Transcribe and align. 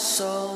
sold 0.00 0.49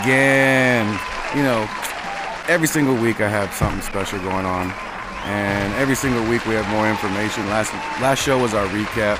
again. 0.00 0.86
You 1.34 1.42
know, 1.42 1.68
every 2.48 2.66
single 2.68 2.94
week 2.94 3.20
I 3.20 3.28
have 3.28 3.52
something 3.52 3.82
special 3.82 4.18
going 4.20 4.46
on, 4.46 4.70
and 5.24 5.72
every 5.74 5.94
single 5.94 6.24
week 6.28 6.44
we 6.46 6.54
have 6.54 6.68
more 6.68 6.88
information. 6.88 7.46
Last 7.48 7.72
last 8.00 8.22
show 8.22 8.38
was 8.38 8.54
our 8.54 8.66
recap. 8.68 9.18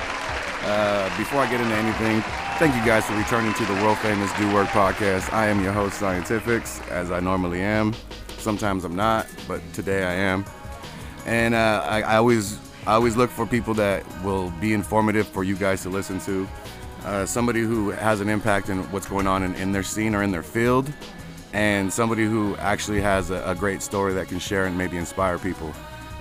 Uh, 0.63 1.07
before 1.17 1.39
I 1.39 1.49
get 1.49 1.61
into 1.61 1.75
anything, 1.75 2.21
thank 2.59 2.75
you 2.75 2.83
guys 2.85 3.05
for 3.05 3.15
returning 3.15 3.53
to 3.53 3.65
the 3.65 3.73
world 3.75 3.97
famous 3.99 4.31
Do 4.33 4.51
Work 4.53 4.67
podcast. 4.69 5.31
I 5.31 5.47
am 5.47 5.63
your 5.63 5.71
host, 5.71 5.97
Scientifics, 5.97 6.81
as 6.89 7.11
I 7.11 7.19
normally 7.19 7.61
am. 7.61 7.93
Sometimes 8.37 8.83
I'm 8.83 8.95
not, 8.95 9.27
but 9.47 9.61
today 9.73 10.03
I 10.03 10.13
am. 10.13 10.45
And 11.25 11.53
uh, 11.53 11.85
I, 11.87 12.01
I 12.01 12.15
always 12.17 12.59
I 12.87 12.93
always 12.93 13.17
look 13.17 13.29
for 13.29 13.45
people 13.45 13.73
that 13.75 14.05
will 14.23 14.49
be 14.61 14.73
informative 14.73 15.27
for 15.27 15.43
you 15.43 15.55
guys 15.55 15.83
to 15.83 15.89
listen 15.89 16.19
to. 16.21 16.47
Uh, 17.07 17.25
somebody 17.25 17.61
who 17.61 17.89
has 17.89 18.19
an 18.19 18.27
impact 18.27 18.67
in 18.67 18.79
what's 18.91 19.07
going 19.07 19.27
on 19.27 19.41
in, 19.41 19.55
in 19.55 19.71
their 19.71 19.81
scene 19.81 20.13
or 20.13 20.23
in 20.23 20.29
their 20.29 20.43
field, 20.43 20.91
and 21.53 21.91
somebody 21.91 22.25
who 22.25 22.53
actually 22.57 22.99
has 22.99 23.31
a, 23.31 23.41
a 23.45 23.55
great 23.55 23.81
story 23.81 24.13
that 24.13 24.27
can 24.27 24.37
share 24.39 24.65
and 24.65 24.77
maybe 24.77 24.97
inspire 24.97 25.39
people. 25.39 25.73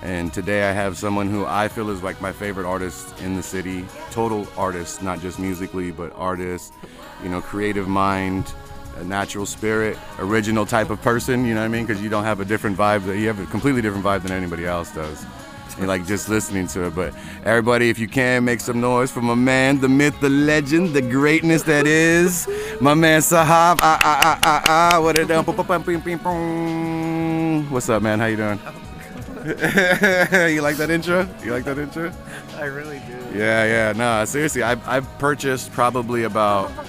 And 0.02 0.32
today 0.32 0.62
I 0.62 0.70
have 0.70 0.96
someone 0.96 1.28
who 1.28 1.44
I 1.44 1.66
feel 1.66 1.90
is 1.90 2.04
like 2.04 2.20
my 2.20 2.30
favorite 2.30 2.66
artist 2.66 3.20
in 3.20 3.34
the 3.34 3.42
city, 3.42 3.84
total 4.12 4.46
artist, 4.56 5.02
not 5.02 5.18
just 5.18 5.40
musically, 5.40 5.90
but 5.90 6.12
artist, 6.14 6.72
you 7.20 7.30
know, 7.30 7.40
creative 7.40 7.88
mind, 7.88 8.54
a 8.98 9.02
natural 9.02 9.44
spirit, 9.44 9.98
original 10.20 10.64
type 10.64 10.90
of 10.90 11.02
person, 11.02 11.44
you 11.44 11.54
know 11.54 11.62
what 11.62 11.66
I 11.66 11.68
mean? 11.68 11.84
Because 11.84 12.00
you 12.00 12.08
don't 12.08 12.22
have 12.22 12.38
a 12.38 12.44
different 12.44 12.78
vibe, 12.78 13.06
you 13.18 13.26
have 13.26 13.40
a 13.40 13.46
completely 13.46 13.82
different 13.82 14.04
vibe 14.04 14.22
than 14.22 14.30
anybody 14.30 14.66
else 14.66 14.94
does. 14.94 15.26
You 15.78 15.86
like 15.92 16.06
just 16.06 16.28
listening 16.28 16.66
to 16.68 16.86
it. 16.86 16.94
But 16.94 17.14
everybody, 17.44 17.90
if 17.90 17.98
you 17.98 18.08
can, 18.08 18.44
make 18.44 18.60
some 18.60 18.80
noise 18.80 19.10
for 19.10 19.22
my 19.22 19.34
man, 19.34 19.80
the 19.80 19.88
myth, 19.88 20.18
the 20.20 20.28
legend, 20.30 20.94
the 20.94 21.02
greatness 21.02 21.62
that 21.64 21.86
is 21.86 22.48
my 22.80 22.94
man 22.94 23.20
Sahab. 23.20 23.78
Ah, 23.80 24.00
ah, 24.02 24.20
ah, 24.22 24.40
ah, 24.42 24.62
ah. 24.94 25.00
What 25.00 25.18
it 25.18 25.28
done? 25.28 25.44
What's 27.70 27.88
up, 27.88 28.02
man? 28.02 28.18
How 28.18 28.26
you 28.26 28.36
doing? 28.36 28.60
you 29.46 30.60
like 30.60 30.76
that 30.76 30.90
intro? 30.90 31.28
You 31.44 31.52
like 31.52 31.64
that 31.64 31.78
intro? 31.78 32.12
I 32.56 32.64
really 32.64 33.00
do. 33.06 33.38
Yeah, 33.38 33.64
yeah. 33.64 33.92
No, 33.92 34.24
seriously, 34.24 34.62
I've, 34.62 34.86
I've 34.88 35.06
purchased 35.18 35.72
probably 35.72 36.24
about. 36.24 36.72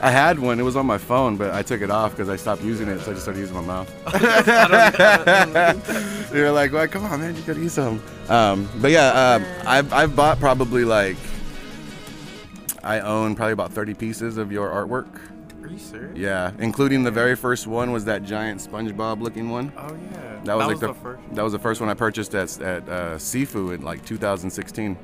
I 0.00 0.10
had 0.10 0.38
one. 0.38 0.60
It 0.60 0.62
was 0.62 0.76
on 0.76 0.86
my 0.86 0.98
phone, 0.98 1.36
but 1.36 1.52
I 1.52 1.62
took 1.62 1.80
it 1.80 1.90
off 1.90 2.12
because 2.12 2.28
I 2.28 2.36
stopped 2.36 2.62
using 2.62 2.88
it, 2.88 3.00
so 3.00 3.10
I 3.10 3.14
just 3.14 3.24
started 3.24 3.40
using 3.40 3.56
my 3.56 3.62
mouth. 3.62 3.92
You're 6.32 6.52
like, 6.52 6.72
well, 6.72 6.86
come 6.86 7.04
on, 7.04 7.20
man, 7.20 7.34
you 7.34 7.42
gotta 7.42 7.60
use 7.60 7.72
some. 7.72 8.02
Um, 8.28 8.68
but 8.80 8.90
yeah, 8.90 9.08
um, 9.08 9.44
I've 9.66 9.92
I've 9.92 10.14
bought 10.14 10.38
probably 10.38 10.84
like. 10.84 11.16
I 12.84 13.00
own 13.00 13.34
probably 13.34 13.52
about 13.52 13.72
30 13.72 13.94
pieces 13.94 14.38
of 14.38 14.52
your 14.52 14.70
artwork. 14.70 15.20
Are 15.62 15.66
you 15.66 15.78
serious? 15.78 16.16
Yeah, 16.16 16.52
including 16.58 17.02
the 17.02 17.10
very 17.10 17.34
first 17.34 17.66
one 17.66 17.90
was 17.90 18.04
that 18.04 18.22
giant 18.22 18.60
SpongeBob 18.60 19.20
looking 19.20 19.50
one. 19.50 19.72
Oh 19.76 19.98
yeah. 20.12 20.40
That 20.44 20.56
was 20.56 20.66
like 20.68 20.78
the, 20.78 20.94
first. 20.94 21.34
That 21.34 21.42
was 21.42 21.52
the 21.52 21.58
first 21.58 21.80
one 21.80 21.90
I 21.90 21.94
purchased 21.94 22.34
at 22.34 22.60
at 22.60 22.88
uh, 22.88 23.16
Sifu 23.16 23.74
in 23.74 23.82
like 23.82 24.04
2016. 24.04 24.96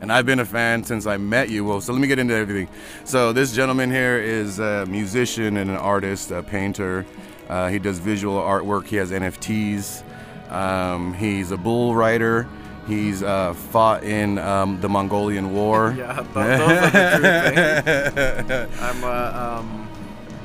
And 0.00 0.10
I've 0.12 0.24
been 0.24 0.40
a 0.40 0.44
fan 0.46 0.82
since 0.84 1.06
I 1.06 1.18
met 1.18 1.50
you. 1.50 1.64
Well, 1.64 1.80
so 1.80 1.92
let 1.92 2.00
me 2.00 2.08
get 2.08 2.18
into 2.18 2.34
everything. 2.34 2.68
So 3.04 3.32
this 3.32 3.52
gentleman 3.54 3.90
here 3.90 4.18
is 4.18 4.58
a 4.58 4.86
musician 4.86 5.56
and 5.58 5.70
an 5.70 5.76
artist, 5.76 6.30
a 6.30 6.42
painter. 6.42 7.04
Uh, 7.48 7.68
he 7.68 7.78
does 7.78 7.98
visual 7.98 8.40
artwork. 8.40 8.86
He 8.86 8.96
has 8.96 9.10
NFTs. 9.10 10.02
Um, 10.50 11.12
he's 11.14 11.50
a 11.50 11.56
bull 11.56 11.94
rider. 11.94 12.48
He's 12.86 13.22
uh, 13.22 13.52
fought 13.54 14.02
in 14.02 14.38
um, 14.38 14.80
the 14.80 14.88
Mongolian 14.88 15.52
War. 15.52 15.92
Yeah, 15.96 16.14
th- 16.14 16.26
those 16.34 16.40
are 16.40 16.90
the 16.90 18.42
true 18.44 18.44
things. 18.46 18.80
I'm 18.82 19.04
a 19.04 19.58
um, 19.60 19.88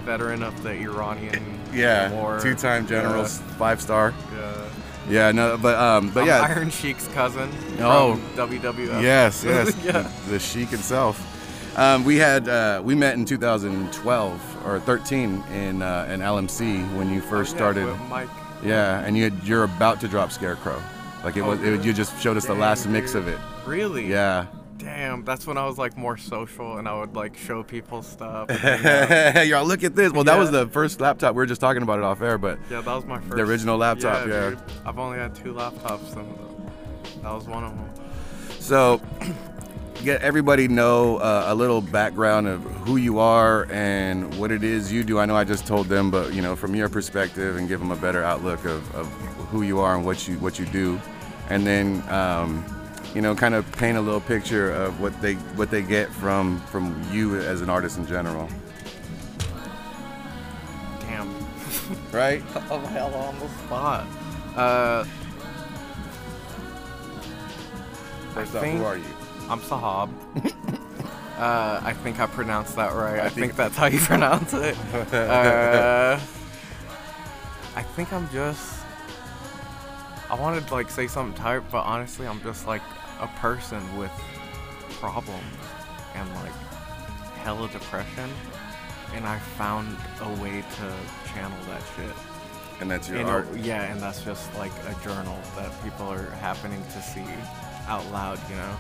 veteran 0.04 0.44
of 0.44 0.62
the 0.64 0.72
Iranian 0.72 1.60
yeah, 1.74 2.12
War. 2.12 2.40
two-time 2.40 2.88
generals, 2.88 3.40
five 3.58 3.82
star. 3.82 4.14
Yeah. 4.34 4.65
Yeah, 5.10 5.32
no, 5.32 5.58
but 5.58 5.78
um, 5.78 6.10
but 6.10 6.22
I'm 6.22 6.28
yeah, 6.28 6.42
Iron 6.42 6.70
Sheik's 6.70 7.08
cousin. 7.10 7.50
Oh. 7.80 8.16
From 8.36 8.50
WWF. 8.50 9.02
Yes, 9.02 9.44
yes, 9.46 9.76
Yeah. 9.84 9.92
the, 10.26 10.32
the 10.32 10.40
Sheik 10.40 10.70
himself. 10.70 11.22
Um, 11.78 12.04
we 12.06 12.16
had 12.18 12.48
uh, 12.48 12.82
we 12.84 12.96
met 12.96 13.16
in 13.16 13.26
2012 13.26 14.66
or 14.66 14.80
13 14.80 15.44
in 15.52 15.82
uh, 15.82 16.08
in 16.10 16.22
LMC 16.22 16.96
when 16.98 17.10
you 17.14 17.22
first 17.22 17.52
Oh, 17.52 17.54
yeah, 17.54 17.74
started. 17.74 18.00
Mike. 18.10 18.30
Yeah, 18.64 19.02
and 19.02 19.16
you 19.18 19.26
had, 19.26 19.44
you're 19.44 19.66
about 19.66 20.00
to 20.02 20.08
drop 20.08 20.32
Scarecrow. 20.32 20.82
Like 21.24 21.38
it 21.38 21.42
Oh, 21.42 21.50
was, 21.50 21.62
it, 21.62 21.84
you 21.84 21.94
just 21.94 22.20
showed 22.22 22.38
us 22.38 22.46
the 22.46 22.54
Dang, 22.54 22.62
last 22.62 22.88
mix 22.88 23.14
of 23.14 23.28
it. 23.28 23.38
Really? 23.66 24.08
Yeah. 24.08 24.46
Damn, 24.86 25.26
that's 25.26 25.48
when 25.48 25.58
I 25.58 25.66
was 25.66 25.80
like 25.80 25.98
more 25.98 26.16
social 26.16 26.78
and 26.78 26.88
I 26.88 26.94
would 27.00 27.16
like 27.16 27.36
show 27.36 27.64
people 27.64 28.04
stuff. 28.04 28.52
and. 28.52 29.50
Y'all 29.50 29.66
look 29.66 29.84
at 29.84 29.96
this. 29.96 30.14
Well, 30.14 30.26
that 30.26 30.38
was 30.38 30.52
the 30.52 30.68
first 30.68 31.02
laptop. 31.02 31.34
We 31.34 31.38
were 31.38 31.48
just 31.48 31.60
talking 31.60 31.82
about 31.82 31.98
it 31.98 32.06
off 32.06 32.22
air, 32.22 32.38
but 32.38 32.60
yeah, 32.70 32.82
that 32.82 32.94
was 32.96 33.04
my 33.04 33.20
first. 33.20 33.36
The 33.36 33.42
original 33.42 33.78
laptop, 33.78 34.28
yeah. 34.28 34.52
dude. 34.52 34.60
I've 34.86 35.00
only 35.00 35.18
had 35.18 35.34
two 35.34 35.56
laptops 35.56 36.16
and 36.16 36.38
that 37.24 37.34
was 37.34 37.48
one 37.48 37.64
of 37.64 37.72
them. 37.72 37.90
So, 38.60 39.02
get 40.04 40.22
everybody 40.22 40.68
know 40.68 41.18
uh, 41.18 41.46
a 41.48 41.56
little 41.56 41.82
background 41.82 42.48
of 42.48 42.62
who 42.62 42.98
you 42.98 43.18
are 43.18 43.66
and 43.72 44.38
what 44.38 44.52
it 44.52 44.64
is 44.64 44.92
you 44.92 45.04
do. 45.04 45.18
I 45.18 45.26
know 45.26 45.36
I 45.36 45.46
just 45.46 45.66
told 45.66 45.88
them, 45.88 46.12
but 46.12 46.32
you 46.32 46.44
know, 46.44 46.56
from 46.56 46.76
your 46.76 46.90
perspective, 46.90 47.56
and 47.56 47.68
give 47.68 47.80
them 47.80 47.90
a 47.90 47.96
better 47.96 48.24
outlook 48.24 48.64
of, 48.66 48.94
of 48.94 49.08
who 49.50 49.64
you 49.64 49.80
are 49.80 49.96
and 49.96 50.06
what 50.06 50.28
you 50.28 50.38
what 50.38 50.60
you 50.60 50.66
do, 50.68 51.02
and 51.50 51.66
then 51.66 52.08
um, 52.10 52.64
you 53.16 53.22
know, 53.22 53.34
kind 53.34 53.56
of 53.56 53.70
paint 53.78 53.98
a 53.98 54.02
little 54.02 54.20
picture 54.22 54.72
of 54.72 55.00
what 55.00 55.20
they 55.22 55.34
what 55.56 55.72
they 55.72 55.82
get 55.82 56.10
from 56.12 56.60
from 56.68 57.02
you 57.12 57.36
as 57.40 57.62
an 57.62 57.70
artist 57.70 57.98
in 57.98 58.06
general, 58.06 58.48
Damn. 61.00 61.34
right? 62.12 62.44
Oh 62.70 62.80
hell 62.80 63.14
on 63.16 63.40
the 63.40 63.48
spot. 63.66 64.06
Uh, 64.56 65.06
First 68.34 68.54
off, 68.56 68.62
think- 68.62 68.80
who 68.80 68.86
are 68.86 68.98
you? 68.98 69.04
I'm 69.50 69.60
Sahab. 69.62 70.10
uh, 71.38 71.80
I 71.84 71.94
think 71.94 72.20
I 72.20 72.26
pronounced 72.26 72.76
that 72.76 72.94
right. 72.94 73.20
I, 73.20 73.26
I 73.26 73.30
think, 73.30 73.34
think- 73.34 73.56
that's 73.56 73.78
how 73.78 73.86
you 73.86 74.00
pronounce 74.12 74.54
it. 74.54 74.76
Uh, 75.14 76.20
I 77.78 77.82
think 77.82 78.12
I'm 78.12 78.28
just. 78.30 78.80
I 80.30 80.34
wanted 80.36 80.68
to 80.68 80.74
like 80.74 80.90
say 80.90 81.08
something 81.08 81.38
tight, 81.42 81.62
but 81.72 81.84
honestly, 81.84 82.28
I'm 82.28 82.42
just 82.42 82.66
like 82.68 82.82
a 83.20 83.28
person 83.40 83.82
with 83.98 84.12
problems 85.00 85.44
and 86.16 86.34
like 86.36 86.52
hella 87.38 87.68
depression, 87.70 88.30
and 89.14 89.26
I 89.26 89.40
found 89.58 89.96
a 90.22 90.30
way 90.42 90.62
to 90.62 90.94
channel 91.34 91.58
that 91.68 91.82
shit. 91.96 92.14
And 92.82 92.92
that's 92.92 93.08
your 93.08 93.20
You 93.20 93.24
know, 93.24 93.30
art. 93.30 93.48
yeah, 93.58 93.84
and 93.84 94.02
that's 94.02 94.22
just 94.24 94.54
like 94.56 94.72
a 94.88 94.96
journal 95.04 95.38
that 95.56 95.72
people 95.84 96.08
are 96.12 96.30
happening 96.42 96.84
to 96.94 97.02
see. 97.02 97.24
out 97.88 98.04
loud, 98.12 98.40
you 98.50 98.56
know. 98.56 98.76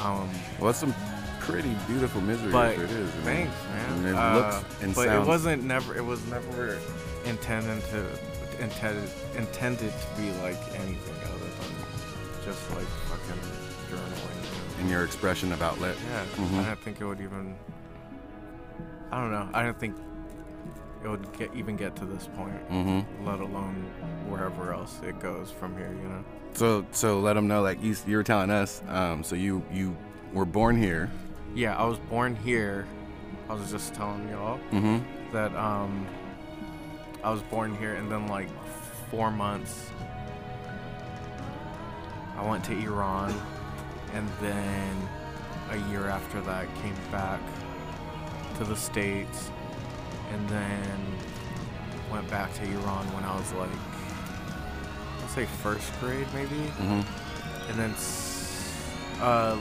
Um, 0.00 0.30
Well, 0.60 0.70
it's 0.70 0.78
some 0.78 0.94
pretty 1.40 1.74
beautiful 1.88 2.20
misery. 2.20 2.52
but 2.52 2.74
if 2.74 2.82
it 2.84 2.90
is. 2.90 3.10
I 3.12 3.16
mean, 3.16 3.24
thanks, 3.24 3.54
man. 3.74 3.92
And 3.96 4.06
it 4.06 4.14
Uh, 4.14 4.34
looks 4.36 4.82
and 4.82 4.94
but 4.94 5.06
sounds. 5.06 5.26
it 5.26 5.28
wasn't 5.28 5.64
never. 5.64 5.96
It 5.96 6.04
was 6.04 6.24
never 6.26 6.78
intended 7.24 7.82
to 7.90 8.06
intended 8.62 9.10
intended 9.36 9.92
to 9.92 10.22
be 10.22 10.30
like 10.40 10.56
anything 10.74 11.16
other 11.24 11.50
than 11.58 12.44
just 12.44 12.70
like. 12.76 12.86
In 14.80 14.88
your 14.88 15.04
expression 15.04 15.52
of 15.52 15.62
outlet. 15.62 15.96
Yeah, 16.10 16.24
Mhm. 16.44 16.60
I 16.60 16.66
don't 16.66 16.80
think 16.80 17.00
it 17.00 17.04
would 17.04 17.20
even. 17.20 17.54
I 19.10 19.20
don't 19.20 19.30
know. 19.32 19.48
I 19.54 19.62
don't 19.62 19.78
think 19.78 19.96
it 21.04 21.08
would 21.08 21.32
get 21.38 21.50
even 21.54 21.76
get 21.76 21.96
to 21.96 22.04
this 22.04 22.28
point, 22.36 22.68
Mm-hmm. 22.70 23.26
let 23.26 23.40
alone 23.40 23.84
wherever 24.28 24.72
else 24.72 25.00
it 25.02 25.18
goes 25.20 25.50
from 25.50 25.76
here. 25.76 25.90
You 26.02 26.08
know. 26.08 26.24
So 26.54 26.84
so 26.92 27.20
let 27.20 27.34
them 27.34 27.48
know 27.48 27.62
like 27.62 27.82
you 27.82 27.94
you 28.06 28.16
were 28.16 28.24
telling 28.24 28.50
us. 28.50 28.82
Um, 28.88 29.22
so 29.24 29.34
you 29.36 29.62
you 29.72 29.96
were 30.32 30.44
born 30.44 30.76
here. 30.76 31.10
Yeah, 31.54 31.76
I 31.76 31.84
was 31.84 31.98
born 31.98 32.36
here. 32.36 32.86
I 33.48 33.54
was 33.54 33.70
just 33.70 33.94
telling 33.94 34.28
y'all 34.28 34.58
Mm-hmm. 34.72 35.32
that 35.32 35.54
um, 35.56 36.06
I 37.24 37.30
was 37.30 37.40
born 37.42 37.74
here, 37.76 37.94
and 37.94 38.12
then 38.12 38.26
like 38.28 38.48
four 39.10 39.30
months, 39.30 39.88
I 42.36 42.46
went 42.46 42.62
to 42.64 42.72
Iran, 42.78 43.34
and 44.14 44.28
then 44.40 45.08
a 45.70 45.76
year 45.90 46.06
after 46.08 46.40
that 46.42 46.66
came 46.82 46.94
back 47.12 47.40
to 48.58 48.64
the 48.64 48.76
states, 48.76 49.50
and 50.32 50.48
then 50.48 50.98
went 52.10 52.28
back 52.30 52.52
to 52.54 52.62
Iran 52.64 53.04
when 53.14 53.24
I 53.24 53.36
was 53.36 53.52
like, 53.52 53.68
let's 55.20 55.34
say 55.34 55.44
first 55.44 55.92
grade 56.00 56.26
maybe, 56.34 56.56
Mm-hmm. 56.56 57.70
and 57.70 57.78
then 57.78 57.94
uh, 59.22 59.58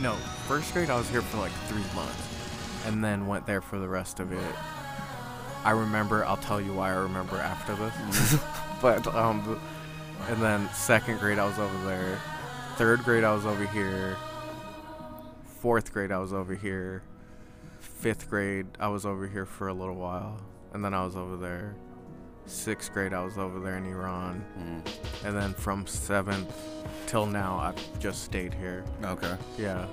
no, 0.00 0.14
first 0.46 0.72
grade 0.72 0.90
I 0.90 0.96
was 0.96 1.08
here 1.08 1.22
for 1.22 1.38
like 1.38 1.52
three 1.68 1.84
months, 1.94 2.84
and 2.86 3.02
then 3.04 3.26
went 3.26 3.46
there 3.46 3.60
for 3.60 3.78
the 3.78 3.88
rest 3.88 4.18
of 4.20 4.32
it. 4.32 4.54
I 5.64 5.72
remember. 5.72 6.24
I'll 6.24 6.36
tell 6.38 6.60
you 6.60 6.72
why 6.72 6.90
I 6.90 6.96
remember 6.96 7.36
after 7.36 7.74
this. 7.74 8.40
but 8.82 9.06
um, 9.14 9.60
and 10.28 10.40
then 10.40 10.68
second 10.72 11.18
grade 11.18 11.38
I 11.38 11.46
was 11.46 11.58
over 11.58 11.84
there. 11.86 12.18
Third 12.78 13.02
grade 13.02 13.24
I 13.24 13.34
was 13.34 13.44
over 13.44 13.66
here. 13.66 14.16
Fourth 15.60 15.92
grade 15.92 16.12
I 16.12 16.18
was 16.18 16.32
over 16.32 16.54
here. 16.54 17.02
Fifth 17.80 18.30
grade 18.30 18.66
I 18.78 18.86
was 18.86 19.04
over 19.04 19.26
here 19.26 19.44
for 19.44 19.66
a 19.66 19.74
little 19.74 19.96
while, 19.96 20.40
and 20.72 20.84
then 20.84 20.94
I 20.94 21.04
was 21.04 21.16
over 21.16 21.36
there. 21.36 21.74
Sixth 22.46 22.92
grade 22.92 23.12
I 23.12 23.24
was 23.24 23.36
over 23.36 23.58
there 23.58 23.76
in 23.76 23.84
Iran, 23.86 24.44
Mm. 24.58 25.26
and 25.26 25.36
then 25.36 25.54
from 25.54 25.86
seventh 25.88 26.54
till 27.06 27.26
now 27.26 27.58
I've 27.58 27.98
just 27.98 28.22
stayed 28.22 28.54
here. 28.54 28.84
Okay. 29.04 29.36
Yeah. 29.58 29.86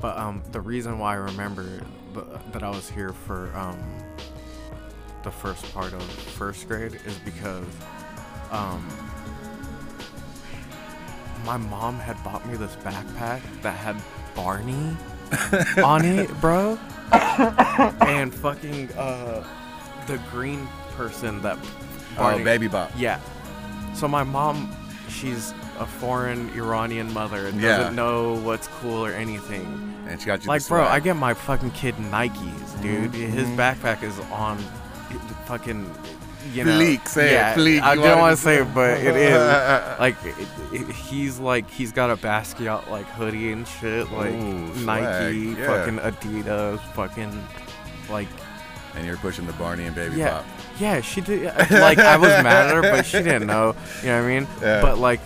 But 0.00 0.16
um, 0.16 0.42
the 0.50 0.60
reason 0.62 0.98
why 0.98 1.12
I 1.12 1.16
remember 1.16 1.82
that 2.52 2.62
I 2.62 2.70
was 2.70 2.88
here 2.88 3.12
for 3.12 3.54
um, 3.54 3.78
the 5.22 5.30
first 5.30 5.70
part 5.74 5.92
of 5.92 6.02
first 6.02 6.66
grade 6.66 6.98
is 7.04 7.18
because 7.18 7.66
um, 8.50 8.88
my 11.44 11.56
mom 11.56 11.98
had 11.98 12.22
bought 12.24 12.46
me 12.46 12.56
this 12.56 12.74
backpack 12.76 13.40
that 13.62 13.76
had 13.76 13.96
Barney 14.34 14.96
on 15.84 16.04
it, 16.04 16.28
bro. 16.40 16.78
and 17.12 18.32
fucking 18.34 18.90
uh, 18.92 19.44
the 20.06 20.18
green 20.30 20.66
person 20.96 21.40
that 21.42 21.58
Oh, 22.18 22.42
baby 22.44 22.68
bop. 22.68 22.90
yeah. 22.96 23.20
So 23.94 24.06
my 24.08 24.22
mom, 24.22 24.74
she's 25.08 25.54
a 25.78 25.86
foreign 25.86 26.50
Iranian 26.50 27.12
mother 27.12 27.46
and 27.46 27.60
Yeah. 27.60 27.78
doesn't 27.78 27.96
know 27.96 28.34
what's 28.42 28.68
cool 28.68 29.04
or 29.04 29.12
anything. 29.12 29.88
And 30.08 30.20
she 30.20 30.26
got 30.26 30.42
you. 30.42 30.48
Like, 30.48 30.66
bro. 30.68 30.84
I 30.84 31.00
get 31.00 31.16
my 31.16 31.32
fucking 31.34 31.70
kid 31.70 31.94
Nikes, 31.96 32.82
dude. 32.82 33.14
His 33.14 33.46
mhm. 33.48 33.56
backpack 33.56 34.02
is 34.02 34.18
on 34.30 34.58
fucking, 35.46 35.90
you 36.52 36.64
know. 36.64 36.72
Fleek, 36.78 37.06
say 37.08 37.28
it, 37.30 37.32
yeah, 37.32 37.54
fleek. 37.54 37.80
I 37.82 37.94
don't 37.94 38.18
want 38.18 38.36
to 38.36 38.42
say 38.42 38.56
it, 38.62 38.74
but 38.74 38.98
it 39.00 39.16
is. 39.16 39.98
Like, 39.98 40.16
it, 40.24 40.34
it, 40.72 40.88
he's 40.94 41.38
like, 41.38 41.70
he's 41.70 41.92
got 41.92 42.10
a 42.10 42.16
Basquiat 42.16 42.88
like 42.90 43.06
hoodie 43.06 43.52
and 43.52 43.66
shit. 43.66 44.10
Like, 44.12 44.32
Ooh, 44.32 44.74
Nike, 44.84 45.36
yeah. 45.58 45.66
fucking 45.66 45.98
Adidas, 45.98 46.80
fucking, 46.94 47.46
like, 48.10 48.28
and 48.94 49.06
you're 49.06 49.16
pushing 49.18 49.46
the 49.46 49.52
Barney 49.54 49.84
and 49.84 49.94
baby 49.94 50.16
yeah, 50.16 50.30
pop. 50.38 50.44
yeah, 50.78 51.00
she 51.00 51.20
did. 51.20 51.44
Like 51.70 51.98
I 51.98 52.16
was 52.16 52.28
mad 52.42 52.66
at 52.68 52.74
her, 52.74 52.82
but 52.82 53.06
she 53.06 53.18
didn't 53.22 53.46
know. 53.46 53.74
You 54.02 54.08
know 54.08 54.22
what 54.22 54.24
I 54.30 54.38
mean? 54.40 54.48
Yeah. 54.60 54.82
But 54.82 54.98
like, 54.98 55.20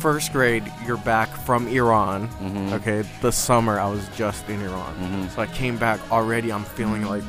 first 0.00 0.32
grade, 0.32 0.70
you're 0.86 0.96
back 0.98 1.28
from 1.44 1.66
Iran. 1.68 2.28
Mhm. 2.40 2.72
Okay, 2.74 3.08
the 3.20 3.32
summer 3.32 3.80
I 3.80 3.88
was 3.88 4.06
just 4.16 4.48
in 4.48 4.60
Iran, 4.62 4.94
Mhm. 4.96 5.34
so 5.34 5.42
I 5.42 5.46
came 5.46 5.76
back 5.76 6.00
already. 6.12 6.52
I'm 6.52 6.64
feeling 6.64 7.02
like 7.04 7.24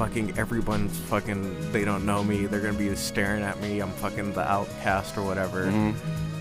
fucking 0.00 0.38
everyone's 0.38 0.98
fucking. 1.10 1.72
They 1.72 1.84
don't 1.84 2.06
know 2.06 2.24
me. 2.24 2.46
They're 2.46 2.62
gonna 2.62 2.72
be 2.78 2.96
staring 2.96 3.42
at 3.42 3.60
me. 3.60 3.80
I'm 3.80 3.90
fucking 3.90 4.32
the 4.32 4.40
outcast 4.50 5.18
or 5.18 5.22
whatever. 5.22 5.66
Mhm. 5.66 5.94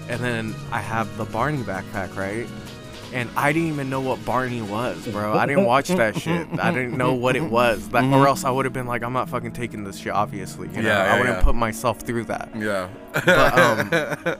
And 0.08 0.22
then 0.22 0.56
I 0.72 0.80
have 0.80 1.18
the 1.18 1.26
Barney 1.26 1.58
backpack, 1.64 2.16
right? 2.16 2.48
And 3.12 3.30
I 3.36 3.52
didn't 3.52 3.68
even 3.68 3.90
know 3.90 4.00
what 4.00 4.24
Barney 4.24 4.62
was, 4.62 5.06
bro. 5.10 5.34
I 5.34 5.46
didn't 5.46 5.66
watch 5.66 5.90
that 5.90 6.18
shit. 6.18 6.48
I 6.58 6.72
didn't 6.72 6.96
know 6.96 7.16
what 7.16 7.36
it 7.36 7.44
was. 7.44 7.90
That, 7.90 8.06
Or 8.06 8.28
else 8.30 8.46
I 8.46 8.50
would 8.50 8.64
have 8.66 8.74
been 8.74 8.86
like, 8.88 9.04
I'm 9.04 9.14
not 9.14 9.28
fucking 9.28 9.52
taking 9.52 9.84
this 9.84 9.98
shit, 9.98 10.14
obviously. 10.14 10.70
You 10.70 10.84
know? 10.84 10.88
Yeah, 10.90 11.06
yeah, 11.06 11.14
I 11.14 11.18
wouldn't 11.18 11.38
yeah. 11.40 11.44
put 11.44 11.56
myself 11.56 12.00
through 12.00 12.26
that. 12.26 12.50
Yeah. 12.56 12.88
But, 13.14 13.60
um, 13.60 14.38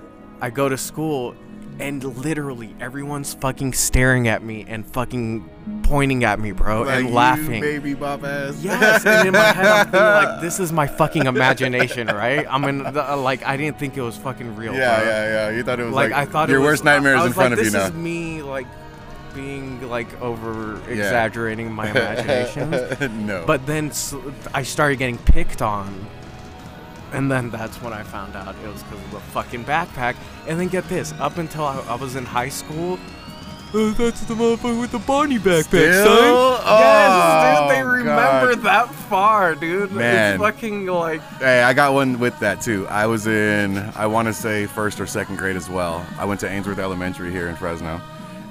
I 0.40 0.50
go 0.50 0.68
to 0.68 0.78
school 0.78 1.36
and 1.78 2.02
literally 2.02 2.74
everyone's 2.80 3.34
fucking 3.34 3.72
staring 3.74 4.28
at 4.28 4.42
me 4.42 4.64
and 4.66 4.86
fucking 4.86 5.48
pointing 5.82 6.24
at 6.24 6.38
me, 6.40 6.52
bro, 6.52 6.82
Like 6.82 7.04
and 7.04 7.14
laughing. 7.14 7.60
baby 7.60 7.94
bop 7.94 8.24
ass. 8.24 8.62
Yes, 8.62 9.04
and 9.04 9.28
in 9.28 9.32
my 9.34 9.38
head 9.40 9.66
I'm 9.66 9.84
thinking 9.86 10.00
like, 10.00 10.40
this 10.40 10.58
is 10.60 10.72
my 10.72 10.86
fucking 10.86 11.26
imagination, 11.34 12.06
right? 12.08 12.46
I'm 12.48 12.64
in 12.64 12.78
the, 12.82 13.16
like, 13.16 13.44
I 13.44 13.56
didn't 13.56 13.78
think 13.78 13.96
it 13.96 14.02
was 14.02 14.16
fucking 14.16 14.56
real. 14.56 14.74
Yeah, 14.74 14.98
bro. 15.00 15.08
yeah, 15.08 15.24
yeah. 15.50 15.56
You 15.56 15.62
thought 15.62 15.80
it 15.80 15.84
was 15.84 15.94
like, 15.94 16.10
like, 16.12 16.28
I 16.28 16.30
thought 16.30 16.48
your 16.48 16.60
was, 16.60 16.66
worst 16.68 16.84
nightmares 16.84 17.20
I 17.20 17.26
in 17.26 17.32
front 17.32 17.50
like, 17.50 17.58
of 17.60 17.64
you 17.66 17.70
this 17.70 17.80
now. 17.80 17.86
is 17.88 17.92
me 17.92 18.42
like 18.42 18.66
being 19.34 19.86
like 19.90 20.20
over 20.22 20.80
exaggerating 20.90 21.70
my 21.70 21.90
imagination. 21.90 23.26
no. 23.26 23.44
But 23.46 23.66
then 23.66 23.92
I 24.54 24.62
started 24.62 24.96
getting 24.98 25.18
picked 25.18 25.60
on. 25.62 26.06
And 27.12 27.30
then 27.30 27.50
that's 27.50 27.80
when 27.80 27.92
I 27.92 28.02
found 28.02 28.34
out 28.36 28.54
it 28.64 28.68
was 28.68 28.82
because 28.82 29.04
of 29.04 29.10
the 29.12 29.20
fucking 29.20 29.64
backpack. 29.64 30.16
And 30.48 30.58
then 30.60 30.68
get 30.68 30.88
this, 30.88 31.12
up 31.20 31.38
until 31.38 31.64
I, 31.64 31.78
I 31.88 31.94
was 31.94 32.16
in 32.16 32.24
high 32.24 32.48
school, 32.48 32.98
oh, 33.74 33.90
that's 33.92 34.22
the 34.24 34.34
motherfucker 34.34 34.80
with 34.80 34.90
the 34.92 34.98
Barney 34.98 35.38
backpack, 35.38 35.64
Still? 35.64 36.56
son. 36.56 36.62
yes, 36.66 37.60
dude, 37.60 37.70
they 37.76 37.82
Oh, 37.82 37.86
remember 37.86 38.54
God. 38.56 38.62
that 38.64 38.94
far, 39.08 39.54
dude. 39.54 39.92
Man. 39.92 40.34
It's 40.34 40.42
fucking 40.42 40.86
like, 40.86 41.20
Hey, 41.38 41.62
I 41.62 41.72
got 41.72 41.94
one 41.94 42.18
with 42.18 42.38
that 42.40 42.60
too. 42.60 42.86
I 42.88 43.06
was 43.06 43.26
in, 43.26 43.78
I 43.94 44.06
want 44.06 44.26
to 44.28 44.34
say 44.34 44.66
first 44.66 45.00
or 45.00 45.06
second 45.06 45.36
grade 45.36 45.56
as 45.56 45.70
well. 45.70 46.04
I 46.18 46.24
went 46.24 46.40
to 46.40 46.48
Ainsworth 46.50 46.78
Elementary 46.78 47.30
here 47.30 47.48
in 47.48 47.56
Fresno, 47.56 48.00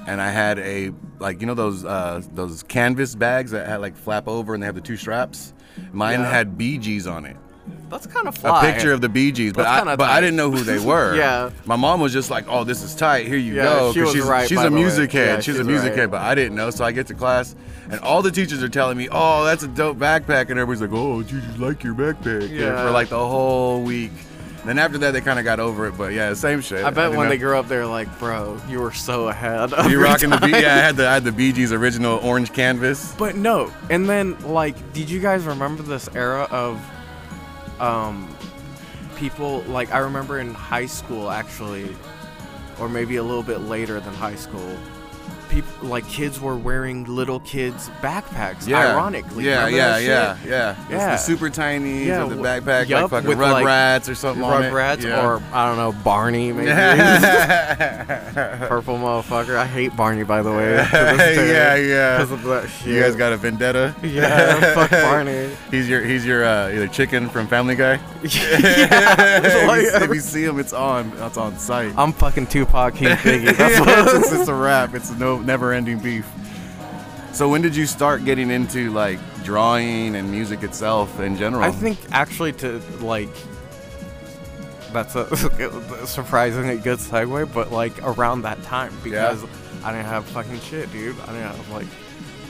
and 0.06 0.20
I 0.20 0.30
had 0.30 0.58
a 0.60 0.92
like 1.18 1.40
you 1.40 1.46
know 1.46 1.54
those 1.54 1.84
uh, 1.84 2.22
those 2.34 2.62
canvas 2.62 3.14
bags 3.14 3.50
that 3.52 3.66
had 3.66 3.80
like 3.80 3.96
flap 3.96 4.28
over 4.28 4.54
and 4.54 4.62
they 4.62 4.66
have 4.66 4.74
the 4.74 4.80
two 4.80 4.96
straps. 4.96 5.52
Mine 5.92 6.20
Yeah. 6.20 6.30
had 6.30 6.56
Bee 6.58 6.78
Gees 6.78 7.06
on 7.06 7.24
it. 7.26 7.36
That's 7.88 8.06
kind 8.06 8.26
of 8.26 8.36
A 8.44 8.60
picture 8.60 8.92
of 8.92 9.00
the 9.00 9.08
Bee 9.08 9.30
Gees, 9.32 9.52
but 9.52 9.64
I, 9.66 9.96
but 9.96 10.08
I 10.10 10.20
didn't 10.20 10.36
know 10.36 10.50
who 10.50 10.62
they 10.64 10.78
were. 10.84 11.14
Yeah. 11.16 11.50
My 11.66 11.76
mom 11.76 12.00
was 12.00 12.12
just 12.12 12.30
like, 12.30 12.46
"Oh, 12.48 12.64
this 12.64 12.82
is 12.82 12.94
tight. 12.94 13.26
Here 13.26 13.36
you 13.36 13.54
Yeah, 13.54 13.62
go." 13.64 13.92
she 13.92 14.00
was 14.02 14.12
she's 14.12 14.22
right, 14.24 14.48
she's 14.48 14.58
a 14.58 14.62
the 14.64 14.70
way. 14.70 14.80
music 14.80 15.12
head. 15.12 15.26
Yeah, 15.36 15.40
she's, 15.40 15.58
a 15.58 15.64
music 15.64 15.90
right. 15.90 15.98
head, 16.00 16.10
but 16.10 16.20
I 16.22 16.34
didn't 16.34 16.56
know. 16.56 16.70
So 16.70 16.84
I 16.84 16.90
get 16.92 17.06
to 17.08 17.14
class, 17.14 17.54
and 17.90 18.00
all 18.00 18.22
the 18.22 18.30
teachers 18.32 18.62
are 18.62 18.68
telling 18.68 18.96
me, 18.98 19.08
"Oh, 19.10 19.44
that's 19.44 19.62
a 19.62 19.68
dope 19.68 19.98
backpack," 19.98 20.50
and 20.50 20.58
everybody's 20.58 20.80
like, 20.82 20.90
"Oh, 20.92 21.20
you 21.20 21.40
like 21.58 21.84
your 21.84 21.94
backpack." 21.94 22.50
Yeah. 22.50 22.84
For 22.84 22.90
like 22.90 23.08
the 23.08 23.18
whole 23.24 23.82
week. 23.82 24.12
Then 24.64 24.80
after 24.80 24.98
that, 24.98 25.12
they 25.12 25.20
kind 25.20 25.38
of 25.38 25.44
got 25.44 25.60
over 25.60 25.86
it. 25.86 25.96
But 25.96 26.12
yeah, 26.12 26.34
same 26.34 26.60
shit. 26.60 26.84
I 26.84 26.90
bet 26.90 27.04
didn't 27.04 27.18
when 27.18 27.26
know. 27.26 27.30
they 27.30 27.38
grow 27.38 27.60
up, 27.60 27.68
they're 27.68 27.86
like, 27.86 28.18
bro, 28.18 28.60
you 28.68 28.80
were 28.80 28.90
so 28.90 29.28
ahead. 29.28 29.72
of 29.72 29.88
You 29.88 30.02
rocking 30.02 30.28
the 30.30 30.38
B? 30.38 30.50
Yeah, 30.50 30.56
I 30.74 30.78
had 30.78 30.96
the 30.96 31.06
I 31.06 31.14
had 31.14 31.22
the 31.22 31.30
Bee 31.30 31.52
Gees 31.52 31.72
original 31.72 32.18
orange 32.18 32.52
canvas. 32.52 33.14
But 33.16 33.36
no, 33.36 33.72
and 33.90 34.08
then 34.08 34.36
like, 34.40 34.92
did 34.92 35.08
you 35.08 35.20
guys 35.20 35.44
remember 35.44 35.84
this 35.84 36.08
era 36.16 36.48
of, 36.50 36.80
um, 37.80 38.34
people 39.16 39.60
like 39.62 39.92
I 39.92 39.98
remember 39.98 40.38
in 40.38 40.54
high 40.54 40.86
school 40.86 41.30
actually, 41.30 41.94
or 42.80 42.88
maybe 42.88 43.16
a 43.16 43.22
little 43.22 43.42
bit 43.42 43.62
later 43.62 44.00
than 44.00 44.14
high 44.14 44.34
school, 44.34 44.76
people 45.48 45.88
like 45.88 46.08
kids 46.08 46.40
were 46.40 46.56
wearing 46.56 47.04
little 47.04 47.40
kids 47.40 47.88
backpacks. 48.00 48.66
Yeah. 48.66 48.92
Ironically. 48.94 49.44
Yeah, 49.44 49.68
yeah, 49.68 49.98
yeah, 49.98 50.36
yeah. 50.46 50.70
It's 50.82 50.90
Yeah. 50.90 51.10
the 51.12 51.16
super 51.16 51.50
tiny 51.50 52.04
Yeah, 52.06 52.24
with 52.24 52.36
the 52.36 52.42
backpack, 52.42 52.88
yup, 52.88 53.02
like 53.02 53.10
fucking 53.24 53.28
with, 53.28 53.38
like, 53.38 53.64
Rugrats 53.66 54.08
or 54.08 54.14
something. 54.14 54.42
Rugrats 54.44 55.02
Yeah. 55.02 55.26
or 55.26 55.42
I 55.52 55.66
don't 55.68 55.76
know 55.76 55.92
Barney 56.02 56.52
maybe. 56.52 56.66
Purple 58.68 58.96
motherfucker. 58.98 59.56
I 59.56 59.66
hate 59.66 59.96
Barney 59.96 60.24
by 60.24 60.42
the 60.42 60.50
way. 60.52 60.72
yeah, 60.92 61.34
yeah, 61.34 61.74
yeah. 61.76 62.18
'cause 62.18 62.30
of 62.32 62.42
that 62.44 62.68
shit. 62.68 62.88
You 62.88 63.00
guys 63.00 63.16
got 63.16 63.32
a 63.32 63.36
vendetta? 63.36 63.94
Yeah, 64.02 64.74
fuck 64.74 64.90
Barney. 64.90 65.50
He's 65.70 65.88
your 65.88 66.02
he's 66.02 66.24
your 66.26 66.44
uh, 66.44 66.68
either 66.68 66.88
chicken 66.88 67.28
from 67.28 67.46
Family 67.46 67.74
Guy. 67.76 67.94
yeah, 68.22 69.40
if, 69.44 69.66
like- 69.66 69.82
you, 69.82 69.90
if 69.94 70.14
you 70.14 70.20
see 70.20 70.44
him, 70.44 70.58
it's 70.58 70.72
on. 70.72 71.10
That's 71.16 71.36
on 71.36 71.58
site. 71.58 71.92
I'm 71.96 72.12
fucking 72.12 72.46
Tupac 72.48 72.94
King 72.94 73.16
Biggie. 73.18 73.56
That's 73.56 73.80
what 73.80 73.98
it's, 73.98 74.14
it's, 74.30 74.32
it's 74.40 74.48
a 74.48 74.54
wrap. 74.54 74.94
It's 74.94 75.10
no 75.12 75.35
never-ending 75.44 75.98
beef. 75.98 76.26
So 77.32 77.48
when 77.48 77.60
did 77.60 77.76
you 77.76 77.86
start 77.86 78.24
getting 78.24 78.50
into 78.50 78.90
like 78.90 79.18
drawing 79.44 80.16
and 80.16 80.30
music 80.30 80.62
itself 80.62 81.20
in 81.20 81.36
general? 81.36 81.62
I 81.62 81.70
think 81.70 81.98
actually 82.10 82.52
to 82.54 82.78
like 83.00 83.28
that's 84.92 85.14
a 85.14 85.36
surprisingly 86.06 86.78
good 86.78 86.98
segue, 86.98 87.52
but 87.52 87.72
like 87.72 87.92
around 88.02 88.42
that 88.42 88.62
time 88.62 88.94
because 89.04 89.44
I 89.84 89.92
didn't 89.92 90.06
have 90.06 90.24
fucking 90.26 90.60
shit, 90.60 90.90
dude. 90.92 91.20
I 91.20 91.26
didn't 91.26 91.42
have 91.42 91.70
like 91.70 91.86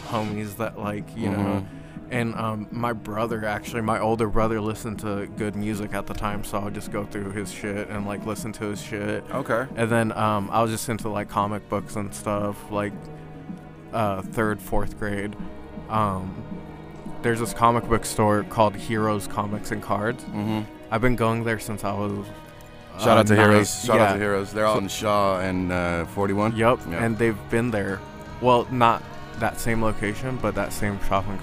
homies 0.06 0.56
that 0.58 0.78
like 0.78 1.04
you 1.16 1.30
know. 1.30 1.38
Mm-hmm. 1.38 1.75
And 2.10 2.34
um, 2.36 2.68
my 2.70 2.92
brother, 2.92 3.44
actually, 3.44 3.82
my 3.82 3.98
older 3.98 4.28
brother, 4.28 4.60
listened 4.60 5.00
to 5.00 5.26
good 5.36 5.56
music 5.56 5.92
at 5.92 6.06
the 6.06 6.14
time, 6.14 6.44
so 6.44 6.58
I 6.58 6.64
would 6.64 6.74
just 6.74 6.92
go 6.92 7.04
through 7.04 7.30
his 7.32 7.50
shit 7.52 7.88
and 7.88 8.06
like 8.06 8.24
listen 8.26 8.52
to 8.54 8.66
his 8.66 8.80
shit. 8.80 9.24
Okay. 9.30 9.66
And 9.74 9.90
then 9.90 10.12
um, 10.12 10.48
I 10.50 10.62
was 10.62 10.70
just 10.70 10.88
into 10.88 11.08
like 11.08 11.28
comic 11.28 11.68
books 11.68 11.96
and 11.96 12.14
stuff, 12.14 12.70
like 12.70 12.92
uh, 13.92 14.22
third, 14.22 14.60
fourth 14.60 14.98
grade. 14.98 15.34
Um, 15.88 16.34
there's 17.22 17.40
this 17.40 17.52
comic 17.52 17.84
book 17.88 18.04
store 18.04 18.44
called 18.44 18.76
Heroes 18.76 19.26
Comics 19.26 19.72
and 19.72 19.82
Cards. 19.82 20.22
Mm-hmm. 20.24 20.62
I've 20.90 21.00
been 21.00 21.16
going 21.16 21.42
there 21.42 21.58
since 21.58 21.82
I 21.82 21.92
was. 21.92 22.26
Shout 22.98 23.08
uh, 23.08 23.20
out 23.20 23.26
to 23.26 23.34
nine- 23.34 23.50
Heroes. 23.50 23.84
Shout 23.84 24.00
out 24.00 24.12
to 24.12 24.18
Heroes. 24.18 24.52
They're 24.52 24.66
out 24.66 24.80
in 24.80 24.88
Shaw 24.88 25.40
and 25.40 25.72
uh, 25.72 26.04
41. 26.06 26.56
Yep. 26.56 26.78
Yeah. 26.88 27.04
and 27.04 27.18
they've 27.18 27.50
been 27.50 27.70
there. 27.70 28.00
Well, 28.40 28.66
not 28.70 29.02
that 29.38 29.58
same 29.58 29.82
location, 29.82 30.38
but 30.40 30.54
that 30.54 30.72
same 30.72 30.98
shopping 31.08 31.38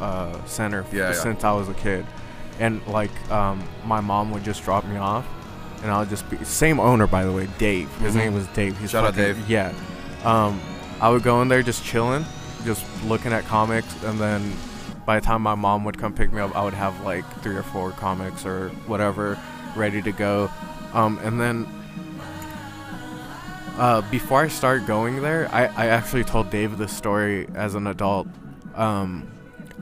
uh, 0.00 0.44
center 0.46 0.84
Yeah, 0.92 1.08
yeah. 1.10 1.12
since 1.14 1.44
I 1.44 1.52
was 1.52 1.68
a 1.68 1.74
kid. 1.74 2.06
And 2.60 2.86
like, 2.86 3.10
um, 3.30 3.62
my 3.84 4.00
mom 4.00 4.30
would 4.32 4.44
just 4.44 4.62
drop 4.64 4.84
me 4.84 4.96
off, 4.96 5.26
and 5.82 5.90
I 5.90 5.98
would 6.00 6.08
just 6.08 6.28
be 6.30 6.36
same 6.44 6.78
owner, 6.78 7.06
by 7.06 7.24
the 7.24 7.32
way, 7.32 7.48
Dave. 7.58 7.90
His 7.98 8.14
Mhm. 8.14 8.18
name 8.18 8.34
was 8.34 8.46
Dave. 8.48 8.78
He's 8.78 8.90
Shout 8.90 9.04
out 9.04 9.14
Dave. 9.16 9.38
Yeah. 9.48 9.72
Um, 10.24 10.60
I 11.00 11.08
would 11.10 11.22
go 11.22 11.42
in 11.42 11.48
there 11.48 11.62
just 11.62 11.84
chilling, 11.84 12.24
just 12.64 12.84
looking 13.04 13.32
at 13.32 13.44
comics, 13.46 13.92
and 14.04 14.18
then 14.20 14.52
by 15.04 15.18
the 15.20 15.26
time 15.26 15.42
my 15.42 15.54
mom 15.56 15.84
would 15.84 15.98
come 15.98 16.12
pick 16.14 16.32
me 16.32 16.40
up, 16.40 16.56
I 16.56 16.64
would 16.64 16.74
have 16.74 16.98
like 17.04 17.24
three 17.42 17.56
or 17.56 17.62
four 17.64 17.90
comics 17.90 18.46
or 18.46 18.68
whatever 18.86 19.36
ready 19.76 20.00
to 20.00 20.12
go. 20.12 20.48
Um, 20.94 21.18
and 21.24 21.40
then 21.40 21.66
uh, 23.78 24.02
before 24.10 24.40
I 24.42 24.48
started 24.48 24.86
going 24.86 25.20
there, 25.22 25.48
I, 25.52 25.64
I 25.66 25.86
actually 25.88 26.22
told 26.24 26.50
Dave 26.50 26.78
this 26.78 26.92
story 26.96 27.48
as 27.54 27.74
an 27.74 27.86
adult. 27.88 28.28
Um, 28.76 29.28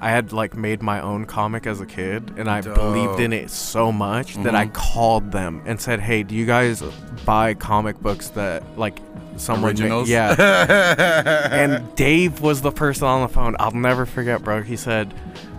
I 0.04 0.10
had 0.10 0.32
like 0.32 0.56
made 0.56 0.82
my 0.82 1.00
own 1.00 1.26
comic 1.26 1.64
as 1.66 1.80
a 1.80 1.86
kid, 1.86 2.32
and 2.36 2.50
I 2.50 2.60
believed 2.60 3.20
in 3.20 3.32
it 3.32 3.50
so 3.50 3.92
much 3.92 4.34
that 4.42 4.54
I 4.54 4.66
Mhm. 4.66 4.72
called 4.72 5.30
them 5.30 5.62
and 5.64 5.80
said, 5.80 6.00
"Hey, 6.00 6.24
do 6.24 6.34
you 6.34 6.44
guys 6.44 6.82
buy 7.24 7.54
comic 7.54 8.00
books 8.02 8.28
that 8.30 8.64
like 8.76 8.98
someone 9.36 9.62
ma- 9.62 9.68
Originals. 9.68 10.08
yeah." 10.08 10.34
and 11.52 11.94
Dave 11.94 12.40
was 12.40 12.62
the 12.62 12.72
person 12.72 13.06
on 13.06 13.22
the 13.22 13.28
phone. 13.28 13.54
I'll 13.60 13.70
never 13.70 14.04
forget, 14.04 14.42
bro. 14.42 14.62
He 14.62 14.76
said, 14.76 15.14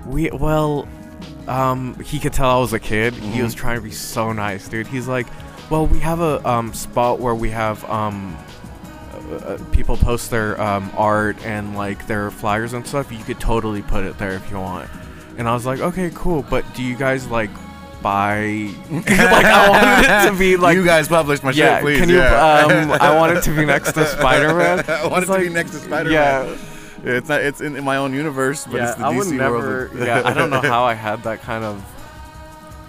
"We 0.06 0.30
well." 0.32 0.88
Um, 1.48 1.96
he 2.04 2.20
could 2.20 2.34
tell 2.34 2.50
I 2.50 2.60
was 2.60 2.74
a 2.74 2.80
kid. 2.80 3.14
He 3.14 3.40
Mhm. 3.40 3.44
was 3.44 3.54
trying 3.54 3.76
to 3.78 3.82
be 3.82 3.92
so 3.92 4.32
nice, 4.34 4.68
dude. 4.68 4.88
He's 4.88 5.08
like, 5.08 5.28
"Well, 5.70 5.88
we 5.88 6.00
have 6.00 6.20
a 6.20 6.46
um, 6.50 6.74
spot 6.74 7.20
where 7.22 7.36
we 7.36 7.50
have 7.52 7.84
um, 7.90 8.36
uh, 9.32 9.36
uh, 9.36 9.58
people 9.72 9.98
post 9.98 10.30
their 10.32 10.60
um, 10.62 10.92
art 10.98 11.38
and 11.46 11.76
like 11.76 12.08
their 12.08 12.32
flyers 12.32 12.74
and 12.74 12.86
stuff. 12.86 13.12
You 13.12 13.24
could 13.24 13.40
totally 13.40 13.82
put 13.82 14.04
it 14.04 14.18
there 14.18 14.34
if 14.34 14.50
you 14.52 14.58
want." 14.58 14.90
And 15.38 15.48
I 15.48 15.54
was 15.54 15.66
like, 15.66 15.80
"Okay, 15.80 16.12
cool. 16.14 16.44
But 16.44 16.66
do 16.76 16.84
you 16.84 16.96
guys 16.96 17.28
like 17.28 17.50
buy?" 18.02 18.70
like 18.92 19.10
I 19.10 19.70
wanted 19.70 20.10
it 20.10 20.32
to 20.32 20.38
be 20.38 20.58
like 20.66 20.76
you 20.76 20.86
guys 20.86 21.08
published 21.08 21.44
my 21.44 21.52
yeah, 21.52 21.76
shit, 21.78 21.84
please. 21.84 22.00
can 22.00 22.10
you? 22.10 22.18
yeah. 22.18 22.66
Um, 22.66 22.92
I 23.02 23.16
want 23.16 23.38
it 23.38 23.42
to 23.44 23.56
be 23.56 23.66
next 23.66 23.94
to 23.94 24.06
Spider 24.06 24.54
Man. 24.56 24.84
I 24.88 25.08
want 25.08 25.24
it 25.24 25.28
to 25.28 25.40
be 25.40 25.50
next 25.50 25.72
to 25.72 25.78
Spider-Man. 25.78 26.12
Yeah, 26.14 26.58
It's 27.04 27.30
not. 27.30 27.42
It's 27.42 27.62
in, 27.62 27.76
in 27.76 27.84
my 27.84 27.98
own 27.98 28.14
universe, 28.14 28.66
but 28.66 28.76
yeah. 28.76 28.90
it's 28.90 28.98
the 28.98 29.06
I 29.06 29.14
DC 29.14 29.18
would 29.18 29.28
never. 29.36 29.58
world. 29.58 29.92
yeah, 30.08 30.22
I 30.26 30.34
don't 30.34 30.50
know 30.50 30.62
how 30.62 30.84
I 30.84 30.94
had 30.94 31.24
that 31.24 31.42
kind 31.42 31.64
of. 31.64 31.84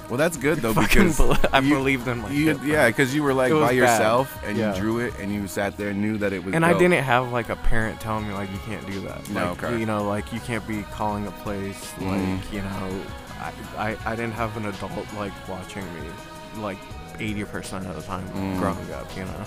Well, 0.08 0.18
that's 0.18 0.36
good 0.36 0.58
though 0.58 0.74
because 0.74 1.18
I 1.52 1.58
you- 1.60 1.74
believed 1.74 2.06
in 2.08 2.18
my 2.20 2.30
you, 2.30 2.60
yeah, 2.64 2.88
because 2.88 3.14
you 3.14 3.22
were 3.22 3.32
like 3.34 3.52
by 3.52 3.68
bad. 3.68 3.74
yourself 3.76 4.38
and 4.44 4.56
Yeah. 4.56 4.74
you 4.74 4.80
drew 4.80 4.98
it 5.00 5.14
and 5.18 5.32
you 5.32 5.46
sat 5.48 5.76
there 5.76 5.88
and 5.90 6.00
knew 6.00 6.18
that 6.18 6.32
it 6.32 6.44
was. 6.44 6.54
And 6.54 6.64
I 6.64 6.76
didn't 6.78 7.02
have 7.02 7.32
like 7.32 7.48
a 7.48 7.56
parent 7.56 8.00
telling 8.00 8.28
me 8.28 8.34
like 8.34 8.50
you 8.52 8.58
can't 8.66 8.86
do 8.86 9.00
that. 9.02 9.28
No, 9.30 9.50
like, 9.52 9.64
okay. 9.64 9.78
You 9.78 9.86
know, 9.86 10.04
like 10.04 10.32
you 10.32 10.40
can't 10.40 10.66
be 10.68 10.82
calling 10.92 11.26
a 11.26 11.30
place. 11.30 11.92
Mhm. 11.98 12.36
Like 12.38 12.52
you 12.52 12.62
know, 12.62 13.02
I, 13.40 13.52
I 13.90 13.96
I 14.12 14.16
didn't 14.16 14.34
have 14.34 14.56
an 14.56 14.66
adult 14.66 14.92
like 15.16 15.32
watching 15.48 15.84
me 15.94 16.08
like 16.58 16.78
eighty 17.18 17.44
percent 17.44 17.86
of 17.86 17.96
the 17.96 18.02
time 18.02 18.24
Mm. 18.36 18.58
growing 18.58 18.92
up. 18.92 19.08
You 19.16 19.24
know. 19.24 19.44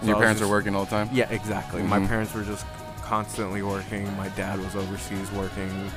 So 0.00 0.08
Your 0.08 0.16
parents 0.16 0.40
just- 0.40 0.48
are 0.48 0.52
working 0.52 0.74
all 0.74 0.84
the 0.84 0.90
time. 0.90 1.10
Yeah, 1.12 1.28
exactly. 1.30 1.82
My 1.82 1.98
Mhm. 2.00 2.08
parents 2.08 2.34
were 2.34 2.42
just 2.42 2.64
constantly 3.02 3.62
working. 3.62 4.04
My 4.16 4.28
dad 4.30 4.58
was 4.58 4.74
overseas 4.74 5.30
working. 5.32 5.90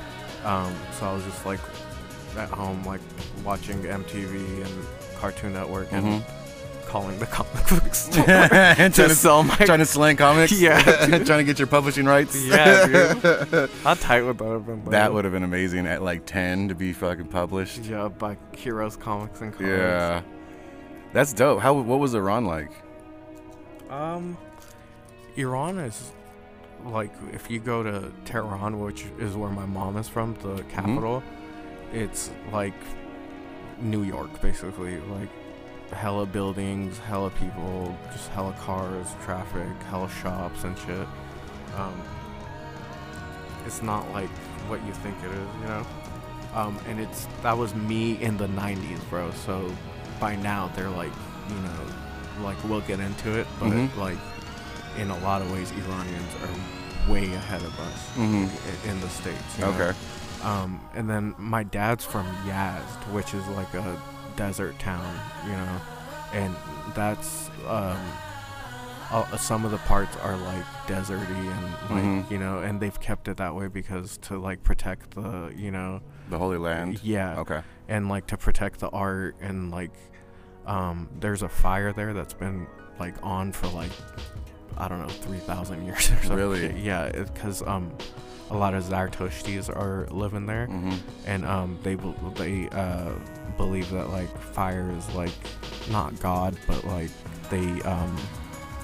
Um, 0.44 0.72
so 0.98 1.06
I 1.06 1.12
was 1.14 1.24
just 1.24 1.44
like 1.46 1.58
at 2.36 2.48
home, 2.50 2.84
like 2.84 3.00
watching 3.44 3.82
MTV 3.82 4.64
and 4.64 4.86
Cartoon 5.18 5.52
Network 5.54 5.92
and 5.92 6.04
Mhm. 6.04 6.22
calling 6.86 7.18
the 7.18 7.26
comic 7.26 7.52
book 7.68 7.94
store 7.94 8.24
and 8.28 8.92
to 8.94 9.02
trying 9.02 9.08
to, 9.08 9.14
sell 9.14 9.42
my. 9.42 9.54
trying 9.56 9.78
to 9.80 9.86
slang 9.86 10.16
comics. 10.16 10.52
Yeah, 10.52 10.80
trying 10.80 11.24
to 11.38 11.44
get 11.44 11.58
your 11.58 11.66
publishing 11.68 12.06
rights. 12.06 12.36
Yeah, 12.44 12.86
dude. 12.86 13.70
How 13.82 13.94
tight 13.94 14.22
would 14.22 14.38
that 14.38 14.44
have 14.44 14.66
been? 14.66 14.84
though? 14.84 14.90
That 14.90 15.12
would 15.12 15.24
have 15.24 15.32
been 15.32 15.42
amazing 15.44 15.86
at 15.86 16.02
like 16.02 16.26
ten 16.26 16.68
to 16.68 16.74
be 16.74 16.92
fucking 16.92 17.26
published. 17.28 17.78
Yeah, 17.84 18.08
by 18.08 18.36
Heroes 18.52 18.96
Comics 18.96 19.40
and 19.40 19.52
Cards. 19.52 19.66
Yeah, 19.68 20.22
that's 21.12 21.32
dope. 21.32 21.60
How? 21.60 21.72
What 21.74 21.98
was 21.98 22.14
Iran 22.14 22.44
like? 22.46 22.70
Um, 23.90 24.36
Iran 25.36 25.78
is 25.78 26.12
like 26.84 27.12
if 27.32 27.50
you 27.50 27.58
go 27.58 27.82
to 27.82 28.12
Tehran, 28.24 28.80
which 28.80 29.06
is 29.18 29.34
where 29.34 29.50
my 29.50 29.66
mom 29.66 29.96
is 29.96 30.08
from, 30.08 30.34
the 30.42 30.62
capital. 30.64 31.22
It's 31.92 32.30
like 32.52 32.74
New 33.80 34.02
York, 34.02 34.40
basically. 34.40 34.98
Like 35.00 35.28
hella 35.92 36.26
buildings, 36.26 36.98
hella 36.98 37.30
people, 37.30 37.96
just 38.12 38.28
hella 38.30 38.52
cars, 38.54 39.06
traffic, 39.24 39.68
hella 39.88 40.08
shops 40.10 40.64
and 40.64 40.76
shit. 40.78 41.06
Um, 41.76 41.94
it's 43.66 43.82
not 43.82 44.10
like 44.12 44.30
what 44.68 44.84
you 44.86 44.92
think 44.94 45.16
it 45.24 45.30
is, 45.30 45.48
you 45.60 45.66
know. 45.68 45.86
Um, 46.54 46.78
and 46.88 46.98
it's 47.00 47.26
that 47.42 47.56
was 47.56 47.74
me 47.74 48.20
in 48.22 48.36
the 48.36 48.48
'90s, 48.48 49.00
bro. 49.10 49.30
So 49.44 49.70
by 50.18 50.36
now 50.36 50.70
they're 50.74 50.90
like, 50.90 51.12
you 51.48 51.54
know, 51.56 52.42
like 52.44 52.56
we'll 52.64 52.80
get 52.82 52.98
into 53.00 53.38
it, 53.38 53.46
but 53.60 53.68
Mhm. 53.70 53.94
like 53.96 54.18
in 54.98 55.10
a 55.10 55.18
lot 55.18 55.42
of 55.42 55.52
ways, 55.52 55.70
Iranians 55.72 56.32
are 56.42 57.12
way 57.12 57.32
ahead 57.34 57.62
of 57.62 57.78
us 57.78 58.10
Mhm. 58.16 58.48
i- 58.48 58.88
in 58.88 59.00
the 59.00 59.08
states. 59.10 59.58
you 59.58 59.64
know? 59.64 59.70
Um, 60.46 60.80
and 60.94 61.10
then 61.10 61.34
my 61.38 61.62
dad's 61.64 62.04
from 62.04 62.26
Yazd, 62.46 63.12
which 63.12 63.34
is 63.34 63.46
like 63.48 63.72
a 63.74 64.00
desert 64.36 64.78
town, 64.78 65.04
you 65.44 65.52
know, 65.52 65.80
and 66.32 66.54
that's 66.94 67.48
um, 67.66 67.98
uh, 69.10 69.36
some 69.36 69.64
of 69.64 69.70
the 69.72 69.78
parts 69.78 70.16
are 70.18 70.36
like 70.36 70.64
deserty 70.86 71.30
and 71.30 71.64
like 71.90 72.04
Mhm. 72.04 72.30
you 72.30 72.38
know, 72.38 72.58
and 72.60 72.80
they've 72.80 72.98
kept 73.00 73.28
it 73.28 73.38
that 73.38 73.54
way 73.54 73.66
because 73.68 74.18
to 74.18 74.38
like 74.38 74.62
protect 74.62 75.12
the 75.14 75.52
you 75.56 75.70
know, 75.70 76.00
The 76.30 76.38
Holy 76.38 76.58
Land. 76.58 77.00
yeah, 77.02 77.38
Okay. 77.40 77.62
and 77.88 78.08
like 78.08 78.26
to 78.28 78.36
protect 78.36 78.78
the 78.80 78.88
art 78.90 79.36
and 79.40 79.70
like 79.70 79.92
um, 80.66 81.08
there's 81.20 81.42
a 81.42 81.48
fire 81.48 81.92
there 81.92 82.12
that's 82.12 82.34
been 82.34 82.66
like 83.00 83.14
on 83.22 83.52
for 83.52 83.66
like 83.68 83.90
I 84.76 84.86
don't 84.88 85.00
know 85.00 85.08
three 85.08 85.38
thousand 85.38 85.84
years 85.86 86.10
or 86.10 86.16
something. 86.16 86.36
Really? 86.36 86.72
Yeah, 86.82 87.10
because 87.10 87.62
um, 87.62 87.92
a 88.50 88.56
lot 88.56 88.74
of 88.74 88.84
Zartushtis 88.84 89.68
are 89.68 90.06
living 90.10 90.46
there 90.46 90.66
hmm 90.66 90.94
and 91.26 91.44
um, 91.44 91.78
they 91.82 91.96
they 92.34 92.68
uh, 92.70 93.10
believe 93.56 93.90
that 93.90 94.10
like 94.10 94.28
fire 94.38 94.90
is 94.96 95.12
like 95.14 95.32
not 95.90 96.18
God, 96.20 96.56
but 96.66 96.84
like 96.84 97.10
they 97.50 97.66
um, 97.82 98.16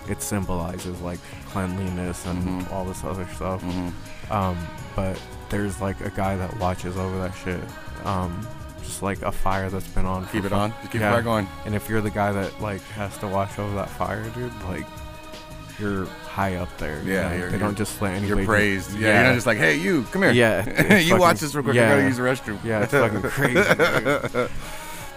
it 0.08 0.20
symbolizes 0.22 1.00
like 1.00 1.20
cleanliness 1.50 2.26
and 2.26 2.42
Mhm. 2.62 2.72
all 2.72 2.84
this 2.84 3.04
other 3.04 3.26
stuff. 3.34 3.62
hmm 3.62 3.88
Um, 4.32 4.56
but 4.96 5.20
there's 5.50 5.80
like 5.80 6.00
a 6.00 6.10
guy 6.10 6.36
that 6.36 6.56
watches 6.58 6.96
over 6.96 7.18
that 7.20 7.32
shit. 7.44 7.60
Um, 8.04 8.46
just 8.82 9.02
like 9.02 9.22
a 9.22 9.30
fire 9.30 9.68
that's 9.70 9.86
been 9.88 10.06
on. 10.06 10.26
Keep 10.28 10.44
it 10.46 10.48
fu- 10.48 10.54
on. 10.56 10.70
Just 10.80 10.92
keep 10.92 11.00
Yeah. 11.00 11.10
the 11.10 11.14
fire 11.16 11.22
going. 11.22 11.46
And 11.66 11.74
if 11.74 11.88
you're 11.88 12.00
the 12.00 12.10
guy 12.10 12.32
that 12.32 12.60
like 12.60 12.80
has 12.96 13.16
to 13.18 13.28
watch 13.28 13.58
over 13.58 13.74
that 13.76 13.90
fire, 13.90 14.24
dude, 14.30 14.52
like 14.68 14.86
you're 15.78 16.06
high 16.06 16.56
up 16.56 16.76
there. 16.78 17.00
you 17.02 17.12
Yeah, 17.12 17.28
know? 17.30 17.36
you're- 17.36 17.50
they 17.50 17.58
don't 17.58 17.76
just 17.76 18.00
let 18.02 18.12
anybody. 18.14 18.42
You're 18.42 18.46
praised. 18.46 18.92
Yeah, 18.98 19.14
you're 19.14 19.24
not 19.28 19.34
just 19.34 19.46
like, 19.46 19.58
hey, 19.58 19.76
you, 19.76 20.04
come 20.12 20.22
here. 20.22 20.32
Yeah, 20.32 20.96
you 20.98 21.16
watch 21.18 21.40
this 21.40 21.54
real 21.54 21.64
quick. 21.64 21.76
I 21.76 21.88
gotta 21.88 22.02
use 22.02 22.16
the 22.16 22.22
restroom. 22.22 22.58
yeah, 22.64 22.82
it's 22.82 22.92
fucking 22.92 23.22
crazy. 23.30 24.48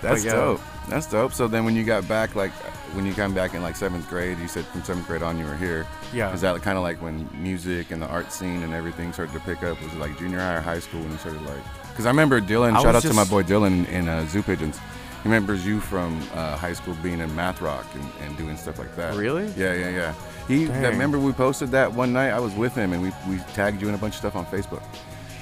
That's 0.02 0.24
yeah. 0.24 0.32
dope. 0.34 0.62
That's 0.88 1.08
dope. 1.08 1.34
So 1.34 1.48
then, 1.48 1.66
when 1.66 1.76
you 1.76 1.84
got 1.84 2.08
back, 2.08 2.36
like 2.36 2.52
when 2.94 3.06
you 3.06 3.14
come 3.14 3.34
back 3.34 3.54
in 3.56 3.62
like 3.64 3.76
seventh 3.76 4.08
grade, 4.10 4.38
you 4.40 4.48
said 4.48 4.66
from 4.66 4.84
seventh 4.84 5.08
grade 5.08 5.24
on 5.24 5.38
you 5.40 5.46
were 5.46 5.56
here. 5.56 5.88
Yeah. 6.14 6.32
Is 6.34 6.42
that 6.42 6.62
kind 6.62 6.78
of 6.78 6.84
like 6.84 7.02
when 7.02 7.28
music 7.34 7.92
and 7.92 8.02
the 8.02 8.08
art 8.08 8.32
scene 8.32 8.62
and 8.64 8.74
everything 8.74 9.12
started 9.14 9.34
to 9.34 9.40
pick 9.40 9.64
up? 9.64 9.82
Was 9.82 9.94
it 9.94 9.98
like 10.00 10.18
junior 10.20 10.40
high 10.40 10.56
or 10.56 10.62
high 10.62 10.80
school 10.80 11.02
when 11.02 11.12
you 11.12 11.18
started 11.18 11.42
like? 11.44 11.64
Because 11.90 12.06
I 12.06 12.10
remember 12.10 12.40
Dylan. 12.40 12.74
I 12.74 12.82
shout 12.82 12.88
out 12.96 13.04
was 13.04 13.04
to 13.06 13.14
my 13.14 13.24
boy 13.26 13.42
Dylan 13.44 13.88
in 13.90 14.08
uh, 14.08 14.26
Zoo 14.28 14.44
Pigeons. 14.44 14.78
He 14.78 15.30
remembers 15.30 15.66
you 15.66 15.80
from 15.80 16.22
uh, 16.36 16.56
high 16.56 16.74
school 16.74 16.96
being 17.02 17.20
in 17.20 17.34
math 17.36 17.62
rock 17.62 17.86
and, 17.96 18.04
and 18.22 18.38
doing 18.38 18.58
stuff 18.58 18.78
like 18.78 18.96
that. 18.96 19.16
Really? 19.16 19.48
Yeah, 19.58 19.74
yeah, 19.74 19.90
yeah. 19.90 20.14
He. 20.48 20.66
Dang. 20.66 20.84
remember 20.84 21.20
we 21.20 21.32
posted 21.32 21.72
that 21.72 21.92
one 21.92 22.14
night. 22.14 22.30
I 22.30 22.40
was 22.40 22.54
with 22.54 22.76
him 22.76 22.94
and 22.94 23.02
we, 23.02 23.12
we 23.30 23.42
tagged 23.54 23.82
you 23.82 23.90
in 23.90 23.96
a 23.96 23.98
bunch 23.98 24.14
of 24.16 24.20
stuff 24.20 24.36
on 24.36 24.46
Facebook. 24.46 24.84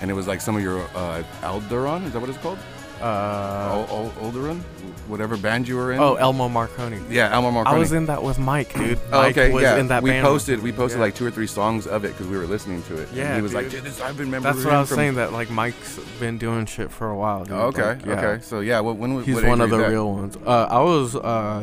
And 0.01 0.09
it 0.11 0.13
was 0.13 0.27
like 0.27 0.41
some 0.41 0.55
of 0.55 0.61
your 0.61 0.81
uh, 0.95 1.23
Alderon. 1.41 2.05
Is 2.05 2.13
that 2.13 2.19
what 2.19 2.29
it's 2.29 2.39
called? 2.39 2.59
Uh, 3.01 3.85
Alderon, 4.21 4.61
whatever 5.07 5.35
band 5.35 5.67
you 5.67 5.75
were 5.75 5.91
in. 5.91 5.99
oh, 5.99 6.15
Elmo 6.15 6.47
Marconi. 6.47 7.01
yeah, 7.09 7.33
Elmo 7.33 7.51
Marconi. 7.51 7.75
I 7.75 7.79
was 7.79 7.91
in 7.91 8.05
that 8.05 8.23
with 8.23 8.39
Mike, 8.39 8.73
dude. 8.73 8.97
Oh, 9.11 9.23
Mike 9.23 9.37
okay, 9.37 9.51
was 9.51 9.63
yeah. 9.63 9.77
in 9.77 9.89
that 9.89 10.01
we 10.03 10.11
band 10.11 10.25
posted 10.25 10.61
we 10.63 10.71
posted 10.71 10.99
Yeah. 10.99 11.05
like 11.05 11.15
two 11.15 11.25
or 11.25 11.31
three 11.31 11.47
songs 11.47 11.85
of 11.85 12.05
it 12.05 12.09
because 12.13 12.27
we 12.27 12.37
were 12.37 12.45
listening 12.45 12.81
to 12.83 13.01
it. 13.01 13.09
And 13.09 13.17
Yeah, 13.17 13.35
he 13.35 13.41
was 13.41 13.53
like, 13.53 13.65
dude. 13.65 13.83
"Dude, 13.83 13.91
this, 13.91 13.99
I 13.99 14.09
remember. 14.11 14.39
That's 14.53 14.63
what 14.63 14.73
I 14.73 14.79
was 14.79 14.89
saying. 14.89 15.15
That 15.15 15.33
like 15.33 15.49
Mike's 15.49 15.99
been 16.21 16.37
doing 16.37 16.65
shit 16.65 16.91
for 16.91 17.09
a 17.09 17.15
while. 17.17 17.43
Dude. 17.43 17.53
Oh, 17.57 17.65
okay, 17.67 17.81
Like, 17.81 18.05
yeah. 18.05 18.25
okay. 18.25 18.41
So 18.41 18.61
yeah, 18.61 18.79
what, 18.79 18.95
when 18.95 19.15
was 19.15 19.25
He's 19.25 19.43
one 19.43 19.59
of 19.59 19.69
the 19.69 19.79
real 19.79 20.13
ones. 20.13 20.37
Uh, 20.37 20.67
I 20.69 20.81
was 20.81 21.15
uh, 21.17 21.61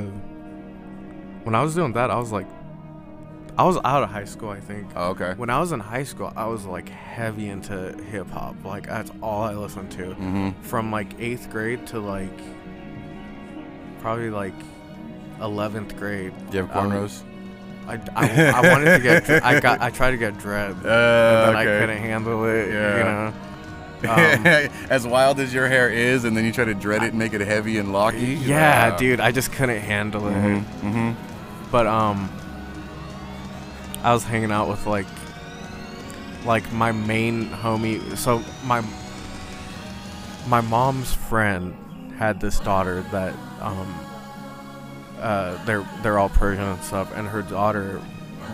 when 1.44 1.54
I 1.54 1.62
was 1.62 1.74
doing 1.74 1.92
that, 1.94 2.10
I 2.10 2.18
was 2.18 2.32
like, 2.32 2.46
I 3.58 3.64
was 3.64 3.76
out 3.84 4.02
of 4.02 4.10
high 4.10 4.24
school. 4.24 4.50
I 4.50 4.60
think. 4.60 4.88
Oh, 4.96 5.10
okay. 5.10 5.34
When 5.36 5.50
I 5.50 5.60
was 5.60 5.72
in 5.72 5.80
high 5.80 6.04
school, 6.04 6.32
I 6.36 6.46
was 6.46 6.64
like 6.64 6.88
heavy 6.88 7.48
into 7.48 7.92
hip 8.10 8.28
hop. 8.30 8.56
Like 8.64 8.86
that's 8.86 9.10
all 9.22 9.42
I 9.42 9.54
listened 9.54 9.90
to. 9.92 10.04
Mm-hmm. 10.04 10.62
From 10.62 10.90
like 10.90 11.18
eighth 11.20 11.50
grade 11.50 11.86
to 11.88 12.00
like 12.00 12.38
probably 14.00 14.30
like 14.30 14.54
eleventh 15.40 15.96
grade. 15.96 16.32
Do 16.50 16.58
you 16.58 16.66
have 16.66 16.76
Um, 16.76 16.90
cornrows? 16.90 17.22
I, 17.86 17.94
I, 18.14 18.50
I 18.50 18.72
wanted 18.72 18.96
to 18.96 19.02
get. 19.02 19.44
I 19.44 19.58
got. 19.60 19.80
I 19.80 19.90
tried 19.90 20.12
to 20.12 20.16
get 20.16 20.38
dread. 20.38 20.70
and 20.76 20.84
then 20.84 21.56
I 21.56 21.64
couldn't 21.64 21.98
handle 21.98 22.44
it. 22.46 22.68
Yeah. 22.72 22.98
You 22.98 23.04
know. 23.04 23.34
Um, 24.02 24.46
as 24.88 25.06
wild 25.06 25.40
as 25.40 25.52
your 25.52 25.68
hair 25.68 25.90
is, 25.90 26.24
and 26.24 26.34
then 26.34 26.46
you 26.46 26.52
try 26.52 26.64
to 26.64 26.72
dread 26.72 27.02
it 27.02 27.10
and 27.10 27.18
make 27.18 27.34
it 27.34 27.42
heavy 27.42 27.76
and 27.76 27.92
locky. 27.92 28.32
yeah, 28.34 28.96
dude. 28.96 29.20
I 29.20 29.30
just 29.30 29.52
couldn't 29.52 29.82
handle 29.82 30.26
it. 30.26 30.32
Mm-hmm. 30.32 30.88
mm-hmm. 30.88 31.70
But 31.70 31.86
um 31.86 32.30
I 34.02 34.12
was 34.12 34.24
hanging 34.24 34.50
out 34.52 34.68
with 34.68 34.86
like 34.86 35.06
like 36.44 36.70
my 36.72 36.90
main 36.92 37.46
homie 37.50 38.16
so 38.16 38.42
my 38.64 38.82
my 40.48 40.60
mom's 40.62 41.12
friend 41.12 41.74
had 42.18 42.40
this 42.40 42.58
daughter 42.60 43.02
that 43.12 43.34
um 43.60 43.94
uh 45.20 45.62
they're 45.66 45.86
they're 46.02 46.18
all 46.18 46.30
Persian 46.30 46.64
and 46.64 46.82
stuff 46.82 47.12
and 47.14 47.28
her 47.28 47.42
daughter 47.42 48.00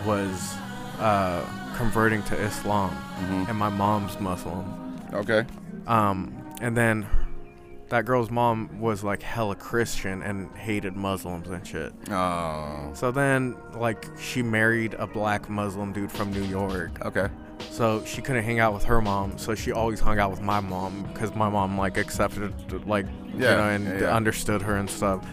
was 0.05 0.53
uh 0.99 1.45
converting 1.77 2.23
to 2.23 2.35
Islam 2.35 2.91
Mm-hmm. 3.17 3.45
and 3.49 3.57
my 3.57 3.69
mom's 3.69 4.19
Muslim. 4.19 4.63
Okay. 5.11 5.43
Um 5.87 6.31
and 6.61 6.77
then 6.77 7.07
that 7.89 8.05
girl's 8.05 8.29
mom 8.29 8.79
was 8.81 9.03
like 9.03 9.21
hella 9.21 9.55
Christian 9.55 10.21
and 10.21 10.49
hated 10.57 10.95
Muslims 10.95 11.47
and 11.47 11.65
shit. 11.65 11.93
Oh. 12.09 12.91
So 12.93 13.11
then, 13.11 13.55
like, 13.75 14.05
she 14.19 14.41
married 14.41 14.93
a 14.95 15.07
black 15.07 15.49
Muslim 15.49 15.93
dude 15.93 16.11
from 16.11 16.31
New 16.31 16.43
York. 16.43 17.05
Okay. 17.05 17.27
So 17.71 18.03
she 18.05 18.21
couldn't 18.21 18.43
hang 18.43 18.59
out 18.59 18.73
with 18.73 18.83
her 18.83 19.01
mom. 19.01 19.37
So 19.37 19.55
she 19.55 19.71
always 19.71 19.99
hung 19.99 20.19
out 20.19 20.29
with 20.31 20.41
my 20.41 20.59
mom 20.59 21.03
because 21.11 21.33
my 21.35 21.49
mom 21.49 21.77
like 21.77 21.97
accepted, 21.97 22.53
like, 22.85 23.05
you 23.33 23.43
Yeah, 23.45 23.55
know, 23.55 23.69
and 23.69 23.85
yeah, 23.85 23.99
yeah. 24.01 24.15
understood 24.15 24.61
her 24.61 24.75
and 24.77 24.89
stuff. 24.89 25.25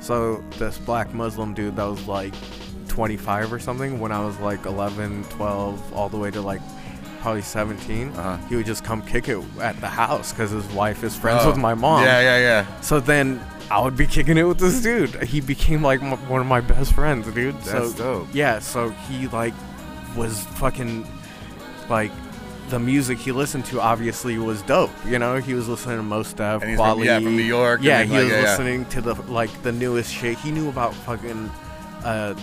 So 0.00 0.42
this 0.58 0.78
black 0.78 1.12
Muslim 1.12 1.54
dude 1.54 1.76
that 1.76 1.84
was 1.84 2.06
like 2.06 2.34
25 2.88 3.52
or 3.52 3.58
something 3.58 3.98
when 4.00 4.12
I 4.12 4.24
was 4.24 4.38
like 4.40 4.64
11, 4.64 5.24
12, 5.24 5.92
all 5.92 6.08
the 6.08 6.16
way 6.18 6.30
to 6.30 6.40
like 6.40 6.60
probably 7.26 7.42
17, 7.42 8.12
Uh-huh. 8.16 8.36
he 8.48 8.54
would 8.54 8.66
just 8.66 8.84
come 8.84 9.02
kick 9.02 9.28
it 9.28 9.36
at 9.60 9.80
the 9.80 9.88
house 9.88 10.30
because 10.32 10.52
his 10.52 10.64
wife 10.66 11.02
is 11.02 11.16
friends 11.16 11.42
Oh. 11.44 11.48
with 11.48 11.56
my 11.58 11.74
mom. 11.74 12.04
Yeah, 12.04 12.20
yeah, 12.20 12.38
yeah. 12.38 12.80
So 12.82 13.00
then 13.00 13.40
I 13.68 13.80
would 13.80 13.96
be 13.96 14.06
kicking 14.06 14.38
it 14.38 14.44
with 14.44 14.60
this 14.60 14.80
dude. 14.80 15.20
He 15.24 15.40
became 15.40 15.82
like 15.82 16.00
m- 16.00 16.12
one 16.28 16.40
of 16.40 16.46
my 16.46 16.60
best 16.60 16.92
friends, 16.92 17.26
dude. 17.34 17.56
That's 17.62 17.90
so 17.96 17.98
dope. 18.20 18.28
yeah, 18.32 18.60
so 18.60 18.90
he 19.08 19.26
like 19.26 19.54
was 20.16 20.38
fucking 20.60 21.04
like 21.90 22.12
the 22.68 22.78
music 22.78 23.18
he 23.18 23.32
listened 23.32 23.64
to 23.64 23.80
obviously 23.80 24.38
was 24.38 24.62
dope. 24.62 24.90
You 25.04 25.18
know, 25.18 25.36
he 25.38 25.54
was 25.54 25.66
listening 25.68 25.96
to 25.96 26.02
Most 26.04 26.40
of 26.40 26.62
And 26.62 26.76
from- 26.76 27.02
yeah, 27.02 27.18
from 27.18 27.36
New 27.36 27.42
York, 27.42 27.80
Yeah, 27.82 28.04
he 28.04 28.12
like, 28.12 28.22
was 28.22 28.30
yeah, 28.30 28.36
yeah. 28.36 28.42
listening 28.50 28.84
to 28.86 29.00
the 29.00 29.14
like 29.40 29.50
the 29.64 29.72
newest 29.72 30.14
shit. 30.14 30.38
He 30.38 30.52
knew 30.52 30.68
about 30.68 30.94
fucking. 30.94 31.50
Uh, 32.04 32.34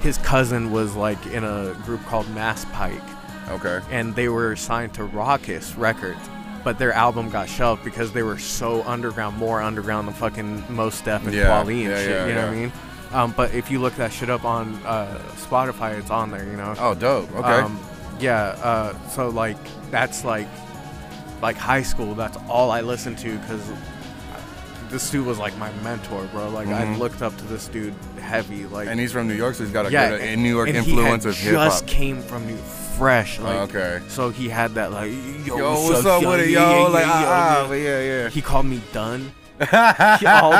his 0.00 0.18
cousin 0.18 0.72
was 0.72 0.96
like 0.96 1.24
in 1.26 1.44
a 1.44 1.72
group 1.84 2.04
called 2.06 2.28
Mass 2.34 2.64
Pike 2.72 3.00
Okay. 3.50 3.80
and 3.90 4.14
they 4.14 4.28
were 4.28 4.56
signed 4.56 4.94
to 4.94 5.02
Rawkus 5.02 5.76
Records, 5.76 6.20
but 6.64 6.78
their 6.78 6.92
album 6.92 7.30
got 7.30 7.48
shelved 7.48 7.82
because 7.84 8.12
they 8.12 8.22
were 8.22 8.38
so 8.38 8.82
underground, 8.84 9.36
more 9.36 9.60
underground 9.62 10.06
than 10.08 10.14
fucking 10.14 10.64
Mos 10.68 11.00
Def 11.00 11.24
and 11.24 11.34
Yeah, 11.34 11.46
Kweli 11.64 11.80
and 11.82 11.90
yeah, 11.90 11.96
shit. 11.98 12.10
yeah, 12.10 12.26
you 12.26 12.34
know 12.34 12.46
what 12.46 12.52
I 12.52 12.56
mean? 12.56 12.72
Um, 13.12 13.34
but 13.36 13.54
if 13.54 13.70
you 13.70 13.78
look 13.80 13.94
that 13.96 14.12
shit 14.12 14.28
up 14.28 14.44
on 14.44 14.74
uh, 14.84 15.18
Spotify, 15.36 15.98
it's 15.98 16.10
on 16.10 16.30
there. 16.30 16.44
You 16.44 16.56
know. 16.58 16.74
Oh, 16.78 16.94
dope. 16.94 17.30
Okay. 17.36 17.48
Um, 17.48 17.80
yeah. 18.20 18.48
Uh, 18.62 19.08
so 19.08 19.30
like 19.30 19.56
that's 19.90 20.24
like 20.26 20.46
like 21.40 21.56
high 21.56 21.82
school. 21.82 22.14
That's 22.14 22.36
all 22.50 22.70
I 22.70 22.82
listened 22.82 23.16
to 23.20 23.38
because 23.38 23.62
this 24.90 25.10
dude 25.10 25.26
was 25.26 25.38
like 25.38 25.56
my 25.56 25.72
mentor, 25.82 26.26
bro. 26.32 26.50
Like 26.50 26.68
I 26.68 26.84
Mhm. 26.84 26.98
looked 26.98 27.22
up 27.22 27.34
to 27.38 27.44
this 27.44 27.68
dude 27.68 27.94
heavy. 28.20 28.66
Like 28.66 28.88
and 28.88 29.00
he's 29.00 29.12
from 29.12 29.26
New 29.26 29.34
York, 29.34 29.54
so 29.54 29.64
he's 29.64 29.72
got 29.72 29.86
a 29.86 29.90
yeah, 29.90 30.10
good 30.10 30.20
uh, 30.20 30.34
New 30.36 30.54
York 30.54 30.68
influence 30.68 31.24
he 31.24 31.30
of 31.30 31.36
hip 31.38 31.54
hop. 31.54 31.64
Just 31.70 31.86
came 31.86 32.20
from 32.20 32.46
New 32.46 32.56
fresh. 32.98 33.38
Like, 33.38 33.74
okay. 33.74 34.00
so 34.08 34.30
he 34.30 34.48
had 34.48 34.74
that 34.74 34.92
like, 34.92 35.12
yo, 35.46 35.56
Yo, 35.56 35.82
what's 35.84 36.04
up 36.04 36.22
with 36.24 36.40
it, 36.40 36.50
yeah, 36.50 36.70
yo? 36.70 36.82
yeah, 36.82 36.88
Like, 36.88 37.06
yeah, 37.06 37.12
ah, 37.14 37.62
yeah. 37.62 37.68
ah, 37.68 37.72
yeah, 37.72 38.00
yeah. 38.00 38.28
He 38.28 38.42
called 38.42 38.66
me 38.66 38.82
done 38.92 39.32
all 39.60 40.50
the 40.50 40.56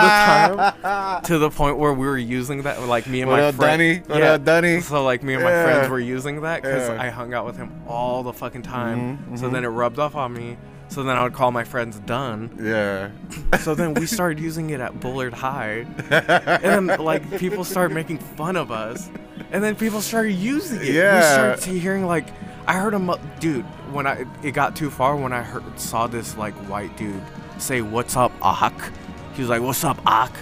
time 0.77 1.22
to 1.22 1.38
the 1.38 1.51
point 1.51 1.77
where 1.79 1.92
we 1.92 2.07
were 2.07 2.18
using 2.18 2.62
that. 2.62 2.83
Like 2.83 3.07
me 3.07 3.20
and 3.22 3.31
What 3.31 3.37
my 3.40 3.53
friend. 3.53 4.05
Dunny? 4.09 4.22
Up, 4.24 4.44
Dunny? 4.44 4.81
So 4.81 5.05
like 5.05 5.22
me 5.22 5.35
and 5.35 5.42
my 5.44 5.51
Yeah. 5.51 5.62
friends 5.64 5.88
were 5.90 6.01
using 6.01 6.40
that 6.42 6.62
because 6.62 6.88
Yeah. 6.88 7.01
I 7.03 7.09
hung 7.11 7.33
out 7.33 7.46
with 7.46 7.57
him 7.57 7.70
all 7.87 8.22
the 8.24 8.33
fucking 8.33 8.62
time. 8.62 9.18
Mhm, 9.31 9.38
So 9.38 9.46
mhm. 9.48 9.53
then 9.53 9.64
it 9.64 9.68
rubbed 9.68 9.98
off 10.01 10.16
on 10.16 10.33
me. 10.33 10.57
So 10.88 11.03
then 11.03 11.16
I 11.16 11.22
would 11.22 11.35
call 11.35 11.51
my 11.53 11.64
friends 11.64 11.98
done. 12.01 12.51
Yeah. 12.61 13.11
So 13.59 13.74
then 13.74 13.94
we 13.94 14.07
started 14.07 14.40
using 14.42 14.70
it 14.70 14.81
at 14.81 14.98
Bullard 15.01 15.35
High, 15.35 15.87
and 16.11 16.88
then 16.88 16.98
like 16.98 17.38
people 17.38 17.64
started 17.64 17.94
making 17.94 18.18
fun 18.18 18.57
of 18.57 18.70
us, 18.72 19.11
and 19.53 19.62
then 19.62 19.77
people 19.77 20.01
started 20.01 20.33
using 20.33 20.81
it. 20.81 20.88
Yeah. 20.94 21.16
We 21.55 21.61
started 21.61 21.81
hearing 21.81 22.07
like 22.07 22.29
I 22.66 22.74
heard 22.74 22.94
him, 22.94 23.11
dude. 23.40 23.64
When 23.92 24.07
I 24.07 24.24
it 24.42 24.53
got 24.53 24.77
too 24.77 24.90
far, 24.90 25.16
when 25.16 25.33
I 25.33 25.42
heard 25.42 25.62
saw 25.79 26.07
this 26.07 26.37
like 26.37 26.55
white 26.68 26.96
dude 26.96 27.22
say 27.59 27.81
"What's 27.83 28.16
up, 28.16 28.33
Ak?" 28.42 28.92
He 29.35 29.42
was 29.42 29.51
like, 29.51 29.62
"What's 29.62 29.85
up, 29.85 29.98
Ak?" 30.07 30.33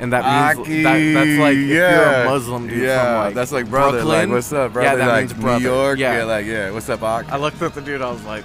And 0.00 0.12
that 0.14 0.24
means 0.24 0.66
Aki, 0.66 0.82
that, 0.82 0.92
that's 1.12 1.38
like 1.38 1.56
if 1.56 1.68
you're 1.68 1.84
a 1.84 2.24
Muslim 2.24 2.68
dude 2.68 2.82
Yeah, 2.82 3.04
from 3.04 3.24
like 3.26 3.34
that's 3.34 3.52
like 3.52 3.68
brother. 3.68 3.98
Like, 3.98 4.06
Brooklyn, 4.06 4.30
what's 4.32 4.52
up, 4.52 4.72
brother? 4.72 4.88
Yeah, 4.88 4.96
that 4.96 5.08
like 5.08 5.28
means 5.28 5.32
brother. 5.34 5.58
New 5.58 5.70
York. 5.70 5.98
Yeah. 5.98 6.16
Yeah. 6.18 6.24
like 6.24 6.46
yeah. 6.46 6.70
What's 6.70 6.88
up, 6.88 7.02
Ak? 7.02 7.30
I 7.30 7.36
looked 7.36 7.60
at 7.60 7.74
the 7.74 7.82
dude. 7.82 8.00
I 8.00 8.10
was 8.10 8.24
like, 8.24 8.44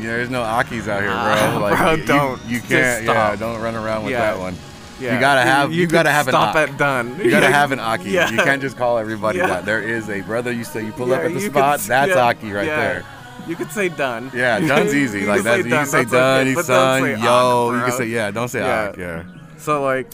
Yeah, 0.00 0.06
there's 0.16 0.30
no 0.30 0.42
Akis 0.42 0.88
out 0.88 1.02
here, 1.02 1.10
bro. 1.10 1.60
Like, 1.60 1.78
bro, 1.78 1.92
you, 1.94 2.04
don't. 2.04 2.44
You 2.46 2.58
Just 2.58 2.68
can't. 2.70 3.04
Yeah, 3.04 3.12
stop. 3.34 3.38
don't 3.38 3.60
run 3.60 3.74
around 3.74 4.04
with 4.04 4.12
Yeah. 4.12 4.20
that 4.32 4.38
one. 4.38 4.56
yeah, 5.00 5.14
You 5.14 5.20
gotta 5.20 5.42
have- 5.42 5.72
you 5.72 5.86
could 5.86 5.92
gotta 5.92 6.10
have 6.10 6.28
an 6.28 6.32
stop 6.32 6.54
at 6.56 6.76
done. 6.78 7.18
You 7.22 7.30
gotta 7.30 7.50
have 7.60 7.72
an 7.72 7.80
Aki. 7.80 8.10
Yeah. 8.10 8.30
You 8.30 8.36
can't 8.38 8.60
just 8.62 8.76
call 8.76 8.98
everybody 8.98 9.38
Yeah. 9.38 9.46
that. 9.48 9.64
There 9.64 9.82
is 9.82 10.08
a 10.08 10.20
brother. 10.22 10.52
You 10.52 10.64
say 10.64 10.84
you 10.84 10.92
pull 10.92 11.12
up 11.12 11.20
at 11.22 11.32
the 11.34 11.40
spot. 11.40 11.80
could- 11.80 11.88
that's 11.88 12.16
Aki 12.16 12.52
right 12.52 12.66
there. 12.66 13.04
You 13.48 13.56
could 13.56 13.72
say 13.72 13.88
done. 13.88 14.30
Yeah, 14.34 14.60
done's 14.66 14.94
easy. 14.94 15.20
You 15.20 15.26
like 15.26 15.40
say 15.42 15.56
you 15.58 15.62
done, 15.64 15.70
can 15.80 15.86
say 15.86 16.00
okay, 16.02 16.10
done, 16.10 16.54
but 16.54 16.64
son, 16.64 17.02
say 17.02 17.10
yo. 17.22 17.72
You 17.74 17.80
can 17.82 17.92
say 17.92 18.06
yeah. 18.06 18.30
Don't 18.30 18.48
say 18.48 18.60
Yeah. 18.60 18.92
Yeah. 18.96 19.24
So 19.58 19.82
like, 19.82 20.06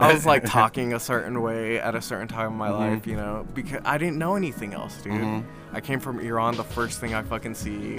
I 0.00 0.12
was 0.14 0.24
like 0.24 0.44
talking 0.46 0.94
a 0.94 0.98
certain 1.00 1.42
way 1.42 1.78
at 1.78 1.94
a 1.94 2.00
certain 2.00 2.28
time 2.28 2.52
in 2.52 2.58
my 2.58 2.70
Mhm. 2.70 2.78
life, 2.78 3.06
you 3.06 3.16
know, 3.16 3.46
because 3.54 3.82
I 3.84 3.98
didn't 3.98 4.16
know 4.18 4.36
anything 4.36 4.72
else, 4.72 4.96
dude. 5.02 5.12
Mhm. 5.12 5.42
I 5.74 5.80
came 5.80 6.00
from 6.00 6.18
Iran. 6.20 6.56
The 6.56 6.64
first 6.64 6.98
thing 6.98 7.14
I 7.14 7.22
fucking 7.22 7.54
see, 7.54 7.98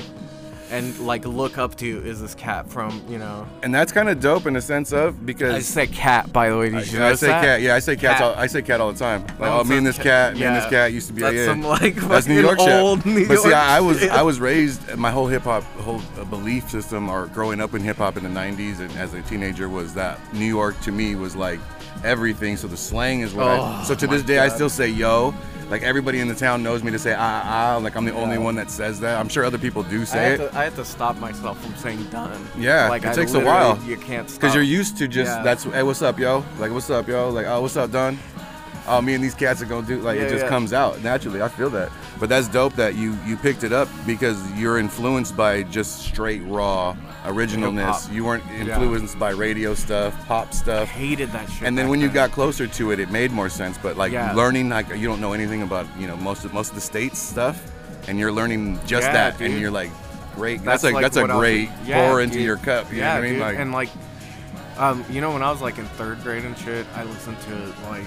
and 0.74 0.98
like 1.00 1.24
look 1.26 1.58
up 1.60 1.76
to 1.76 2.04
is 2.04 2.20
this 2.20 2.34
cat 2.34 2.68
from, 2.68 3.04
you 3.08 3.20
know. 3.20 3.48
And 3.62 3.74
that's 3.74 3.92
kind 3.92 4.10
of 4.10 4.20
dope 4.20 4.48
in 4.48 4.56
the 4.56 4.62
sense 4.62 4.92
of 4.92 5.24
because 5.24 5.54
I 5.54 5.60
say 5.60 5.88
cat, 5.88 6.34
by 6.34 6.50
the 6.50 6.58
way. 6.58 6.72
Did 6.72 6.92
you 6.92 7.04
I 7.04 7.14
say 7.14 7.28
that? 7.28 7.44
cat. 7.44 7.62
Yeah, 7.62 7.76
I 7.76 7.80
say 7.80 7.96
cats. 7.96 8.20
Cat. 8.20 8.22
All, 8.24 8.36
I 8.36 8.48
say 8.48 8.62
cat 8.64 8.82
all 8.82 8.92
the 8.92 8.98
time. 8.98 9.22
Like, 9.40 9.52
Oh, 9.52 9.64
me 9.64 9.78
and 9.78 9.86
this 9.86 10.00
cat, 10.00 10.36
me 10.36 10.44
and 10.44 10.56
this 10.56 10.66
cat 10.66 10.92
used 10.92 11.08
to 11.08 11.14
be. 11.14 11.22
That's 11.22 11.36
yeah, 11.36 11.46
some 11.46 11.62
like 11.62 11.96
That's 11.96 12.28
New 12.28 12.42
York 12.42 12.60
shit. 12.60 13.06
New 13.06 13.28
but 13.28 13.38
see, 13.40 13.54
I, 13.54 13.78
I 13.78 13.80
was. 13.82 14.04
I 14.04 14.24
was 14.24 14.40
raised. 14.40 14.96
My 14.98 15.12
whole 15.12 15.28
hip 15.28 15.44
hop, 15.44 15.64
whole 15.82 16.02
uh, 16.20 16.26
belief 16.26 16.70
system, 16.70 17.08
or 17.10 17.28
growing 17.28 17.62
up 17.62 17.76
in 17.76 17.82
hip 17.82 17.98
hop 17.98 18.18
in 18.18 18.24
the 18.24 18.30
'90s 18.30 18.80
and 18.80 18.92
as 18.98 19.14
a 19.14 19.22
teenager, 19.24 19.70
was 19.70 19.94
that 19.94 20.20
New 20.34 20.46
York 20.46 20.80
to 20.82 20.92
me 20.92 21.16
was 21.16 21.36
like 21.36 21.60
everything. 22.04 22.58
So 22.58 22.68
the 22.68 22.78
slang 22.78 23.22
is 23.22 23.34
what. 23.34 23.48
I, 23.48 23.54
Oh, 23.54 23.84
so 23.84 23.94
to 23.94 24.08
this 24.08 24.24
day, 24.24 24.40
I 24.40 24.48
still 24.48 24.70
say 24.70 24.88
yo. 24.88 25.34
Like 25.70 25.82
everybody 25.84 26.20
in 26.20 26.28
the 26.28 26.36
town 26.36 26.62
knows 26.64 26.84
me 26.84 26.92
to 26.92 27.00
say 27.00 27.14
ah 27.18 27.42
ah. 27.46 27.78
Like 27.78 27.96
I'm 27.96 28.06
the 28.06 28.14
only 28.14 28.38
one 28.38 28.56
that 28.56 28.70
says 28.70 29.00
that. 29.02 29.20
I'm 29.20 29.30
sure 29.30 29.44
other 29.46 29.58
people 29.58 29.84
do 29.84 30.02
I 30.02 30.04
say 30.06 30.18
had, 30.24 30.40
it 30.40 30.52
to, 30.52 30.58
I 30.58 30.64
had 30.66 30.76
to 30.76 30.86
stop 30.86 31.18
myself 31.18 31.62
from 31.64 31.76
saying 31.76 32.04
done. 32.06 32.48
Yeah, 32.58 32.90
like 32.90 33.04
it 33.04 33.10
I 33.10 33.14
takes 33.14 33.34
a 33.34 33.40
while. 33.40 33.82
You 33.84 33.98
can't 33.98 34.30
stop. 34.30 34.42
because 34.42 34.54
you're 34.56 34.64
used 34.64 34.98
to 34.98 35.08
just 35.08 35.32
Yeah. 35.32 35.44
that's 35.44 35.64
hey 35.64 35.84
what's 35.84 36.02
up 36.02 36.20
yo 36.20 36.44
like 36.60 36.72
what's 36.72 36.90
up 36.90 37.08
yo 37.08 37.30
like 37.30 37.46
oh 37.48 37.62
what's 37.62 37.78
up 37.78 37.92
done. 37.92 38.18
Oh, 38.86 39.02
me 39.02 39.14
and 39.14 39.24
these 39.24 39.34
cats 39.34 39.62
are 39.62 39.66
gonna 39.66 39.88
do 39.88 40.00
like 40.02 40.18
Yeah, 40.18 40.26
it 40.26 40.30
just 40.30 40.44
yeah. 40.44 40.50
comes 40.50 40.74
out 40.74 41.02
naturally. 41.04 41.42
I 41.42 41.48
feel 41.48 41.70
that, 41.70 41.90
but 42.20 42.28
that's 42.30 42.48
dope 42.50 42.74
that 42.76 42.96
you 42.96 43.18
you 43.26 43.38
picked 43.38 43.64
it 43.64 43.72
up 43.72 43.88
because 44.06 44.38
you're 44.54 44.78
influenced 44.78 45.38
by 45.38 45.64
just 45.64 46.00
straight 46.02 46.42
raw 46.46 46.96
originalness. 47.26 48.12
You 48.12 48.26
weren't 48.26 48.44
Yeah. 48.52 48.62
influenced 48.62 49.18
by 49.18 49.32
radio 49.32 49.74
stuff, 49.74 50.14
pop 50.28 50.48
I 50.50 50.56
stuff. 50.56 50.90
hated 50.90 51.32
that 51.32 51.50
shit. 51.50 51.68
and 51.68 51.78
then 51.78 51.88
when 51.90 52.02
you 52.02 52.10
got 52.10 52.32
closer 52.32 52.68
to 52.68 52.92
it, 52.92 53.00
it 53.00 53.10
made 53.10 53.32
more 53.32 53.50
sense. 53.50 53.78
But 53.82 53.98
like 53.98 54.12
Yeah. 54.12 54.34
learning, 54.34 54.70
like 54.70 54.90
you 54.96 55.08
don't 55.08 55.22
know 55.22 55.34
anything 55.34 55.62
about 55.62 55.86
you 55.98 56.08
know 56.08 56.18
most 56.18 56.44
of 56.46 56.54
most 56.54 56.70
of 56.70 56.76
the 56.76 56.82
states 56.82 57.20
stuff, 57.20 57.62
and 58.08 58.20
you're 58.20 58.32
learning 58.32 58.80
just 58.86 59.08
Yeah, 59.08 59.14
that, 59.14 59.42
and 59.42 59.60
you're 59.60 59.72
like, 59.72 59.92
great. 60.36 60.64
That's, 60.64 60.84
like 60.84 60.94
like 60.94 61.04
that's 61.04 61.18
a 61.18 61.22
what 61.22 61.32
I 61.32 61.36
was- 61.36 61.42
great 61.42 61.70
yeah, 61.86 62.08
pour 62.10 62.20
into 62.22 62.36
dude. 62.36 62.46
your 62.46 62.58
cup. 62.58 62.92
You 62.92 63.00
yeah, 63.00 63.14
know 63.14 63.14
what 63.14 63.18
I 63.18 63.22
mean? 63.22 63.34
dude. 63.34 63.42
Like, 63.42 63.58
and 63.60 63.72
like, 63.72 63.90
um, 64.78 65.06
you 65.10 65.22
know, 65.22 65.32
when 65.32 65.44
I 65.44 65.52
was 65.52 65.62
like 65.62 65.78
in 65.78 65.86
third 65.86 66.22
grade 66.24 66.44
and 66.44 66.58
shit, 66.58 66.86
I 66.96 67.04
listened 67.04 67.38
to 67.48 67.90
like 67.90 68.04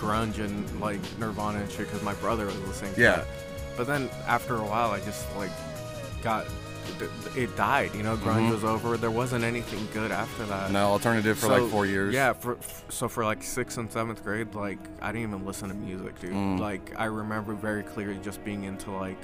grunge 0.00 0.38
and 0.38 0.80
like 0.80 1.00
Nirvana 1.18 1.58
and 1.60 1.70
shit 1.70 1.86
because 1.86 2.02
my 2.02 2.14
brother 2.14 2.46
was 2.46 2.58
listening. 2.60 2.94
to 2.94 3.00
Yeah. 3.00 3.16
that. 3.16 3.26
But 3.76 3.86
then 3.86 4.08
after 4.26 4.56
a 4.56 4.64
while, 4.64 4.90
I 4.90 5.00
just 5.00 5.24
like 5.36 5.50
got 6.22 6.46
it, 7.36 7.54
died. 7.56 7.94
You 7.94 8.02
know, 8.02 8.16
grunge 8.16 8.48
Mhm. 8.48 8.52
was 8.52 8.64
over. 8.64 8.96
There 8.96 9.10
wasn't 9.10 9.44
anything 9.44 9.86
good 9.94 10.10
after 10.10 10.44
that. 10.46 10.70
no 10.70 10.86
alternative 10.88 11.38
for 11.38 11.46
So, 11.46 11.62
like 11.62 11.70
four 11.70 11.86
years. 11.86 12.12
Yeah, 12.12 12.32
for, 12.32 12.56
f- 12.56 12.84
so 12.88 13.08
for 13.08 13.24
like 13.24 13.42
sixth 13.42 13.78
and 13.78 13.90
seventh 13.90 14.24
grade, 14.24 14.54
like 14.54 14.78
I 15.00 15.12
didn't 15.12 15.28
even 15.28 15.46
listen 15.46 15.68
to 15.68 15.74
music, 15.74 16.18
dude. 16.20 16.32
Mm. 16.32 16.58
Like 16.58 16.92
I 16.98 17.04
remember 17.04 17.54
very 17.54 17.82
clearly 17.84 18.18
just 18.22 18.42
being 18.44 18.64
into 18.64 18.90
like, 18.90 19.18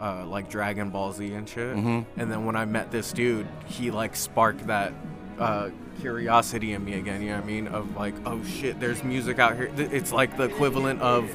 uh, 0.00 0.26
like 0.26 0.48
Dragon 0.50 0.90
Ball 0.90 1.12
Z 1.12 1.32
and 1.32 1.48
shit. 1.48 1.76
Mhm. 1.76 2.04
And 2.16 2.30
then 2.30 2.44
when 2.44 2.56
I 2.56 2.64
met 2.66 2.90
this 2.90 3.12
dude, 3.12 3.46
he 3.66 3.90
like 3.90 4.14
sparked 4.14 4.66
that 4.66 4.92
uh, 5.38 5.70
curiosity 6.00 6.72
in 6.72 6.84
me 6.84 6.94
again. 6.94 7.22
You 7.22 7.30
know 7.30 7.36
what 7.36 7.44
I 7.44 7.46
mean? 7.46 7.68
Of 7.68 7.96
like, 7.96 8.14
oh 8.26 8.42
shit, 8.44 8.80
there's 8.80 9.02
music 9.04 9.38
out 9.38 9.56
here. 9.56 9.70
It's 9.76 10.12
like 10.12 10.36
the 10.36 10.44
equivalent 10.44 11.00
of 11.00 11.34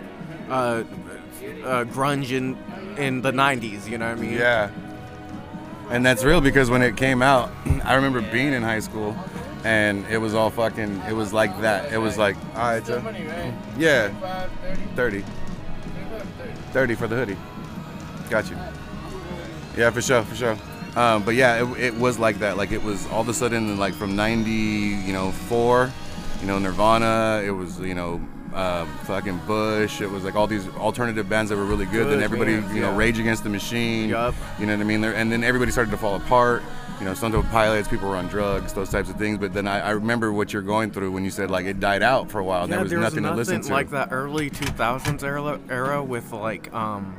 uh, 0.49 0.51
uh, 0.51 0.83
grunge 1.85 2.31
in 2.31 2.57
in 2.97 3.21
the 3.21 3.31
'90s. 3.31 3.87
You 3.89 3.97
know 3.97 4.09
what 4.09 4.17
I 4.17 4.21
mean? 4.21 4.33
Yeah. 4.33 4.71
And 5.89 6.05
that's 6.05 6.23
real 6.23 6.41
because 6.41 6.69
when 6.69 6.81
it 6.81 6.97
came 6.97 7.21
out, 7.21 7.49
I 7.85 7.95
remember 7.95 8.21
being 8.21 8.53
in 8.53 8.61
high 8.61 8.81
school 8.81 9.15
and 9.63 10.05
it 10.07 10.17
was 10.17 10.33
all 10.33 10.49
fucking, 10.49 11.01
it 11.09 11.13
was 11.13 11.33
like 11.33 11.59
that. 11.61 11.91
It 11.91 11.97
was 11.97 12.17
like, 12.17 12.35
all 12.55 12.71
right, 12.71 12.85
Joe. 12.85 13.03
Yeah. 13.77 14.09
30. 14.95 15.23
30 16.71 16.95
for 16.95 17.07
the 17.07 17.15
hoodie. 17.15 17.37
Got 18.29 18.49
you. 18.49 18.57
Yeah, 19.75 19.89
for 19.91 20.01
sure, 20.01 20.23
for 20.23 20.35
sure. 20.35 20.57
Um, 20.97 21.21
but 21.23 21.35
yeah, 21.35 21.63
it, 21.63 21.79
it 21.79 21.93
was 21.95 22.17
like 22.17 22.39
that. 22.39 22.57
Like 22.57 22.71
it 22.71 22.81
was 22.83 23.05
all 23.07 23.21
of 23.21 23.29
a 23.29 23.33
sudden, 23.33 23.77
like 23.77 23.93
from 23.93 24.15
90, 24.15 24.49
you 24.51 25.13
know, 25.13 25.31
four, 25.31 25.91
you 26.41 26.47
know, 26.47 26.57
Nirvana, 26.57 27.43
it 27.45 27.51
was, 27.51 27.79
you 27.79 27.93
know, 27.93 28.19
uh, 28.53 28.85
fucking 29.03 29.37
Bush. 29.45 30.01
It 30.01 30.09
was 30.09 30.23
like 30.23 30.33
all 30.35 30.47
these 30.47 30.67
alternative 30.69 31.29
bands 31.29 31.51
that 31.51 31.55
were 31.57 31.65
really 31.65 31.85
good. 31.85 32.07
then 32.09 32.23
everybody, 32.23 32.59
bands, 32.59 32.73
you 32.73 32.81
know, 32.81 32.89
yeah. 32.89 32.97
Rage 32.97 33.19
Against 33.19 33.43
the 33.43 33.49
Machine. 33.49 34.09
Yup. 34.09 34.33
You 34.59 34.65
know 34.65 34.73
what 34.73 34.81
I 34.81 34.85
mean? 34.85 35.03
And 35.03 35.31
then 35.31 35.43
everybody 35.43 35.71
started 35.71 35.91
to 35.91 35.97
fall 35.97 36.15
apart. 36.15 36.63
You 36.99 37.05
know, 37.05 37.13
Temple 37.13 37.43
Pilots, 37.43 37.87
people 37.87 38.09
were 38.09 38.15
on 38.15 38.27
drugs, 38.27 38.73
those 38.73 38.89
types 38.89 39.07
of 39.11 39.17
things. 39.17 39.37
But 39.37 39.53
then 39.53 39.67
I, 39.67 39.81
I 39.81 39.89
remember 39.91 40.33
what 40.33 40.51
you're 40.51 40.63
going 40.63 40.89
through 40.89 41.11
when 41.11 41.23
you 41.23 41.29
said 41.29 41.51
like 41.51 41.67
it 41.67 41.79
died 41.79 42.01
out 42.01 42.31
for 42.31 42.39
a 42.39 42.43
while. 42.43 42.63
and 42.63 42.71
Yeah, 42.71 42.77
there 42.77 42.83
was 42.85 42.89
there 42.91 42.99
nothing, 43.01 43.21
to 43.23 43.35
listen 43.35 43.61
to. 43.61 43.71
like 43.71 43.91
that 43.91 44.09
early 44.11 44.49
2000s 44.49 45.21
era, 45.21 45.59
era 45.69 46.03
with 46.03 46.31
like 46.33 46.73
um 46.73 47.15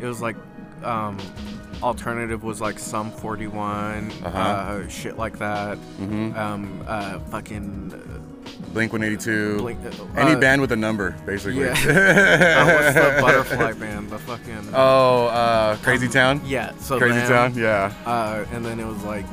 it 0.00 0.06
was 0.06 0.20
like 0.20 0.34
um 0.82 1.16
alternative 1.82 2.42
was 2.44 2.60
like 2.60 2.78
Sum 2.78 3.10
41 3.10 4.12
Uh-huh. 4.24 4.38
uh 4.38 4.88
shit 4.88 5.18
like 5.18 5.38
that 5.38 5.78
Mhm. 6.00 6.36
um 6.36 6.84
uh 6.86 7.18
fucking 7.30 7.92
Blink 8.72 8.92
182. 8.92 9.58
Blink- 9.58 9.78
Any 10.16 10.32
uh, 10.32 10.38
band 10.38 10.60
with 10.60 10.72
a 10.72 10.76
number, 10.76 11.14
basically. 11.26 11.60
yeah. 11.60 11.72
uh, 11.72 12.64
what's 12.66 12.94
the 12.94 13.18
butterfly 13.20 13.72
band 13.72 14.10
the 14.10 14.18
fucking 14.18 14.68
Oh, 14.74 15.26
uh, 15.26 15.76
Crazy 15.82 16.08
Town. 16.08 16.40
yeah 16.44 16.72
so 16.78 16.98
Crazy 16.98 17.18
them, 17.20 17.28
Town. 17.52 17.54
Yeah. 17.54 17.92
uh 18.06 18.44
and 18.52 18.64
then 18.64 18.80
it 18.80 18.86
was 18.86 19.02
like 19.04 19.26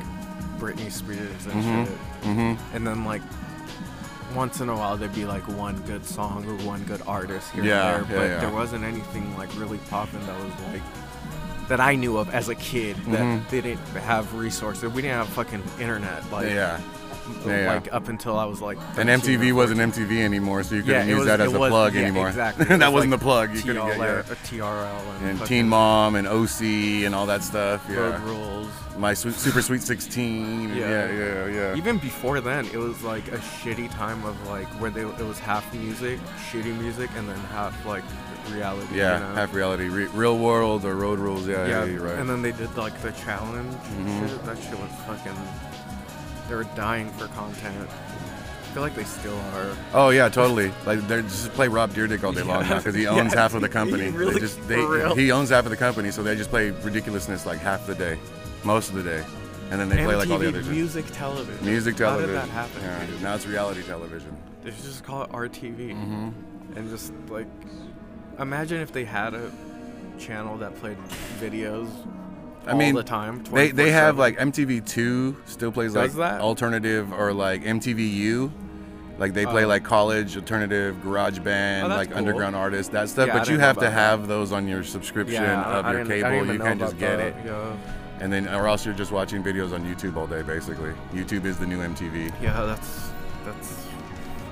Britney 0.58 0.90
Spears 0.90 1.46
and 1.46 1.54
Mhm. 1.64 1.86
shit 1.86 1.98
Mm-hmm. 2.24 2.76
and 2.76 2.86
then 2.86 3.04
like 3.04 3.22
once 4.34 4.60
in 4.60 4.68
a 4.68 4.76
while 4.76 4.96
there'd 4.96 5.14
be 5.14 5.24
like 5.24 5.46
one 5.48 5.76
good 5.86 6.04
song 6.04 6.44
or 6.46 6.54
one 6.66 6.82
good 6.84 7.02
artist 7.06 7.50
here 7.52 7.64
Yeah, 7.64 7.96
and 7.96 8.06
there, 8.06 8.16
yeah, 8.16 8.20
but 8.20 8.28
yeah. 8.34 8.40
there 8.40 8.54
wasn't 8.54 8.84
anything 8.84 9.36
like 9.38 9.48
really 9.58 9.78
popping 9.90 10.24
that 10.26 10.36
was 10.38 10.52
like 10.72 10.82
that 11.70 11.80
I 11.80 11.94
knew 11.94 12.18
of 12.18 12.28
as 12.34 12.48
a 12.48 12.54
kid 12.54 12.96
that 13.06 13.20
Mhm. 13.20 13.48
didn't 13.48 13.78
have 14.04 14.34
resources. 14.34 14.84
We 14.92 15.02
didn't 15.02 15.18
have 15.18 15.28
fucking 15.28 15.62
internet 15.80 16.20
like 16.30 16.48
yeah. 16.50 16.78
Yeah, 17.46 17.60
yeah. 17.62 17.72
like 17.74 17.92
up 17.92 18.08
until 18.08 18.36
I 18.36 18.44
was 18.44 18.60
like 18.60 18.76
And 18.96 19.08
MTV 19.08 19.52
wasn't 19.52 19.78
MTV 19.80 20.20
anymore, 20.24 20.64
so 20.64 20.74
you 20.74 20.82
couldn't 20.82 21.06
it 21.06 21.10
use 21.10 21.18
was- 21.18 21.26
that 21.28 21.40
as 21.40 21.52
a 21.52 21.58
was- 21.60 21.70
plug 21.70 21.94
yeah, 21.94 22.00
anymore. 22.02 22.26
exactly. 22.28 22.64
That 22.68 22.78
was 22.78 22.92
wasn't 22.94 23.12
like 23.12 23.20
the 23.20 23.24
plug. 23.24 23.54
You 23.54 23.62
couldn't 23.62 23.86
get 23.86 23.98
yeah. 23.98 24.18
a 24.18 24.34
TRL 24.48 25.00
and, 25.20 25.38
And 25.40 25.46
Teen 25.46 25.68
Mom 25.68 26.16
and 26.16 26.26
OC 26.26 27.04
and 27.06 27.14
all 27.14 27.26
that 27.26 27.44
stuff. 27.44 27.82
Yeah. 27.88 28.20
Rules. 28.24 28.66
My 28.98 29.14
sweet, 29.14 29.34
Super 29.36 29.62
Sweet 29.62 29.82
16. 29.82 30.74
Yeah. 30.74 30.88
Yeah, 30.88 31.12
yeah, 31.12 31.46
yeah. 31.46 31.74
Even 31.76 31.98
before 31.98 32.40
then, 32.40 32.66
it 32.72 32.78
was 32.78 33.00
like 33.04 33.28
a 33.28 33.38
shitty 33.38 33.88
time 33.94 34.24
of 34.24 34.34
like 34.48 34.66
where 34.80 34.90
they 34.90 35.02
it 35.02 35.26
was 35.32 35.38
half 35.38 35.72
music, 35.72 36.18
shitty 36.50 36.76
music, 36.80 37.10
and 37.16 37.28
then 37.28 37.38
half 37.54 37.74
like 37.86 38.02
reality. 38.50 38.96
Yeah, 38.96 39.14
you 39.20 39.24
know? 39.28 39.34
half 39.34 39.54
reality. 39.54 39.88
Re- 39.88 40.06
real 40.06 40.38
world 40.38 40.84
or 40.84 40.94
road 40.96 41.18
rules. 41.18 41.46
Yeah, 41.46 41.66
yeah, 41.66 41.84
Yeah, 41.84 41.96
right. 41.98 42.18
and 42.18 42.28
then 42.28 42.42
they 42.42 42.52
did 42.52 42.74
like 42.76 43.00
the 43.02 43.12
challenge. 43.12 43.72
Mhm. 43.74 44.28
Shit. 44.28 44.44
That 44.44 44.58
shit 44.58 44.78
was 44.78 44.90
fucking. 45.06 45.36
They 46.48 46.54
were 46.54 46.64
dying 46.76 47.10
for 47.12 47.26
content. 47.28 47.88
I 47.88 48.72
feel 48.72 48.82
like 48.82 48.94
they 48.94 49.04
still 49.04 49.36
are. 49.54 49.76
oh 49.94 50.10
yeah, 50.10 50.28
totally. 50.28 50.72
Like 50.86 51.06
they 51.08 51.22
just 51.22 51.50
play 51.52 51.66
Rob 51.68 51.92
Dyrdek 51.92 52.22
all 52.22 52.32
day 52.32 52.42
long 52.42 52.68
now 52.68 52.76
because 52.78 52.94
he 52.94 53.02
Yeah, 53.04 53.10
owns 53.10 53.34
half 53.34 53.54
of 53.54 53.60
the 53.62 53.68
company. 53.68 54.04
he 54.04 54.10
really- 54.10 54.34
they 54.34 54.40
just 54.40 54.66
they 54.68 54.76
for 54.76 54.88
real. 54.88 55.14
he 55.16 55.32
owns 55.32 55.50
half 55.50 55.64
of 55.64 55.70
the 55.70 55.76
company, 55.76 56.10
so 56.12 56.22
they 56.22 56.36
just 56.36 56.50
play 56.50 56.70
ridiculousness 56.70 57.46
like 57.46 57.58
half 57.58 57.86
the 57.86 57.94
day, 57.96 58.16
most 58.62 58.90
of 58.90 58.94
the 58.94 59.02
day, 59.02 59.24
and 59.72 59.80
then 59.80 59.88
they 59.88 59.96
play 60.04 60.14
like 60.14 60.30
all 60.30 60.38
the 60.38 60.48
other 60.48 60.62
music 60.62 61.04
television. 61.12 61.64
music 61.66 61.98
How 61.98 62.10
television. 62.16 62.30
did 62.34 62.42
that 62.42 62.48
happen? 62.50 62.80
Yeah, 62.82 63.22
now 63.22 63.34
it's 63.34 63.46
reality 63.46 63.82
television. 63.82 64.36
They 64.62 64.70
should 64.70 64.84
just 64.84 65.02
call 65.04 65.24
it 65.24 65.30
RTV. 65.30 65.90
Mm-hmm. 65.94 66.76
and 66.76 66.90
just 66.90 67.12
like 67.28 67.48
imagine 68.40 68.80
if 68.80 68.92
they 68.92 69.04
had 69.04 69.34
a 69.34 69.50
channel 70.18 70.56
that 70.58 70.74
played 70.76 70.98
videos 71.40 71.88
I 72.66 72.72
all 72.72 72.78
mean, 72.78 72.94
the 72.94 73.02
time. 73.02 73.42
They 73.44 73.70
they 73.70 73.90
have 73.90 74.18
like 74.18 74.36
MTV 74.38 74.86
Two 74.86 75.36
still 75.46 75.72
plays 75.72 75.94
like 75.94 76.12
that? 76.12 76.40
alternative 76.40 77.12
or 77.12 77.32
like 77.32 77.62
MTVU. 77.62 78.50
Like 79.18 79.34
they 79.34 79.44
play 79.44 79.64
Oh. 79.64 79.68
like 79.68 79.82
college, 79.84 80.36
alternative, 80.36 81.02
garage 81.02 81.38
band, 81.40 81.84
Oh, 81.84 81.88
that's 81.88 81.98
like 81.98 82.08
cool. 82.08 82.18
underground 82.18 82.56
artists, 82.56 82.90
that 82.92 83.08
stuff. 83.10 83.26
Yeah, 83.28 83.34
I 83.34 83.38
but 83.38 83.46
you 83.48 83.52
didn't 83.52 83.60
know 83.60 83.66
have 83.66 83.76
to 83.76 83.80
about 83.82 83.90
that. 83.90 84.20
have 84.20 84.28
those 84.28 84.50
on 84.52 84.66
your 84.66 84.82
subscription 84.82 85.44
I- 85.44 85.78
of 85.78 85.84
I 85.86 85.92
your 85.92 86.04
didn't- 86.04 86.24
I 86.24 86.30
cable. 86.38 86.52
You 86.54 86.58
can't 86.58 86.80
just 86.80 86.92
about 86.94 87.00
get 87.00 87.16
that, 87.18 87.26
it. 87.26 87.34
Yeah. 87.44 87.72
And 88.20 88.32
then, 88.32 88.48
or 88.48 88.66
else 88.68 88.84
you're 88.86 88.94
just 88.94 89.12
watching 89.12 89.42
videos 89.42 89.72
on 89.74 89.82
YouTube 89.84 90.16
all 90.16 90.26
day, 90.26 90.40
basically. 90.42 90.92
YouTube 91.12 91.44
is 91.46 91.56
the 91.58 91.66
new 91.66 91.80
MTV. 91.82 92.30
yeah, 92.42 92.64
that's 92.64 93.10
that's 93.44 93.79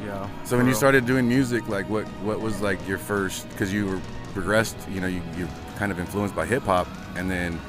yeah. 0.08 0.28
So 0.44 0.56
when 0.56 0.66
you 0.66 0.74
started 0.74 1.06
doing 1.06 1.28
music, 1.28 1.68
like 1.68 1.88
what 1.88 2.04
what 2.22 2.40
was 2.40 2.60
like 2.60 2.78
your 2.88 2.98
first? 2.98 3.48
Because 3.50 3.72
you 3.72 3.86
were 3.86 4.00
progressed, 4.32 4.76
you 4.90 5.00
know, 5.00 5.06
you 5.06 5.22
you 5.36 5.46
kind 5.76 5.92
of 5.92 5.98
influenced 6.00 6.34
by 6.34 6.46
hip 6.46 6.62
hop, 6.64 6.88
and 7.16 7.30
then 7.30 7.60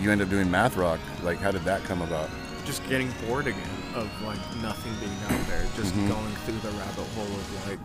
you 0.00 0.10
end 0.10 0.22
up 0.22 0.30
doing 0.30 0.50
math 0.50 0.76
rock. 0.76 1.00
Like, 1.22 1.38
how 1.38 1.50
did 1.50 1.64
that 1.64 1.82
come 1.84 2.02
about? 2.02 2.30
just 2.66 2.86
getting 2.88 3.10
bored 3.26 3.46
again 3.46 3.76
of 3.96 4.06
like 4.22 4.38
nothing 4.62 4.92
being 5.00 5.18
out 5.30 5.46
there, 5.48 5.64
just 5.74 5.92
Mhm. 5.94 6.08
going 6.08 6.34
through 6.44 6.58
the 6.60 6.68
rabbit 6.78 7.06
hole 7.16 7.24
of 7.24 7.68
like 7.68 7.80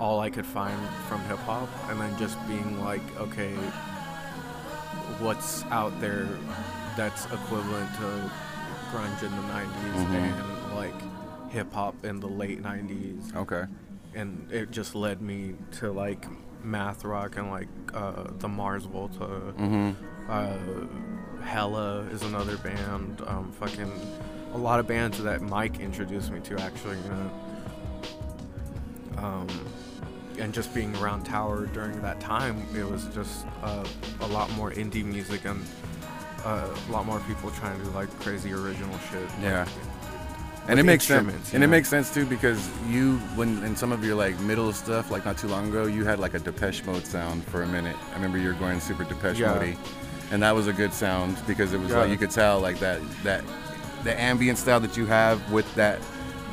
all 0.00 0.18
I 0.18 0.30
could 0.30 0.46
find 0.46 0.74
from 1.08 1.20
hip 1.26 1.38
hop, 1.40 1.68
and 1.88 2.00
then 2.00 2.16
just 2.18 2.36
being 2.48 2.80
like, 2.82 3.02
okay, 3.20 3.54
what's 5.20 5.62
out 5.70 5.92
there 6.00 6.26
that's 6.96 7.26
equivalent 7.26 7.94
to 7.96 8.30
grunge 8.90 9.22
in 9.22 9.30
the 9.30 9.46
90s 9.52 10.00
Mhm. 10.06 10.14
and 10.14 10.74
like 10.74 11.00
hip 11.50 11.72
hop 11.72 12.04
in 12.04 12.20
the 12.20 12.26
late 12.28 12.62
90s, 12.62 13.34
Okay. 13.34 13.64
and 14.14 14.50
it 14.52 14.70
just 14.70 14.94
led 14.94 15.20
me 15.22 15.54
to 15.72 15.90
like 15.92 16.26
math 16.62 17.04
rock 17.04 17.36
and 17.36 17.50
like 17.50 17.68
uh, 17.94 18.24
the 18.38 18.48
Mars 18.48 18.84
Volta. 18.84 19.24
Mm-hmm. 19.58 19.92
Uh, 20.28 21.42
Hella 21.44 22.00
is 22.10 22.22
another 22.22 22.56
band. 22.58 23.22
Um, 23.26 23.52
fucking 23.52 23.90
a 24.52 24.58
lot 24.58 24.80
of 24.80 24.86
bands 24.86 25.22
that 25.22 25.40
Mike 25.40 25.78
introduced 25.80 26.30
me 26.30 26.40
to 26.40 26.60
actually. 26.60 26.96
You 26.98 27.08
know. 27.10 27.30
Um, 29.18 29.46
and 30.38 30.52
just 30.54 30.72
being 30.74 30.94
around 30.96 31.24
Tower 31.24 31.66
during 31.66 32.00
that 32.02 32.20
time, 32.20 32.62
it 32.76 32.84
was 32.88 33.06
just 33.06 33.46
uh, 33.62 33.84
a 34.20 34.26
lot 34.28 34.50
more 34.52 34.70
indie 34.70 35.04
music 35.04 35.44
and 35.44 35.64
uh, 36.44 36.68
a 36.88 36.92
lot 36.92 37.06
more 37.06 37.18
people 37.20 37.50
trying 37.52 37.76
to 37.78 37.84
do 37.84 37.90
like 37.90 38.08
crazy 38.20 38.52
original 38.52 38.96
shit. 39.10 39.28
Yeah. 39.42 39.66
And 40.68 40.78
it 40.78 40.82
makes 40.84 41.04
sense. 41.04 41.54
And 41.54 41.64
it 41.64 41.68
makes 41.68 41.88
sense 41.88 42.12
too 42.12 42.26
because 42.26 42.68
you, 42.88 43.18
when 43.34 43.62
in 43.64 43.74
some 43.74 43.90
of 43.92 44.04
your 44.04 44.14
like 44.14 44.38
middle 44.40 44.72
stuff, 44.72 45.10
like 45.10 45.24
not 45.24 45.38
too 45.38 45.48
long 45.48 45.68
ago, 45.68 45.86
you 45.86 46.04
had 46.04 46.18
like 46.18 46.34
a 46.34 46.38
Depeche 46.38 46.84
Mode 46.84 47.06
sound 47.06 47.44
for 47.44 47.62
a 47.62 47.66
minute. 47.66 47.96
I 48.10 48.14
remember 48.14 48.38
you 48.38 48.48
were 48.48 48.54
going 48.54 48.80
super 48.80 49.04
Depeche 49.04 49.38
Yeah. 49.38 49.54
Mode, 49.54 49.76
and 50.30 50.42
that 50.42 50.54
was 50.54 50.66
a 50.66 50.72
good 50.72 50.92
sound 50.92 51.38
because 51.46 51.72
it 51.72 51.80
was 51.80 51.90
Yeah. 51.90 51.98
like 52.00 52.10
you 52.10 52.16
could 52.18 52.30
tell 52.30 52.60
like 52.60 52.78
that 52.80 53.00
that 53.24 53.42
the 54.04 54.18
ambient 54.20 54.58
style 54.58 54.78
that 54.80 54.96
you 54.96 55.06
have 55.06 55.50
with 55.50 55.72
that 55.74 55.98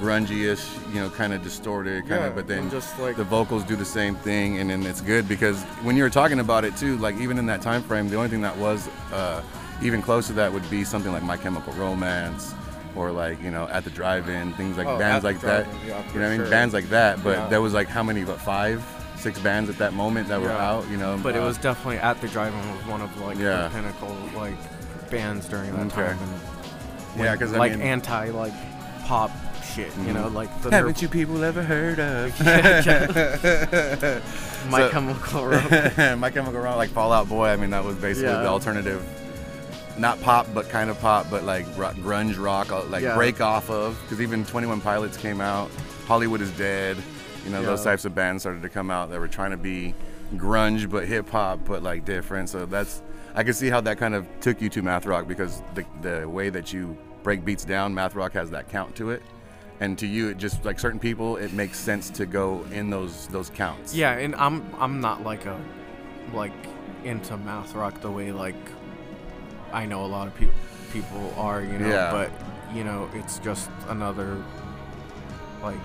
grungy-ish, 0.02 0.66
you 0.94 1.00
know, 1.00 1.10
kind 1.10 1.32
of 1.34 1.42
distorted 1.42 2.02
kind 2.08 2.22
Yeah, 2.22 2.28
of, 2.28 2.36
but 2.36 2.48
then 2.48 2.70
just, 2.70 2.98
like- 3.00 3.16
the 3.16 3.24
vocals 3.24 3.64
do 3.64 3.76
the 3.78 3.86
same 3.86 4.16
thing, 4.16 4.60
and 4.60 4.70
then 4.70 4.86
it's 4.86 5.00
good 5.00 5.26
because 5.28 5.62
when 5.84 5.96
you 5.96 6.04
were 6.04 6.10
talking 6.10 6.40
about 6.40 6.66
it 6.66 6.76
too, 6.76 6.98
like 6.98 7.16
even 7.18 7.38
in 7.38 7.46
that 7.46 7.62
time 7.62 7.82
frame, 7.82 8.10
the 8.10 8.18
only 8.18 8.28
thing 8.30 8.42
that 8.42 8.58
was 8.58 8.90
uh, 9.14 9.42
even 9.82 10.02
close 10.02 10.28
to 10.28 10.34
that 10.34 10.52
would 10.52 10.70
be 10.70 10.84
something 10.84 11.12
like 11.14 11.24
My 11.24 11.38
Chemical 11.38 11.72
Romance, 11.74 12.54
or 12.96 13.12
like 13.12 13.42
you 13.42 13.52
know 13.52 13.68
At 13.68 13.84
the 13.84 13.90
Drive-In, 13.90 14.54
things 14.54 14.78
like 14.78 14.88
Oh, 14.88 14.98
bands 14.98 15.24
like 15.24 15.42
that. 15.42 15.68
Yeah, 15.88 16.02
you 16.14 16.20
know 16.20 16.28
what 16.30 16.34
I 16.34 16.38
mean? 16.38 16.50
Bands 16.50 16.74
like 16.74 16.90
that, 16.90 17.24
but 17.24 17.38
Yeah. 17.38 17.48
there 17.48 17.62
was 17.62 17.74
like 17.74 17.88
how 17.88 18.04
many? 18.04 18.24
but 18.24 18.40
five, 18.40 18.84
six 19.18 19.40
bands 19.40 19.70
at 19.70 19.78
that 19.80 19.94
moment 19.94 20.28
that 20.30 20.42
were 20.42 20.50
out? 20.52 20.88
You 20.90 20.98
know, 20.98 21.20
But 21.22 21.36
it 21.36 21.40
uh, 21.40 21.46
was 21.46 21.58
definitely 21.58 21.98
at 22.00 22.20
the 22.22 22.28
drive-in 22.28 22.60
was 22.76 22.86
one 22.86 23.02
of 23.02 23.20
like 23.22 23.38
Yeah. 23.38 23.68
the 23.68 23.76
pinnacle 23.76 24.16
like 24.36 24.56
bands 25.12 25.48
during 25.48 25.72
that 25.74 25.88
Okay. 25.88 25.96
time. 26.08 26.18
And 26.22 26.32
Yeah, 27.18 27.30
when, 27.32 27.40
'cause, 27.40 27.54
I 27.54 27.58
like 27.58 27.72
mean- 27.74 27.82
anti 27.82 28.30
like 28.30 28.54
pop 29.06 29.32
shit, 29.64 29.92
you 30.06 30.14
know, 30.14 30.28
like 30.30 30.50
the 30.62 30.72
Haven't 30.72 31.02
you 31.02 31.08
people 31.10 31.44
ever 31.44 31.64
heard 31.64 32.00
of? 32.00 32.40
My 34.70 34.80
So- 34.80 34.90
Chemical 34.90 35.46
Romance. 35.46 35.98
My 36.20 36.30
Chemical 36.32 36.60
Romance, 36.60 36.78
like 36.78 36.90
Fall 36.92 37.12
Out 37.12 37.28
Boy. 37.30 37.50
I 37.50 37.56
mean, 37.58 37.70
that 37.72 37.84
was 37.84 37.96
basically 37.98 38.32
Yeah. 38.32 38.42
the 38.42 38.48
alternative, 38.48 39.04
not 39.98 40.22
pop, 40.22 40.48
but 40.54 40.70
kind 40.70 40.90
of 40.90 41.00
pop, 41.00 41.28
but 41.30 41.44
like 41.44 41.66
grunge 41.76 42.38
rock, 42.42 42.72
uh, 42.72 42.84
like 42.86 43.04
Yeah. 43.04 43.16
break 43.16 43.42
off 43.42 43.70
of. 43.70 43.98
Because 44.04 44.22
even 44.22 44.46
Twenty 44.46 44.68
One 44.68 44.82
Pilots 44.82 45.18
came 45.18 45.42
out, 45.42 45.70
Hollywood 46.08 46.42
Undead. 46.42 46.98
You 47.46 47.52
know, 47.52 47.62
those 47.64 47.84
types 47.84 48.06
of 48.06 48.16
bands 48.16 48.44
started 48.44 48.62
to 48.64 48.70
come 48.70 48.90
out 48.90 49.12
that 49.12 49.20
were 49.20 49.28
trying 49.28 49.52
to 49.52 49.58
be 49.58 49.94
grunge, 50.36 50.90
but 50.90 51.06
hip 51.06 51.30
hop, 51.30 51.60
but 51.66 51.84
like 51.84 52.04
different. 52.06 52.50
So 52.50 52.66
that's 52.66 53.02
I 53.36 53.44
can 53.44 53.54
see 53.54 53.70
how 53.70 53.82
that 53.82 53.98
kind 53.98 54.16
of 54.16 54.26
took 54.40 54.62
you 54.62 54.70
to 54.70 54.82
math 54.82 55.06
rock 55.06 55.28
because 55.28 55.62
the 55.76 55.86
the 56.02 56.28
way 56.28 56.50
that 56.50 56.74
you 56.74 56.98
break 57.24 57.46
beats 57.46 57.66
down, 57.66 57.94
math 57.94 58.16
rock 58.16 58.34
has 58.34 58.50
that 58.52 58.70
count 58.70 58.96
to 58.96 59.12
it. 59.12 59.22
And 59.82 59.98
to 60.00 60.08
you, 60.08 60.30
it 60.30 60.38
just 60.38 60.64
like 60.64 60.80
certain 60.80 61.00
people, 61.00 61.36
it 61.38 61.52
makes 61.52 61.78
sense 61.78 62.10
to 62.12 62.26
go 62.26 62.66
in 62.72 62.90
those 62.90 63.28
those 63.28 63.50
counts. 63.50 63.94
Yeah, 63.94 64.12
and 64.18 64.34
I'm 64.36 64.66
I'm 64.80 65.00
not 65.02 65.24
like 65.24 65.46
a 65.46 65.60
like 66.34 66.54
into 67.04 67.38
math 67.38 67.76
rock 67.76 68.02
the 68.02 68.10
way 68.10 68.32
like 68.32 68.56
I 69.76 69.86
know 69.86 70.06
a 70.06 70.08
lot 70.18 70.28
of 70.28 70.36
people 70.36 70.54
people 70.94 71.34
are, 71.38 71.62
you 71.62 71.78
know, 71.78 71.90
Yeah. 71.90 72.12
but 72.12 72.32
you 72.74 72.84
know, 72.86 73.10
it's 73.14 73.40
just 73.40 73.70
another 73.90 74.38
like 75.62 75.76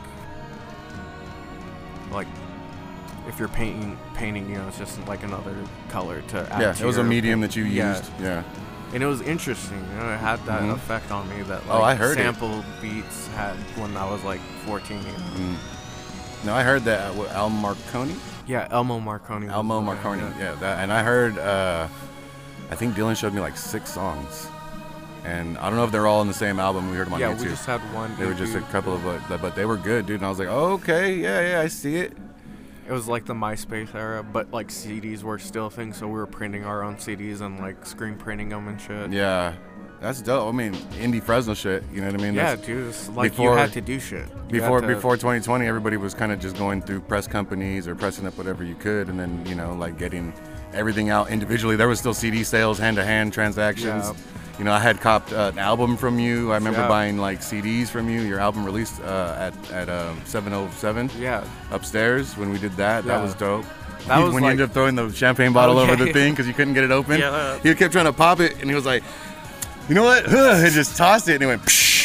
like 2.12 2.28
if 3.28 3.38
you're 3.38 3.48
painting 3.48 3.98
painting, 4.14 4.48
you 4.48 4.56
know, 4.58 4.68
it's 4.68 4.78
just 4.78 5.04
like 5.08 5.22
another 5.24 5.54
color 5.88 6.22
to 6.28 6.38
add 6.52 6.60
Yeah, 6.62 6.72
to 6.72 6.82
it 6.84 6.86
was 6.86 6.98
a 6.98 7.04
medium 7.04 7.40
paint. 7.40 7.52
that 7.52 7.56
you 7.58 7.64
Yeah. 7.64 7.88
used. 7.96 8.10
Yeah. 8.20 8.42
And 8.92 9.02
it 9.02 9.06
was 9.06 9.20
interesting, 9.22 9.78
you 9.92 9.98
know, 10.00 10.12
it 10.12 10.18
had 10.18 10.44
that 10.46 10.62
Mhm. 10.62 10.74
effect 10.74 11.10
on 11.12 11.28
me 11.28 11.42
that 11.42 11.66
like 11.68 11.76
Oh, 11.78 11.82
I 11.82 11.94
heard 11.94 12.18
it. 12.18 12.22
sample 12.22 12.64
beats 12.80 13.28
had 13.36 13.54
when 13.76 13.96
I 13.96 14.04
was 14.10 14.22
like 14.24 14.40
14. 14.66 14.98
You 14.98 15.04
know? 15.12 15.52
Mm. 15.52 15.56
No, 16.46 16.54
I 16.54 16.62
heard 16.62 16.84
that 16.84 17.14
uh, 17.16 17.24
Al 17.34 17.50
Marconi. 17.50 18.16
Yeah, 18.46 18.66
Elmo 18.70 18.98
Marconi. 18.98 19.46
Elmo 19.48 19.80
Marconi. 19.80 20.22
yeah. 20.22 20.44
Yeah, 20.50 20.54
that, 20.60 20.78
and 20.80 20.92
I 20.92 21.02
heard. 21.02 21.38
Uh, 21.38 21.86
I 22.70 22.76
think 22.76 22.94
Dylan 22.94 23.16
showed 23.16 23.34
me 23.34 23.40
like 23.40 23.56
six 23.56 23.92
songs, 23.92 24.46
and 25.24 25.58
I 25.58 25.68
don't 25.68 25.76
know 25.76 25.84
if 25.84 25.90
they're 25.92 26.06
all 26.06 26.22
in 26.22 26.28
the 26.28 26.34
same 26.34 26.60
album. 26.60 26.90
We 26.90 26.96
heard 26.96 27.06
them 27.08 27.14
on 27.14 27.20
Yeah, 27.20 27.32
YouTube. 27.34 27.40
we 27.42 27.48
just 27.48 27.66
had 27.66 27.80
one. 27.94 28.14
they 28.18 28.26
were 28.26 28.34
just 28.34 28.54
a 28.54 28.60
couple 28.62 28.94
of, 28.94 29.06
uh, 29.06 29.38
but 29.38 29.54
they 29.56 29.64
were 29.64 29.76
good, 29.76 30.06
dude. 30.06 30.16
And 30.20 30.26
I 30.26 30.28
was 30.28 30.38
like, 30.38 30.48
okay, 30.48 31.14
yeah, 31.16 31.40
yeah, 31.52 31.60
I 31.60 31.66
see 31.68 31.96
it. 31.96 32.12
It 32.88 32.92
was 32.92 33.06
like 33.06 33.24
the 33.24 33.34
MySpace 33.34 33.94
era, 33.94 34.22
but 34.22 34.50
like 34.52 34.68
CDs 34.68 35.22
were 35.22 35.38
still 35.38 35.66
a 35.66 35.70
thing, 35.70 35.92
so 35.92 36.06
we 36.06 36.14
were 36.14 36.26
printing 36.26 36.64
our 36.64 36.82
own 36.82 36.96
CDs 36.96 37.40
and 37.40 37.58
like 37.60 37.84
screen 37.86 38.16
printing 38.16 38.48
them 38.48 38.66
and 38.68 38.80
shit. 38.80 39.12
Yeah, 39.12 39.54
that's 40.00 40.20
dope. 40.22 40.48
I 40.52 40.56
mean, 40.56 40.72
indie 40.98 41.22
Fresno 41.22 41.54
shit. 41.54 41.84
You 41.92 42.00
know 42.00 42.06
what 42.10 42.20
I 42.20 42.22
mean? 42.24 42.34
Yeah, 42.34 42.54
That's- 42.56 42.66
dude, 43.06 43.16
like 43.16 43.32
before- 43.32 43.52
you 43.52 43.58
had 43.58 43.72
to 43.74 43.80
do 43.80 44.00
shit. 44.00 44.28
You 44.48 44.60
before 44.60 44.80
before 44.82 45.16
2020 45.16 45.66
everybody 45.66 45.96
was 45.98 46.14
kind 46.14 46.32
of 46.32 46.40
just 46.40 46.56
going 46.56 46.82
through 46.82 47.00
press 47.02 47.26
companies 47.28 47.86
or 47.86 47.94
pressing 47.94 48.26
up 48.26 48.36
whatever 48.38 48.64
you 48.64 48.74
could 48.74 49.08
and 49.08 49.18
then 49.20 49.44
you 49.46 49.54
know 49.54 49.72
like 49.74 49.96
getting 49.96 50.32
everything 50.72 51.10
out 51.10 51.30
individually. 51.30 51.76
There 51.76 51.88
was 51.88 51.98
still 51.98 52.14
cd 52.14 52.44
sales 52.44 52.78
hand-to-hand 52.78 53.32
transactions. 53.32 54.04
Yeah. 54.06 54.12
you 54.58 54.64
know 54.64 54.72
i 54.72 54.78
had 54.78 55.00
copped 55.00 55.32
uh, 55.32 55.50
an 55.52 55.58
album 55.58 55.96
from 55.96 56.18
you. 56.18 56.52
I 56.52 56.56
remember 56.56 56.80
Yeah. 56.80 56.88
buying 56.88 57.18
like 57.18 57.40
cds 57.40 57.88
from 57.88 58.08
you. 58.08 58.20
Your 58.22 58.38
album 58.40 58.64
released 58.64 59.00
uh, 59.02 59.36
at, 59.50 59.72
at 59.72 59.88
um, 59.88 60.20
707 60.24 61.10
Yeah, 61.18 61.44
upstairs 61.70 62.36
when 62.36 62.50
we 62.50 62.58
did 62.58 62.72
that. 62.76 63.04
That 63.04 63.22
was 63.22 63.34
dope. 63.34 63.64
That 64.06 64.18
He- 64.18 64.24
was 64.24 64.32
when 64.34 64.42
you 64.42 64.48
like- 64.48 64.52
ended 64.52 64.68
up 64.68 64.72
throwing 64.74 64.94
the 64.94 65.10
champagne 65.12 65.52
bottle 65.52 65.78
Oh, 65.78 65.82
over 65.82 65.96
the 65.96 66.12
thing 66.12 66.32
because 66.32 66.46
you 66.46 66.54
couldn't 66.54 66.74
get 66.74 66.84
it 66.84 66.90
open 66.90 67.18
Yeah. 67.26 67.58
he 67.62 67.74
kept 67.74 67.92
trying 67.92 68.06
to 68.06 68.12
pop 68.12 68.40
it 68.40 68.52
and 68.60 68.68
he 68.70 68.74
was 68.74 68.86
like 68.86 69.02
you 69.88 69.94
know 69.96 70.04
what? 70.04 70.24
And 70.32 70.72
just 70.72 70.96
tossed 70.96 71.28
it 71.28 71.34
and 71.34 71.42
it 71.42 71.46
went 71.46 71.62
Psh, 71.62 71.99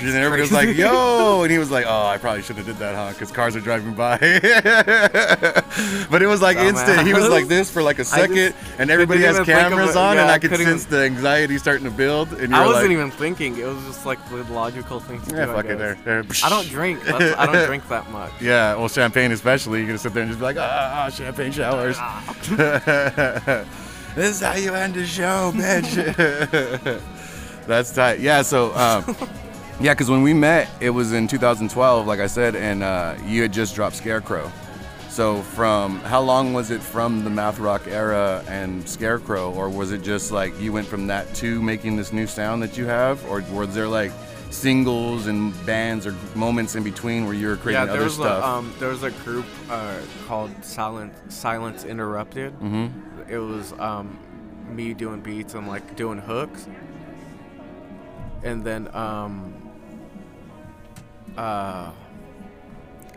and 0.00 0.08
then 0.08 0.22
everybody 0.22 0.42
was 0.42 0.52
like 0.52 0.76
yo 0.76 1.42
and 1.42 1.52
he 1.52 1.58
was 1.58 1.70
like 1.70 1.84
oh 1.86 2.06
i 2.06 2.16
probably 2.16 2.42
should 2.42 2.56
have 2.56 2.66
did 2.66 2.76
that 2.76 2.94
huh 2.94 3.10
because 3.12 3.30
cars 3.30 3.54
are 3.54 3.60
driving 3.60 3.94
by 3.94 4.16
but 6.10 6.22
it 6.22 6.26
was 6.26 6.40
like 6.42 6.56
instant 6.56 7.06
he 7.06 7.14
was 7.14 7.28
like 7.28 7.46
this 7.48 7.70
for 7.70 7.82
like 7.82 7.98
a 7.98 8.04
second 8.20 8.54
and 8.78 8.90
everybody 8.90 9.20
has 9.20 9.36
didn't 9.36 9.48
even 9.48 9.56
think 9.56 9.66
of 9.66 9.78
cameras 9.78 9.96
on 9.96 10.18
and 10.18 10.30
i 10.30 10.38
could 10.38 10.50
sense 10.50 10.86
even- 10.86 10.90
the 10.90 11.04
anxiety 11.04 11.58
starting 11.58 11.84
to 11.84 11.90
build 11.90 12.32
and 12.32 12.54
I 12.54 12.66
wasn't 12.66 12.84
like, 12.86 12.92
even 12.92 13.10
thinking. 13.10 13.58
It 13.58 13.64
was 13.64 13.84
just 13.84 14.06
like 14.06 14.18
the 14.28 14.42
logical 14.52 15.00
thing 15.00 15.20
to 15.22 15.30
yeah 15.34 15.46
do. 15.46 15.52
I 15.52 15.54
fuck 15.54 15.64
it 15.66 15.78
there, 15.78 15.94
there. 16.04 16.24
I 16.44 16.48
don't 16.48 16.68
drink. 16.68 17.02
That's, 17.04 17.38
I 17.38 17.46
don't 17.46 17.66
drink 17.66 17.88
that 17.88 18.10
much. 18.10 18.32
Yeah, 18.40 18.74
well, 18.74 18.88
champagne 18.88 19.32
especially. 19.32 19.78
You're 19.78 19.88
gonna 19.88 19.98
sit 19.98 20.14
there 20.14 20.22
and 20.22 20.30
just 20.30 20.40
be 20.40 20.44
like, 20.44 20.56
ah, 20.58 21.10
champagne 21.12 21.52
showers. 21.52 21.96
this 24.14 24.36
is 24.36 24.40
how 24.40 24.54
you 24.54 24.74
end 24.74 24.94
the 24.94 25.06
show, 25.06 25.52
bitch. 25.54 27.00
That's 27.66 27.92
tight. 27.92 28.20
Yeah. 28.20 28.42
So, 28.42 28.74
um, 28.74 29.04
yeah, 29.80 29.92
because 29.94 30.10
when 30.10 30.22
we 30.22 30.34
met, 30.34 30.68
it 30.80 30.90
was 30.90 31.12
in 31.12 31.26
2012, 31.26 32.06
like 32.06 32.20
I 32.20 32.26
said, 32.26 32.54
and 32.54 32.82
uh, 32.82 33.16
you 33.26 33.42
had 33.42 33.52
just 33.52 33.74
dropped 33.74 33.96
Scarecrow. 33.96 34.50
So, 35.08 35.42
from 35.42 35.98
how 36.00 36.20
long 36.20 36.52
was 36.52 36.70
it 36.70 36.80
from 36.80 37.24
the 37.24 37.30
math 37.30 37.58
rock 37.58 37.82
era 37.88 38.44
and 38.46 38.88
Scarecrow, 38.88 39.52
or 39.52 39.68
was 39.68 39.90
it 39.90 40.02
just 40.02 40.30
like 40.30 40.58
you 40.60 40.72
went 40.72 40.86
from 40.86 41.08
that 41.08 41.32
to 41.36 41.60
making 41.60 41.96
this 41.96 42.12
new 42.12 42.26
sound 42.28 42.62
that 42.62 42.76
you 42.78 42.86
have, 42.86 43.24
or 43.28 43.42
was 43.52 43.74
there 43.74 43.88
like 43.88 44.12
singles 44.50 45.26
and 45.26 45.54
bands 45.66 46.06
or 46.06 46.12
moments 46.34 46.74
in 46.76 46.82
between 46.82 47.24
where 47.24 47.34
you 47.34 47.46
were 47.48 47.56
creating 47.56 47.80
Yeah, 47.80 47.86
there 47.86 47.96
other 47.96 48.04
was 48.04 48.14
stuff? 48.14 48.42
a 48.44 48.46
um, 48.46 48.74
there 48.78 48.88
was 48.88 49.02
a 49.02 49.10
group 49.10 49.46
uh, 49.68 49.96
called 50.26 50.50
Silent 50.64 51.12
Silence 51.32 51.84
Interrupted. 51.84 52.52
hmm 52.54 52.86
It 53.28 53.38
was 53.38 53.72
um, 53.80 54.16
me 54.68 54.94
doing 54.94 55.20
beats 55.20 55.54
and 55.54 55.66
like 55.66 55.96
doing 55.96 56.18
hooks, 56.18 56.68
and 58.44 58.64
then 58.64 58.88
um, 58.94 59.54
uh, 61.40 61.90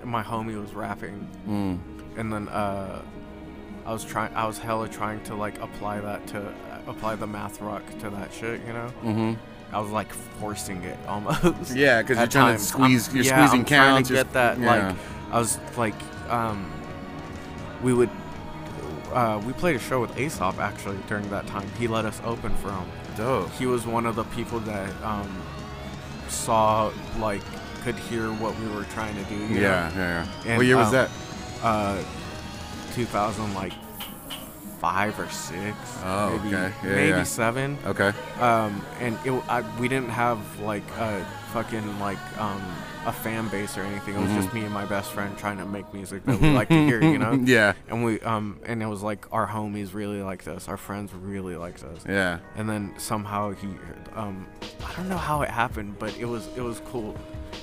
my 0.03 0.23
homie 0.23 0.59
was 0.62 0.73
rapping, 0.73 1.27
Mm. 1.47 1.79
and 2.17 2.31
then 2.33 2.47
uh, 2.49 3.01
I 3.86 3.91
was 3.91 4.03
trying. 4.05 4.33
I 4.36 4.45
was 4.47 4.57
hella 4.57 4.88
trying 4.88 5.21
to 5.23 5.36
like 5.36 5.59
apply 5.62 5.99
that 6.01 6.25
to 6.27 6.39
uh, 6.39 6.53
apply 6.88 7.15
the 7.15 7.27
math 7.27 7.62
rock 7.62 7.83
to 7.99 8.09
that 8.09 8.33
shit. 8.33 8.62
You 8.67 8.73
know, 8.73 8.88
hmm 9.01 9.33
I 9.71 9.79
was 9.79 9.89
like 9.91 10.12
forcing 10.39 10.83
it 10.83 10.97
almost. 11.07 11.75
Yeah, 11.75 12.01
because 12.01 12.17
you're 12.17 12.27
trying 12.27 12.51
times. 12.57 12.62
to 12.62 12.67
squeeze. 12.67 13.07
I'm- 13.07 13.15
you're 13.15 13.25
yeah, 13.25 13.38
squeezing 13.47 13.59
I'm 13.62 13.65
trying 13.65 14.03
to 14.03 14.13
get 14.13 14.33
that. 14.33 14.59
yeah. 14.59 14.67
Like, 14.88 14.95
I 15.31 15.39
was 15.39 15.59
like, 15.77 15.95
um, 16.29 16.71
we 17.81 17.93
would. 17.93 18.09
Uh, 19.13 19.39
we 19.45 19.53
played 19.53 19.75
a 19.75 19.79
show 19.79 20.01
with 20.01 20.17
Aesop 20.17 20.57
actually 20.59 20.97
during 21.07 21.29
that 21.29 21.45
time. 21.47 21.67
He 21.79 21.88
let 21.88 22.05
us 22.05 22.19
open 22.25 22.53
for 22.57 22.71
him. 22.71 22.86
dope. 23.15 23.51
He 23.59 23.65
was 23.67 23.86
one 23.86 24.05
of 24.07 24.15
the 24.15 24.23
people 24.38 24.59
that 24.62 24.89
um, 25.03 25.29
saw, 26.29 26.91
like, 27.19 27.43
could 27.83 27.95
hear 27.95 28.27
what 28.33 28.57
we 28.59 28.67
were 28.69 28.83
trying 28.85 29.15
to 29.15 29.23
do. 29.25 29.35
Yeah, 29.35 29.47
know? 29.49 29.59
yeah, 29.59 29.91
yeah. 29.95 30.27
And, 30.45 30.57
what 30.57 30.65
year 30.65 30.77
was 30.77 30.87
um, 30.87 30.93
that? 30.93 31.09
Uh, 31.61 32.03
2000, 32.93 33.53
like 33.53 33.73
five 34.83 35.17
or 35.17 35.29
six. 35.29 35.77
Oh, 36.03 36.37
maybe, 36.43 36.55
okay. 36.55 36.73
Yeah, 36.83 36.95
maybe 36.95 37.09
yeah. 37.09 37.23
seven 37.23 37.77
Okay. 37.85 38.11
um, 38.41 38.85
and 38.99 39.17
it, 39.23 39.31
I, 39.47 39.61
we 39.79 39.87
didn't 39.87 40.09
have 40.09 40.37
like 40.59 40.83
a 40.97 41.25
fucking 41.53 41.99
like 41.99 42.19
um, 42.37 42.61
a 43.05 43.13
fan 43.13 43.47
base 43.47 43.77
or 43.77 43.81
anything. 43.83 44.15
It 44.15 44.19
was 44.19 44.31
just 44.31 44.53
me 44.53 44.65
and 44.65 44.73
my 44.73 44.85
best 44.85 45.11
friend 45.11 45.37
trying 45.37 45.57
to 45.59 45.65
make 45.65 45.93
music 45.93 46.25
that 46.25 46.37
we 46.39 46.49
like 46.51 46.67
to 46.67 46.85
hear, 46.85 47.01
you 47.01 47.17
know. 47.17 47.31
Yeah, 47.45 47.73
And 47.87 48.03
we 48.03 48.19
um, 48.21 48.59
and 48.65 48.83
it 48.83 48.87
was 48.87 49.01
like 49.01 49.25
our 49.31 49.47
homies 49.47 49.93
really 49.93 50.21
liked 50.21 50.49
us, 50.49 50.67
our 50.67 50.77
friends 50.77 51.13
really 51.13 51.55
liked 51.55 51.83
us, 51.83 52.01
yeah. 52.07 52.39
and 52.55 52.69
then 52.69 52.93
somehow 52.97 53.51
he, 53.51 53.67
um, 54.15 54.45
I 54.85 54.93
don't 54.95 55.07
know 55.07 55.17
how 55.17 55.43
it 55.43 55.49
happened, 55.49 55.97
but 55.97 56.17
it 56.17 56.25
was 56.25 56.47
it 56.57 56.61
was 56.61 56.81
cool. 56.91 57.17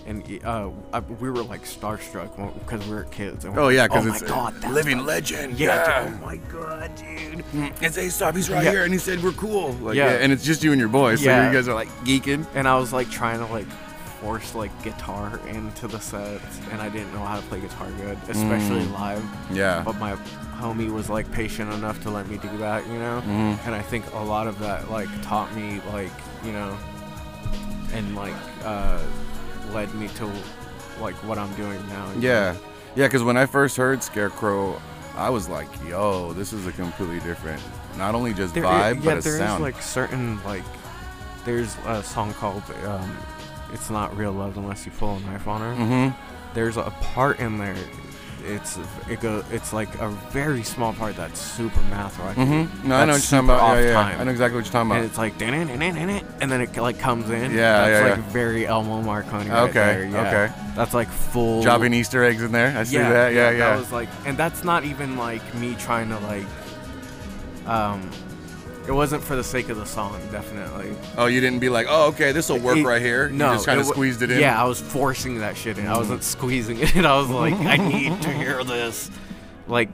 And 0.07 0.22
uh, 0.44 0.70
I, 0.92 0.98
we 1.00 1.31
were 1.31 1.42
like 1.42 1.62
starstruck 1.64 2.31
because 2.61 2.87
we 2.87 2.94
were 2.94 3.05
kids. 3.05 3.44
And 3.44 3.55
we 3.55 3.61
Oh 3.62 3.68
yeah, 3.68 3.87
because 3.87 4.07
oh 4.07 4.11
it's 4.12 4.22
my 4.22 4.29
god, 4.29 4.64
living 4.70 5.05
legend. 5.05 5.59
Yeah, 5.59 6.05
dude, 6.09 6.14
oh 6.20 6.26
my 6.26 6.37
god, 6.37 6.90
dude. 6.96 7.44
It's 7.81 7.98
Aesop. 7.98 8.35
He's 8.37 8.50
right 8.50 8.64
Yeah. 8.64 8.70
here, 8.70 8.85
and 8.85 8.92
he 8.92 8.98
said 8.98 9.22
we're 9.22 9.33
cool. 9.33 9.72
Like, 9.74 9.94
Yeah. 9.96 10.11
yeah. 10.11 10.16
and 10.18 10.33
it's 10.33 10.44
just 10.44 10.62
you 10.64 10.72
and 10.72 10.81
your 10.81 10.88
boys. 10.88 11.20
So 11.20 11.26
Yeah. 11.26 11.46
you 11.48 11.53
guys 11.57 11.68
are 11.68 11.74
like 11.74 11.88
geeking. 12.05 12.46
and 12.55 12.66
I 12.68 12.76
was 12.79 12.92
like 12.92 13.11
trying 13.11 13.38
to 13.38 13.46
like 13.53 13.66
force 14.20 14.55
like 14.55 14.70
guitar 14.83 15.40
into 15.48 15.88
the 15.88 15.98
set, 15.98 16.40
and 16.72 16.81
I 16.83 16.88
didn't 16.90 17.12
know 17.14 17.24
how 17.24 17.37
to 17.37 17.42
play 17.46 17.61
guitar 17.61 17.88
good, 18.03 18.18
especially 18.29 18.85
Mm. 18.85 18.92
live. 18.92 19.24
Yeah. 19.53 19.83
But 19.85 19.98
my 19.98 20.14
homie 20.61 20.92
was 20.92 21.09
like 21.09 21.31
patient 21.33 21.72
enough 21.72 22.03
to 22.03 22.11
let 22.11 22.29
me 22.29 22.37
do 22.37 22.55
that, 22.59 22.87
you 22.87 22.98
know. 22.98 23.22
Mhm. 23.26 23.59
And 23.66 23.74
I 23.74 23.81
think 23.81 24.05
a 24.12 24.18
lot 24.22 24.46
of 24.46 24.59
that 24.59 24.90
like 24.90 25.09
taught 25.22 25.55
me 25.57 25.81
like 25.92 26.11
you 26.44 26.53
know, 26.53 26.76
and 27.94 28.14
like 28.14 28.35
uh, 28.64 28.98
led 29.72 29.94
me 29.94 30.09
to 30.09 30.30
like 31.00 31.14
what 31.24 31.38
I'm 31.38 31.52
doing 31.54 31.80
now. 31.88 32.09
you 32.11 32.14
know? 32.16 32.20
Yeah, 32.20 32.56
yeah. 32.94 33.06
Because 33.06 33.22
when 33.22 33.37
I 33.37 33.46
first 33.46 33.76
heard 33.76 34.02
Scarecrow, 34.02 34.80
I 35.16 35.30
was 35.30 35.48
like, 35.48 35.68
"Yo, 35.87 36.33
this 36.33 36.52
is 36.52 36.66
a 36.66 36.72
completely 36.72 37.20
different, 37.20 37.62
not 37.96 38.14
only 38.14 38.33
just 38.35 38.54
There 38.54 38.64
vibe, 38.64 38.96
yeah, 38.96 39.00
but 39.04 39.18
a 39.18 39.20
there 39.22 39.35
is 39.35 39.38
sound." 39.38 39.62
like 39.62 39.80
certain 39.83 40.42
like 40.44 40.64
there's 41.44 41.76
a 41.87 42.02
song 42.02 42.33
called 42.35 42.62
um, 42.85 43.16
"It's 43.72 43.90
Not 43.90 44.16
Real 44.16 44.33
Love 44.33 44.56
Unless 44.56 44.87
You 44.87 44.92
Pull 44.92 45.16
a 45.16 45.20
Knife 45.20 45.48
on 45.48 45.61
Her." 45.61 45.83
mm-hmm. 45.83 46.54
There's 46.54 46.76
a 46.76 46.90
part 47.14 47.38
in 47.38 47.59
there. 47.59 47.76
It's 48.44 48.79
it 49.09 49.20
go. 49.20 49.44
It's 49.50 49.72
like 49.72 49.94
a 50.00 50.09
very 50.31 50.62
small 50.62 50.92
part 50.92 51.16
that's 51.16 51.40
super 51.40 51.81
math 51.83 52.18
rock. 52.18 52.37
Mm-hmm. 52.37 52.88
No, 52.88 52.96
I 52.96 53.05
know 53.05 53.12
what 53.12 53.31
you're 53.31 53.40
talking 53.40 53.44
about. 53.44 53.76
Yeah, 53.76 53.85
yeah. 53.85 54.20
I 54.20 54.24
know 54.24 54.31
exactly 54.31 54.57
what 54.57 54.64
you're 54.64 54.72
talking 54.72 54.90
about. 54.90 55.00
And 55.00 55.07
it's 55.07 55.18
like 55.18 55.38
and 55.40 56.50
then 56.50 56.61
it 56.61 56.76
like 56.76 56.98
comes 56.98 57.31
in. 57.31 57.53
Yeah, 57.53 57.87
that's 57.87 58.03
yeah, 58.03 58.11
like 58.11 58.18
yeah. 58.18 58.31
very 58.31 58.66
Elmo 58.66 59.03
Marconi. 59.03 59.50
right 59.50 59.68
Okay, 59.70 60.09
yeah. 60.11 60.26
okay. 60.26 60.55
That's 60.74 60.94
like 60.94 61.09
full. 61.09 61.62
Dropping 61.62 61.94
Easter 61.94 62.24
eggs 62.24 62.42
in 62.42 62.53
there. 62.53 62.76
I 62.76 62.85
see 62.85 62.98
that. 62.98 63.33
Yeah, 63.33 63.50
yeah. 63.50 63.59
That 63.59 63.79
was 63.79 63.92
like, 63.92 64.09
and 64.24 64.37
that's 64.37 64.64
not 64.64 64.85
even 64.85 65.16
like 65.16 65.55
me 65.55 65.74
trying 65.74 66.09
to 66.09 66.18
like. 66.20 66.46
Um, 67.66 68.11
it 68.88 68.93
wasn't 68.93 69.23
for 69.23 69.37
the 69.37 69.45
sake 69.45 69.69
of 69.69 69.77
the 69.77 69.85
song, 69.87 70.19
definitely. 70.33 70.95
oh, 71.16 71.27
you 71.27 71.40
didn't 71.40 71.59
be 71.61 71.69
like, 71.69 71.87
"Oh, 71.88 72.09
okay, 72.09 72.33
this 72.33 72.49
will 72.49 72.59
work 72.59 72.79
It- 72.79 72.85
right 72.85 73.01
here." 73.03 73.29
No, 73.29 73.49
you 73.51 73.55
just 73.57 73.66
kind 73.66 73.79
of 73.81 73.87
squeezed 73.87 74.23
it 74.23 74.31
in. 74.31 74.40
Yeah, 74.40 74.61
I 74.61 74.66
was 74.66 74.81
forcing 74.81 75.38
that 75.40 75.57
shit 75.57 75.79
in. 75.79 75.87
I 75.87 75.97
wasn't 75.97 76.23
squeezing 76.25 76.79
it. 76.81 77.05
I 77.05 77.16
was 77.16 77.29
like, 77.29 77.55
I 77.55 77.77
need 77.95 78.21
to 78.23 78.31
hear 78.33 78.64
this. 78.64 79.11
Like, 79.69 79.90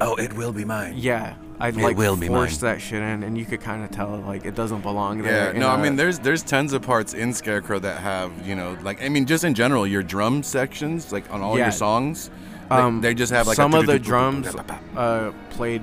Oh, 0.00 0.14
it 0.16 0.32
will 0.34 0.52
be 0.52 0.64
mine. 0.64 0.94
yeah, 0.96 1.34
I 1.58 1.70
like 1.70 1.96
will 1.96 2.16
be 2.16 2.28
forced 2.28 2.60
that 2.60 2.80
shit 2.82 3.02
in, 3.02 3.22
and 3.22 3.36
you 3.36 3.44
could 3.46 3.60
kind 3.62 3.82
of 3.82 3.90
tell 3.90 4.08
like 4.18 4.44
it 4.44 4.54
doesn't 4.54 4.82
belong 4.82 5.22
there. 5.22 5.52
Yeah, 5.54 5.58
no, 5.58 5.68
I 5.70 5.82
mean 5.82 5.96
there's 5.96 6.18
there's 6.18 6.42
tons 6.42 6.72
of 6.74 6.82
parts 6.82 7.14
in 7.14 7.32
Scarecrow 7.32 7.78
that 7.80 7.98
have 8.00 8.30
you 8.46 8.54
know 8.54 8.76
like 8.82 9.02
I 9.02 9.08
mean 9.08 9.24
just 9.26 9.42
in 9.42 9.54
general 9.54 9.86
your 9.86 10.02
drum 10.02 10.42
sections 10.42 11.12
like 11.12 11.30
on 11.32 11.40
all 11.40 11.56
Yeah. 11.58 11.64
your 11.66 11.72
songs, 11.72 12.30
like, 12.70 12.78
um, 12.80 13.00
they 13.00 13.14
just 13.14 13.32
have 13.32 13.46
like 13.46 13.56
some 13.56 13.72
a 13.74 13.78
of 13.78 13.86
the 13.86 13.98
drums 13.98 14.48
uh, 14.96 15.32
played 15.50 15.80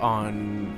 on 0.00 0.72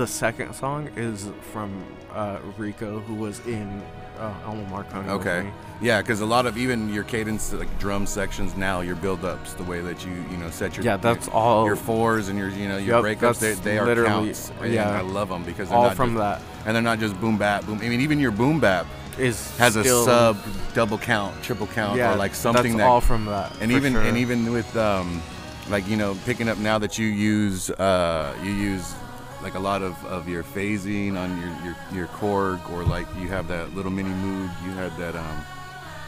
the 0.00 0.06
second 0.06 0.54
song 0.54 0.88
is 0.96 1.28
from 1.52 1.70
uh, 2.14 2.38
Rico, 2.56 3.00
who 3.00 3.14
was 3.14 3.38
in 3.46 3.82
uh, 4.18 4.32
Elmo 4.46 4.64
Marconi. 4.70 5.06
Okay. 5.10 5.52
Yeah, 5.82 6.00
because 6.00 6.22
a 6.22 6.26
lot 6.26 6.46
of 6.46 6.56
even 6.56 6.88
your 6.88 7.04
cadence 7.04 7.52
like 7.52 7.68
drum 7.78 8.06
sections 8.06 8.56
now 8.56 8.80
your 8.80 8.96
build 8.96 9.26
ups 9.26 9.52
the 9.52 9.62
way 9.64 9.82
that 9.82 10.02
you 10.06 10.12
you 10.30 10.38
know 10.38 10.48
set 10.48 10.74
your 10.74 10.86
Yeah, 10.86 10.96
that's 10.96 11.26
your, 11.26 11.36
all. 11.36 11.66
your 11.66 11.76
fours 11.76 12.28
and 12.28 12.38
your 12.38 12.48
you 12.48 12.66
know 12.66 12.78
your 12.78 13.06
Yep, 13.06 13.18
breakups 13.18 13.40
they, 13.40 13.52
they 13.52 13.78
are 13.78 13.84
literally- 13.84 14.08
counts 14.32 14.50
yeah. 14.64 14.90
I 14.90 15.02
love 15.02 15.28
them 15.28 15.44
because 15.44 15.68
they're 15.68 15.76
all 15.76 15.84
not 15.88 15.96
from 15.96 16.14
just, 16.14 16.18
that 16.40 16.66
and 16.66 16.74
they're 16.74 16.82
not 16.82 16.98
just 16.98 17.18
boom 17.20 17.36
bap 17.36 17.66
boom 17.66 17.78
I 17.82 17.88
mean 17.90 18.00
even 18.00 18.18
your 18.18 18.30
boom 18.30 18.58
bap 18.58 18.86
is 19.18 19.54
has 19.58 19.76
a 19.76 19.84
sub 19.84 20.38
double 20.72 20.96
count 20.98 21.42
triple 21.42 21.66
count 21.66 21.98
Yeah, 21.98 22.14
or 22.14 22.16
like 22.16 22.34
something 22.34 22.72
that's 22.72 22.84
that 22.84 22.88
all 22.88 23.02
from 23.02 23.26
that. 23.26 23.52
and 23.60 23.70
even 23.70 23.92
sure. 23.92 24.02
and 24.02 24.16
even 24.16 24.50
with 24.52 24.74
um 24.78 25.22
like 25.68 25.86
you 25.88 25.96
know 25.98 26.16
picking 26.24 26.48
up 26.48 26.56
now 26.58 26.78
that 26.78 26.98
you 26.98 27.06
use 27.06 27.68
uh 27.70 28.34
you 28.42 28.50
use 28.52 28.94
like 29.42 29.54
a 29.54 29.58
lot 29.58 29.82
of, 29.82 29.94
of 30.06 30.28
your 30.28 30.42
phasing 30.42 31.16
on 31.16 31.38
your, 31.40 31.64
your 31.64 31.76
your 31.94 32.06
Korg 32.08 32.70
or 32.70 32.84
like 32.84 33.06
you 33.20 33.28
have 33.28 33.48
that 33.48 33.74
little 33.74 33.90
mini 33.90 34.10
moog 34.10 34.50
you 34.64 34.70
had 34.72 34.94
that 34.98 35.14
um 35.16 35.44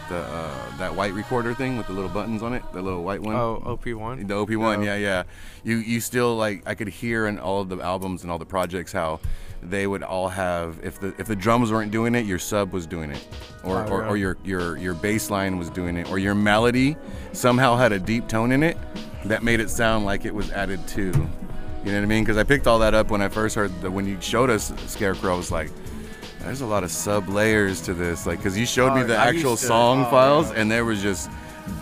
the 0.09 0.17
uh 0.19 0.77
that 0.79 0.95
white 0.95 1.15
recorder 1.15 1.55
thing 1.55 1.77
with 1.77 1.87
the 1.87 1.93
little 1.93 2.11
buttons 2.11 2.43
on 2.43 2.53
it 2.53 2.63
the 2.73 2.83
little 2.83 3.03
white 3.05 3.23
one? 3.23 3.35
Oh 3.37 3.63
OP 3.65 3.87
one. 3.95 4.27
the 4.27 4.35
OP1 4.35 4.85
Yeah. 4.85 4.95
yeah 4.95 4.97
yeah. 4.97 5.23
You 5.65 5.77
you 5.79 6.01
still 6.01 6.37
like 6.37 6.63
I 6.67 6.75
could 6.75 6.89
hear 6.89 7.27
in 7.27 7.39
all 7.39 7.61
of 7.63 7.69
the 7.69 7.79
albums 7.81 8.23
and 8.23 8.31
all 8.31 8.39
the 8.39 8.45
projects 8.45 8.93
how 8.93 9.21
they 9.63 9.87
would 9.87 10.03
all 10.03 10.29
have 10.29 10.81
if 10.83 10.99
the 11.01 11.15
if 11.19 11.27
the 11.29 11.37
drums 11.37 11.71
weren't 11.71 11.93
doing 11.93 12.15
it 12.17 12.27
your 12.27 12.39
sub 12.41 12.73
was 12.73 12.85
doing 12.87 13.13
it. 13.13 13.27
Or, 13.65 13.79
Oh, 13.87 13.89
or, 13.93 14.05
or 14.09 14.17
your 14.17 14.37
your 14.45 14.77
your 14.77 14.93
bass 14.95 15.31
line 15.31 15.57
was 15.57 15.71
doing 15.71 15.97
it. 15.97 16.11
Or 16.11 16.19
your 16.19 16.35
melody 16.35 16.97
somehow 17.33 17.77
had 17.77 17.93
a 17.93 17.99
deep 18.01 18.27
tone 18.29 18.51
in 18.53 18.63
it 18.65 18.77
that 19.25 19.45
made 19.45 19.61
it 19.61 19.71
sound 19.71 20.05
like 20.05 20.25
it 20.25 20.35
was 20.35 20.51
added 20.51 20.87
to 20.89 21.13
you 21.85 21.91
know 21.93 21.99
what 21.99 22.05
I 22.05 22.07
mean 22.07 22.25
because 22.25 22.37
I 22.37 22.45
picked 22.45 22.67
all 22.67 22.79
that 22.81 22.95
up 22.95 23.11
when 23.11 23.21
I 23.23 23.29
first 23.29 23.55
heard 23.55 23.73
the 23.81 23.91
when 23.91 24.07
you 24.07 24.19
showed 24.21 24.51
us 24.51 24.73
Scarecrow 24.87 25.35
I 25.35 25.37
was 25.37 25.51
like 25.51 25.71
there's 26.41 26.61
a 26.61 26.67
lot 26.67 26.83
of 26.85 26.91
sub 26.91 27.29
layers 27.29 27.81
to 27.83 27.95
this 27.95 28.27
like 28.27 28.39
because 28.39 28.59
you 28.59 28.67
showed 28.67 28.95
me 28.95 29.03
Oh, 29.03 29.07
the 29.07 29.17
I 29.17 29.27
actual 29.29 29.57
to- 29.57 29.65
song 29.65 30.05
oh, 30.07 30.11
files 30.11 30.51
yeah. 30.51 30.61
and 30.61 30.71
there 30.71 30.85
was 30.85 31.01
just 31.03 31.31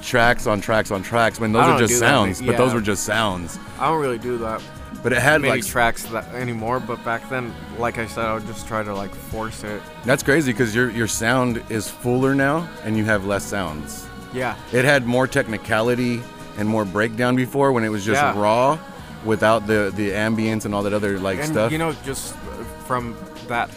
tracks 0.02 0.46
on 0.46 0.60
tracks 0.60 0.90
on 0.90 1.02
tracks 1.02 1.40
when 1.40 1.52
those 1.52 1.64
are 1.64 1.78
just 1.78 1.94
that, 1.94 1.98
sounds 2.00 2.42
but 2.42 2.56
those 2.56 2.74
were 2.74 2.80
just 2.82 3.04
sounds 3.04 3.58
I 3.78 3.88
don't 3.88 4.00
really 4.00 4.18
do 4.18 4.36
that 4.38 4.62
but 5.02 5.12
it 5.14 5.20
had 5.22 5.40
many 5.40 5.54
like 5.54 5.64
tracks 5.64 6.04
that 6.06 6.26
anymore. 6.34 6.78
But 6.78 7.02
back 7.04 7.26
then, 7.30 7.54
like 7.78 7.96
I 7.96 8.06
said, 8.06 8.24
I 8.26 8.34
would 8.34 8.46
just 8.46 8.66
try 8.66 8.82
to 8.82 8.92
like 8.92 9.14
force 9.14 9.62
it. 9.64 9.80
that's 10.04 10.22
crazy 10.22 10.52
because 10.52 10.74
your 10.74 10.90
your 10.90 11.06
sound 11.06 11.62
is 11.70 11.88
fuller 11.88 12.34
now 12.34 12.68
and 12.84 12.98
you 12.98 13.04
have 13.04 13.24
less 13.24 13.44
sounds 13.44 14.06
Yeah. 14.34 14.56
it 14.72 14.84
had 14.84 15.06
more 15.06 15.26
technicality 15.26 16.20
and 16.58 16.68
more 16.68 16.84
breakdown 16.84 17.34
before 17.34 17.72
when 17.72 17.82
it 17.84 17.88
was 17.88 18.04
just 18.04 18.20
Yeah. 18.20 18.38
raw 18.38 18.78
without 19.24 19.66
the 19.66 19.92
the 19.94 20.10
ambience 20.10 20.64
and 20.64 20.74
all 20.74 20.82
that 20.82 20.92
other 20.92 21.18
like 21.18 21.38
and 21.38 21.48
stuff 21.48 21.70
you 21.72 21.78
know, 21.78 21.92
just 22.04 22.34
uh, 22.34 22.38
from 22.86 23.16
that, 23.48 23.70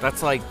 that's 0.00 0.22
like 0.22 0.42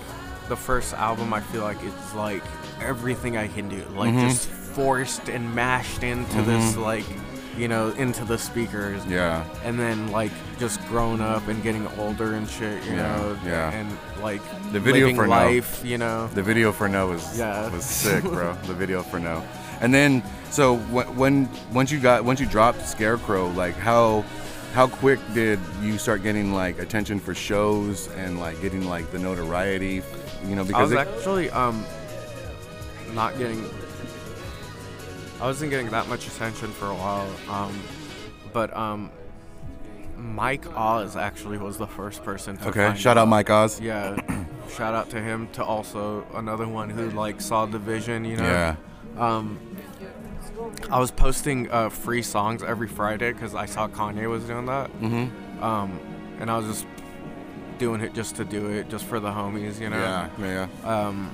the 0.49 0.55
first 0.55 0.93
album. 0.93 1.33
I 1.33 1.41
feel 1.41 1.61
like 1.63 1.77
it's 1.83 2.13
like 2.15 2.43
everything 2.81 3.37
I 3.37 3.47
can 3.47 3.69
do, 3.69 3.83
like 3.95 4.13
Mhm. 4.13 4.29
just 4.29 4.47
forced 4.49 5.29
and 5.29 5.53
mashed 5.55 6.03
into 6.03 6.41
this 6.41 6.75
like, 6.77 7.05
you 7.57 7.67
know, 7.67 7.89
into 7.89 8.23
the 8.25 8.37
speakers. 8.37 9.05
yeah 9.05 9.43
and 9.63 9.77
then 9.79 10.11
like 10.11 10.31
just 10.59 10.79
growing 10.87 11.21
up 11.21 11.47
and 11.47 11.61
getting 11.63 11.87
older 11.97 12.33
and 12.33 12.47
shit, 12.49 12.83
you 12.85 12.91
Yeah, 12.93 13.01
know, 13.17 13.37
yeah. 13.45 13.71
and 13.71 13.89
like 14.21 14.41
The 14.71 14.79
video 14.79 15.13
for 15.15 15.23
No. 15.27 15.29
life, 15.29 15.81
you 15.85 15.97
know. 15.97 16.27
The 16.33 16.43
video 16.43 16.71
for 16.71 16.87
No 16.89 17.07
was 17.07 17.37
Yeah. 17.37 17.69
was 17.69 17.83
sick, 17.85 18.23
bro. 18.23 18.53
the 18.67 18.73
video 18.73 19.03
for 19.03 19.19
No, 19.19 19.43
and 19.81 19.93
then 19.93 20.23
so 20.49 20.77
when, 20.77 21.15
when 21.15 21.49
once 21.73 21.91
you 21.91 21.99
got 21.99 22.23
once 22.23 22.39
you 22.39 22.45
dropped 22.45 22.85
Scarecrow, 22.85 23.49
like 23.49 23.75
how 23.75 24.23
how 24.73 24.87
quick 24.87 25.19
did 25.33 25.59
you 25.81 25.97
start 25.97 26.23
getting 26.23 26.53
like 26.53 26.79
attention 26.79 27.19
for 27.19 27.33
shows 27.35 28.07
and 28.09 28.39
like 28.39 28.61
getting 28.61 28.87
like 28.87 29.11
the 29.11 29.19
notoriety, 29.19 30.01
you 30.45 30.55
know? 30.55 30.61
I 30.61 30.65
Because 30.65 30.91
was 30.91 30.99
it, 30.99 31.07
actually 31.07 31.49
um 31.49 31.85
not 33.13 33.37
getting 33.37 33.65
I 35.41 35.45
wasn't 35.45 35.71
getting 35.71 35.89
that 35.89 36.07
much 36.07 36.27
attention 36.27 36.71
for 36.71 36.87
a 36.87 36.95
while. 36.95 37.29
Um 37.49 37.81
but 38.53 38.75
um 38.75 39.11
Mike 40.17 40.67
Oz 40.77 41.15
actually 41.15 41.57
was 41.57 41.77
the 41.77 41.87
first 41.87 42.23
person 42.23 42.55
to 42.57 42.67
okay, 42.69 42.93
shout 42.95 43.17
out 43.17 43.27
Mike 43.27 43.49
Oz. 43.49 43.79
Yeah. 43.81 44.15
shout 44.69 44.93
out 44.93 45.09
to 45.09 45.21
him 45.21 45.49
to 45.53 45.63
also 45.63 46.25
another 46.35 46.67
one 46.67 46.89
who 46.89 47.09
like 47.09 47.41
saw 47.41 47.65
the 47.65 47.79
vision, 47.79 48.23
you 48.23 48.37
know. 48.37 48.43
Yeah. 48.43 48.75
Um, 49.17 49.59
I 50.89 50.99
was 50.99 51.11
posting 51.11 51.69
uh, 51.71 51.89
free 51.89 52.21
songs 52.21 52.63
every 52.63 52.87
Friday 52.87 53.31
because 53.33 53.55
I 53.55 53.65
saw 53.65 53.87
Kanye 53.87 54.29
was 54.29 54.45
doing 54.45 54.65
that. 54.67 54.91
Mm-hmm. 54.99 55.63
Um, 55.63 55.99
and 56.39 56.49
I 56.49 56.57
was 56.57 56.67
just 56.67 56.85
doing 57.77 58.01
it 58.01 58.13
just 58.13 58.35
to 58.35 58.45
do 58.45 58.67
it, 58.69 58.89
just 58.89 59.05
for 59.05 59.19
the 59.19 59.29
homies, 59.29 59.79
you 59.79 59.89
know. 59.89 59.97
Yeah, 59.97 60.29
yeah, 60.39 60.67
Um, 60.83 61.29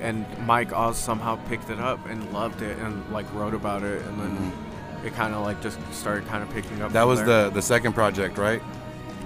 and 0.00 0.26
Mike 0.46 0.72
Oz 0.72 0.98
somehow 0.98 1.36
picked 1.48 1.70
it 1.70 1.78
up 1.78 2.06
and 2.06 2.32
loved 2.32 2.62
it 2.62 2.78
and 2.78 3.10
like 3.10 3.32
wrote 3.34 3.54
about 3.54 3.82
it, 3.82 4.02
and 4.02 4.20
then 4.20 4.52
it 5.04 5.14
kind 5.14 5.34
of 5.34 5.42
like 5.42 5.60
just 5.62 5.78
started 5.92 6.26
kind 6.26 6.42
of 6.42 6.50
picking 6.50 6.82
up. 6.82 6.88
Mm-hmm. 6.88 6.92
That 6.92 7.06
was 7.06 7.22
there. 7.24 7.44
the 7.44 7.50
the 7.50 7.62
second 7.62 7.94
project, 7.94 8.36
right? 8.38 8.62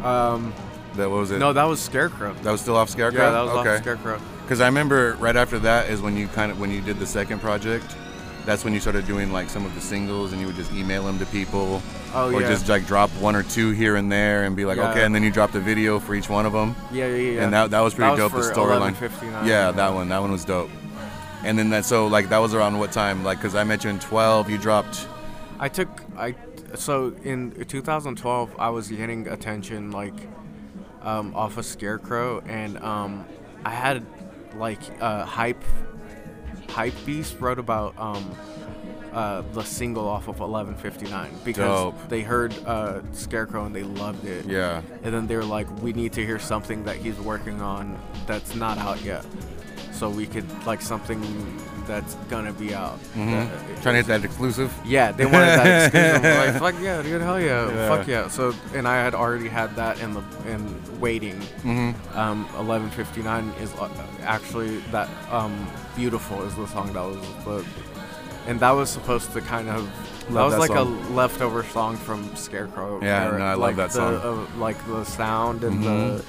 Um, 0.05 0.53
That 0.97 1.09
what 1.11 1.21
was 1.21 1.31
it? 1.31 1.39
no, 1.39 1.53
that 1.53 1.65
was 1.65 1.81
Scarecrow. 1.81 2.35
that 2.43 2.51
was 2.51 2.61
still 2.61 2.77
off 2.77 2.91
Scarecrow. 2.91 3.21
Yeah, 3.25 3.31
that 3.31 3.43
was 3.43 3.51
okay. 3.59 3.75
off 3.77 3.83
Scarecrow. 3.83 4.21
Because 4.43 4.61
I 4.61 4.67
remember 4.67 5.15
right 5.21 5.37
after 5.37 5.59
that 5.61 5.89
is 5.91 6.01
when 6.01 6.17
you 6.17 6.27
kind 6.29 6.51
of 6.51 6.59
when 6.61 6.71
you 6.71 6.81
did 6.81 6.99
the 6.99 7.07
second 7.07 7.41
project. 7.41 7.87
That's 8.47 8.65
when 8.65 8.73
you 8.73 8.81
started 8.81 9.07
doing 9.07 9.33
like 9.33 9.51
some 9.51 9.67
of 9.67 9.75
the 9.75 9.83
singles, 9.83 10.33
and 10.33 10.41
you 10.41 10.47
would 10.47 10.57
just 10.57 10.73
email 10.73 11.05
them 11.05 11.19
to 11.19 11.27
people, 11.27 11.83
Oh 12.15 12.33
or 12.33 12.41
yeah. 12.41 12.49
just 12.49 12.69
like 12.71 12.87
drop 12.87 13.11
one 13.21 13.37
or 13.37 13.43
two 13.43 13.71
here 13.73 13.97
and 13.97 14.11
there, 14.11 14.45
and 14.45 14.57
be 14.57 14.65
like, 14.65 14.79
Yeah. 14.79 14.91
okay, 14.91 15.05
and 15.05 15.15
then 15.15 15.23
you 15.23 15.31
dropped 15.31 15.53
the 15.53 15.61
video 15.61 16.01
for 16.01 16.15
each 16.15 16.31
one 16.31 16.47
of 16.47 16.53
them, 16.55 16.75
yeah, 16.91 17.07
yeah, 17.07 17.17
yeah. 17.17 17.45
and 17.45 17.53
that 17.53 17.71
that 17.71 17.81
was 17.81 17.93
pretty 17.95 18.17
That 18.17 18.33
was 18.33 18.47
dope. 18.49 18.55
The 18.55 18.61
storyline. 18.61 18.95
11.59. 18.95 19.47
Yeah, 19.47 19.71
that 19.73 19.93
one, 19.93 20.09
that 20.09 20.21
one 20.21 20.33
was 20.33 20.47
dope. 20.47 20.71
And 21.45 21.59
then 21.59 21.69
that 21.71 21.85
so 21.85 22.07
like 22.07 22.31
that 22.31 22.39
was 22.39 22.55
around 22.55 22.79
what 22.79 22.93
time? 22.93 23.23
Like, 23.25 23.41
cause 23.43 23.55
I 23.55 23.63
met 23.63 23.85
you 23.85 23.91
in 23.91 23.99
12, 24.01 24.49
you 24.51 24.57
dropped. 24.59 25.07
I 25.61 25.69
took 25.69 25.89
I 26.17 26.35
so 26.75 27.15
in 27.23 27.53
2012 27.69 28.55
I 28.59 28.71
was 28.71 28.89
getting 28.89 29.29
attention 29.29 29.91
like 29.91 30.15
um, 31.03 31.35
off 31.35 31.57
of 31.57 31.65
Scarecrow 31.67 32.41
and 32.47 32.79
um, 32.79 33.25
I 33.65 33.71
had 33.71 34.05
like 34.57 34.81
uh, 35.01 35.25
hype 35.25 35.63
hype 36.69 36.95
beast 37.05 37.37
wrote 37.41 37.59
about 37.59 37.95
um, 37.99 38.31
uh, 39.13 39.43
the 39.53 39.63
single 39.63 40.07
off 40.07 40.29
of 40.29 40.39
1159 40.41 41.31
because 41.45 41.57
Dope. 41.95 42.09
they 42.09 42.23
heard 42.23 42.55
uh, 42.65 43.01
Scarecrow 43.13 43.65
and 43.67 43.75
they 43.75 43.83
loved 43.83 44.25
it 44.25 44.47
Yeah. 44.47 44.83
and 45.03 45.13
then 45.13 45.27
they 45.27 45.37
were 45.37 45.45
like 45.45 45.69
we 45.83 45.93
need 45.93 46.13
to 46.15 46.25
hear 46.25 46.39
something 46.39 46.85
that 46.85 46.97
he's 46.97 47.19
working 47.19 47.61
on 47.61 47.99
that's 48.27 48.55
not 48.55 48.79
out 48.79 49.03
yet 49.03 49.25
so 49.93 50.09
we 50.09 50.27
could 50.27 50.47
like 50.65 50.81
something 50.81 51.21
that's 51.91 52.15
gonna 52.33 52.53
be 52.53 52.75
out. 52.75 52.99
hmm 53.15 53.33
That- 53.33 53.83
Trying 53.83 53.95
to 53.95 54.03
hit 54.03 54.07
that 54.07 54.25
exclusive. 54.25 54.71
Yeah, 54.85 55.11
they 55.13 55.25
wanted 55.27 55.57
that 55.59 55.95
exclusive. 55.95 56.23
Like, 56.63 56.75
fuck 56.75 56.83
yeah, 56.83 57.03
dude, 57.03 57.21
hell 57.23 57.41
yeah, 57.41 57.69
Yeah. 57.69 57.89
fuck 57.89 58.07
yeah. 58.07 58.29
So, 58.29 58.55
and 58.75 58.87
I 58.87 58.97
had 59.03 59.15
already 59.15 59.49
had 59.49 59.75
that 59.77 60.01
in 60.01 60.15
the 60.15 60.23
in 60.47 60.61
waiting. 61.01 61.41
hmm 61.67 61.91
Um, 62.15 62.47
11:59 62.57 63.53
is 63.61 63.73
uh, 63.75 63.89
actually 64.23 64.79
that 64.93 65.09
um, 65.31 65.55
beautiful 65.97 66.43
is 66.47 66.55
the 66.55 66.67
song 66.69 66.93
that 66.93 67.03
was 67.03 67.19
the, 67.45 67.65
and 68.47 68.61
that 68.61 68.71
was 68.73 68.89
supposed 68.91 69.33
to 69.33 69.41
kind 69.41 69.69
of. 69.69 69.83
Love 70.31 70.53
that 70.53 70.59
was 70.61 70.69
that 70.69 70.75
like 70.75 70.79
song. 70.79 71.05
a 71.11 71.15
leftover 71.15 71.65
song 71.65 71.97
from 71.97 72.21
Scarecrow. 72.37 73.01
Yeah, 73.03 73.35
no, 73.37 73.45
I 73.45 73.55
love 73.55 73.75
that 73.77 73.91
the, 73.91 73.95
song. 73.95 74.15
Uh, 74.55 74.59
like 74.61 74.79
the 74.87 75.03
sound 75.05 75.65
and 75.65 75.83
the. 75.83 76.25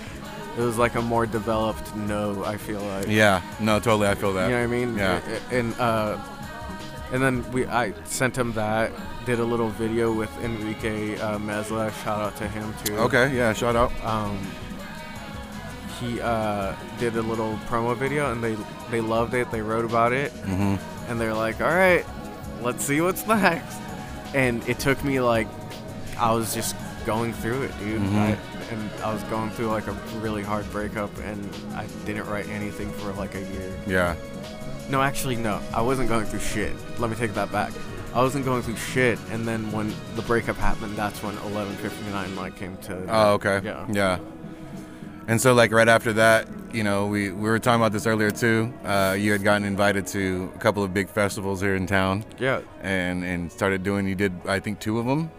It 0.61 0.65
was 0.65 0.77
like 0.77 0.95
a 0.95 1.01
more 1.01 1.25
developed 1.25 1.95
no. 1.95 2.43
I 2.45 2.57
feel 2.57 2.81
like. 2.81 3.07
Yeah, 3.07 3.41
no, 3.59 3.79
totally. 3.79 4.07
I 4.07 4.15
feel 4.15 4.33
that. 4.33 4.45
You 4.45 4.55
know 4.55 4.59
what 4.59 4.63
I 4.63 4.85
mean? 4.85 4.97
Yeah. 4.97 5.21
And 5.51 5.73
uh, 5.79 6.19
and 7.11 7.21
then 7.21 7.51
we 7.51 7.65
I 7.65 7.93
sent 8.05 8.37
him 8.37 8.53
that. 8.53 8.91
Did 9.25 9.39
a 9.39 9.43
little 9.43 9.69
video 9.69 10.11
with 10.11 10.31
Enrique 10.43 11.17
uh, 11.17 11.37
Mezla. 11.37 11.91
Shout 12.03 12.21
out 12.21 12.35
to 12.37 12.47
him 12.47 12.73
too. 12.83 12.97
Okay, 12.97 13.35
yeah, 13.35 13.53
shout 13.53 13.75
out. 13.75 13.91
Um, 14.03 14.39
he 15.99 16.19
uh, 16.19 16.75
did 16.99 17.15
a 17.15 17.21
little 17.21 17.55
promo 17.67 17.95
video 17.95 18.31
and 18.31 18.43
they 18.43 18.57
they 18.89 19.01
loved 19.01 19.33
it. 19.33 19.51
They 19.51 19.61
wrote 19.61 19.85
about 19.85 20.13
it 20.13 20.31
mm-hmm. 20.33 20.75
and 21.09 21.19
they're 21.21 21.33
like, 21.33 21.61
"All 21.61 21.67
right, 21.73 22.05
let's 22.61 22.83
see 22.83 23.01
what's 23.01 23.25
next." 23.27 23.79
And 24.33 24.67
it 24.67 24.79
took 24.79 25.03
me 25.03 25.19
like 25.21 25.47
I 26.17 26.33
was 26.33 26.53
just 26.53 26.75
going 27.05 27.33
through 27.33 27.63
it, 27.63 27.79
dude. 27.79 28.01
Mm-hmm. 28.01 28.17
I, 28.17 28.37
and 28.71 28.89
I 29.03 29.13
was 29.13 29.23
going 29.23 29.49
through 29.51 29.67
like 29.67 29.87
a 29.87 29.93
really 30.19 30.43
hard 30.43 30.69
breakup, 30.71 31.15
and 31.19 31.47
I 31.75 31.85
didn't 32.05 32.25
write 32.27 32.47
anything 32.49 32.91
for 32.93 33.11
like 33.13 33.35
a 33.35 33.41
year. 33.41 33.73
Yeah. 33.87 34.15
No, 34.89 35.01
actually, 35.01 35.35
no. 35.37 35.61
I 35.73 35.81
wasn't 35.81 36.09
going 36.09 36.25
through 36.25 36.39
shit. 36.39 36.73
Let 36.99 37.09
me 37.09 37.15
take 37.15 37.33
that 37.35 37.51
back. 37.51 37.71
I 38.13 38.21
wasn't 38.21 38.43
going 38.43 38.61
through 38.61 38.75
shit, 38.75 39.17
and 39.31 39.47
then 39.47 39.71
when 39.71 39.93
the 40.15 40.21
breakup 40.23 40.57
happened, 40.57 40.95
that's 40.97 41.21
when 41.23 41.35
11:59 41.37 42.35
like 42.35 42.55
came 42.57 42.75
to. 42.77 43.05
Oh, 43.09 43.33
okay. 43.33 43.61
Yeah. 43.63 43.85
Yeah. 43.89 44.19
And 45.27 45.39
so, 45.39 45.53
like, 45.53 45.71
right 45.71 45.87
after 45.87 46.11
that, 46.13 46.47
you 46.73 46.83
know, 46.83 47.05
we, 47.07 47.31
we 47.31 47.47
were 47.49 47.59
talking 47.59 47.79
about 47.79 47.91
this 47.93 48.05
earlier 48.07 48.31
too. 48.31 48.73
Uh, 48.83 49.15
you 49.17 49.31
had 49.31 49.43
gotten 49.43 49.65
invited 49.65 50.07
to 50.07 50.51
a 50.55 50.57
couple 50.57 50.83
of 50.83 50.93
big 50.93 51.07
festivals 51.09 51.61
here 51.61 51.75
in 51.75 51.85
town, 51.87 52.25
Yeah. 52.39 52.61
and 52.81 53.23
and 53.23 53.49
started 53.51 53.83
doing. 53.83 54.07
You 54.07 54.15
did, 54.15 54.33
I 54.45 54.59
think, 54.59 54.79
two 54.79 54.99
of 54.99 55.05
them, 55.05 55.29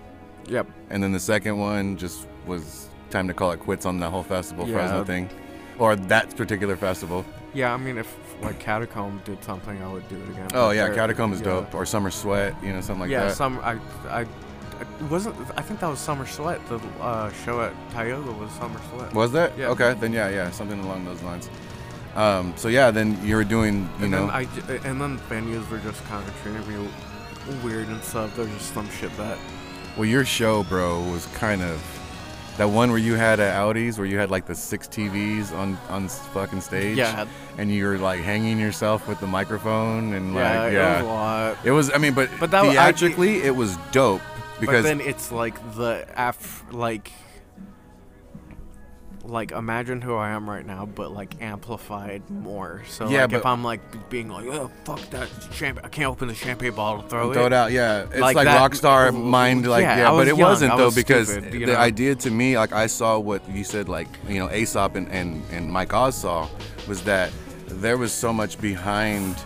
Yep. 0.47 0.66
and 0.89 1.03
then 1.03 1.12
the 1.12 1.20
second 1.20 1.59
one 1.59 1.97
just 1.99 2.26
was 2.47 2.82
time 3.12 3.28
to 3.28 3.34
call 3.34 3.52
it 3.52 3.60
quits 3.60 3.86
on 3.86 3.98
the 4.00 4.10
whole 4.10 4.22
festival 4.24 4.66
Yeah. 4.66 4.74
Fresno 4.74 5.04
thing, 5.04 5.28
or 5.78 5.94
that 5.94 6.34
particular 6.36 6.76
festival. 6.76 7.24
Yeah. 7.54 7.72
I 7.72 7.76
mean, 7.76 7.98
if 7.98 8.16
like 8.42 8.58
Catacomb 8.58 9.22
did 9.24 9.42
something, 9.44 9.80
I 9.82 9.92
would 9.92 10.08
do 10.08 10.16
it 10.16 10.28
again. 10.30 10.48
Oh 10.54 10.70
yeah, 10.70 10.92
Catacomb 10.92 11.32
is 11.32 11.40
yeah. 11.40 11.46
dope, 11.46 11.74
or 11.74 11.86
Summer 11.86 12.10
Sweat, 12.10 12.54
you 12.62 12.72
know, 12.72 12.80
something 12.80 13.00
like 13.02 13.10
yeah. 13.10 13.20
that. 13.20 13.26
Yeah, 13.28 13.34
some 13.34 13.60
I 13.60 13.78
I. 14.08 14.22
It 14.22 15.08
wasn't 15.08 15.36
I 15.56 15.62
think 15.62 15.78
that 15.80 15.88
was 15.88 16.00
Summer 16.00 16.26
Sweat. 16.26 16.58
The 16.68 16.80
uh, 17.00 17.30
show 17.44 17.60
at 17.60 17.72
Tioga 17.92 18.32
was 18.32 18.50
Summer 18.52 18.80
Sweat. 18.90 19.14
was 19.14 19.30
that? 19.32 19.56
Yeah. 19.56 19.68
Okay, 19.68 19.94
then 19.94 20.12
yeah, 20.12 20.28
yeah, 20.28 20.50
something 20.50 20.80
along 20.80 21.04
those 21.04 21.22
lines. 21.22 21.48
Um, 22.16 22.52
so 22.56 22.68
yeah, 22.68 22.90
then 22.90 23.16
you 23.24 23.36
were 23.36 23.44
doing, 23.44 23.88
you 23.98 24.04
and 24.04 24.10
know, 24.10 24.26
then 24.26 24.30
I 24.30 24.42
and 24.88 25.00
then 25.00 25.18
venues 25.30 25.68
were 25.70 25.78
just 25.78 26.04
kind 26.06 26.26
of 26.26 26.34
treating 26.42 26.66
me 26.68 26.88
weird 27.62 27.88
and 27.88 28.02
stuff. 28.02 28.34
There's 28.36 28.50
just 28.52 28.74
some 28.74 28.88
shit 28.90 29.16
that 29.16 29.38
Well, 29.96 30.04
your 30.04 30.24
show, 30.24 30.64
bro, 30.64 31.00
was 31.10 31.26
kind 31.26 31.62
of 31.62 31.80
that 32.59 32.68
one 32.68 32.90
where 32.90 32.98
you 32.98 33.14
had 33.14 33.40
at 33.40 33.57
Audi's, 33.61 33.98
where 33.98 34.07
you 34.07 34.18
had 34.18 34.30
like 34.30 34.46
the 34.46 34.55
six 34.55 34.86
TVs 34.86 35.53
on 35.53 35.78
on 35.88 36.09
fucking 36.09 36.61
stage. 36.61 36.96
Yeah. 36.96 37.26
And 37.59 37.70
you 37.70 37.84
were 37.86 37.98
like 37.98 38.20
hanging 38.20 38.59
yourself 38.59 39.07
with 39.09 39.20
the 39.20 39.26
microphone 39.26 40.14
and 40.14 40.34
yeah, 40.34 40.61
like 40.62 40.72
it 40.72 40.76
yeah. 40.76 40.96
was 40.96 41.03
a 41.03 41.07
lot. 41.07 41.57
It 41.64 41.70
was. 41.70 41.90
I 41.92 41.98
mean, 41.98 42.14
but 42.14 42.30
But 42.40 42.50
that- 42.50 42.64
I- 42.64 42.72
theatrically, 42.72 43.42
it 43.42 43.55
was 43.55 43.76
dope 43.90 44.22
But 44.61 44.82
then 44.82 45.00
it's 45.00 45.32
like 45.32 45.57
the 45.74 46.07
af 46.16 46.64
like 46.72 47.11
like 49.24 49.52
imagine 49.52 50.00
who 50.00 50.16
I 50.16 50.30
am 50.30 50.48
right 50.50 50.64
now, 50.66 50.84
but 50.86 51.12
like 51.12 51.40
amplified 51.40 52.28
more. 52.30 52.82
So 52.88 53.08
Yeah, 53.08 53.22
like 53.22 53.32
if 53.34 53.46
I'm 53.46 53.62
like 53.62 53.80
being 54.10 54.28
like, 54.28 54.46
oh 54.46 54.70
fuck 54.84 55.00
that 55.10 55.28
champagne, 55.52 55.84
I 55.84 55.88
can't 55.88 56.08
open 56.08 56.28
the 56.28 56.34
champagne 56.34 56.74
bottle, 56.74 57.02
throw, 57.02 57.32
throw 57.32 57.44
it 57.44 57.46
it. 57.46 57.52
out. 57.52 57.72
Yeah, 57.72 58.02
it's 58.10 58.18
Like 58.18 58.36
like, 58.36 58.46
that- 58.46 58.70
rockstar 58.70 59.12
mind. 59.14 59.66
Like 59.66 59.82
Yeah, 59.82 59.98
yeah, 59.98 60.10
but 60.10 60.26
it 60.28 60.36
young, 60.36 60.40
wasn't 60.50 60.76
though 60.76 60.86
was 60.86 60.94
because 60.94 61.28
stupid, 61.30 61.52
the 61.52 61.66
know? 61.66 61.76
idea 61.76 62.14
to 62.16 62.30
me, 62.30 62.56
like 62.58 62.72
I 62.72 62.86
saw 62.86 63.18
what 63.18 63.48
you 63.48 63.64
said, 63.64 63.88
like 63.88 64.08
you 64.28 64.38
know, 64.38 64.50
Aesop 64.52 64.96
and 64.96 65.08
and 65.10 65.42
and 65.52 65.70
Mike 65.70 65.92
Oz 65.94 66.16
saw, 66.16 66.48
was 66.88 67.02
that 67.04 67.30
there 67.66 67.96
was 67.96 68.12
so 68.12 68.32
much 68.32 68.60
behind 68.60 69.36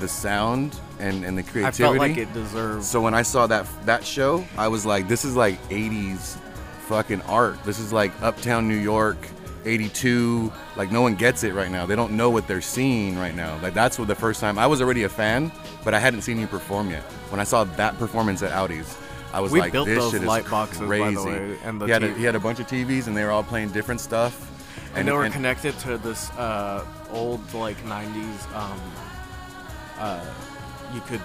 the 0.00 0.08
sound 0.08 0.78
and 0.98 1.24
and 1.24 1.36
the 1.36 1.42
creativity. 1.42 1.84
I 1.84 1.86
felt 1.86 1.98
like 1.98 2.16
it 2.16 2.32
deserved. 2.32 2.84
So 2.84 3.00
when 3.02 3.12
I 3.14 3.22
saw 3.22 3.46
that 3.48 3.66
that 3.86 4.04
show, 4.04 4.44
I 4.56 4.68
was 4.68 4.86
like, 4.86 5.08
this 5.08 5.24
is 5.24 5.36
like 5.36 5.60
80s 5.68 6.38
fucking 6.86 7.22
art. 7.22 7.62
This 7.64 7.78
is 7.78 7.92
like 7.92 8.12
Uptown 8.22 8.68
New 8.68 8.76
York, 8.78 9.16
82. 9.64 10.52
Like 10.76 10.90
no 10.92 11.02
one 11.02 11.14
gets 11.14 11.44
it 11.44 11.52
right 11.54 11.70
now. 11.70 11.86
They 11.86 11.96
don't 11.96 12.12
know 12.12 12.30
what 12.30 12.46
they're 12.46 12.60
seeing 12.60 13.18
right 13.18 13.34
now. 13.34 13.58
Like 13.62 13.74
that's 13.74 13.98
what 13.98 14.08
the 14.08 14.14
first 14.14 14.40
time 14.40 14.58
I 14.58 14.66
was 14.66 14.80
already 14.80 15.02
a 15.04 15.08
fan, 15.08 15.50
but 15.84 15.94
I 15.94 15.98
hadn't 15.98 16.22
seen 16.22 16.38
you 16.38 16.46
perform 16.46 16.90
yet. 16.90 17.02
When 17.30 17.40
I 17.40 17.44
saw 17.44 17.64
that 17.64 17.98
performance 17.98 18.42
at 18.42 18.52
Audi's, 18.52 18.96
I 19.32 19.40
was 19.40 19.52
We 19.52 19.60
like, 19.60 19.72
built 19.72 19.86
this 19.86 19.98
those 19.98 20.12
shit 20.12 20.22
is 20.22 20.28
light 20.28 20.48
boxes, 20.48 20.78
by 20.80 20.86
the 20.86 20.88
crazy. 21.14 21.26
way, 21.26 21.58
and 21.64 21.80
the 21.80 21.86
he 21.86 21.92
had 21.92 22.02
a, 22.04 22.14
he 22.14 22.24
had 22.24 22.36
a 22.36 22.40
bunch 22.40 22.60
of 22.60 22.66
TVs 22.66 23.06
and 23.08 23.16
they 23.16 23.24
were 23.24 23.30
all 23.32 23.42
playing 23.42 23.70
different 23.70 24.00
stuff. 24.00 24.52
and 24.94 25.06
they 25.06 25.12
were 25.12 25.28
connected 25.28 25.76
to 25.80 25.98
this 25.98 26.30
uh, 26.32 26.84
old 27.10 27.40
like 27.52 27.76
90s 27.84 28.54
um, 28.56 28.80
uh, 29.98 30.24
you 30.94 31.00
could 31.02 31.20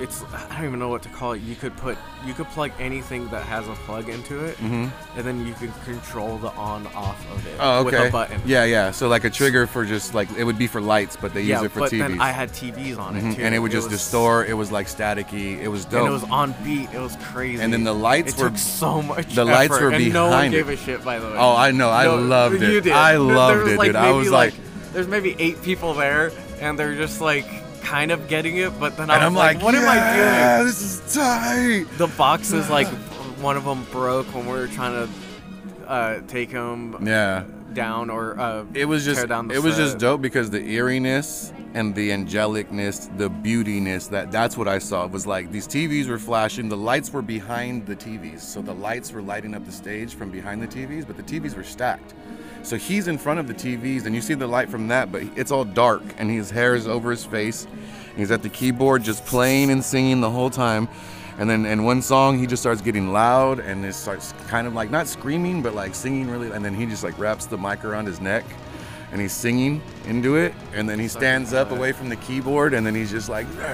it's 0.00 0.22
i 0.32 0.56
don't 0.56 0.64
even 0.66 0.78
know 0.78 0.88
what 0.88 1.02
to 1.02 1.08
call 1.10 1.32
it 1.32 1.42
you 1.42 1.54
could 1.54 1.76
put 1.76 1.96
you 2.26 2.32
could 2.34 2.46
plug 2.48 2.70
anything 2.78 3.28
that 3.28 3.42
has 3.44 3.66
a 3.68 3.72
plug 3.86 4.08
into 4.08 4.44
it 4.44 4.56
Mhm. 4.58 4.90
and 5.16 5.24
then 5.26 5.46
you 5.46 5.52
could 5.54 5.72
control 5.84 6.38
the 6.38 6.48
on 6.52 6.86
off 6.88 7.20
of 7.32 7.46
it 7.46 7.56
Oh, 7.60 7.80
okay. 7.86 7.98
with 8.00 8.08
a 8.08 8.10
button 8.12 8.40
Yeah, 8.46 8.64
yeah. 8.64 8.90
So 8.90 9.08
like 9.08 9.24
a 9.24 9.30
trigger 9.30 9.66
for 9.66 9.84
just 9.84 10.14
like 10.14 10.28
it 10.36 10.44
would 10.44 10.58
be 10.58 10.66
for 10.66 10.80
lights, 10.80 11.16
but 11.16 11.34
they 11.34 11.42
yeah 11.42 11.56
use 11.58 11.66
it 11.66 11.72
for 11.72 11.80
but 11.80 11.92
TVs. 11.92 11.98
then 11.98 12.20
i 12.20 12.30
had 12.30 12.50
tvs 12.50 12.98
on 12.98 13.16
it 13.16 13.24
Mhm. 13.24 13.36
too 13.36 13.42
and 13.42 13.54
it 13.54 13.58
would 13.58 13.72
just 13.72 13.90
was- 13.90 13.98
distort. 14.00 14.48
It 14.48 14.54
was 14.54 14.70
like 14.72 14.86
staticky. 14.86 15.60
It 15.60 15.68
was 15.68 15.84
dope. 15.84 16.00
and 16.00 16.08
it 16.08 16.12
was 16.12 16.24
on 16.24 16.54
beat 16.64 16.88
it 16.94 17.00
was 17.00 17.16
crazy 17.32 17.62
And 17.62 17.72
then 17.72 17.84
the 17.84 17.94
lights 17.94 18.32
it 18.34 18.38
were- 18.42 18.48
took 18.50 18.58
so 18.58 19.02
much 19.02 19.34
the 19.34 19.44
lights 19.44 19.74
effort, 19.74 19.84
were 19.84 19.90
and 19.90 20.12
no 20.12 20.28
one 20.28 20.50
gave 20.50 20.68
it. 20.68 20.74
a 20.74 20.76
shit 20.76 21.04
by 21.04 21.18
the 21.18 21.26
way 21.26 21.34
Oh, 21.36 21.54
I 21.56 21.70
know. 21.72 21.90
I 21.90 22.04
No, 22.04 22.16
loved 22.16 22.56
it. 22.62 22.72
You 22.72 22.80
did. 22.80 22.92
I 22.92 23.16
loved 23.16 23.68
it, 23.68 23.76
like, 23.78 23.88
dude. 23.88 23.96
I 23.96 24.10
was 24.12 24.30
like, 24.30 24.54
there's 24.92 25.08
maybe 25.08 25.36
eight 25.38 25.62
people 25.62 25.94
there, 25.94 26.32
and 26.60 26.78
they're 26.78 26.94
just 26.96 27.20
like 27.20 27.46
kind 27.90 28.12
of 28.12 28.28
getting 28.28 28.56
it, 28.58 28.78
but 28.78 28.96
then 28.96 29.10
I 29.10 29.16
and 29.16 29.34
was 29.34 29.42
I'm 29.42 29.54
like, 29.54 29.62
what 29.64 29.74
am 29.74 29.88
I 29.88 29.96
"Yeah, 29.96 30.56
doing? 30.58 30.66
This 30.68 30.80
is 30.80 31.14
tight. 31.14 31.86
The 31.98 32.06
boxes, 32.06 32.70
like 32.78 32.86
one 33.42 33.56
of 33.56 33.64
them 33.64 33.84
broke 33.90 34.26
when 34.34 34.46
we 34.46 34.52
were 34.52 34.68
trying 34.68 34.94
to 35.08 35.88
uh, 35.90 36.20
take 36.28 36.50
them 36.50 37.04
Yeah. 37.04 37.42
down 37.72 38.08
or 38.10 38.38
uh, 38.38 38.64
It 38.74 38.84
was 38.84 39.04
just 39.04 39.18
tear 39.18 39.26
down 39.26 39.48
the 39.48 39.54
it 39.54 39.62
was 39.62 39.76
just 39.76 39.98
dope 39.98 40.20
because 40.22 40.50
the 40.50 40.60
eeriness 40.60 41.52
and 41.74 41.94
the 41.94 42.10
angelicness, 42.10 43.08
the 43.16 43.28
beautiness 43.28 44.08
that 44.10 44.30
that's 44.30 44.56
what 44.56 44.68
I 44.68 44.78
saw. 44.78 45.04
It 45.06 45.10
was 45.10 45.26
like 45.26 45.50
these 45.50 45.66
TVs 45.66 46.06
were 46.08 46.18
flashing, 46.18 46.68
the 46.68 46.76
lights 46.76 47.12
were 47.12 47.22
behind 47.22 47.86
the 47.86 47.96
TVs. 47.96 48.40
So 48.40 48.62
the 48.62 48.74
lights 48.74 49.10
were 49.12 49.22
lighting 49.22 49.54
up 49.56 49.64
the 49.66 49.72
stage 49.72 50.14
from 50.14 50.30
behind 50.30 50.62
the 50.62 50.68
TVs, 50.68 51.06
but 51.08 51.16
the 51.16 51.24
TVs 51.24 51.56
were 51.56 51.64
stacked. 51.64 52.14
So 52.62 52.76
he's 52.76 53.08
in 53.08 53.18
front 53.18 53.40
of 53.40 53.46
the 53.48 53.54
TVs 53.54 54.06
and 54.06 54.14
you 54.14 54.20
see 54.20 54.34
the 54.34 54.46
light 54.46 54.68
from 54.68 54.88
that, 54.88 55.10
but 55.10 55.22
it's 55.36 55.50
all 55.50 55.64
dark 55.64 56.02
and 56.18 56.30
his 56.30 56.50
hair 56.50 56.74
is 56.74 56.86
over 56.86 57.10
his 57.10 57.24
face. 57.24 57.66
He's 58.16 58.30
at 58.30 58.42
the 58.42 58.48
keyboard 58.48 59.02
just 59.02 59.24
playing 59.24 59.70
and 59.70 59.84
singing 59.84 60.20
the 60.20 60.30
whole 60.30 60.50
time. 60.50 60.88
And 61.38 61.48
then 61.48 61.64
in 61.64 61.84
one 61.84 62.02
song 62.02 62.38
he 62.38 62.46
just 62.46 62.62
starts 62.62 62.82
getting 62.82 63.12
loud 63.12 63.60
and 63.60 63.84
it 63.84 63.94
starts 63.94 64.34
kind 64.48 64.66
of 64.66 64.74
like 64.74 64.90
not 64.90 65.06
screaming 65.08 65.62
but 65.62 65.74
like 65.74 65.94
singing 65.94 66.30
really 66.30 66.50
and 66.50 66.64
then 66.64 66.74
he 66.74 66.86
just 66.86 67.02
like 67.02 67.18
wraps 67.18 67.46
the 67.46 67.56
mic 67.56 67.84
around 67.84 68.06
his 68.06 68.20
neck 68.20 68.44
and 69.10 69.20
he's 69.20 69.32
singing 69.32 69.80
into 70.06 70.36
it 70.36 70.52
and 70.74 70.88
then 70.88 70.98
he 70.98 71.08
stands 71.08 71.54
up 71.54 71.70
away 71.72 71.92
from 71.92 72.10
the 72.10 72.16
keyboard 72.16 72.74
and 72.74 72.86
then 72.86 72.94
he's 72.94 73.10
just 73.10 73.28
like 73.30 73.46
and 73.56 73.64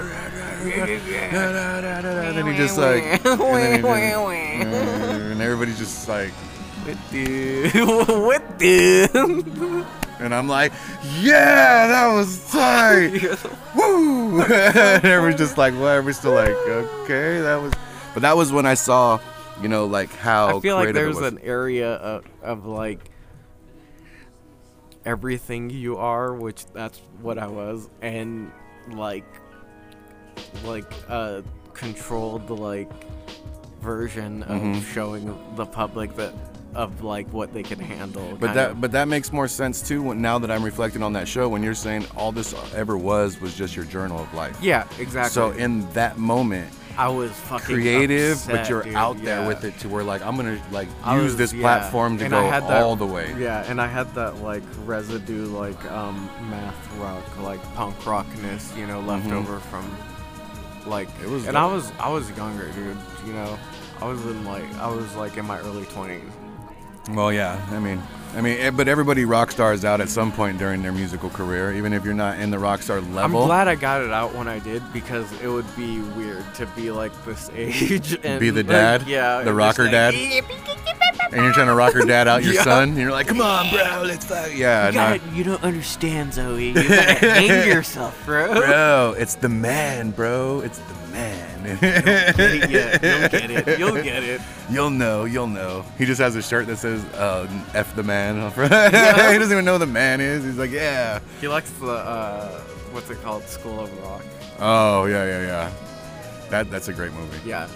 then 2.39 2.47
he 2.47 2.57
just 2.57 2.79
like 2.79 3.03
and, 3.25 3.83
just- 3.83 3.85
and 5.33 5.43
everybody's 5.43 5.79
just 5.79 6.09
like 6.09 6.33
With 6.87 7.13
you, 7.13 8.25
with 8.27 8.63
you. 8.63 9.85
and 10.21 10.35
I'm 10.35 10.49
like 10.49 10.73
yeah 11.21 11.89
that 11.89 12.15
was 12.15 12.51
tight. 12.51 13.23
Woo. 13.77 14.41
And 14.43 15.05
everyone's 15.05 15.37
just 15.39 15.59
like 15.59 15.75
well 15.75 16.03
we're 16.03 16.13
still 16.13 16.33
like 16.33 16.51
okay 16.51 17.41
that 17.41 17.57
was 17.61 17.73
but 18.15 18.21
that 18.23 18.37
was 18.37 18.53
when 18.53 18.67
I 18.67 18.75
saw 18.75 19.19
you 19.61 19.69
know 19.69 19.87
like 19.87 20.11
how 20.15 20.59
I 20.59 20.61
feel 20.61 20.77
like 20.77 20.95
there's 20.95 21.19
an 21.19 21.39
area 21.43 21.95
of, 21.95 22.25
of 22.43 22.67
like 22.67 23.11
everything 25.05 25.71
you 25.71 25.97
are, 25.99 26.35
which 26.35 26.67
that's 26.67 26.99
what 27.21 27.39
I 27.39 27.47
was, 27.47 27.89
and 28.03 28.51
like 28.93 29.25
like 30.65 30.91
a 31.09 31.43
controlled 31.75 32.51
like 32.51 32.91
version 33.81 34.43
of 34.45 34.61
Mhm. 34.61 34.83
showing 34.93 35.39
the 35.57 35.67
public 35.67 36.17
that 36.17 36.33
of 36.77 37.03
like 37.03 37.27
what 37.33 37.53
they 37.55 37.63
can 37.63 37.79
handle. 37.81 38.37
But 38.39 38.55
that 38.55 38.71
of. 38.73 38.81
but 38.81 38.93
that 38.93 39.09
makes 39.09 39.33
more 39.33 39.49
sense 39.49 39.81
too 39.83 40.03
when, 40.03 40.21
now 40.23 40.39
that 40.39 40.51
I'm 40.51 40.63
reflecting 40.63 41.03
on 41.03 41.13
that 41.15 41.27
show 41.27 41.49
when 41.49 41.63
you're 41.63 41.75
saying 41.75 42.07
all 42.17 42.31
this 42.33 42.55
ever 42.75 42.97
was 42.97 43.41
was 43.41 43.55
just 43.57 43.75
your 43.75 43.85
journal 43.87 44.21
of 44.23 44.33
life. 44.35 44.57
yeah, 44.63 44.87
exactly. 44.99 45.31
So 45.33 45.51
in 45.53 45.91
that 45.95 46.19
moment, 46.19 46.69
I 46.99 47.09
was 47.09 47.31
fucking 47.33 47.75
creative, 47.77 48.33
upset, 48.39 48.55
but 48.57 48.69
you're 48.71 48.83
dude, 48.83 48.95
out 48.95 49.17
there 49.23 49.41
yeah. 49.43 49.49
with 49.49 49.65
it 49.65 49.79
to 49.81 49.89
where 49.89 50.05
like 50.05 50.23
I'm 50.25 50.37
gonna 50.37 50.61
like 50.71 50.89
I 51.03 51.15
use 51.17 51.25
was- 51.25 51.37
this 51.37 51.53
yeah. 51.53 51.63
platform 51.63 52.19
to 52.19 52.25
And 52.25 52.33
go 52.33 52.43
that- 52.51 52.63
all 52.83 52.97
the 52.97 53.07
way. 53.07 53.35
Yeah, 53.39 53.65
and 53.71 53.81
I 53.81 53.87
had 53.87 54.15
that 54.15 54.43
like 54.43 54.63
residue, 54.85 55.47
like 55.47 55.83
um, 55.91 56.27
math 56.51 56.97
rock, 56.99 57.25
like 57.41 57.63
punk 57.75 58.07
rockness, 58.07 58.75
you 58.77 58.87
know, 58.87 59.01
left 59.01 59.27
Mhm. 59.27 59.33
over 59.33 59.59
from 59.61 59.85
like. 60.87 61.09
It 61.23 61.29
was 61.29 61.45
and 61.47 61.55
dope. 61.55 61.63
I 61.71 61.75
was 61.75 61.93
I 62.01 62.09
was 62.11 62.31
younger, 62.37 62.69
dude. 62.73 62.97
You 63.27 63.33
know, 63.33 63.59
I 64.01 64.07
was 64.07 64.25
in 64.27 64.45
like 64.45 64.65
I 64.77 64.89
was 64.89 65.15
like 65.17 65.37
in 65.37 65.45
my 65.47 65.59
early 65.61 65.85
twenties. 65.87 66.23
Well, 67.11 67.33
yeah. 67.33 67.65
I 67.71 67.79
mean, 67.79 68.03
I 68.35 68.41
mean, 68.41 68.59
eh, 68.59 68.71
but 68.71 68.89
everybody 68.89 69.25
rock 69.25 69.51
stars 69.51 69.85
out 69.85 70.01
at 70.01 70.09
some 70.09 70.31
point 70.33 70.59
during 70.59 70.83
their 70.83 70.93
musical 70.93 71.31
career, 71.31 71.73
even 71.73 71.93
if 71.93 72.05
you're 72.05 72.13
not 72.15 72.39
in 72.39 72.51
the 72.51 72.59
rock 72.59 72.83
star 72.83 73.01
level. 73.01 73.41
I'm 73.41 73.47
glad 73.47 73.69
I 73.69 73.77
got 73.77 74.03
it 74.03 74.11
out 74.11 74.35
when 74.35 74.49
I 74.49 74.59
did 74.59 74.83
because 74.93 75.31
it 75.41 75.49
would 75.49 75.65
be 75.77 76.01
weird 76.01 76.45
to 76.57 76.67
be 76.75 76.91
like 76.91 77.13
this 77.25 77.49
age 77.55 78.19
and 78.25 78.41
Be 78.41 78.51
the 78.51 78.63
like, 78.63 78.67
dad? 78.69 79.05
yeah, 79.07 79.43
The 79.43 79.55
rocker 79.55 79.89
dad? 79.89 80.15
and 80.15 81.43
you're 81.45 81.53
trying 81.53 81.69
to 81.69 81.75
rock 81.75 81.93
her 81.95 82.05
dad 82.05 82.29
out 82.29 82.43
your 82.45 82.55
Yeah. 82.57 82.65
son. 82.65 82.89
And 82.91 82.99
you're 82.99 83.11
like, 83.13 83.29
come 83.29 83.41
on, 83.41 83.71
bro, 83.71 84.03
let's 84.05 84.25
fuck. 84.27 84.51
Yeah, 84.55 84.89
You, 84.89 84.93
no. 84.93 85.19
gotta, 85.19 85.21
you 85.35 85.45
don't 85.45 85.63
understand, 85.63 86.35
Zoe. 86.35 86.69
You 86.73 86.75
gotta 86.75 87.31
hang 87.31 87.69
yourself, 87.69 88.21
bro. 88.27 88.53
bro, 88.55 89.15
it's 89.17 89.37
the 89.37 89.49
man, 89.49 90.11
bro. 90.11 90.61
It's 90.61 90.79
the 90.79 90.93
man. 90.95 91.06
Get 91.17 91.83
it 92.39 92.71
yet. 92.71 93.03
You'll 93.03 93.29
get 93.29 93.51
it. 93.51 93.79
You'll 93.79 94.03
get 94.03 94.23
it. 94.23 94.41
You'll 94.71 94.91
know, 94.91 95.25
you'll 95.25 95.47
know. 95.47 95.85
He 95.99 96.05
just 96.05 96.21
has 96.21 96.37
a 96.37 96.43
shirt 96.43 96.67
that 96.67 96.77
says 96.77 97.03
uh, 97.15 97.49
"F 97.75 97.95
the 97.97 98.03
man." 98.03 98.37
he 98.55 98.69
doesn't 98.69 99.53
even 99.53 99.65
know 99.65 99.75
who 99.75 99.79
the 99.81 99.87
man 99.87 100.21
is. 100.21 100.45
He's 100.45 100.59
like, 100.59 100.71
yeah. 100.71 101.21
He 101.41 101.49
likes 101.49 101.71
the 101.73 101.91
uh, 101.93 102.61
what's 102.93 103.11
it 103.11 103.21
called, 103.23 103.43
School 103.45 103.81
of 103.81 104.03
Rock. 104.03 104.23
Oh 104.61 105.07
yeah, 105.07 105.25
yeah, 105.25 105.41
yeah. 105.47 105.73
That 106.51 106.71
that's 106.71 106.89
a 106.89 106.93
great 106.93 107.13
movie. 107.13 107.49
Yeah, 107.49 107.69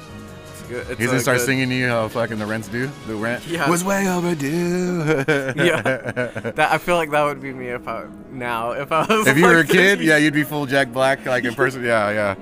it's 0.50 0.62
good. 0.62 0.86
It's 0.90 0.98
He's 1.00 1.08
gonna 1.08 1.20
start 1.20 1.38
good- 1.38 1.46
singing 1.46 1.68
to 1.70 1.74
you 1.74 1.88
how 1.88 2.06
fucking 2.08 2.38
the 2.38 2.46
rents 2.46 2.68
do. 2.68 2.88
The 3.06 3.14
rent 3.16 3.44
Yeah. 3.46 3.68
was 3.68 3.82
way 3.82 4.08
overdue. 4.08 5.00
Yeah. 5.56 5.80
That 6.54 6.68
I 6.70 6.78
feel 6.78 6.96
like 6.96 7.10
that 7.10 7.24
would 7.24 7.40
be 7.40 7.52
me 7.52 7.68
if 7.68 7.88
I 7.88 8.04
now 8.30 8.72
if 8.72 8.92
I 8.92 9.04
was 9.06 9.26
if 9.26 9.36
you 9.36 9.46
were 9.46 9.58
a 9.58 9.66
kid, 9.66 10.00
yeah, 10.00 10.16
you'd 10.18 10.34
be 10.34 10.44
full 10.44 10.66
Jack 10.66 10.92
Black, 10.92 11.24
like 11.26 11.44
in 11.44 11.54
person. 11.54 11.82
Yeah, 11.84 12.10
yeah. 12.10 12.34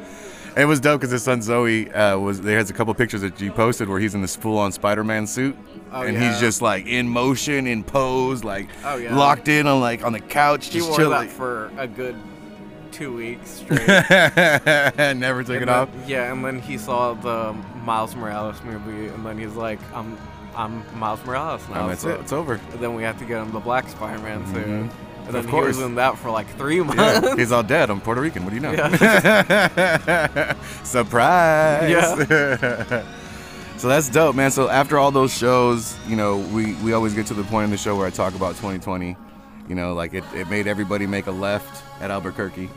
It 0.59 0.65
was 0.67 0.81
dope 0.81 1.01
because 1.01 1.13
his 1.13 1.23
son 1.23 1.41
Zoe 1.41 1.91
uh, 1.93 2.19
was. 2.19 2.41
There 2.41 2.59
has 2.59 2.69
a 2.69 2.73
couple 2.73 2.93
pictures 2.95 3.21
that 3.21 3.41
you 3.41 3.53
posted 3.53 3.89
where 3.89 4.01
he's 4.01 4.15
in 4.15 4.23
this 4.23 4.35
full-on 4.35 4.73
Spider-Man 4.73 5.27
suit, 5.27 5.57
Oh, 5.93 6.03
and 6.03 6.15
yeah. 6.17 6.31
he's 6.33 6.41
just 6.41 6.61
like 6.61 6.87
in 6.87 7.09
motion, 7.09 7.67
in 7.69 7.85
pose, 7.85 8.43
like 8.45 8.69
Oh, 8.85 8.97
yeah. 8.97 9.15
locked 9.17 9.47
in 9.49 9.67
on 9.69 9.81
like 9.81 10.05
on 10.05 10.13
the 10.13 10.21
couch, 10.21 10.67
He 10.67 10.79
just 10.81 10.89
wore 10.89 10.99
chilling. 10.99 11.29
that 11.29 11.31
for 11.33 11.71
a 11.79 11.87
good 11.87 12.17
two 12.91 13.15
weeks 13.15 13.51
straight. 13.63 13.87
Never 13.87 15.43
took 15.45 15.55
And 15.55 15.63
it 15.63 15.67
then- 15.67 15.69
off. 15.69 15.89
Yeah, 16.07 16.33
and 16.33 16.45
then 16.45 16.59
he 16.61 16.77
saw 16.77 17.15
the 17.15 17.53
Miles 17.85 18.17
Morales 18.17 18.61
movie, 18.65 19.07
and 19.09 19.25
then 19.25 19.39
he's 19.39 19.55
like, 19.55 19.79
"I'm, 19.95 20.19
I'm 20.57 20.83
Miles 20.99 21.25
Morales 21.25 21.63
now." 21.69 21.83
And 21.83 21.91
that's 21.91 22.03
so- 22.03 22.11
it. 22.11 22.21
It's 22.21 22.33
over. 22.33 22.55
And 22.73 22.81
then 22.81 22.95
we 22.95 23.03
have 23.05 23.19
to 23.21 23.25
get 23.25 23.41
him 23.41 23.53
the 23.53 23.61
Black 23.61 23.89
Spider-Man 23.89 24.45
suit, 24.53 24.91
and 25.29 25.35
then 25.37 25.45
Of 25.45 25.45
he 25.47 25.51
course. 25.53 25.77
was 25.77 25.81
in 25.87 25.95
that 25.97 26.19
for 26.19 26.31
like 26.31 26.49
three 26.57 26.79
Yeah, 26.79 26.83
months. 27.21 27.35
he's 27.37 27.53
all 27.53 27.63
dead. 27.63 27.91
I'm 27.91 28.01
Puerto 28.01 28.21
Rican. 28.21 28.45
What 28.45 28.51
do 28.51 28.57
you 28.57 28.63
know? 28.63 28.73
Yeah. 28.73 30.55
Surprise. 30.83 32.19
so 33.77 33.89
that's 33.89 34.09
dope, 34.09 34.35
man. 34.35 34.51
So 34.51 34.69
after 34.69 34.99
all 34.99 35.11
those 35.11 35.33
shows, 35.37 35.97
you 36.09 36.17
know, 36.17 36.39
we, 36.39 36.75
we 36.77 36.93
always 36.95 37.15
get 37.15 37.27
to 37.29 37.35
the 37.35 37.45
point 37.45 37.65
in 37.67 37.71
the 37.71 37.77
show 37.77 37.97
where 37.97 38.07
I 38.07 38.11
talk 38.11 38.35
about 38.35 38.57
2020. 38.57 39.17
You 39.69 39.75
know, 39.75 39.93
like 39.95 40.15
it, 40.15 40.25
it 40.35 40.49
made 40.49 40.67
everybody 40.67 41.07
make 41.07 41.27
a 41.27 41.31
left 41.31 41.85
at 42.01 42.11
Albuquerque. 42.11 42.71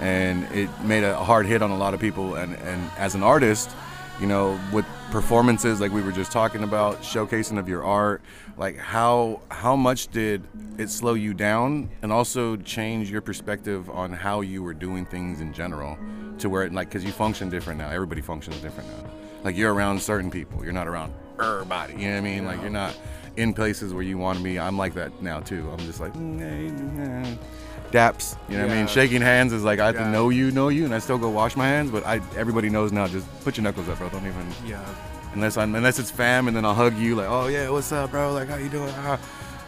And 0.00 0.44
it 0.52 0.68
made 0.82 1.04
a 1.04 1.14
hard 1.22 1.46
hit 1.46 1.62
on 1.62 1.70
a 1.70 1.76
lot 1.76 1.94
of 1.94 2.00
people. 2.00 2.34
And, 2.34 2.54
and 2.56 2.90
as 2.98 3.14
an 3.14 3.22
artist, 3.22 3.70
you 4.22 4.28
know, 4.28 4.58
with 4.72 4.86
performances 5.10 5.80
like 5.80 5.90
we 5.90 6.00
were 6.00 6.12
just 6.12 6.30
talking 6.30 6.62
about, 6.62 7.02
showcasing 7.02 7.58
of 7.58 7.68
your 7.68 7.82
art, 7.82 8.22
like 8.56 8.78
how 8.78 9.40
how 9.50 9.74
much 9.74 10.06
did 10.12 10.44
it 10.78 10.90
slow 10.90 11.14
you 11.14 11.34
down 11.34 11.90
and 12.02 12.12
also 12.12 12.54
change 12.58 13.10
your 13.10 13.20
perspective 13.20 13.90
on 13.90 14.12
how 14.12 14.40
you 14.40 14.62
were 14.62 14.74
doing 14.74 15.04
things 15.04 15.40
in 15.40 15.52
general 15.52 15.98
to 16.38 16.48
where 16.48 16.62
it 16.62 16.72
like 16.72 16.88
because 16.88 17.04
you 17.04 17.10
function 17.10 17.50
different 17.50 17.80
now. 17.80 17.90
Everybody 17.90 18.20
functions 18.20 18.56
different 18.58 18.88
now. 18.90 19.10
Like 19.42 19.56
you're 19.56 19.74
around 19.74 20.00
certain 20.00 20.30
people, 20.30 20.62
you're 20.62 20.72
not 20.72 20.86
around 20.86 21.12
everybody. 21.40 21.94
You 21.94 22.10
know 22.10 22.12
what 22.12 22.18
I 22.18 22.20
mean? 22.20 22.44
Like 22.44 22.60
you're 22.60 22.70
not 22.70 22.96
in 23.36 23.52
places 23.52 23.92
where 23.92 24.04
you 24.04 24.18
want 24.18 24.38
to 24.38 24.44
be. 24.44 24.56
I'm 24.56 24.78
like 24.78 24.94
that 24.94 25.20
now 25.20 25.40
too. 25.40 25.68
I'm 25.72 25.78
just 25.80 25.98
like. 25.98 26.12
"Mm, 26.12 27.26
eh, 27.26 27.28
eh." 27.28 27.36
Daps, 27.92 28.36
you 28.48 28.56
know 28.56 28.66
what 28.66 28.72
I 28.72 28.76
mean? 28.78 28.86
Shaking 28.86 29.20
hands 29.20 29.52
is 29.52 29.62
like 29.62 29.78
I 29.78 29.86
have 29.86 29.96
to 29.96 30.08
know 30.10 30.30
you, 30.30 30.50
know 30.50 30.68
you, 30.68 30.84
and 30.84 30.94
I 30.94 30.98
still 30.98 31.18
go 31.18 31.28
wash 31.28 31.56
my 31.56 31.66
hands. 31.68 31.90
But 31.90 32.04
I, 32.06 32.20
everybody 32.36 32.70
knows 32.70 32.90
now. 32.90 33.06
Just 33.06 33.26
put 33.44 33.56
your 33.56 33.64
knuckles 33.64 33.88
up, 33.88 33.98
bro. 33.98 34.08
Don't 34.08 34.26
even 34.26 34.46
yeah. 34.66 34.82
unless 35.34 35.56
I'm 35.56 35.74
unless 35.74 35.98
it's 35.98 36.10
fam, 36.10 36.48
and 36.48 36.56
then 36.56 36.64
I'll 36.64 36.74
hug 36.74 36.96
you 36.96 37.14
like, 37.14 37.28
oh 37.28 37.48
yeah, 37.48 37.68
what's 37.68 37.92
up, 37.92 38.10
bro? 38.10 38.32
Like 38.32 38.48
how 38.48 38.56
you 38.56 38.68
doing? 38.70 38.92
Ah. 38.96 39.20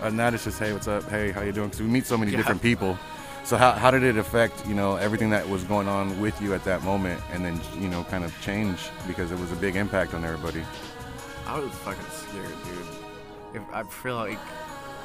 And 0.02 0.16
now 0.16 0.28
it's 0.28 0.44
just 0.44 0.58
hey, 0.58 0.72
what's 0.72 0.88
up? 0.88 1.08
Hey, 1.10 1.30
how 1.30 1.42
you 1.42 1.52
doing? 1.52 1.68
Because 1.68 1.82
we 1.82 1.88
meet 1.88 2.06
so 2.06 2.16
many 2.16 2.32
Yeah. 2.32 2.38
different 2.38 2.62
people. 2.62 2.98
So 3.44 3.58
how, 3.58 3.72
how 3.72 3.90
did 3.90 4.02
it 4.02 4.16
affect 4.16 4.66
you 4.66 4.74
know 4.74 4.96
everything 4.96 5.28
that 5.30 5.46
was 5.46 5.62
going 5.64 5.86
on 5.86 6.18
with 6.18 6.40
you 6.40 6.54
at 6.54 6.64
that 6.64 6.82
moment, 6.82 7.20
and 7.32 7.44
then 7.44 7.60
you 7.78 7.88
know 7.88 8.04
kind 8.04 8.24
of 8.24 8.32
change 8.40 8.78
because 9.06 9.30
it 9.32 9.38
was 9.38 9.52
a 9.52 9.56
big 9.56 9.76
impact 9.76 10.14
on 10.14 10.24
everybody. 10.24 10.62
I 11.46 11.58
was 11.58 11.70
fucking 11.72 12.04
scared, 12.10 12.46
dude. 12.64 13.60
If 13.62 13.62
I 13.72 13.82
feel 13.82 14.16
like 14.16 14.38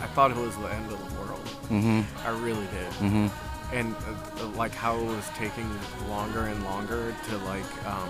I 0.01 0.07
thought 0.07 0.31
it 0.31 0.37
was 0.37 0.55
the 0.57 0.67
end 0.73 0.91
of 0.91 0.99
the 0.99 1.19
world. 1.21 1.45
Mm-hmm. 1.69 2.27
I 2.27 2.29
really 2.39 2.65
did. 2.67 2.91
Mm-hmm. 3.03 3.75
And 3.75 3.95
uh, 3.95 4.45
like 4.57 4.73
how 4.73 4.97
it 4.97 5.03
was 5.05 5.25
taking 5.37 5.69
longer 6.07 6.41
and 6.45 6.63
longer 6.63 7.15
to 7.29 7.37
like 7.39 7.85
um, 7.85 8.09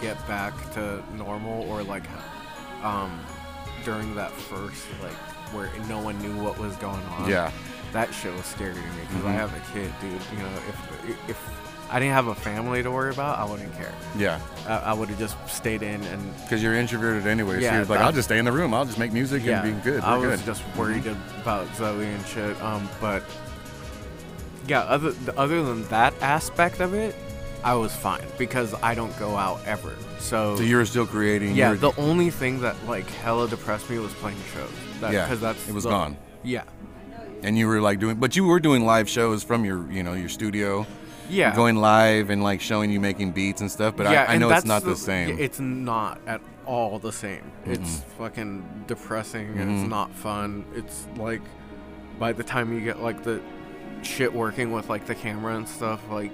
get 0.00 0.16
back 0.26 0.52
to 0.74 1.02
normal, 1.14 1.68
or 1.70 1.82
like 1.84 2.04
um, 2.82 3.18
during 3.84 4.14
that 4.16 4.32
first 4.32 4.84
like 5.02 5.12
where 5.54 5.70
no 5.88 6.00
one 6.00 6.18
knew 6.20 6.36
what 6.42 6.58
was 6.58 6.74
going 6.76 7.04
on. 7.16 7.28
Yeah. 7.28 7.50
that 7.92 8.12
shit 8.12 8.34
was 8.34 8.44
scary 8.44 8.74
to 8.74 8.80
me 8.80 9.02
because 9.08 9.24
I 9.24 9.32
Mhm. 9.32 9.38
have 9.38 9.54
a 9.56 9.72
kid, 9.72 9.92
dude. 10.00 10.20
You 10.32 10.38
know, 10.44 10.52
if 10.68 11.30
if 11.30 11.38
I 11.90 11.98
didn't 12.00 12.12
have 12.14 12.26
a 12.26 12.34
family 12.34 12.82
to 12.82 12.90
worry 12.90 13.10
about, 13.10 13.38
I 13.38 13.44
wouldn't 13.50 13.74
care. 13.76 13.94
Yeah. 14.16 14.40
I, 14.66 14.76
I 14.90 14.92
would 14.92 15.08
have 15.08 15.18
just 15.18 15.36
stayed 15.48 15.82
in 15.82 16.02
and 16.04 16.36
Because 16.42 16.62
you're 16.62 16.74
introverted 16.74 17.26
anyway. 17.26 17.54
so 17.54 17.60
Yeah, 17.60 17.76
you're 17.76 17.84
like, 17.86 18.00
I'll 18.00 18.12
just 18.12 18.28
stay 18.28 18.38
in 18.38 18.44
the 18.44 18.52
room. 18.52 18.74
I'll 18.74 18.84
just 18.84 18.98
make 18.98 19.12
music 19.12 19.42
yeah, 19.44 19.64
and 19.64 19.82
be 19.82 19.90
good. 19.90 20.00
I 20.02 20.18
We're 20.18 20.28
was 20.28 20.40
good. 20.40 20.46
just 20.46 20.62
worried 20.76 21.06
about 21.40 21.74
Zoe 21.76 22.04
and 22.04 22.26
shit. 22.26 22.60
Um, 22.62 22.88
but 23.00 23.22
yeah, 24.66 24.80
other 24.80 25.14
other 25.36 25.62
than 25.64 25.84
that 25.88 26.12
aspect 26.20 26.80
of 26.80 26.92
it, 26.92 27.14
I 27.64 27.74
was 27.74 27.94
fine 27.94 28.24
because 28.36 28.74
I 28.82 28.94
don't 28.94 29.16
go 29.18 29.34
out 29.36 29.60
ever. 29.66 29.94
So, 30.18 30.56
so 30.56 30.62
you 30.62 30.76
were 30.76 30.84
still 30.84 31.06
creating. 31.06 31.54
yeah, 31.54 31.72
the 31.74 31.92
only 31.96 32.30
thing 32.30 32.60
that 32.60 32.76
like 32.86 33.08
hella 33.08 33.48
depressed 33.48 33.88
me 33.88 33.98
was 33.98 34.12
playing 34.14 34.36
shows. 34.54 34.70
That, 35.00 35.12
Yeah, 35.12 35.24
because 35.24 35.40
that's 35.40 35.68
it 35.68 35.74
was 35.74 35.84
the- 35.84 35.90
gone. 35.90 36.16
Yeah, 36.42 36.64
and 37.42 37.56
you 37.56 37.66
were 37.66 37.80
like 37.80 37.98
doing, 37.98 38.16
but 38.16 38.36
you 38.36 38.44
were 38.44 38.60
doing 38.60 38.84
live 38.84 39.08
shows 39.08 39.42
from 39.42 39.64
your, 39.64 39.90
you 39.90 40.02
know, 40.02 40.12
your 40.12 40.28
studio. 40.28 40.86
Yeah. 41.28 41.54
Going 41.54 41.76
live 41.76 42.30
and 42.30 42.42
like 42.42 42.60
showing 42.60 42.90
you 42.90 43.00
making 43.00 43.32
beats 43.32 43.60
and 43.60 43.70
stuff. 43.70 43.96
But 43.96 44.10
yeah, 44.10 44.26
I, 44.28 44.34
I 44.34 44.38
know 44.38 44.50
it's 44.50 44.64
not 44.64 44.82
the, 44.82 44.96
same. 44.96 45.38
It's 45.38 45.60
not 45.60 46.20
at 46.26 46.40
all 46.66 46.98
the 46.98 47.12
same. 47.12 47.50
It's 47.64 48.00
fucking 48.18 48.84
depressing 48.86 49.58
and 49.58 49.70
Mhm. 49.70 49.80
it's 49.80 49.88
not 49.88 50.12
fun. 50.12 50.64
It's 50.74 51.06
like 51.16 51.42
by 52.18 52.32
the 52.32 52.42
time 52.42 52.72
you 52.72 52.80
get 52.80 53.00
like 53.02 53.22
the 53.22 53.40
shit 54.02 54.32
working 54.32 54.72
with 54.72 54.88
like 54.88 55.06
the 55.06 55.14
camera 55.14 55.56
and 55.56 55.68
stuff, 55.68 56.00
like 56.10 56.32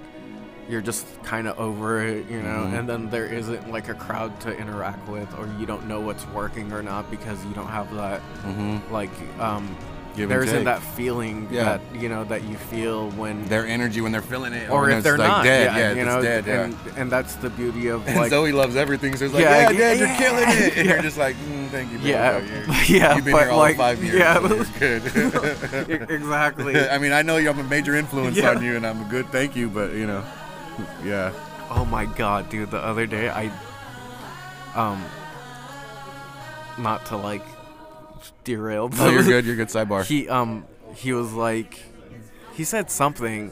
you're 0.67 0.81
just 0.81 1.05
kind 1.23 1.47
of 1.47 1.59
over 1.59 2.01
it, 2.03 2.27
you 2.29 2.41
know. 2.41 2.67
Mhm. 2.67 2.79
And 2.79 2.89
then 2.89 3.09
there 3.09 3.27
isn't 3.27 3.71
like 3.71 3.87
a 3.87 3.93
crowd 3.93 4.39
to 4.41 4.57
interact 4.57 5.07
with, 5.07 5.31
or 5.37 5.47
you 5.59 5.65
don't 5.65 5.87
know 5.87 6.01
what's 6.01 6.25
working 6.29 6.71
or 6.73 6.81
not 6.81 7.09
because 7.11 7.43
you 7.45 7.53
don't 7.53 7.67
have 7.67 7.93
that 7.95 8.21
mm-hmm. 8.43 8.93
like 8.93 9.11
um. 9.39 9.75
Give 10.15 10.29
there 10.29 10.39
and 10.41 10.47
isn't 10.49 10.63
that 10.63 10.81
feeling 10.81 11.47
Yeah. 11.51 11.63
that 11.63 11.81
you 12.01 12.07
know 12.09 12.23
that 12.25 12.43
you 12.43 12.55
feel 12.55 13.09
when 13.11 13.45
Their 13.47 13.65
energy 13.67 13.99
when 14.01 14.11
they're 14.13 14.21
feeling 14.21 14.53
it, 14.53 14.69
or 14.69 14.83
when 14.83 14.91
if 14.97 15.03
they're 15.03 15.17
like 15.17 15.27
not 15.27 15.43
dead. 15.43 15.65
yeah, 15.65 15.77
Yeah, 15.77 15.91
you 15.93 16.01
it's 16.01 16.05
know 16.07 16.21
dead. 16.21 16.45
Yeah. 16.47 16.61
and 16.63 16.77
and 16.97 17.11
that's 17.11 17.35
the 17.35 17.49
beauty 17.49 17.87
of 17.89 18.07
And 18.07 18.15
like 18.21 18.29
Zoe 18.29 18.51
loves 18.53 18.75
everything, 18.75 19.15
so 19.17 19.25
it's 19.25 19.33
like, 19.33 19.43
Yeah, 19.43 19.69
yeah, 19.71 19.77
Dad, 19.77 19.99
you're 19.99 20.15
killing 20.17 20.45
it. 20.47 20.77
And 20.77 20.87
you're 20.87 21.01
just 21.09 21.17
like, 21.17 21.35
mm, 21.35 21.67
thank 21.69 21.91
you, 21.91 21.97
bro. 21.99 22.07
Yeah, 22.07 22.39
you're- 22.39 22.75
yeah, 22.99 23.15
You've 23.15 23.25
been 23.25 23.33
but 23.33 23.43
here 23.43 23.51
all 23.51 23.57
like, 23.59 23.75
five 23.77 24.01
years. 24.03 24.15
yeah. 24.19 24.39
so 24.47 24.63
good. 24.79 26.09
exactly. 26.09 26.77
I 26.89 26.97
mean, 26.97 27.11
I 27.11 27.21
know 27.21 27.37
you. 27.37 27.49
I'm 27.49 27.59
a 27.59 27.63
major 27.63 27.95
influence 27.95 28.39
on 28.41 28.63
you, 28.63 28.75
and 28.77 28.85
I'm 28.87 29.01
a 29.01 29.09
good 29.09 29.27
thank 29.31 29.55
you, 29.55 29.69
but 29.69 29.93
you 29.93 30.07
know, 30.07 30.23
yeah. 31.03 31.31
Oh 31.69 31.83
my 31.85 32.05
god, 32.05 32.49
dude! 32.49 32.71
The 32.71 32.77
other 32.79 33.05
day, 33.07 33.27
I, 33.29 33.51
um, 34.75 35.03
not 36.77 37.05
to 37.07 37.17
like 37.17 37.41
derail. 38.43 38.89
Oh, 38.99 39.09
you're 39.09 39.23
good. 39.23 39.45
You're 39.45 39.55
good. 39.55 39.67
Sidebar. 39.69 40.03
He 40.05 40.27
um 40.29 40.65
he 40.95 41.13
was 41.13 41.33
like, 41.33 41.79
he 42.53 42.63
said 42.63 42.89
something, 42.89 43.51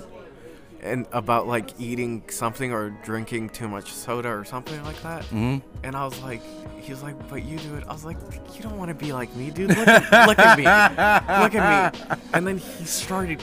and 0.82 1.06
about 1.12 1.48
like 1.48 1.80
eating 1.80 2.24
something 2.30 2.72
or 2.72 2.90
drinking 3.04 3.50
too 3.50 3.68
much 3.68 3.92
soda 3.92 4.30
or 4.30 4.46
something 4.46 4.82
like 4.84 5.02
that. 5.04 5.24
hmm 5.26 5.58
And 5.84 5.96
I 5.96 6.06
was 6.06 6.20
like, 6.22 6.42
he 6.82 6.92
was 6.92 7.04
like, 7.04 7.16
but 7.30 7.44
you 7.46 7.58
do 7.60 7.76
it. 7.76 7.84
I 7.88 7.94
was 7.94 8.06
like, 8.06 8.18
you 8.56 8.62
don't 8.62 8.78
want 8.78 8.90
to 8.90 8.96
be 8.96 9.12
like 9.14 9.34
me, 9.36 9.50
dude. 9.52 9.70
Look 9.70 9.88
at, 9.88 10.28
look 10.28 10.40
at 10.40 10.58
me, 10.58 10.64
look 11.44 11.56
at 11.56 11.94
me. 11.94 12.18
And 12.34 12.48
then 12.48 12.58
he 12.58 12.86
started 12.86 13.42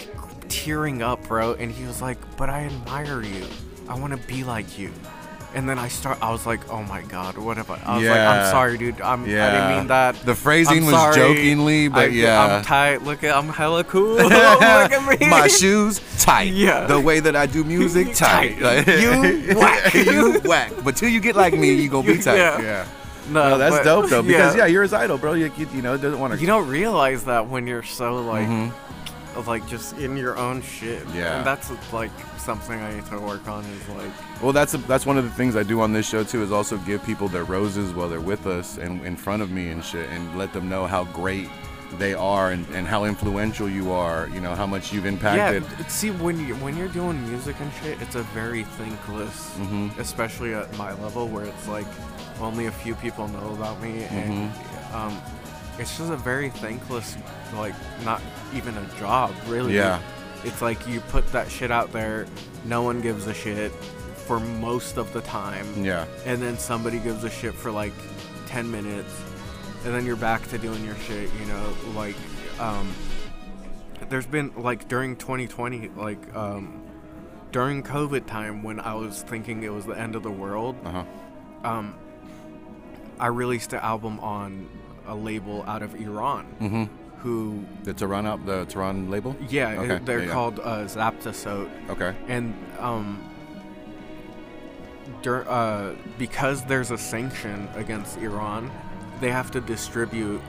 tearing 0.48 1.00
up, 1.02 1.26
bro. 1.28 1.54
And 1.54 1.70
he 1.70 1.84
was 1.86 2.02
like, 2.02 2.18
but 2.36 2.50
I 2.50 2.64
admire 2.64 3.22
you. 3.22 3.46
I 3.88 3.98
want 3.98 4.12
to 4.18 4.26
be 4.26 4.44
like 4.44 4.78
you. 4.78 4.92
And 5.52 5.68
then 5.68 5.78
I 5.80 5.88
start. 5.88 6.18
I 6.22 6.30
was 6.30 6.46
like, 6.46 6.70
"Oh 6.70 6.82
my 6.84 7.02
god, 7.02 7.36
what 7.36 7.56
have 7.56 7.70
I?" 7.70 7.74
I 7.84 7.96
was 7.96 8.06
like, 8.06 8.14
Yeah. 8.14 8.30
"I'm 8.44 8.50
sorry, 8.52 8.78
dude. 8.78 9.00
I'm. 9.00 9.24
I 9.24 9.26
didn't 9.26 9.68
mean 9.78 9.86
that." 9.88 10.14
The 10.24 10.34
phrasing 10.36 10.86
was 10.86 11.16
jokingly, 11.16 11.88
but 11.88 11.98
I, 12.04 12.06
yeah. 12.06 12.44
I'm 12.58 12.62
tight. 12.64 13.02
Look 13.02 13.24
at. 13.24 13.34
I'm 13.36 13.48
hella 13.48 13.82
cool. 13.82 14.14
look 14.14 14.30
at 14.32 15.20
me. 15.20 15.26
My 15.28 15.48
shoes 15.48 16.00
tight. 16.22 16.52
Yeah. 16.52 16.86
The 16.86 17.00
way 17.00 17.18
that 17.18 17.34
I 17.34 17.46
do 17.46 17.64
music 17.64 18.14
tight. 18.14 18.60
Tight. 18.60 18.86
You 18.86 19.56
whack. 19.58 19.92
you 19.94 20.40
whack. 20.44 20.72
But 20.84 20.96
till 20.96 21.08
you 21.08 21.18
get 21.20 21.34
like 21.34 21.54
me, 21.54 21.72
you 21.74 21.88
gonna 21.88 22.06
be 22.06 22.18
tight. 22.18 22.36
Yeah. 22.36 22.60
Yeah. 22.62 22.86
No, 23.28 23.50
No, 23.50 23.58
that's 23.58 23.76
but- 23.78 23.84
dope 23.84 24.08
though 24.08 24.22
because 24.22 24.54
yeah. 24.56 24.66
you're 24.66 24.82
his 24.82 24.92
idol, 24.92 25.18
bro. 25.18 25.32
You, 25.34 25.52
you, 25.56 25.68
you 25.74 25.82
know, 25.82 25.96
doesn't 25.96 26.18
want 26.20 26.32
to. 26.34 26.40
You 26.40 26.46
don't 26.46 26.68
realize 26.68 27.24
that 27.24 27.48
when 27.48 27.66
you're 27.66 27.82
so 27.82 28.16
like, 28.22 28.46
Mhm. 28.46 28.72
like 29.46 29.66
just 29.66 29.98
in 29.98 30.16
your 30.16 30.36
own 30.36 30.62
shit. 30.62 31.02
Yeah. 31.14 31.38
And 31.38 31.46
that's 31.46 31.70
like 31.92 32.10
something 32.40 32.78
I 32.80 32.94
need 32.94 33.06
to 33.06 33.18
work 33.18 33.46
on. 33.48 33.64
Is 33.64 33.88
like, 33.90 34.42
Well, 34.42 34.52
that's 34.52 34.72
that's 34.72 35.06
one 35.06 35.18
of 35.18 35.24
the 35.24 35.30
things 35.30 35.56
I 35.56 35.62
do 35.62 35.80
on 35.80 35.92
this 35.92 36.08
show 36.08 36.24
too. 36.24 36.42
Is 36.42 36.52
also 36.52 36.76
give 36.78 37.04
people 37.04 37.28
their 37.28 37.44
roses 37.44 37.92
while 37.92 38.08
they're 38.08 38.20
with 38.20 38.46
us 38.46 38.78
and 38.78 39.04
in 39.04 39.16
front 39.16 39.42
of 39.42 39.50
me 39.50 39.70
and 39.70 39.84
shit, 39.84 40.08
and 40.10 40.38
let 40.38 40.52
them 40.52 40.68
know 40.68 40.86
how 40.86 41.04
great 41.04 41.48
they 41.98 42.14
are 42.14 42.52
and, 42.52 42.64
and 42.72 42.86
how 42.86 43.04
influential 43.04 43.68
you 43.68 43.90
are. 43.90 44.28
You 44.32 44.40
know 44.40 44.54
how 44.54 44.66
much 44.66 44.92
you've 44.92 45.06
impacted. 45.06 45.64
yeah. 45.64 45.86
See, 45.88 46.10
when 46.10 46.38
you 46.46 46.54
when 46.56 46.76
you're 46.76 46.88
doing 46.88 47.20
music 47.28 47.56
and 47.60 47.70
shit, 47.82 48.00
it's 48.00 48.14
a 48.14 48.22
very 48.34 48.64
thankless, 48.78 49.50
Mhm. 49.58 49.98
especially 49.98 50.54
at 50.54 50.76
my 50.78 50.92
level 51.02 51.26
where 51.28 51.44
it's 51.44 51.66
like 51.68 51.86
only 52.40 52.66
a 52.66 52.72
few 52.72 52.94
people 52.94 53.28
know 53.28 53.50
about 53.58 53.80
me, 53.82 54.04
and 54.04 54.50
Mm-hmm. 54.50 54.96
um, 54.96 55.20
it's 55.78 55.96
just 55.98 56.10
a 56.12 56.16
very 56.16 56.50
thankless, 56.50 57.16
like 57.56 57.74
not 58.04 58.20
even 58.54 58.76
a 58.76 58.86
job 58.98 59.32
really. 59.48 59.74
Yeah. 59.74 59.98
It's 60.44 60.62
like 60.62 60.86
you 60.88 61.00
put 61.00 61.26
that 61.32 61.50
shit 61.50 61.70
out 61.70 61.92
there, 61.92 62.26
no 62.64 62.82
one 62.82 63.00
gives 63.00 63.26
a 63.26 63.34
shit 63.34 63.72
for 64.26 64.40
most 64.40 64.96
of 64.96 65.12
the 65.12 65.20
time. 65.22 65.66
Yeah. 65.84 66.06
and 66.24 66.40
then 66.40 66.56
somebody 66.58 66.98
gives 66.98 67.24
a 67.24 67.30
shit 67.30 67.52
for 67.54 67.70
like 67.70 67.92
10 68.46 68.70
minutes 68.70 69.12
and 69.84 69.94
then 69.94 70.04
you're 70.06 70.16
back 70.16 70.46
to 70.50 70.58
doing 70.58 70.84
your 70.84 70.96
shit 70.96 71.30
you 71.40 71.46
know 71.46 71.74
like 71.94 72.14
um 72.58 72.92
there's 74.08 74.26
been 74.26 74.52
like 74.56 74.88
during 74.88 75.16
2020 75.16 75.88
like 75.96 76.34
um 76.36 76.82
during 77.52 77.82
covid 77.82 78.26
time 78.26 78.62
when 78.62 78.78
i 78.80 78.92
was 78.92 79.22
thinking 79.22 79.62
it 79.62 79.72
was 79.72 79.86
the 79.86 79.92
end 79.98 80.14
of 80.16 80.22
the 80.22 80.30
world 80.30 80.76
Uh 80.84 80.90
huh. 80.90 81.04
um 81.64 81.94
i 83.20 83.26
released 83.28 83.72
an 83.72 83.78
album 83.80 84.18
on 84.20 84.68
a 85.06 85.14
label 85.14 85.62
out 85.66 85.82
of 85.82 85.94
iran 85.94 86.46
Mm-hmm. 86.60 86.84
Who 87.22 87.64
The 87.84 87.92
Tehran 87.92 88.26
out 88.26 88.44
the 88.46 88.64
Tehran 88.66 89.10
label. 89.10 89.36
yeah 89.48 89.78
Okay, 89.80 90.00
they're 90.04 90.20
yeah, 90.20 90.26
yeah. 90.26 90.32
called 90.32 90.58
uh 90.60 90.84
Zabte 90.86 91.34
Sote 91.34 91.70
Okay. 91.90 92.14
and 92.28 92.54
um 92.78 93.22
dur- 95.22 95.46
uh, 95.48 95.94
because 96.18 96.64
there's 96.64 96.90
a 96.90 96.98
sanction 96.98 97.68
against 97.74 98.18
Iran, 98.18 98.70
they 99.20 99.30
have 99.30 99.50
to 99.52 99.60
distribute 99.60 100.40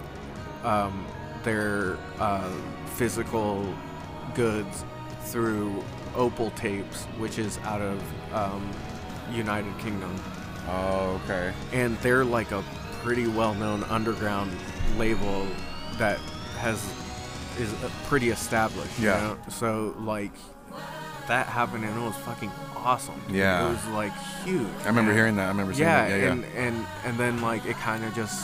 um, 0.64 1.06
their 1.44 1.98
uh, 2.20 2.50
physical 2.96 3.74
goods 4.36 4.86
through 5.24 5.84
Opal 6.16 6.52
Tapes, 6.52 7.04
which 7.18 7.38
is 7.40 7.58
out 7.60 7.82
of 7.82 8.02
um, 8.34 8.70
United 9.34 9.78
Kingdom, 9.80 10.16
Oh, 10.70 11.20
okay. 11.26 11.52
and 11.74 11.98
they're 11.98 12.24
like 12.24 12.52
a 12.52 12.64
pretty 13.02 13.28
well-known 13.28 13.84
underground 13.86 14.52
label 14.98 15.48
that 15.98 16.20
has 16.62 16.78
is 17.60 17.72
uh, 17.84 17.90
pretty 18.08 18.30
established. 18.30 18.98
you 19.00 19.08
Yeah. 19.08 19.20
know? 19.22 19.38
So 19.50 19.96
like 20.00 20.32
that 21.28 21.48
happened 21.48 21.84
and 21.86 21.96
it 21.98 22.02
was 22.02 22.16
fucking 22.18 22.52
awesome. 22.76 23.22
Yeah. 23.30 23.68
It 23.68 23.70
was 23.72 23.86
like 23.88 24.14
huge. 24.44 24.68
I 24.84 24.88
remember 24.88 25.12
and- 25.12 25.20
hearing 25.20 25.36
that. 25.36 25.46
I 25.46 25.50
remember 25.50 25.74
seeing 25.74 25.88
Yeah, 25.88 26.08
that. 26.08 26.20
Yeah, 26.20 26.32
and, 26.32 26.46
and 26.56 26.86
and 27.06 27.18
then 27.20 27.42
like 27.42 27.66
it 27.66 27.76
kind 27.78 28.04
of 28.06 28.14
just, 28.16 28.38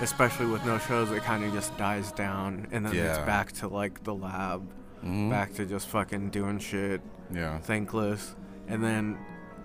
especially 0.00 0.46
with 0.46 0.64
no 0.64 0.78
shows, 0.78 1.10
it 1.10 1.22
kind 1.22 1.42
of 1.44 1.52
just 1.52 1.76
dies 1.76 2.12
down, 2.12 2.68
and 2.70 2.84
then 2.86 2.94
it's 2.94 3.18
back 3.20 3.52
to 3.60 3.68
like 3.68 4.04
the 4.04 4.14
lab, 4.14 4.62
yeah. 5.02 5.08
Mhm. 5.08 5.30
back 5.30 5.54
to 5.54 5.64
just 5.66 5.88
fucking 5.88 6.30
doing 6.30 6.58
shit, 6.58 7.00
Yeah. 7.32 7.58
thankless, 7.58 8.34
and 8.68 8.82
then 8.84 9.18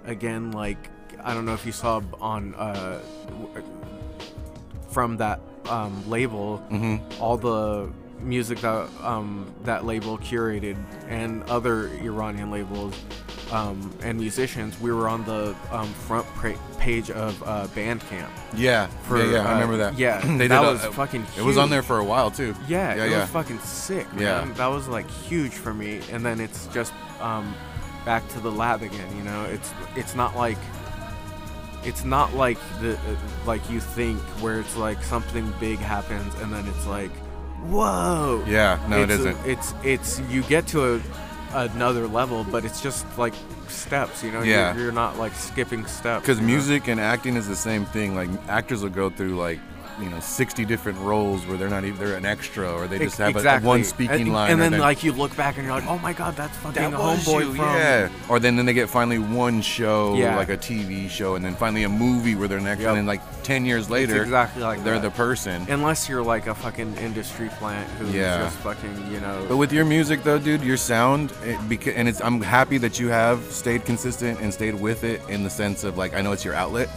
again 0.05 0.51
like 0.51 0.89
I 1.23 1.33
don't 1.33 1.45
know 1.45 1.53
if 1.53 1.65
you 1.65 1.71
saw 1.71 2.01
on 2.19 2.55
uh 2.55 2.99
from 4.89 5.17
that 5.17 5.39
um, 5.69 6.09
label 6.09 6.63
Mm-hmm. 6.71 7.21
all 7.21 7.37
the 7.37 7.89
music 8.21 8.59
that 8.61 8.87
um, 9.01 9.51
that 9.63 9.85
label 9.85 10.17
curated 10.17 10.77
and 11.09 11.43
other 11.49 11.87
Iranian 12.01 12.51
labels 12.51 12.95
um, 13.51 13.93
and 14.01 14.17
musicians, 14.17 14.79
we 14.79 14.91
were 14.91 15.07
on 15.07 15.23
the 15.25 15.55
um, 15.71 15.87
front 15.93 16.25
pra- 16.35 16.57
page 16.79 17.11
of 17.11 17.41
uh, 17.43 17.67
Bandcamp. 17.75 18.29
Yeah. 18.55 18.87
For, 19.07 19.17
yeah, 19.23 19.31
yeah. 19.31 19.37
I 19.47 19.51
uh, 19.51 19.53
remember 19.55 19.77
that. 19.77 19.97
yeah, 19.99 20.21
they 20.37 20.47
that 20.47 20.61
did. 20.61 20.67
a- 20.69 20.71
was 20.73 20.85
fucking 20.95 21.25
It 21.37 21.43
was 21.43 21.57
on 21.57 21.69
there 21.69 21.83
for 21.83 21.99
a 21.99 22.03
while 22.03 22.31
too. 22.31 22.55
Yeah, 22.67 22.95
Yeah, 22.95 23.05
it 23.05 23.11
yeah. 23.11 23.21
was 23.21 23.29
fucking 23.29 23.59
sick, 23.59 24.07
Yeah. 24.17 24.45
That 24.55 24.67
was 24.67 24.87
like 24.87 25.09
huge 25.09 25.51
for 25.53 25.73
me. 25.73 25.99
And 26.11 26.25
then 26.25 26.39
it's 26.39 26.65
just 26.67 26.93
um, 27.19 27.53
back 28.05 28.27
to 28.29 28.39
the 28.39 28.51
lab 28.51 28.81
again. 28.81 29.15
You 29.17 29.23
know, 29.23 29.43
it's 29.45 29.71
it's 29.95 30.15
not 30.15 30.35
like 30.35 30.57
it's 31.85 32.03
not 32.03 32.33
like 32.33 32.57
the 32.81 32.93
uh, 32.95 32.99
like 33.45 33.67
you 33.69 33.79
think 33.79 34.19
where 34.41 34.59
it's 34.59 34.75
like 34.75 35.03
something 35.03 35.51
big 35.59 35.79
happens 35.79 36.33
and 36.41 36.51
then 36.51 36.65
it's 36.67 36.85
like, 36.87 37.11
whoa. 37.67 38.43
Yeah. 38.47 38.79
No, 38.89 39.01
it 39.01 39.09
it's 39.09 39.19
isn't. 39.19 39.37
it's 39.45 39.73
it's 39.83 40.19
you 40.29 40.41
get 40.43 40.67
to 40.67 40.95
a, 40.95 41.01
another 41.53 42.07
level, 42.07 42.43
but 42.45 42.65
it's 42.65 42.81
just 42.81 43.05
like 43.17 43.33
steps. 43.67 44.23
You 44.23 44.31
know, 44.31 44.41
Yeah. 44.41 44.73
you're, 44.73 44.83
you're 44.85 44.91
not 44.91 45.17
like 45.17 45.33
skipping 45.35 45.85
steps. 45.85 46.21
Because 46.21 46.37
you 46.39 46.43
know? 46.47 46.53
music 46.53 46.87
and 46.87 46.99
acting 46.99 47.35
is 47.35 47.47
the 47.47 47.55
same 47.55 47.85
thing. 47.85 48.15
Like 48.15 48.29
actors 48.47 48.81
will 48.83 48.89
go 48.89 49.09
through 49.09 49.35
like 49.37 49.59
you 50.01 50.09
know 50.09 50.19
60 50.19 50.65
different 50.65 50.97
roles 50.99 51.45
where 51.45 51.57
they're 51.57 51.69
not 51.69 51.83
even 51.85 51.99
they're 51.99 52.15
an 52.17 52.25
extra 52.25 52.71
or 52.71 52.87
they 52.87 52.97
just 52.99 53.19
Ex- 53.19 53.43
have 53.43 53.45
a- 53.61 53.65
a, 53.65 53.67
one 53.67 53.83
speaking 53.83 54.21
and, 54.21 54.33
line. 54.33 54.51
and 54.51 54.59
or 54.61 54.69
then 54.69 54.79
like 54.79 55.03
you 55.03 55.11
look 55.11 55.35
back 55.37 55.57
and 55.57 55.65
you're 55.65 55.75
like, 55.75 55.87
oh 55.87 55.99
my 55.99 56.13
god, 56.13 56.35
that's 56.35 56.55
fucking 56.57 56.91
that 56.91 56.93
homeboy 56.99 57.39
you, 57.41 57.55
from 57.55 57.65
yeah. 57.65 58.09
Or 58.29 58.39
then 58.39 58.55
then 58.55 58.65
they 58.65 58.73
get 58.73 58.89
finally 58.89 59.19
one 59.19 59.61
show 59.61 60.15
Yeah. 60.15 60.35
like 60.37 60.49
a 60.49 60.57
TV 60.57 61.09
show 61.09 61.35
and 61.35 61.43
then 61.45 61.55
finally 61.55 61.83
a 61.83 61.89
movie 61.89 62.35
where 62.35 62.47
they're 62.47 62.59
next 62.59 62.81
Yep. 62.81 62.89
and 62.89 62.97
then 62.97 63.05
like 63.05 63.21
10 63.43 63.65
years 63.65 63.89
later 63.89 64.15
It's 64.15 64.23
exactly 64.23 64.63
like 64.63 64.83
they're 64.83 64.95
that. 64.95 65.01
the 65.03 65.11
person. 65.11 65.65
Unless 65.69 66.07
you're 66.09 66.23
like 66.23 66.47
a 66.47 66.55
fucking 66.55 66.95
industry 66.97 67.49
plant 67.59 67.87
who's 67.99 68.13
Yeah. 68.13 68.43
just 68.45 68.57
fucking, 68.57 69.11
you 69.11 69.19
know. 69.19 69.45
But 69.47 69.57
with 69.57 69.71
your 69.71 69.85
music 69.85 70.23
though, 70.23 70.39
dude, 70.39 70.63
your 70.63 70.77
sound, 70.77 71.31
it 71.43 71.57
beca- 71.69 71.93
and 71.95 72.07
it's 72.07 72.21
I'm 72.21 72.41
happy 72.41 72.77
that 72.79 72.99
you 72.99 73.09
have 73.09 73.41
stayed 73.51 73.85
consistent 73.85 74.39
and 74.41 74.53
stayed 74.53 74.75
with 74.75 75.03
it 75.03 75.21
in 75.29 75.43
the 75.43 75.49
sense 75.49 75.83
of 75.83 75.97
like 75.97 76.13
I 76.13 76.21
know 76.21 76.31
it's 76.31 76.45
your 76.45 76.55
outlet. 76.55 76.89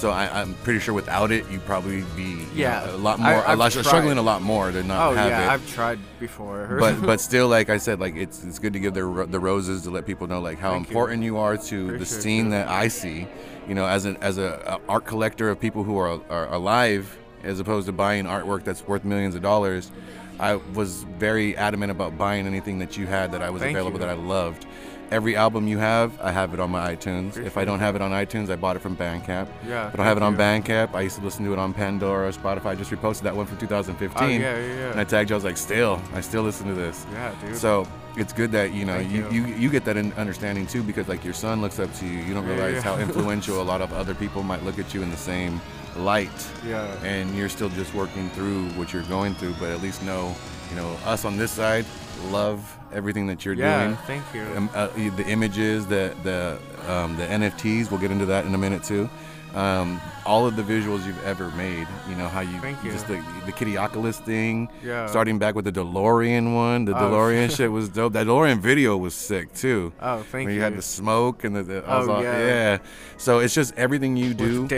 So 0.00 0.10
I, 0.10 0.40
I'm 0.40 0.54
pretty 0.64 0.80
sure 0.80 0.94
without 0.94 1.30
it, 1.30 1.44
you'd 1.50 1.64
probably 1.66 2.00
be 2.16 2.46
Yeah. 2.54 2.86
know, 2.86 2.94
a 2.94 2.96
lot 2.96 3.18
more, 3.20 3.32
a 3.34 3.48
I've 3.50 3.58
lot, 3.58 3.70
struggling 3.70 4.16
a 4.16 4.22
lot 4.22 4.40
more 4.40 4.72
to 4.72 4.82
not 4.82 5.12
oh 5.12 5.14
have 5.14 5.28
yeah, 5.28 5.44
it. 5.44 5.48
I've 5.50 5.74
tried 5.74 5.98
before. 6.18 6.76
but 6.80 7.02
but 7.02 7.20
still, 7.20 7.48
like 7.48 7.68
I 7.68 7.76
said, 7.76 8.00
like 8.00 8.16
it's 8.16 8.42
it's 8.42 8.58
good 8.58 8.72
to 8.72 8.80
give 8.80 8.94
the 8.94 9.26
the 9.28 9.38
roses 9.38 9.82
to 9.82 9.90
let 9.90 10.06
people 10.06 10.26
know 10.26 10.40
like 10.40 10.58
how 10.58 10.72
Thank 10.72 10.88
important 10.88 11.22
you, 11.22 11.36
are 11.36 11.58
to 11.58 11.98
the 11.98 12.06
scene 12.06 12.46
you. 12.46 12.50
that 12.52 12.68
I 12.68 12.88
see. 12.88 13.28
You 13.68 13.74
know, 13.74 13.84
as 13.84 14.06
an 14.06 14.16
as 14.22 14.38
a, 14.38 14.80
a 14.86 14.90
art 14.90 15.04
collector 15.04 15.50
of 15.50 15.60
people 15.60 15.84
who 15.84 15.98
are 15.98 16.18
are 16.30 16.50
alive, 16.50 17.18
as 17.44 17.60
opposed 17.60 17.84
to 17.84 17.92
buying 17.92 18.24
artwork 18.24 18.64
that's 18.64 18.88
worth 18.88 19.04
millions 19.04 19.34
of 19.34 19.42
dollars. 19.42 19.90
I 20.38 20.54
was 20.54 21.02
very 21.18 21.54
adamant 21.58 21.90
about 21.90 22.16
buying 22.16 22.46
anything 22.46 22.78
that 22.78 22.96
you 22.96 23.06
had 23.06 23.32
that 23.32 23.42
I 23.42 23.50
was 23.50 23.60
Thank 23.60 23.76
available 23.76 24.00
you. 24.00 24.06
that 24.06 24.08
I 24.08 24.18
loved. 24.18 24.64
Every 25.10 25.34
album 25.34 25.66
you 25.66 25.78
have, 25.78 26.12
I 26.20 26.30
have 26.30 26.54
it 26.54 26.60
on 26.60 26.70
my 26.70 26.94
iTunes. 26.94 27.36
If 27.36 27.56
I 27.56 27.64
don't 27.64 27.80
have 27.80 27.96
it 27.96 28.02
on 28.02 28.12
iTunes, 28.12 28.48
I 28.48 28.54
bought 28.56 28.76
it 28.76 28.78
from 28.78 28.96
Bandcamp. 28.96 29.48
Yeah, 29.66 29.88
If 29.88 29.94
I 29.94 29.96
don't 29.96 30.06
have 30.06 30.16
it 30.16 30.22
on 30.22 30.36
Bandcamp, 30.36 30.94
I 30.94 31.00
used 31.00 31.16
to 31.18 31.24
listen 31.24 31.44
to 31.46 31.52
it 31.52 31.58
on 31.58 31.74
Pandora, 31.74 32.30
Spotify. 32.32 32.66
I 32.66 32.74
just 32.76 32.92
reposted 32.92 33.22
that 33.22 33.34
one 33.34 33.46
from 33.46 33.58
2015. 33.58 34.22
Oh, 34.22 34.26
yeah, 34.30 34.38
yeah, 34.38 34.66
yeah. 34.74 34.90
And 34.92 35.00
I 35.00 35.04
tagged 35.04 35.30
you. 35.30 35.34
I 35.34 35.38
was 35.38 35.44
like, 35.44 35.56
still, 35.56 36.00
I 36.14 36.20
still 36.20 36.42
listen 36.42 36.68
to 36.68 36.74
this. 36.74 37.04
yeah, 37.12 37.34
dude. 37.42 37.56
So 37.56 37.88
it's 38.16 38.32
good 38.32 38.52
that 38.52 38.72
you 38.72 38.84
know 38.84 38.98
you, 38.98 39.28
you. 39.30 39.46
you 39.46 39.54
you 39.54 39.68
get 39.70 39.84
that 39.84 39.96
in 39.96 40.12
understanding 40.14 40.66
too 40.66 40.82
because 40.82 41.06
like 41.08 41.24
your 41.24 41.32
son 41.34 41.60
looks 41.60 41.78
up 41.80 41.92
to 41.94 42.06
you. 42.06 42.18
You 42.24 42.34
don't 42.34 42.46
Yeah, 42.46 42.54
realize 42.54 42.74
yeah. 42.76 42.82
how 42.82 42.98
influential 43.06 43.60
a 43.60 43.64
lot 43.64 43.80
of 43.80 43.92
other 43.92 44.14
people 44.14 44.42
might 44.42 44.62
look 44.64 44.78
at 44.78 44.92
you 44.94 45.02
in 45.02 45.10
the 45.10 45.16
same 45.16 45.60
light, 45.96 46.30
yeah. 46.66 46.86
and 47.04 47.34
you're 47.36 47.48
still 47.48 47.68
just 47.70 47.94
working 47.94 48.30
through 48.30 48.68
what 48.70 48.92
you're 48.92 49.02
going 49.04 49.34
through. 49.34 49.54
But 49.60 49.70
at 49.70 49.80
least 49.82 50.02
know, 50.02 50.34
you 50.70 50.76
know, 50.76 50.88
us 51.04 51.24
on 51.24 51.36
this 51.36 51.50
side 51.52 51.84
love 52.30 52.76
everything 52.92 53.26
that 53.28 53.44
you're 53.44 53.54
yeah, 53.54 53.84
doing. 53.84 53.96
thank 54.06 54.24
you. 54.34 54.42
Um, 54.56 54.68
uh, 54.74 54.88
the 55.16 55.24
images, 55.26 55.86
the 55.86 56.14
the 56.22 56.58
um, 56.92 57.16
the 57.16 57.24
NFTs. 57.26 57.90
We'll 57.90 58.00
get 58.00 58.10
into 58.10 58.26
that 58.26 58.44
in 58.46 58.54
a 58.54 58.58
minute 58.58 58.82
too. 58.84 59.08
Um, 59.54 60.00
all 60.24 60.46
of 60.46 60.54
the 60.54 60.62
visuals 60.62 61.04
you've 61.04 61.24
ever 61.24 61.50
made. 61.52 61.88
You 62.08 62.14
know 62.14 62.28
how 62.28 62.38
you, 62.38 62.60
Thank 62.60 62.84
you. 62.84 62.92
just 62.92 63.08
the 63.08 63.14
the 63.46 63.52
Kidioculus 63.52 64.24
thing. 64.24 64.68
Yeah. 64.84 65.06
Starting 65.06 65.40
back 65.40 65.56
with 65.56 65.64
the 65.64 65.72
DeLorean 65.72 66.54
one. 66.54 66.84
The 66.84 66.92
Oh. 66.96 67.10
DeLorean 67.10 67.50
shit 67.56 67.72
was 67.72 67.88
dope. 67.88 68.12
That 68.12 68.28
DeLorean 68.28 68.60
video 68.60 68.96
was 68.96 69.12
sick 69.12 69.52
too. 69.52 69.92
Oh, 70.00 70.18
thank 70.18 70.46
when 70.46 70.50
you. 70.50 70.54
you 70.56 70.60
had 70.60 70.76
the 70.76 70.82
smoke 70.82 71.42
and 71.42 71.56
the, 71.56 71.62
the 71.64 71.84
I 71.84 71.98
was 71.98 72.08
Oh, 72.08 72.12
all- 72.12 72.22
yeah. 72.22 72.38
yeah. 72.38 72.78
So 73.16 73.40
it's 73.40 73.52
just 73.52 73.74
everything 73.76 74.16
you 74.16 74.34
do. 74.34 74.62
With 74.62 74.70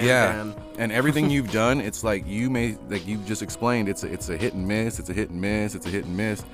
Dan 0.00 0.06
yeah, 0.06 0.32
Dan. 0.32 0.54
and 0.78 0.92
everything 0.92 1.30
you've 1.34 1.50
done, 1.52 1.80
it's 1.80 2.02
like 2.04 2.26
you 2.26 2.50
may 2.50 2.76
like 2.88 3.06
you 3.06 3.18
just 3.18 3.42
explained. 3.42 3.88
It's 3.88 4.02
a, 4.04 4.12
it's 4.12 4.28
a 4.28 4.36
hit 4.36 4.54
and 4.54 4.66
miss. 4.66 4.98
It's 4.98 5.08
a 5.10 5.12
hit 5.14 5.30
and 5.30 5.40
miss. 5.40 5.74
It's 5.74 5.86
a 5.86 5.90
hit 5.90 6.04
and 6.04 6.16
miss. 6.16 6.44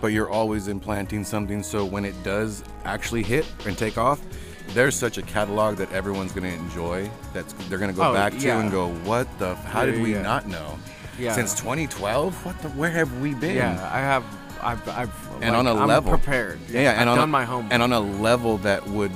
But 0.00 0.08
you're 0.08 0.30
always 0.30 0.68
implanting 0.68 1.24
something. 1.24 1.62
So 1.62 1.84
when 1.84 2.04
it 2.04 2.14
does 2.22 2.62
actually 2.84 3.24
hit 3.24 3.44
and 3.66 3.76
take 3.76 3.98
off, 3.98 4.20
there's 4.68 4.94
such 4.94 5.18
a 5.18 5.22
catalog 5.22 5.76
that 5.78 5.90
everyone's 5.92 6.32
gonna 6.32 6.48
enjoy. 6.48 7.10
That's 7.32 7.52
they're 7.68 7.78
gonna 7.78 7.92
go 7.92 8.10
Oh, 8.10 8.14
back 8.14 8.36
to 8.38 8.48
and 8.50 8.70
go, 8.70 8.88
what 9.04 9.26
the? 9.38 9.54
How 9.56 9.84
did 9.84 10.00
we 10.00 10.12
yeah. 10.12 10.22
not 10.22 10.46
know? 10.46 10.78
Yeah. 11.18 11.32
Since 11.32 11.54
2012, 11.54 12.44
what 12.46 12.58
the? 12.62 12.68
Where 12.70 12.90
have 12.90 13.20
we 13.20 13.34
been? 13.34 13.56
Yeah, 13.56 13.90
I 13.92 13.98
have. 13.98 14.24
I've. 14.62 14.88
I've 14.88 15.28
and 15.40 15.50
like, 15.50 15.52
on 15.54 15.66
a 15.66 15.74
I'm 15.74 15.88
level 15.88 16.10
prepared. 16.12 16.60
Yeah, 16.70 16.82
yeah, 16.82 16.90
and 17.00 17.02
I've 17.02 17.14
on 17.14 17.18
done 17.18 17.28
a, 17.28 17.32
my 17.32 17.44
homework. 17.44 17.72
and 17.72 17.82
on 17.82 17.92
a 17.92 18.00
level 18.00 18.58
that 18.58 18.86
would 18.88 19.10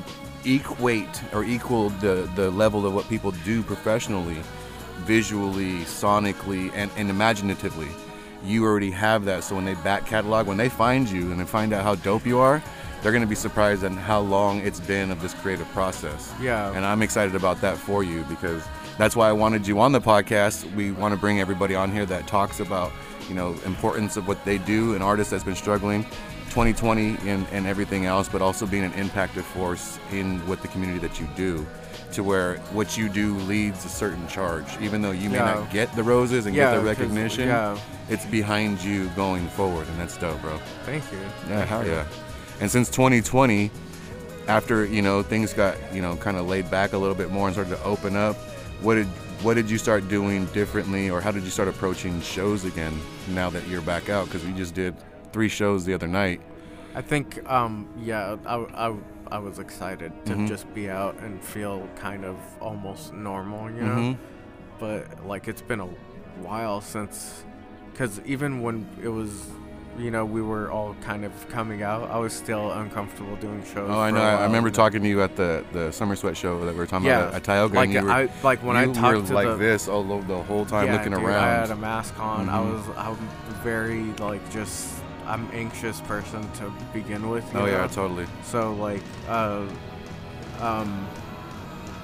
equate 0.44 1.22
or 1.32 1.44
equal 1.44 1.90
the 1.90 2.30
the 2.34 2.50
level 2.50 2.86
of 2.86 2.94
what 2.94 3.08
people 3.08 3.32
do 3.44 3.62
professionally, 3.62 4.36
visually, 4.98 5.80
sonically, 5.84 6.70
and, 6.74 6.90
and 6.96 7.10
imaginatively. 7.10 7.88
You 8.44 8.64
already 8.64 8.90
have 8.90 9.24
that, 9.26 9.44
so 9.44 9.54
when 9.54 9.64
they 9.64 9.74
back 9.74 10.04
catalog, 10.06 10.46
when 10.46 10.56
they 10.56 10.68
find 10.68 11.08
you 11.08 11.30
and 11.30 11.40
they 11.40 11.44
find 11.44 11.72
out 11.72 11.84
how 11.84 11.94
dope 11.94 12.26
you 12.26 12.38
are, 12.38 12.62
they're 13.02 13.12
gonna 13.12 13.26
be 13.26 13.34
surprised 13.36 13.84
at 13.84 13.92
how 13.92 14.20
long 14.20 14.60
it's 14.60 14.80
been 14.80 15.10
of 15.10 15.22
this 15.22 15.34
creative 15.34 15.68
process. 15.68 16.32
Yeah. 16.40 16.72
and 16.74 16.84
I'm 16.84 17.02
excited 17.02 17.34
about 17.34 17.60
that 17.60 17.76
for 17.76 18.02
you 18.02 18.24
because 18.24 18.64
that's 18.98 19.16
why 19.16 19.28
I 19.28 19.32
wanted 19.32 19.66
you 19.66 19.80
on 19.80 19.92
the 19.92 20.00
podcast. 20.00 20.72
We 20.74 20.92
want 20.92 21.14
to 21.14 21.20
bring 21.20 21.40
everybody 21.40 21.74
on 21.74 21.90
here 21.92 22.06
that 22.06 22.26
talks 22.26 22.60
about 22.60 22.92
you 23.28 23.34
know 23.34 23.56
importance 23.64 24.16
of 24.16 24.28
what 24.28 24.44
they 24.44 24.58
do, 24.58 24.94
an 24.94 25.02
artist 25.02 25.30
that's 25.30 25.44
been 25.44 25.56
struggling, 25.56 26.04
2020 26.52 27.16
and, 27.28 27.46
and 27.50 27.66
everything 27.66 28.04
else, 28.04 28.28
but 28.28 28.42
also 28.42 28.66
being 28.66 28.84
an 28.84 28.92
impactive 28.92 29.42
force 29.42 29.98
in 30.12 30.38
what 30.46 30.60
the 30.60 30.68
community 30.68 30.98
that 30.98 31.18
you 31.18 31.26
do. 31.34 31.66
To 32.12 32.22
where 32.22 32.56
what 32.74 32.98
you 32.98 33.08
do 33.08 33.34
leads 33.38 33.86
a 33.86 33.88
certain 33.88 34.28
charge, 34.28 34.66
even 34.82 35.00
though 35.00 35.12
you 35.12 35.30
may 35.30 35.36
Yeah. 35.36 35.54
not 35.54 35.70
get 35.72 35.96
the 35.96 36.02
roses 36.02 36.44
and 36.44 36.54
Yeah, 36.54 36.72
get 36.72 36.80
the 36.80 36.84
recognition, 36.84 37.48
yeah. 37.48 37.78
it's 38.10 38.26
behind 38.26 38.82
you 38.84 39.08
going 39.16 39.48
forward, 39.48 39.88
and 39.88 39.98
that's 39.98 40.18
dope, 40.18 40.42
bro. 40.42 40.58
Thank 40.84 41.04
you. 41.10 41.18
Yeah, 41.48 41.64
hell 41.64 41.86
you. 41.86 41.92
yeah. 41.92 42.04
And 42.60 42.70
since 42.70 42.90
2020, 42.90 43.70
after 44.46 44.84
you 44.84 45.00
know 45.00 45.22
things 45.22 45.54
got 45.54 45.76
you 45.94 46.02
know 46.02 46.16
kind 46.16 46.36
of 46.36 46.46
laid 46.46 46.70
back 46.70 46.92
a 46.92 46.98
little 46.98 47.14
bit 47.14 47.30
more 47.30 47.46
and 47.48 47.54
started 47.54 47.74
to 47.78 47.82
open 47.82 48.14
up, 48.14 48.36
what 48.82 48.96
did 48.96 49.06
what 49.42 49.54
did 49.54 49.70
you 49.70 49.78
start 49.78 50.06
doing 50.10 50.44
differently, 50.52 51.08
or 51.08 51.22
how 51.22 51.30
did 51.30 51.44
you 51.44 51.50
start 51.50 51.66
approaching 51.68 52.20
shows 52.20 52.66
again 52.66 52.92
now 53.30 53.48
that 53.48 53.66
you're 53.68 53.80
back 53.80 54.10
out? 54.10 54.26
Because 54.26 54.44
we 54.44 54.52
just 54.52 54.74
did 54.74 54.94
three 55.32 55.48
shows 55.48 55.84
the 55.84 55.94
other 55.94 56.06
night. 56.08 56.40
I 56.94 57.00
think, 57.00 57.40
um, 57.50 57.88
yeah, 58.00 58.36
I, 58.46 58.56
I, 58.88 58.94
I 59.30 59.38
was 59.38 59.58
excited 59.58 60.12
to 60.26 60.34
Mhm. 60.34 60.46
just 60.48 60.72
be 60.74 60.90
out 60.90 61.16
and 61.20 61.42
feel 61.42 61.88
kind 61.96 62.24
of 62.24 62.36
almost 62.60 63.12
normal, 63.14 63.70
you 63.70 63.80
know? 63.82 63.96
Mhm. 63.96 64.16
But, 64.78 65.26
like, 65.26 65.48
it's 65.48 65.62
been 65.62 65.80
a 65.80 65.88
while 66.42 66.80
since, 66.80 67.44
because 67.92 68.20
even 68.26 68.60
when 68.62 68.86
it 69.02 69.08
was, 69.08 69.46
you 69.98 70.10
know, 70.10 70.24
we 70.26 70.42
were 70.42 70.70
all 70.70 70.94
kind 71.02 71.24
of 71.24 71.32
coming 71.48 71.82
out, 71.82 72.10
I 72.10 72.18
was 72.18 72.32
still 72.34 72.72
uncomfortable 72.72 73.36
doing 73.36 73.62
shows. 73.62 73.88
Oh, 73.90 74.00
I 74.00 74.10
know. 74.10 74.22
I 74.22 74.44
remember 74.44 74.70
talking 74.70 75.02
to 75.02 75.08
you 75.08 75.22
at 75.22 75.36
the 75.36 75.64
the 75.72 75.92
summer 75.92 76.16
sweat 76.16 76.34
show 76.36 76.64
that 76.64 76.72
we 76.72 76.78
were 76.78 76.86
talking 76.86 77.06
Yeah, 77.06 77.20
about 77.28 77.34
at 77.34 77.44
Tioga. 77.44 77.74
like 77.76 77.92
were, 77.92 78.10
I 78.10 78.28
like 78.42 78.62
when 78.62 78.76
I 78.76 78.84
you 78.86 78.94
talked 78.94 79.18
were 79.20 79.26
to 79.28 79.34
like 79.34 79.46
the, 79.48 79.56
this 79.56 79.88
all 79.88 80.02
the, 80.02 80.42
whole 80.42 80.64
time 80.64 80.86
yeah, 80.86 80.94
looking 80.96 81.12
dude, 81.12 81.22
around. 81.22 81.44
I 81.44 81.46
had 81.60 81.70
a 81.70 81.76
mask 81.76 82.18
on. 82.18 82.48
I 82.48 82.56
Mhm. 82.58 82.72
was 82.72 82.96
I'm 82.96 83.16
very 83.62 84.04
like 84.18 84.50
just 84.50 84.88
I'm 85.32 85.48
anxious 85.52 86.00
person 86.02 86.42
to 86.60 86.70
begin 86.92 87.30
with. 87.30 87.44
you 87.54 87.60
oh 87.60 87.66
yeah, 87.66 87.86
totally. 87.86 88.26
So 88.44 88.74
like, 88.74 89.02
uh, 89.28 89.66
um, 90.60 91.08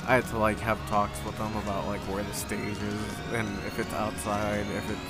I 0.07 0.15
had 0.15 0.25
to 0.29 0.39
like 0.39 0.59
have 0.61 0.79
talks 0.89 1.23
with 1.27 1.37
them 1.37 1.55
about 1.59 1.87
like 1.87 2.01
where 2.13 2.23
the 2.23 2.33
stage 2.33 2.59
is 2.95 3.35
and 3.35 3.47
if 3.67 3.79
it's 3.79 3.93
outside, 3.93 4.65
if 4.75 4.91
it's 4.91 5.01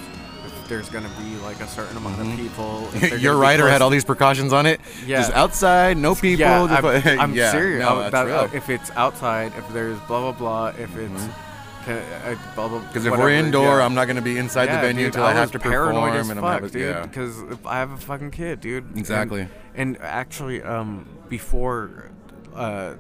if 0.47 0.69
there's 0.69 0.89
gonna 0.89 1.11
be 1.21 1.37
like 1.45 1.61
a 1.61 1.67
certain 1.69 1.97
amount 1.97 2.17
Mhm. 2.19 2.33
of 2.33 2.39
people. 2.39 3.19
Your 3.19 3.37
writer 3.37 3.63
close 3.65 3.73
had 3.73 3.83
all 3.83 3.91
these 3.91 4.05
precautions 4.05 4.53
on 4.53 4.67
it. 4.67 4.81
Yeah. 5.07 5.19
Just 5.19 5.33
outside, 5.35 5.97
no 5.97 6.15
people. 6.17 6.41
Yeah, 6.41 6.67
just- 6.81 7.07
I'm, 7.07 7.21
I'm 7.21 7.35
yeah, 7.35 7.53
serious. 7.53 7.81
No, 7.85 8.11
that- 8.11 8.53
if 8.55 8.69
it's 8.69 8.91
outside, 8.97 9.53
if 9.57 9.69
there's 9.73 9.99
blah 10.09 10.33
blah 10.33 10.33
blah, 10.33 10.67
if 10.83 10.97
it's 10.97 11.23
ca- 11.97 12.37
blah 12.55 12.69
blah. 12.69 12.79
Because 12.81 13.07
if 13.07 13.13
we're 13.17 13.31
indoor, 13.31 13.79
yeah. 13.79 13.85
I'm 13.85 13.95
not 13.95 14.05
going 14.07 14.17
to 14.17 14.23
be 14.23 14.37
inside 14.39 14.65
Yeah, 14.67 14.81
the 14.81 14.87
venue 14.89 15.07
until 15.07 15.25
I, 15.25 15.29
was 15.33 15.39
have 15.39 15.53
to 15.53 15.59
paranoid 15.59 15.95
perform 16.13 16.17
as 16.17 16.29
and 16.31 16.41
fuck, 16.41 16.47
I'm 16.47 16.53
having 16.55 16.71
dude, 16.71 16.83
yeah. 16.83 17.03
because 17.07 17.41
if 17.43 17.67
I 17.67 17.77
have 17.77 17.91
a 17.93 17.97
fucking 17.97 18.31
kid, 18.31 18.61
dude. 18.61 18.97
Exactly. 18.97 19.49
And, 19.75 19.99
actually, 20.01 20.63
um, 20.63 21.09
before, 21.29 22.11
uh, 22.55 22.95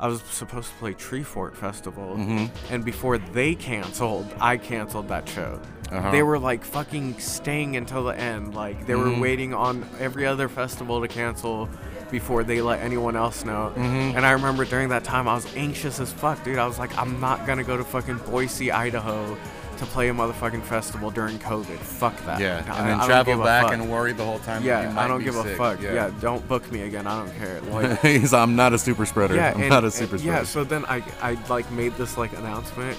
I 0.00 0.08
was 0.08 0.20
supposed 0.22 0.68
to 0.70 0.74
play 0.76 0.94
Treefort 0.94 1.54
Festival, 1.54 2.16
Mhm. 2.16 2.50
and 2.70 2.84
before 2.84 3.18
they 3.18 3.54
canceled, 3.54 4.34
I 4.40 4.56
canceled 4.56 5.08
that 5.08 5.28
show. 5.28 5.60
Uh-huh. 5.92 6.10
They 6.10 6.22
were 6.22 6.38
like 6.38 6.64
fucking 6.64 7.18
staying 7.18 7.76
until 7.76 8.04
the 8.04 8.18
end. 8.18 8.54
Like 8.54 8.86
they 8.86 8.94
were 8.96 9.06
Mhm. 9.10 9.20
waiting 9.20 9.54
on 9.54 9.84
every 10.00 10.26
other 10.26 10.48
festival 10.48 11.00
to 11.02 11.06
cancel 11.08 11.68
before 12.12 12.44
they 12.44 12.60
let 12.62 12.80
anyone 12.80 13.16
else 13.16 13.44
know. 13.44 13.72
Mhm. 13.76 14.14
And 14.16 14.24
I 14.24 14.30
remember 14.32 14.64
during 14.64 14.90
that 14.90 15.02
time, 15.02 15.26
I 15.26 15.34
was 15.34 15.46
anxious 15.56 15.98
as 15.98 16.12
fuck, 16.12 16.44
dude. 16.44 16.58
I 16.58 16.66
was 16.66 16.78
like, 16.78 16.96
I'm 16.96 17.18
not 17.18 17.44
gonna 17.46 17.64
go 17.64 17.76
to 17.76 17.82
fucking 17.82 18.18
Boise, 18.18 18.70
Idaho, 18.70 19.36
to 19.78 19.86
play 19.86 20.10
a 20.10 20.14
motherfucking 20.14 20.62
festival 20.62 21.10
during 21.10 21.38
COVID. 21.40 21.78
Fuck 21.78 22.14
that. 22.26 22.38
Yeah, 22.38 22.62
I- 22.68 22.78
and 22.78 22.88
then 22.90 23.00
I 23.00 23.06
travel 23.06 23.42
back 23.42 23.72
and 23.72 23.90
worry 23.90 24.12
the 24.12 24.24
whole 24.24 24.38
time. 24.40 24.62
Yeah, 24.62 24.94
I 24.96 25.08
don't 25.08 25.24
give 25.24 25.34
a 25.34 25.42
fuck. 25.56 25.82
Yeah. 25.82 26.10
don't 26.20 26.46
book 26.46 26.70
me 26.70 26.82
again. 26.82 27.06
I 27.08 27.18
don't 27.24 27.36
care. 27.38 27.60
Like, 27.72 28.00
He's, 28.02 28.32
I'm 28.32 28.54
not 28.54 28.72
a 28.74 28.78
super 28.78 29.04
spreader. 29.06 29.34
yeah, 29.34 29.52
I'm 29.54 29.62
and- 29.62 29.70
not 29.70 29.82
a 29.82 29.86
and- 29.86 29.92
super 29.94 30.18
spreader. 30.18 30.38
Yeah, 30.38 30.44
so 30.44 30.62
then 30.62 30.84
I, 30.84 31.02
I 31.20 31.36
like 31.48 31.68
made 31.72 31.96
this 31.96 32.16
like 32.16 32.32
announcement, 32.38 32.96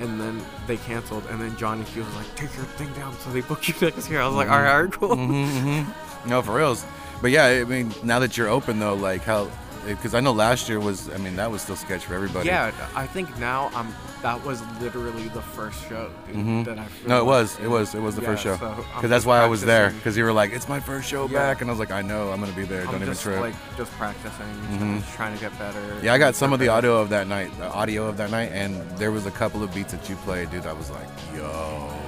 and 0.00 0.20
then 0.20 0.40
they 0.66 0.76
canceled, 0.76 1.24
and 1.30 1.40
then 1.40 1.56
Johnny 1.56 1.84
Q 1.84 2.04
was 2.04 2.14
like, 2.14 2.32
"Take 2.36 2.54
your 2.56 2.66
thing 2.76 2.92
down," 2.92 3.14
so 3.24 3.30
they 3.30 3.40
booked 3.40 3.66
you 3.68 3.74
next 3.80 4.08
year. 4.10 4.20
I 4.20 4.26
was 4.26 4.36
like, 4.36 4.50
"All 4.50 4.60
right, 4.60 4.72
all 4.74 4.82
right, 4.82 4.92
cool." 4.92 5.16
Mm-hmm. 5.16 6.28
No, 6.28 6.40
for 6.42 6.54
reals. 6.54 6.84
But 7.22 7.30
yeah, 7.30 7.46
I 7.46 7.64
mean, 7.64 7.94
now 8.02 8.18
that 8.18 8.36
you're 8.36 8.48
open 8.48 8.78
though, 8.80 8.94
like 8.94 9.22
how, 9.22 9.48
because 9.86 10.12
I 10.14 10.20
know 10.20 10.32
last 10.32 10.68
year 10.68 10.78
was, 10.80 11.08
I 11.10 11.16
mean, 11.18 11.36
that 11.36 11.50
was 11.50 11.62
still 11.62 11.76
sketch 11.76 12.04
for 12.04 12.14
everybody. 12.14 12.48
Yeah, 12.48 12.72
I 12.94 13.06
think 13.06 13.38
now 13.38 13.70
I'm. 13.74 13.94
That 14.22 14.44
was 14.44 14.62
literally 14.80 15.26
the 15.28 15.42
first 15.42 15.88
show, 15.88 16.08
dude, 16.28 16.36
Mhm. 16.36 16.64
that 16.66 16.78
I. 16.78 16.86
No, 17.08 17.18
it 17.18 17.24
was. 17.24 17.58
It 17.58 17.66
was. 17.68 17.92
It 17.92 18.00
was 18.00 18.14
the 18.14 18.22
Yeah, 18.22 18.28
first 18.28 18.42
show. 18.44 18.56
so 18.56 18.74
Because 18.76 19.10
that's 19.10 19.24
just 19.24 19.26
why 19.26 19.40
I 19.40 19.46
was 19.46 19.62
there. 19.64 19.90
Because 19.90 20.16
you 20.16 20.22
were 20.22 20.32
like, 20.32 20.52
"It's 20.52 20.68
my 20.68 20.78
first 20.78 21.08
show 21.08 21.26
Yeah. 21.26 21.38
back," 21.40 21.60
and 21.60 21.68
I 21.68 21.72
was 21.72 21.80
like, 21.80 21.90
"I 21.90 22.02
know, 22.02 22.30
I'm 22.30 22.38
gonna 22.38 22.52
be 22.52 22.62
there. 22.64 22.82
Don't 22.84 22.90
I'm 22.94 23.02
even 23.02 23.08
just 23.08 23.22
trip." 23.22 23.40
like 23.40 23.54
just 23.76 23.90
practicing, 23.98 24.46
Mhm. 24.70 25.00
just 25.00 25.12
trying 25.16 25.34
to 25.34 25.40
get 25.40 25.58
better. 25.58 25.80
yeah, 26.04 26.12
I 26.14 26.18
got 26.18 26.36
some 26.36 26.52
of 26.52 26.60
the 26.60 26.68
audio 26.68 26.98
of 26.98 27.08
that 27.08 27.26
night, 27.26 27.50
the 27.58 27.66
audio 27.72 28.06
of 28.06 28.16
that 28.18 28.30
night, 28.30 28.50
and 28.52 28.80
there 28.96 29.10
was 29.10 29.26
a 29.26 29.32
couple 29.32 29.60
of 29.64 29.74
beats 29.74 29.90
that 29.92 30.08
you 30.08 30.14
played, 30.24 30.50
dude. 30.52 30.66
I 30.66 30.72
was 30.72 30.88
like, 30.90 31.08
"Yo, 31.36 31.42
like." 31.88 32.01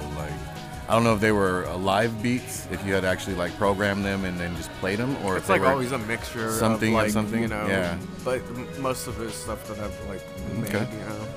I 0.87 0.93
don't 0.93 1.03
know 1.03 1.15
if 1.15 1.19
they 1.21 1.31
were 1.31 1.65
live 1.77 2.21
beats, 2.21 2.67
if 2.71 2.85
you 2.85 2.93
had 2.93 3.05
actually 3.05 3.35
like 3.35 3.55
programmed 3.57 4.05
them 4.05 4.23
and 4.23 4.39
then 4.39 4.55
just 4.55 4.69
played 4.73 4.99
them, 4.99 5.15
or 5.25 5.33
if 5.35 5.39
It's 5.39 5.47
they 5.47 5.59
like 5.59 5.69
always 5.69 5.91
a 5.91 5.97
mixture 5.97 6.51
something 6.51 6.93
like, 6.93 7.09
something, 7.09 7.41
you 7.41 7.47
know. 7.47 7.65
yeah. 7.67 7.97
But 8.23 8.41
most 8.79 9.07
of 9.07 9.19
it 9.19 9.25
is 9.25 9.33
stuff 9.33 9.67
that 9.67 9.79
I've 9.79 10.07
like 10.07 10.21
made, 10.59 10.75
Okay. 10.75 10.87
you 10.91 10.99
know. 11.09 11.27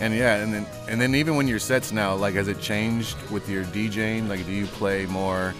And 0.00 0.14
yeah, 0.14 0.36
and 0.36 0.52
then 0.54 0.66
and 0.88 1.00
then 1.00 1.14
even 1.14 1.36
when 1.36 1.46
your 1.48 1.58
sets 1.58 1.90
now, 1.92 2.14
like 2.14 2.34
has 2.34 2.48
it 2.48 2.60
changed 2.60 3.16
with 3.30 3.48
your 3.48 3.64
DJing? 3.64 4.28
Like, 4.28 4.44
do 4.46 4.52
you 4.52 4.66
play 4.66 5.06
more? 5.06 5.54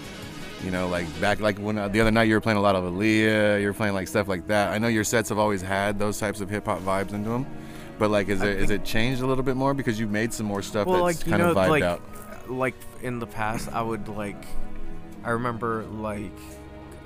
You 0.63 0.71
know, 0.71 0.87
like 0.87 1.05
back 1.19 1.41
like 1.41 1.57
when 1.59 1.77
uh, 1.77 1.89
the 1.89 1.99
other 1.99 2.11
night 2.11 2.23
you 2.29 2.35
were 2.35 2.41
playing 2.41 2.57
a 2.57 2.61
lot 2.61 2.75
of 2.75 2.85
Aaliyah, 2.85 3.59
you 3.59 3.67
were 3.67 3.73
playing 3.73 3.93
like 3.93 4.07
stuff 4.07 4.29
like 4.29 4.47
that. 4.47 4.71
I 4.71 4.77
know 4.77 4.87
your 4.87 5.03
sets 5.03 5.27
have 5.27 5.37
always 5.37 5.61
had 5.61 5.99
those 5.99 6.17
types 6.17 6.39
of 6.39 6.49
hip 6.49 6.65
hop 6.65 6.79
vibes 6.79 7.11
into 7.13 7.29
them, 7.29 7.45
but 7.99 8.09
like, 8.09 8.29
is 8.29 8.41
I 8.41 8.47
it 8.47 8.59
is 8.61 8.69
it 8.69 8.85
changed 8.85 9.21
a 9.21 9.25
little 9.27 9.43
bit 9.43 9.57
more 9.57 9.73
because 9.73 9.99
you've 9.99 10.11
made 10.11 10.33
some 10.33 10.45
more 10.45 10.61
stuff 10.61 10.87
well, 10.87 11.03
that's 11.05 11.19
like 11.19 11.29
kind 11.29 11.41
know, 11.43 11.51
of 11.51 11.57
vibed 11.57 11.69
like 11.69 11.83
out? 11.83 12.01
Like 12.47 12.75
in 13.01 13.19
the 13.19 13.27
past, 13.27 13.69
I 13.71 13.81
would 13.81 14.07
like. 14.07 14.43
I 15.23 15.29
remember 15.31 15.85
like 15.85 16.31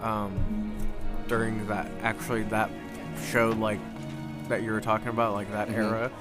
um 0.02 0.72
during 1.28 1.68
that 1.68 1.88
actually 2.02 2.44
that 2.44 2.70
show 3.32 3.50
like 3.50 3.80
that 4.48 4.64
you 4.64 4.72
were 4.72 4.82
talking 4.82 5.10
about 5.10 5.34
like 5.34 5.52
that 5.52 5.68
Mhm. 5.70 5.74
era. 5.76 6.12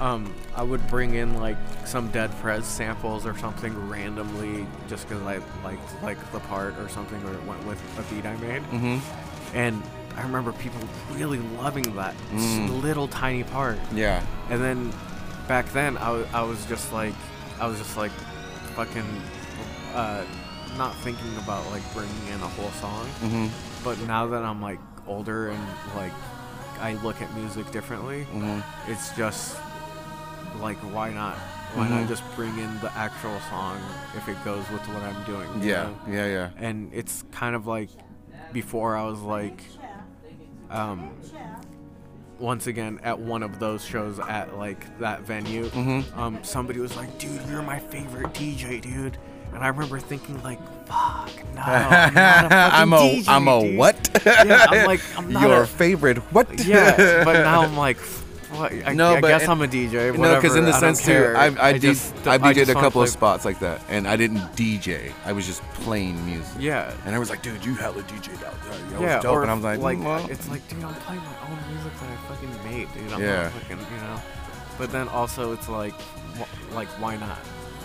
Um, 0.00 0.34
I 0.56 0.62
would 0.62 0.86
bring 0.88 1.14
in 1.14 1.40
like 1.40 1.56
some 1.84 2.08
Dead 2.08 2.30
Prez 2.40 2.66
samples 2.66 3.26
or 3.26 3.36
something 3.38 3.88
randomly 3.88 4.66
just 4.88 5.08
because 5.08 5.22
I 5.22 5.38
liked 5.64 6.02
like 6.02 6.18
the 6.32 6.40
part 6.40 6.76
or 6.78 6.88
something 6.88 7.22
or 7.24 7.32
it 7.34 7.44
went 7.44 7.64
with 7.66 7.80
a 7.98 8.02
beat 8.14 8.26
I 8.26 8.36
made. 8.36 8.62
Mm-hmm. 8.70 9.56
And 9.56 9.82
I 10.16 10.22
remember 10.22 10.52
people 10.52 10.80
really 11.12 11.38
loving 11.60 11.94
that 11.96 12.14
Mm. 12.32 12.82
little 12.82 13.06
tiny 13.08 13.44
part. 13.44 13.78
Yeah. 13.92 14.22
And 14.50 14.60
then 14.62 14.92
back 15.46 15.72
then, 15.72 15.96
I 15.98 16.24
I 16.32 16.42
was 16.42 16.64
just 16.66 16.92
like, 16.92 17.14
I 17.60 17.66
was 17.66 17.78
just 17.78 17.96
like, 17.96 18.12
fucking, 18.74 19.22
uh, 19.94 20.24
not 20.76 20.94
thinking 20.96 21.36
about 21.38 21.68
like 21.70 21.82
bringing 21.94 22.26
in 22.28 22.40
a 22.40 22.48
whole 22.48 22.70
song. 22.72 23.06
Mm-hmm. 23.22 23.46
But 23.84 23.98
now 24.06 24.26
that 24.26 24.42
I'm 24.42 24.60
like 24.60 24.80
older 25.06 25.50
and 25.50 25.66
like 25.94 26.12
I 26.80 26.94
look 27.04 27.20
at 27.22 27.32
music 27.36 27.70
differently. 27.70 28.26
Mhm. 28.32 28.62
It's 28.88 29.14
just 29.16 29.56
like 30.60 30.78
why 30.92 31.12
not? 31.12 31.36
Why 31.74 31.88
not 31.88 32.02
Mhm. 32.04 32.08
just 32.08 32.22
bring 32.36 32.56
in 32.58 32.80
the 32.80 32.90
actual 32.96 33.38
song 33.50 33.78
if 34.16 34.28
it 34.28 34.42
goes 34.44 34.68
with 34.70 34.82
what 34.88 35.02
I'm 35.02 35.22
doing? 35.24 35.48
Yeah, 35.62 35.84
know? 35.84 35.94
yeah, 36.08 36.26
yeah. 36.26 36.48
and 36.56 36.90
it's 36.92 37.24
kind 37.32 37.54
of 37.54 37.66
like 37.66 37.90
before 38.52 38.96
I 38.96 39.04
was 39.04 39.20
like 39.20 39.62
um 40.70 41.10
once 42.38 42.66
again 42.66 42.98
at 43.02 43.18
one 43.18 43.42
of 43.42 43.58
those 43.58 43.84
shows 43.84 44.18
at 44.18 44.56
like 44.56 44.98
that 44.98 45.22
venue 45.22 45.64
Mhm. 45.70 46.16
um 46.18 46.38
somebody 46.42 46.80
was 46.80 46.96
like 46.96 47.16
dude 47.18 47.40
you're 47.48 47.62
my 47.62 47.78
favorite 47.78 48.32
DJ 48.34 48.80
dude 48.82 49.16
and 49.54 49.62
I 49.62 49.68
remember 49.68 50.00
thinking 50.00 50.42
like 50.42 50.58
fuck 50.86 51.30
no 51.54 51.62
I'm 51.62 52.14
not 52.14 52.52
a 52.52 52.54
I'm 52.74 52.92
a 52.92 52.96
DJ, 52.98 53.28
am 53.28 53.48
a 53.48 53.60
dude." 53.60 53.78
what? 53.78 54.22
Yeah, 54.26 54.66
I'm 54.68 54.86
like, 54.86 55.00
I'm 55.16 55.32
not 55.32 55.42
your 55.48 55.62
a- 55.62 55.66
favorite 55.66 56.18
what? 56.32 56.48
yeah 56.66 57.22
but 57.24 57.34
now 57.44 57.62
I'm 57.62 57.76
like 57.76 57.98
what? 58.58 58.72
I, 58.86 58.92
No, 58.94 59.14
I 59.14 59.20
but 59.20 59.28
guess 59.28 59.42
it- 59.42 59.48
I'm 59.48 59.60
a 59.62 59.66
DJ 59.66 60.16
No, 60.16 60.34
because 60.36 60.56
in 60.56 60.64
the 60.64 60.72
I 60.72 60.80
sense 60.80 61.04
too. 61.04 61.34
I 61.36 61.68
I, 61.68 61.72
did 61.72 61.82
just- 61.82 62.14
I 62.26 62.34
I 62.34 62.38
DJ'd 62.38 62.68
a 62.70 62.74
couple 62.74 63.02
of 63.02 63.08
spots 63.08 63.44
like 63.44 63.58
that, 63.60 63.80
and 63.88 64.06
I 64.08 64.16
didn't 64.16 64.40
DJ. 64.56 65.12
I 65.24 65.32
was 65.32 65.46
just 65.46 65.62
playing 65.74 66.24
music. 66.26 66.54
yeah 66.58 66.92
And 67.06 67.14
I 67.14 67.18
was 67.18 67.30
like, 67.30 67.42
dude, 67.42 67.64
you 67.64 67.74
hella 67.74 68.02
DJ'd 68.02 68.42
out 68.44 68.54
there. 68.64 69.00
Yeah, 69.00 69.20
dope. 69.20 69.32
or 69.36 69.42
and 69.42 69.50
I 69.50 69.54
was 69.54 69.64
like, 69.64 69.80
like 69.80 69.98
"Mm, 69.98 70.04
well." 70.04 70.26
it's 70.30 70.48
like, 70.48 70.66
dude, 70.68 70.82
I'm 70.84 70.94
playing 70.94 71.20
my 71.20 71.50
own 71.50 71.58
music 71.74 71.92
that 72.00 72.08
I 72.10 72.34
fucking 72.34 72.70
made, 72.70 72.92
dude. 72.94 73.12
I'm 73.12 73.22
Yeah. 73.22 73.48
fucking, 73.50 73.78
you 73.78 74.00
know. 74.02 74.20
But 74.78 74.90
then 74.92 75.08
also, 75.08 75.52
it's 75.52 75.68
like, 75.68 75.94
wh- 76.38 76.74
like, 76.74 76.88
why 77.00 77.16
not? 77.16 77.38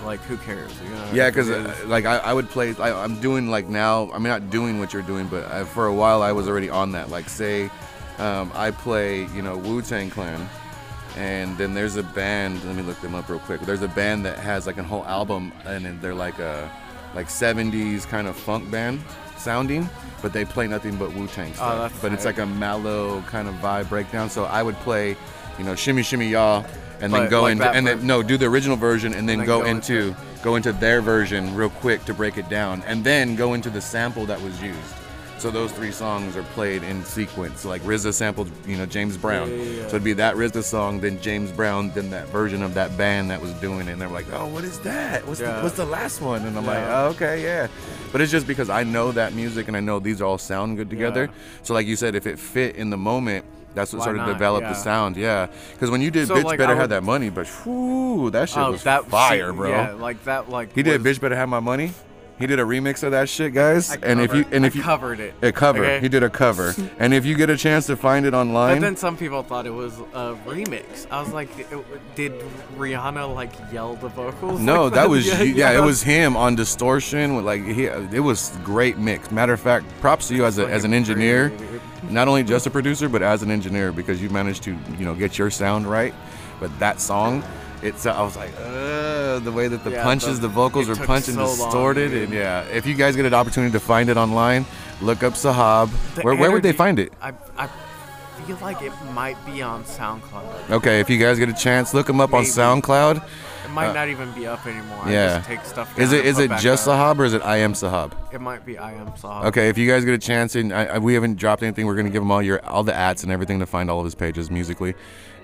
Like, 0.06 0.22
who 0.22 0.38
cares? 0.38 0.72
You 0.84 0.90
know? 0.96 1.06
Yeah, 1.14 1.30
because 1.30 1.50
is- 1.50 1.86
like 1.86 2.06
I, 2.06 2.18
I 2.20 2.34
would 2.34 2.50
play. 2.50 2.74
I, 2.80 2.92
I'm 3.04 3.20
doing 3.20 3.50
like 3.52 3.68
now. 3.68 4.10
I'm 4.14 4.24
not 4.24 4.50
doing 4.50 4.80
what 4.80 4.94
you're 4.94 5.02
doing, 5.04 5.28
but 5.28 5.46
I, 5.52 5.66
for 5.66 5.88
a 5.88 5.94
while 5.94 6.22
I 6.24 6.32
was 6.32 6.48
already 6.48 6.70
on 6.70 6.94
that. 6.94 7.10
Like 7.10 7.28
say, 7.28 7.70
um, 8.20 8.52
I 8.54 8.72
play 8.72 9.26
you 9.28 9.42
know 9.42 9.58
Wu 9.58 9.82
Tang 9.82 10.10
Clan, 10.10 10.48
and 11.18 11.58
then 11.58 11.74
there's 11.74 11.96
a 11.96 12.04
band. 12.04 12.64
Let 12.66 12.76
me 12.76 12.82
look 12.84 13.00
them 13.02 13.16
up 13.16 13.30
real 13.30 13.40
quick. 13.40 13.62
There's 13.62 13.82
a 13.82 13.88
band 13.88 14.26
that 14.26 14.38
has 14.40 14.68
like 14.68 14.78
a 14.78 14.84
whole 14.84 15.06
album, 15.06 15.52
and 15.66 16.00
they're 16.02 16.14
like 16.16 16.40
a 16.40 16.70
like 17.16 17.28
70s 17.28 18.08
kind 18.08 18.28
of 18.28 18.36
funk 18.36 18.70
band 18.70 19.02
sounding, 19.38 19.90
but 20.22 20.32
they 20.34 20.46
play 20.46 20.68
nothing 20.68 20.96
but 20.98 21.14
Wu 21.16 21.28
Tang 21.28 21.54
stuff. 21.54 21.94
Oh, 21.96 22.00
but 22.02 22.14
it's 22.14 22.26
like 22.26 22.38
a 22.38 22.46
mellow 22.46 23.22
kind 23.24 23.48
of 23.48 23.56
vibe 23.56 23.90
breakdown. 23.90 24.30
So 24.30 24.44
I 24.46 24.62
would 24.62 24.76
play, 24.78 25.16
you 25.58 25.64
know, 25.64 25.76
Shimmy 25.76 26.04
Shimmy 26.04 26.28
Y'all, 26.30 26.66
and 27.02 27.12
then 27.14 27.30
go 27.30 27.44
like 27.44 27.54
into 27.54 27.70
and 27.70 27.88
then 27.88 28.06
no, 28.06 28.22
do 28.22 28.38
the 28.38 28.46
original 28.46 28.78
version, 28.78 29.14
and 29.14 29.28
then 29.28 29.40
then 29.40 29.48
go, 29.48 29.62
go 29.62 29.66
into 29.66 30.08
into- 30.10 30.16
go 30.44 30.56
into 30.56 30.72
their 30.72 31.02
version 31.02 31.54
real 31.56 31.70
quick 31.70 32.06
to 32.06 32.14
break 32.14 32.38
it 32.38 32.48
down, 32.50 32.82
and 32.86 33.04
then 33.04 33.36
go 33.36 33.54
into 33.56 33.70
the 33.70 33.82
sample 33.82 34.26
that 34.26 34.40
was 34.42 34.62
used. 34.62 34.78
So 35.40 35.50
those 35.50 35.72
three 35.72 35.92
songs 35.92 36.36
are 36.36 36.44
played 36.44 36.84
in 36.84 37.04
sequence. 37.06 37.64
Like 37.64 37.82
RZA 37.84 38.14
sampled, 38.14 38.52
you 38.68 38.76
know, 38.76 38.86
James 38.86 39.16
Brown. 39.18 39.50
Yeah, 39.50 39.56
yeah, 39.56 39.64
yeah. 39.64 39.82
So 39.84 39.88
it'd 39.88 40.04
be 40.04 40.12
that 40.14 40.36
RZA 40.36 40.64
song, 40.64 41.00
then 41.00 41.22
James 41.22 41.50
Brown, 41.52 41.92
then 41.92 42.10
that 42.10 42.28
version 42.28 42.62
of 42.62 42.74
that 42.74 42.98
band 42.98 43.32
that 43.32 43.42
was 43.42 43.54
doing 43.54 43.88
it. 43.88 43.92
And 43.94 44.02
they're 44.02 44.10
like, 44.10 44.26
oh, 44.34 44.48
what 44.48 44.66
is 44.66 44.80
that? 44.82 45.26
What's, 45.26 45.40
the, 45.40 45.62
what's 45.62 45.78
the 45.78 45.86
last 45.86 46.22
one? 46.22 46.46
And 46.46 46.58
I'm 46.58 46.66
like, 46.66 46.84
oh, 46.90 47.08
okay, 47.16 47.42
yeah. 47.42 47.68
But 48.12 48.20
it's 48.20 48.34
just 48.34 48.48
because 48.48 48.70
I 48.70 48.84
know 48.84 49.14
that 49.14 49.34
music 49.34 49.70
and 49.70 49.78
I 49.78 49.80
know 49.80 50.00
these 50.00 50.22
all 50.22 50.38
sound 50.38 50.76
good 50.76 50.90
together. 50.90 51.26
Yeah. 51.32 51.64
So 51.64 51.74
like 51.74 51.88
you 51.88 51.96
said, 51.96 52.16
if 52.16 52.28
it 52.28 52.38
fit 52.38 52.76
in 52.76 52.90
the 52.90 52.98
moment, 52.98 53.46
that's 53.76 53.94
what 53.94 54.00
Why 54.00 54.06
sort 54.06 54.18
of 54.18 54.26
not? 54.26 54.34
developed 54.34 54.68
the 54.68 54.74
sound. 54.74 55.16
Yeah. 55.16 55.48
Because 55.72 55.90
when 55.90 56.02
you 56.02 56.12
did 56.12 56.28
So, 56.28 56.36
Bitch 56.36 56.44
like, 56.44 56.58
Better 56.58 56.76
Have 56.76 56.90
That 56.90 57.04
Money, 57.04 57.30
but 57.30 57.48
whew, 57.48 58.30
that 58.32 58.50
shit 58.50 58.58
Oh, 58.58 58.72
was 58.72 58.84
that 58.84 59.06
fire, 59.06 59.54
bro. 59.54 59.70
Yeah, 59.70 59.92
like 59.94 60.22
that, 60.26 60.50
like 60.50 60.74
He 60.74 60.84
did 60.84 61.02
Bitch 61.02 61.22
Better 61.22 61.36
Have 61.36 61.48
My 61.48 61.62
Money. 61.62 61.94
He 62.40 62.48
did 62.48 62.58
a 62.60 62.64
remix 62.64 63.04
of 63.04 63.12
that 63.12 63.28
shit, 63.28 63.54
guys. 63.54 63.92
I 63.92 63.98
and 64.02 64.22
if 64.22 64.34
you 64.34 64.44
covered- 64.44 64.56
and 64.56 64.64
I 64.64 64.68
if 64.68 64.76
you 64.76 64.82
covered 64.82 65.20
it, 65.20 65.34
a 65.42 65.52
cover, 65.52 65.84
okay? 65.84 66.00
he 66.00 66.08
did 66.08 66.24
a 66.24 66.30
cover. 66.30 66.74
and 67.00 67.14
if 67.14 67.26
you 67.26 67.36
get 67.36 67.50
a 67.50 67.58
chance 67.58 67.86
to 67.88 67.98
find 67.98 68.26
it 68.26 68.34
online, 68.34 68.78
But 68.78 68.82
then 68.82 68.96
some 68.96 69.18
people 69.18 69.44
thought 69.44 69.66
it 69.66 69.74
was 69.74 70.00
a 70.14 70.36
remix. 70.48 71.06
I 71.12 71.20
was 71.20 71.34
like, 71.34 71.50
did 72.16 72.32
Rihanna 72.78 73.36
like 73.36 73.52
yell 73.74 73.96
the 73.96 74.08
vocals? 74.08 74.62
No, 74.62 74.86
like 74.86 74.94
that 74.94 75.10
was 75.16 75.28
yeah, 75.28 75.42
yeah, 75.42 75.78
it 75.78 75.84
was 75.84 76.02
him 76.02 76.38
on 76.38 76.56
distortion 76.56 77.36
with 77.36 77.44
like 77.46 77.64
he 77.66 77.86
it 77.86 78.24
was 78.24 78.58
great 78.64 78.98
mix. 78.98 79.32
Matter 79.32 79.54
of 79.54 79.60
fact, 79.60 79.86
props 80.00 80.30
to 80.30 80.36
you 80.36 80.46
as 80.46 80.58
a, 80.60 80.66
as 80.68 80.86
an 80.86 80.94
engineer, 80.94 81.52
not 82.10 82.30
only 82.30 82.44
just 82.44 82.66
a 82.66 82.72
producer 82.72 83.10
but 83.10 83.22
as 83.22 83.44
an 83.44 83.52
engineer 83.52 83.92
because 83.92 84.22
you 84.22 84.30
managed 84.30 84.64
to 84.64 84.72
you 84.98 85.06
know 85.06 85.14
get 85.14 85.38
your 85.38 85.50
sound 85.50 85.88
right. 85.88 86.14
But 86.62 86.78
that 86.80 87.02
song, 87.02 87.44
it's 87.82 88.06
I 88.06 88.22
was 88.22 88.36
like, 88.36 88.52
uh, 88.60 89.40
the 89.40 89.52
way 89.52 89.68
that 89.68 89.84
the 89.84 89.92
Yeah, 89.92 90.04
punches, 90.04 90.40
the- 90.40 90.48
the, 90.48 90.54
vocals 90.54 90.88
were 90.88 90.96
punched 90.96 91.28
and 91.30 91.38
so 91.38 91.46
long, 91.46 91.56
distorted, 91.56 92.10
dude. 92.12 92.24
and 92.26 92.34
yeah, 92.34 92.64
if 92.74 92.86
you 92.86 92.94
guys 92.96 93.16
get 93.16 93.26
an 93.26 93.34
opportunity 93.34 93.72
to 93.74 93.80
find 93.80 94.10
it 94.10 94.18
online, 94.18 94.66
look 95.02 95.24
up 95.24 95.34
Sahab. 95.34 95.90
The 96.16 96.22
Where 96.22 96.36
where 96.36 96.52
would 96.52 96.64
they 96.64 96.74
find 96.74 97.00
it? 97.00 97.14
I, 97.22 97.34
I 97.58 97.68
feel 98.46 98.58
like 98.62 98.82
it 98.82 98.92
might 99.14 99.38
be 99.46 99.62
on 99.62 99.84
SoundCloud. 99.84 100.72
Okay, 100.72 101.00
if 101.00 101.10
you 101.10 101.18
guys 101.18 101.38
get 101.40 101.50
a 101.50 101.54
chance, 101.54 101.94
look 101.94 102.08
them 102.08 102.20
up 102.20 102.34
on 102.34 102.44
SoundCloud. 102.44 103.24
It 103.66 103.72
might 103.72 103.90
Uh, 103.90 103.94
not 103.94 104.08
even 104.10 104.32
be 104.32 104.48
up 104.48 104.66
anymore. 104.66 104.98
I 105.04 105.12
yeah. 105.12 105.36
just 105.38 105.48
take 105.48 105.64
stuff. 105.64 106.00
Is 106.00 106.12
it 106.12 106.26
is 106.26 106.40
it 106.40 106.50
just 106.58 106.88
up. 106.88 106.96
Sahab 107.16 107.20
or 107.20 107.26
is 107.26 107.34
it 107.34 107.44
I 107.44 107.58
am 107.58 107.74
Sahab? 107.74 108.14
It 108.34 108.42
might 108.42 108.66
be 108.66 108.80
I 108.80 108.94
am 108.94 109.08
Sahab. 109.12 109.46
Okay, 109.46 109.70
if 109.70 109.78
you 109.78 109.88
guys 109.88 110.04
get 110.04 110.16
a 110.16 110.18
chance, 110.18 110.56
and 110.56 110.74
I, 110.74 110.86
I, 110.86 110.98
we 110.98 111.14
haven't 111.14 111.36
dropped 111.38 111.62
anything, 111.62 111.86
we're 111.86 111.96
gonna 111.96 112.10
give 112.10 112.24
him 112.24 112.32
all 112.32 112.42
your 112.42 112.66
all 112.66 112.84
the 112.84 112.96
ads 112.96 113.22
and 113.24 113.32
everything 113.32 113.60
to 113.60 113.68
find 113.68 113.90
all 113.92 114.00
of 114.00 114.06
his 114.06 114.16
pages 114.16 114.50
musically, 114.50 114.96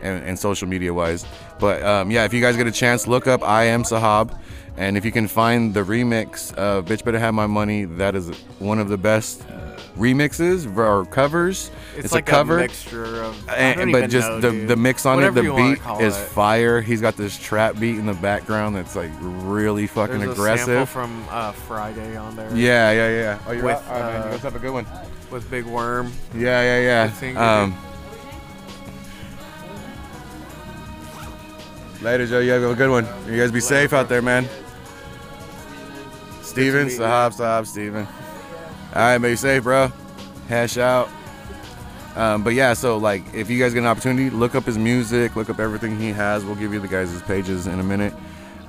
and, 0.06 0.24
and 0.24 0.40
social 0.40 0.68
media 0.68 0.94
wise. 0.94 1.26
But 1.60 1.84
um, 1.84 2.12
yeah, 2.12 2.26
if 2.26 2.34
you 2.34 2.42
guys 2.42 2.56
get 2.56 2.68
a 2.68 2.72
chance, 2.72 3.08
look 3.08 3.28
up 3.28 3.44
I 3.44 3.66
am 3.66 3.84
Sahab, 3.84 4.38
and 4.78 4.98
if 4.98 5.06
you 5.06 5.12
can 5.12 5.28
find 5.28 5.74
the 5.74 5.82
remix 5.82 6.54
of 6.56 6.86
"Bitch 6.86 7.04
Better 7.04 7.20
Have 7.20 7.34
My 7.34 7.48
Money," 7.48 7.86
that 7.86 8.16
is 8.16 8.30
one 8.60 8.80
of 8.80 8.90
the 8.90 8.98
best 8.98 9.44
remixes 9.98 10.78
or 10.78 11.06
covers. 11.06 11.72
It's, 11.96 12.06
It's, 12.06 12.14
like 12.14 12.28
a 12.28 12.32
cover. 12.32 12.58
mixture 12.58 13.24
of. 13.24 13.50
And, 13.50 13.92
but 13.92 14.10
just 14.10 14.28
know, 14.28 14.40
the, 14.42 14.52
dude. 14.52 14.68
the 14.68 14.76
mix 14.76 15.06
on 15.06 15.16
Whatever 15.16 15.40
it, 15.40 15.44
the 15.44 15.56
beat 15.56 16.04
is 16.04 16.18
it. 16.18 16.22
fire. 16.28 16.82
He's 16.82 17.02
got 17.02 17.16
this 17.16 17.38
trap 17.40 17.80
beat 17.80 17.98
in 17.98 18.06
the 18.06 18.14
background 18.14 18.76
that's 18.76 18.96
like 18.96 19.12
really 19.22 19.88
fucking 19.88 20.20
There's 20.20 20.32
a 20.32 20.36
sample 20.36 20.64
aggressive. 20.64 20.90
from 20.90 21.26
uh, 21.30 21.52
Friday 21.54 22.18
on 22.18 22.36
there. 22.36 22.54
Yeah, 22.56 22.92
yeah, 22.92 23.10
yeah. 23.10 23.40
Oh, 23.48 23.52
you're 23.54 23.64
With, 23.64 23.78
out? 23.78 23.88
All 23.88 24.02
right, 24.02 24.14
man. 24.14 24.22
You 24.22 24.28
uh, 24.28 24.32
guys 24.32 24.42
have 24.42 24.56
a 24.56 24.60
good 24.60 24.74
one. 24.74 24.86
With 25.32 25.50
Big 25.50 25.66
Worm. 25.66 26.12
Yeah, 26.36 26.62
yeah, 26.80 27.10
yeah. 27.22 27.62
Um, 27.64 27.76
later, 32.06 32.28
Joe. 32.28 32.40
You 32.40 32.52
have 32.52 32.64
a 32.64 32.76
good 32.76 32.92
one. 32.92 33.08
You 33.28 33.38
guys 33.38 33.52
be 33.52 33.60
safe 33.60 33.92
out 33.92 34.08
there, 34.08 34.22
man. 34.22 34.48
Steven. 36.44 36.88
Sahab, 36.88 37.34
Sahab, 37.36 37.66
Steven. 37.66 38.06
All 38.06 39.02
right, 39.02 39.18
be 39.18 39.36
safe, 39.36 39.64
bro. 39.64 39.92
Hash 40.48 40.78
out. 40.78 41.10
Um, 42.16 42.44
but 42.44 42.54
yeah, 42.54 42.74
so 42.74 42.98
like, 42.98 43.24
if 43.34 43.50
you 43.50 43.60
guys 43.60 43.74
get 43.74 43.80
an 43.80 43.88
opportunity, 43.88 44.30
look 44.30 44.56
up 44.56 44.64
his 44.64 44.78
music, 44.78 45.36
look 45.36 45.50
up 45.50 45.60
everything 45.60 46.00
he 46.00 46.12
has. 46.12 46.46
We'll 46.46 46.56
give 46.56 46.74
you 46.74 46.80
the 46.80 46.88
guys' 46.88 47.12
his 47.12 47.24
pages 47.24 47.68
in 47.68 47.80
a 47.80 47.84
minute. 47.84 48.14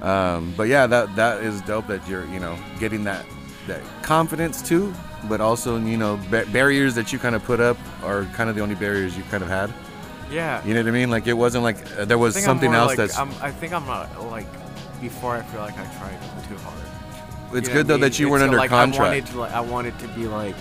Um, 0.01 0.53
but 0.57 0.65
yeah, 0.65 0.87
that 0.87 1.15
that 1.17 1.43
is 1.43 1.61
dope 1.63 1.87
that 1.87 2.09
you're, 2.09 2.25
you 2.27 2.41
know, 2.41 2.59
getting 2.81 3.05
that 3.05 3.25
that 3.67 3.83
confidence 4.03 4.63
too. 4.63 4.93
But 5.29 5.41
also, 5.41 5.79
you 5.79 5.97
know, 5.97 6.19
ba- 6.31 6.47
barriers 6.53 6.95
that 6.95 7.13
you 7.13 7.19
kind 7.19 7.35
of 7.35 7.45
put 7.45 7.61
up 7.61 7.77
are 8.03 8.25
kind 8.35 8.49
of 8.49 8.57
the 8.57 8.63
only 8.63 8.75
barriers 8.75 9.17
you 9.17 9.23
kind 9.25 9.43
of 9.43 9.49
had. 9.49 9.73
Yeah. 10.31 10.65
You 10.65 10.75
know 10.75 10.81
what 10.81 10.89
I 10.89 10.93
mean? 10.93 11.11
Like 11.11 11.27
it 11.27 11.35
wasn't 11.35 11.65
like 11.65 11.77
uh, 11.99 12.05
there 12.05 12.19
was 12.19 12.37
something 12.43 12.73
else 12.73 12.89
like, 12.89 12.97
that's. 12.99 13.19
I'm, 13.19 13.31
I 13.41 13.51
think 13.51 13.73
I'm 13.73 13.87
not 13.87 14.09
like 14.27 14.47
before. 15.01 15.37
I 15.37 15.43
feel 15.43 15.61
like 15.61 15.75
I 15.79 15.85
tried 15.99 16.19
too 16.49 16.57
hard. 16.59 16.79
it's 17.57 17.69
You 17.69 17.75
know 17.75 17.81
good 17.81 17.87
though 17.87 17.95
mean? 17.95 18.01
that 18.03 18.19
you 18.19 18.29
weren't 18.29 18.43
It's 18.43 18.49
under 18.49 18.59
like, 18.59 18.71
contract. 18.71 19.01
I 19.01 19.09
wanted, 19.09 19.27
to, 19.27 19.39
like, 19.39 19.53
I 19.53 19.61
wanted 19.61 19.99
to 20.01 20.09
be 20.09 20.27
like, 20.27 20.57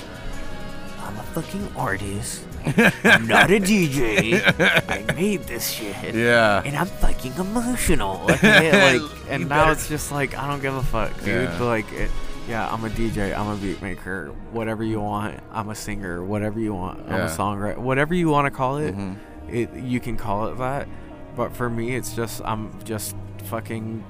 I'm 1.01 1.17
a 1.17 1.23
fucking 1.23 1.71
artist. 1.75 2.43
I'm 2.65 3.27
not 3.27 3.51
a 3.51 3.59
DJ. 3.59 4.41
I 4.89 5.13
made 5.13 5.43
this 5.43 5.69
shit. 5.69 6.15
yeah. 6.15 6.63
And 6.65 6.75
I'm 6.75 6.87
fucking 6.87 7.33
emotional. 7.33 8.21
Okay? 8.31 8.99
Like, 8.99 9.11
and 9.29 9.43
now 9.49 9.61
better- 9.65 9.71
it's 9.73 9.87
just 9.87 10.11
like 10.11 10.35
I 10.37 10.47
don't 10.47 10.61
give 10.61 10.75
a 10.75 10.83
fuck, 10.83 11.13
dude. 11.23 11.49
Yeah. 11.49 11.59
Like, 11.63 11.91
it, 11.91 12.09
yeah, 12.47 12.71
I'm 12.71 12.83
a 12.85 12.89
DJ. 12.89 13.35
I'm 13.35 13.47
a 13.47 13.55
beat 13.55 13.81
maker. 13.81 14.27
Whatever 14.51 14.83
you 14.83 14.99
want. 15.01 15.39
I'm 15.51 15.69
a 15.69 15.75
singer. 15.75 16.23
Whatever 16.23 16.59
you 16.59 16.73
want. 16.75 16.99
I'm 17.07 17.21
a 17.21 17.25
songwriter. 17.27 17.77
Whatever 17.77 18.13
you 18.13 18.29
want 18.29 18.45
to 18.45 18.51
call 18.51 18.77
it, 18.77 18.95
Mhm. 18.95 19.17
It 19.49 19.73
you 19.75 19.99
can 19.99 20.17
call 20.17 20.47
it 20.47 20.57
that. 20.57 20.87
But 21.35 21.53
for 21.55 21.69
me, 21.69 21.95
it's 21.95 22.15
just 22.15 22.41
I'm 22.45 22.71
just 22.83 23.15
fucking 23.45 24.03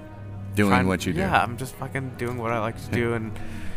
Doing 0.55 0.69
trying- 0.69 0.87
what 0.87 1.05
you 1.05 1.13
do. 1.13 1.19
Yeah, 1.19 1.41
I'm 1.43 1.57
just 1.57 1.75
fucking 1.75 2.11
doing 2.17 2.37
what 2.37 2.51
I 2.51 2.59
like 2.59 2.81
to 2.85 2.91
do, 2.91 3.13
and 3.13 3.31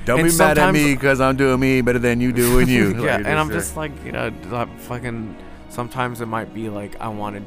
Don't 0.05 0.21
and 0.21 0.29
be 0.31 0.37
mad 0.37 0.59
at 0.59 0.73
me 0.73 0.95
because 0.95 1.21
I'm 1.21 1.37
doing 1.37 1.59
me 1.59 1.81
better 1.81 1.99
than 1.99 2.21
you 2.21 2.33
doing 2.33 2.69
you. 2.77 2.95
yeah, 3.05 3.17
Like, 3.17 3.27
and 3.27 3.39
I'm 3.39 3.49
uh, 3.51 3.53
just 3.53 3.77
like 3.77 3.93
you 4.05 4.13
know, 4.13 4.31
like, 4.51 4.79
fucking. 4.81 5.37
Sometimes 5.71 6.21
it 6.21 6.27
might 6.27 6.55
be 6.55 6.69
like 6.71 6.99
I 7.01 7.09
want 7.09 7.37
to 7.37 7.43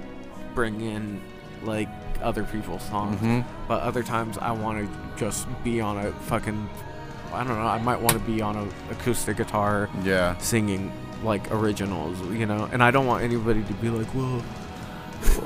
bring 0.53 0.81
in 0.81 1.21
like 1.63 1.87
other 2.21 2.43
people's 2.43 2.83
songs, 2.83 3.19
Mhm. 3.21 3.43
but 3.67 3.81
other 3.81 4.03
times 4.03 4.37
I 4.37 4.51
want 4.51 4.79
to 4.79 5.17
just 5.17 5.47
be 5.63 5.81
on 5.81 5.97
a 5.97 6.11
fucking. 6.11 6.69
I 7.33 7.43
don't 7.45 7.55
know. 7.57 7.65
I 7.65 7.81
might 7.81 7.99
want 8.01 8.13
to 8.13 8.19
be 8.19 8.41
on 8.41 8.55
a 8.57 8.67
acoustic 8.91 9.37
guitar 9.37 9.89
Yeah. 10.03 10.37
singing 10.39 10.91
like 11.23 11.51
originals, 11.51 12.19
you 12.31 12.45
know. 12.45 12.69
And 12.71 12.83
I 12.83 12.91
don't 12.91 13.05
want 13.05 13.23
anybody 13.23 13.63
to 13.63 13.73
be 13.75 13.89
like, 13.89 14.13
well. 14.15 14.41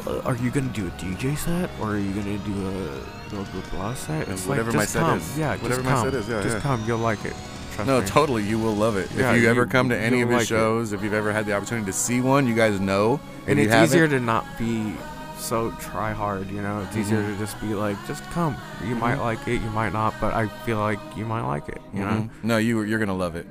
uh, 0.07 0.21
Are 0.21 0.35
you 0.37 0.49
gonna 0.51 0.69
do 0.69 0.87
a 0.87 0.91
DJ 0.91 1.37
set 1.37 1.69
or 1.81 1.95
are 1.95 1.97
you 1.99 2.11
gonna 2.13 2.37
do 2.39 2.53
a 2.67 3.29
blah 3.29 3.43
blah 3.43 3.61
blah 3.71 3.93
set? 3.93 4.27
It's 4.29 4.45
whatever 4.47 4.71
like, 4.71 4.77
my 4.77 4.85
set 4.85 5.01
come. 5.01 5.17
is. 5.17 5.37
Yeah, 5.37 5.51
Whatever 5.57 5.69
just 5.81 5.83
my 5.83 5.91
come. 5.91 6.05
set 6.05 6.13
is, 6.13 6.29
yeah, 6.29 6.41
just 6.41 6.55
yeah. 6.55 6.61
come. 6.61 6.83
You'll 6.87 6.99
like 6.99 7.23
it. 7.25 7.33
Trust 7.73 7.87
No, 7.87 7.99
me. 7.99 8.07
totally. 8.07 8.43
You 8.43 8.57
will 8.57 8.73
love 8.75 8.95
it. 8.95 9.09
Yeah, 9.15 9.33
if 9.33 9.41
you, 9.41 9.49
ever 9.49 9.65
come 9.65 9.89
to 9.89 9.97
any 9.97 10.21
of 10.21 10.29
his 10.29 10.35
like 10.35 10.43
it. 10.43 10.47
shows, 10.47 10.93
if 10.93 11.03
you've 11.03 11.13
ever 11.13 11.33
had 11.33 11.45
the 11.45 11.53
opportunity 11.53 11.87
to 11.87 11.93
see 11.93 12.21
one, 12.21 12.47
you 12.47 12.55
guys 12.55 12.79
know. 12.79 13.19
If 13.43 13.49
and 13.49 13.59
it's 13.59 13.75
easier 13.75 14.07
to 14.07 14.19
not 14.21 14.45
be 14.57 14.93
so 15.37 15.71
try 15.71 16.13
hard, 16.13 16.49
you 16.49 16.61
know. 16.61 16.79
It's 16.87 16.95
easier 16.95 17.21
Mhm. 17.21 17.33
to 17.33 17.37
just 17.37 17.59
be 17.59 17.73
like, 17.73 17.97
just 18.07 18.23
come. 18.31 18.55
You 18.87 18.95
might 18.95 19.17
Mhm. 19.17 19.21
like 19.25 19.45
it, 19.49 19.61
you 19.61 19.69
might 19.71 19.91
not, 19.91 20.13
but 20.21 20.33
I 20.33 20.47
feel 20.65 20.77
like 20.77 20.99
you 21.17 21.25
might 21.25 21.41
like 21.45 21.67
it, 21.67 21.81
you 21.93 21.99
know. 21.99 22.11
Mhm. 22.11 22.29
No, 22.43 22.57
you 22.57 22.81
you're 22.83 22.99
gonna 22.99 23.13
love 23.13 23.35
it. 23.35 23.45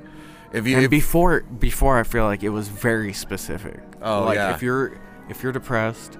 If 0.55 0.65
you 0.67 0.75
And 0.77 0.85
if, 0.85 0.91
before, 0.91 1.41
before 1.41 1.99
I 1.99 2.03
feel 2.03 2.23
like 2.25 2.43
it 2.43 2.49
was 2.49 2.67
very 2.67 3.13
specific. 3.13 3.79
Oh, 4.01 4.23
like 4.23 4.35
yeah. 4.35 4.53
if 4.55 4.61
you're 4.61 4.97
if 5.29 5.43
you're 5.43 5.51
depressed, 5.51 6.17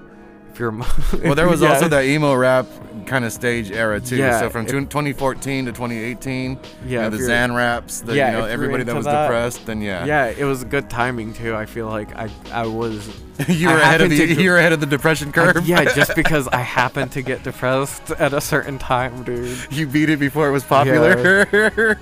if 0.52 0.58
you're 0.58 0.70
well, 1.24 1.34
there 1.34 1.48
was 1.48 1.62
yeah. 1.62 1.72
also 1.72 1.88
that 1.88 2.04
emo 2.04 2.34
rap 2.34 2.66
kind 3.06 3.24
of 3.24 3.32
stage 3.32 3.70
era 3.70 4.00
too. 4.00 4.16
Yeah, 4.16 4.40
so 4.40 4.50
from 4.50 4.64
if- 4.66 4.72
2014 4.72 5.66
to 5.66 5.72
2018, 5.72 6.58
Yeah, 6.86 6.88
you 6.88 6.98
know, 6.98 7.10
the 7.10 7.18
Xan 7.18 7.54
raps, 7.54 8.00
the, 8.00 8.16
Yeah, 8.16 8.32
you 8.32 8.38
know, 8.38 8.44
everybody 8.46 8.82
that 8.84 8.94
was 8.94 9.04
that- 9.04 9.22
depressed, 9.26 9.64
then 9.66 9.80
yeah, 9.80 10.04
Yeah, 10.04 10.26
it 10.26 10.44
was 10.44 10.64
good 10.64 10.90
timing 10.90 11.32
too. 11.34 11.54
I 11.54 11.66
feel 11.66 11.86
like 11.88 12.14
I 12.16 12.28
I 12.52 12.66
was 12.66 13.08
you 13.48 13.68
I 13.68 13.74
were 13.74 13.80
ahead 13.80 14.00
of 14.00 14.10
the 14.10 14.18
to- 14.34 14.42
you 14.42 14.50
were 14.50 14.58
ahead 14.58 14.72
of 14.72 14.80
the 14.80 14.86
depression 14.86 15.28
I- 15.28 15.32
curve. 15.32 15.66
yeah, 15.68 15.84
just 15.94 16.14
because 16.22 16.48
I 16.48 16.58
happened 16.62 17.12
to 17.12 17.22
get 17.22 17.42
depressed 17.42 18.10
at 18.12 18.32
a 18.32 18.40
certain 18.40 18.78
time, 18.78 19.22
dude. 19.22 19.56
you 19.70 19.86
beat 19.86 20.10
it 20.10 20.18
before 20.18 20.48
it 20.48 20.52
was 20.52 20.64
popular. 20.64 21.98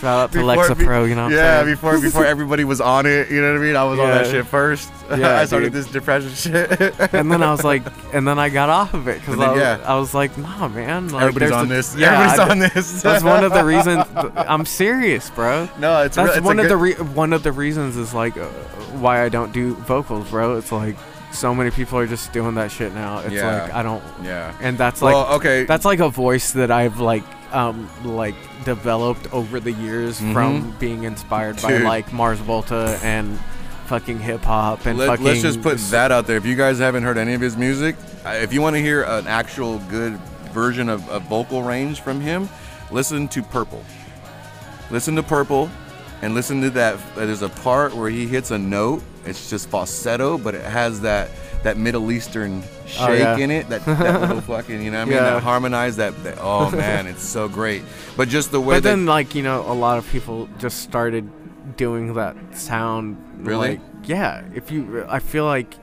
Shout 0.00 0.18
out 0.18 0.32
to 0.32 0.38
Before- 0.38 0.56
Lexapro, 0.56 1.08
you 1.08 1.14
know. 1.14 1.28
Yeah, 1.28 1.62
saying? 1.62 1.74
before 1.74 2.00
before 2.00 2.26
everybody 2.34 2.64
was 2.64 2.80
on 2.80 3.06
it, 3.06 3.30
you 3.30 3.40
know 3.40 3.52
what 3.52 3.60
I 3.60 3.64
mean? 3.64 3.76
I 3.76 3.84
was 3.84 3.98
on 3.98 4.08
that 4.10 4.26
shit 4.26 4.46
first. 4.46 4.90
Yeah, 5.08 5.38
I 5.38 5.44
started 5.44 5.66
dude. 5.72 5.84
this 5.84 5.86
depression 5.92 6.30
shit. 6.34 6.80
and 7.14 7.30
then 7.30 7.40
I 7.40 7.52
was 7.52 7.62
like, 7.62 7.84
and 8.12 8.26
then 8.26 8.40
I 8.40 8.48
got 8.48 8.68
off 8.70 8.92
of 8.92 9.06
it 9.06 9.20
because 9.20 9.38
I, 9.38 9.52
was- 9.52 9.60
yeah. 9.60 9.80
I 9.86 9.94
was 9.96 10.12
like, 10.14 10.36
nah, 10.36 10.66
man. 10.66 11.08
Like, 11.10 11.22
Everybody's 11.26 11.52
on 11.52 11.66
a- 11.66 11.68
this. 11.68 11.94
Yeah, 11.96 12.12
Everybody's 12.12 12.38
I- 12.40 12.50
on 12.50 12.58
this. 12.58 13.02
That's 13.02 13.22
one 13.24 13.44
of 13.44 13.52
the 13.52 13.64
reasons. 13.64 14.04
I'm 14.36 14.66
serious, 14.66 15.30
bro. 15.30 15.68
No, 15.78 16.02
it's 16.02 16.16
That's 16.16 16.38
it's 16.38 16.44
one 16.44 16.58
of 16.58 16.68
the 16.68 16.76
re- 16.76 16.94
one 16.94 17.32
of 17.32 17.44
the 17.44 17.52
reasons 17.52 17.96
is 17.96 18.12
like 18.14 18.36
uh, 18.36 18.46
why 18.98 19.22
I 19.22 19.28
don't 19.28 19.52
do 19.52 19.74
vocals, 19.74 20.28
bro. 20.30 20.56
It's 20.58 20.72
like 20.72 20.96
so 21.32 21.54
many 21.54 21.70
people 21.70 21.98
are 21.98 22.06
just 22.08 22.32
doing 22.32 22.56
that 22.56 22.72
shit 22.72 22.92
now. 22.92 23.18
It's 23.20 23.34
Yeah. 23.34 23.62
like 23.62 23.72
I 23.74 23.82
don't, 23.84 24.02
Yeah. 24.24 24.52
and 24.60 24.76
that's 24.76 25.02
like 25.02 25.14
well, 25.14 25.34
okay. 25.36 25.64
that's 25.66 25.84
like 25.84 26.00
a 26.00 26.08
voice 26.08 26.50
that 26.52 26.70
I've 26.72 26.98
like 26.98 27.22
um 27.56 27.88
like 28.04 28.34
developed 28.64 29.32
over 29.32 29.58
the 29.58 29.72
years 29.72 30.20
Mhm. 30.20 30.32
from 30.32 30.76
being 30.78 31.04
inspired 31.04 31.60
by 31.62 31.78
like 31.78 32.12
Mars 32.12 32.38
Volta 32.38 32.98
and 33.02 33.38
fucking 33.86 34.18
hip 34.20 34.42
hop 34.42 34.84
and 34.84 34.98
Let, 34.98 35.06
fucking 35.08 35.26
us 35.28 35.40
just 35.42 35.62
put 35.62 35.78
that 35.90 36.12
out 36.12 36.26
there. 36.26 36.36
If 36.36 36.44
you 36.44 36.54
guys 36.56 36.78
haven't 36.78 37.04
heard 37.04 37.16
any 37.18 37.34
of 37.34 37.40
his 37.40 37.56
music, 37.56 37.96
uh, 38.26 38.30
if 38.30 38.52
you 38.52 38.60
want 38.60 38.74
to 38.76 38.82
hear 38.82 39.02
an 39.04 39.26
actual 39.26 39.78
good 39.90 40.18
version 40.52 40.88
of, 40.88 41.08
of 41.08 41.22
vocal 41.24 41.62
range 41.62 42.00
from 42.00 42.20
him, 42.20 42.48
listen 42.90 43.26
to 43.28 43.42
Purple. 43.42 43.82
Listen 44.90 45.14
to 45.16 45.22
Purple 45.22 45.70
and 46.22 46.34
listen 46.34 46.60
to 46.62 46.70
that. 46.70 46.98
There's 47.14 47.42
a 47.42 47.48
part 47.48 47.94
where 47.94 48.10
he 48.10 48.26
hits 48.26 48.50
a 48.50 48.58
note. 48.58 49.02
It's 49.24 49.48
just 49.50 49.68
falsetto, 49.70 50.36
but 50.36 50.54
it 50.54 50.64
has 50.64 51.00
that 51.02 51.30
that 51.66 51.76
Middle 51.76 52.12
Eastern 52.12 52.62
oh, 52.62 52.86
shake 52.86 53.00
Oh, 53.00 53.12
yeah. 53.12 53.36
in 53.38 53.50
it. 53.50 53.68
That, 53.68 53.84
that 53.86 54.20
little 54.28 54.40
fucking, 54.40 54.80
you 54.84 54.92
know 54.92 54.98
what 54.98 55.02
I 55.02 55.10
mean? 55.10 55.14
Yeah. 55.14 55.30
That 55.34 55.42
harmonized 55.42 55.98
that, 55.98 56.22
that. 56.22 56.38
Oh 56.40 56.70
man, 56.84 57.08
it's 57.08 57.24
so 57.24 57.48
great. 57.48 57.82
But 58.16 58.28
just 58.28 58.52
the 58.52 58.60
way 58.60 58.76
But 58.76 58.84
then 58.84 59.04
like 59.04 59.34
you 59.34 59.42
know 59.42 59.62
a 59.62 59.74
lot 59.74 59.98
of 59.98 60.08
people 60.10 60.48
just 60.58 60.82
started 60.82 61.28
doing 61.76 62.14
that 62.14 62.36
sound. 62.56 63.16
Really? 63.38 63.70
Like, 63.70 63.80
yeah. 64.04 64.44
If 64.54 64.70
you, 64.70 65.04
I 65.08 65.18
feel 65.18 65.44
like 65.44 65.74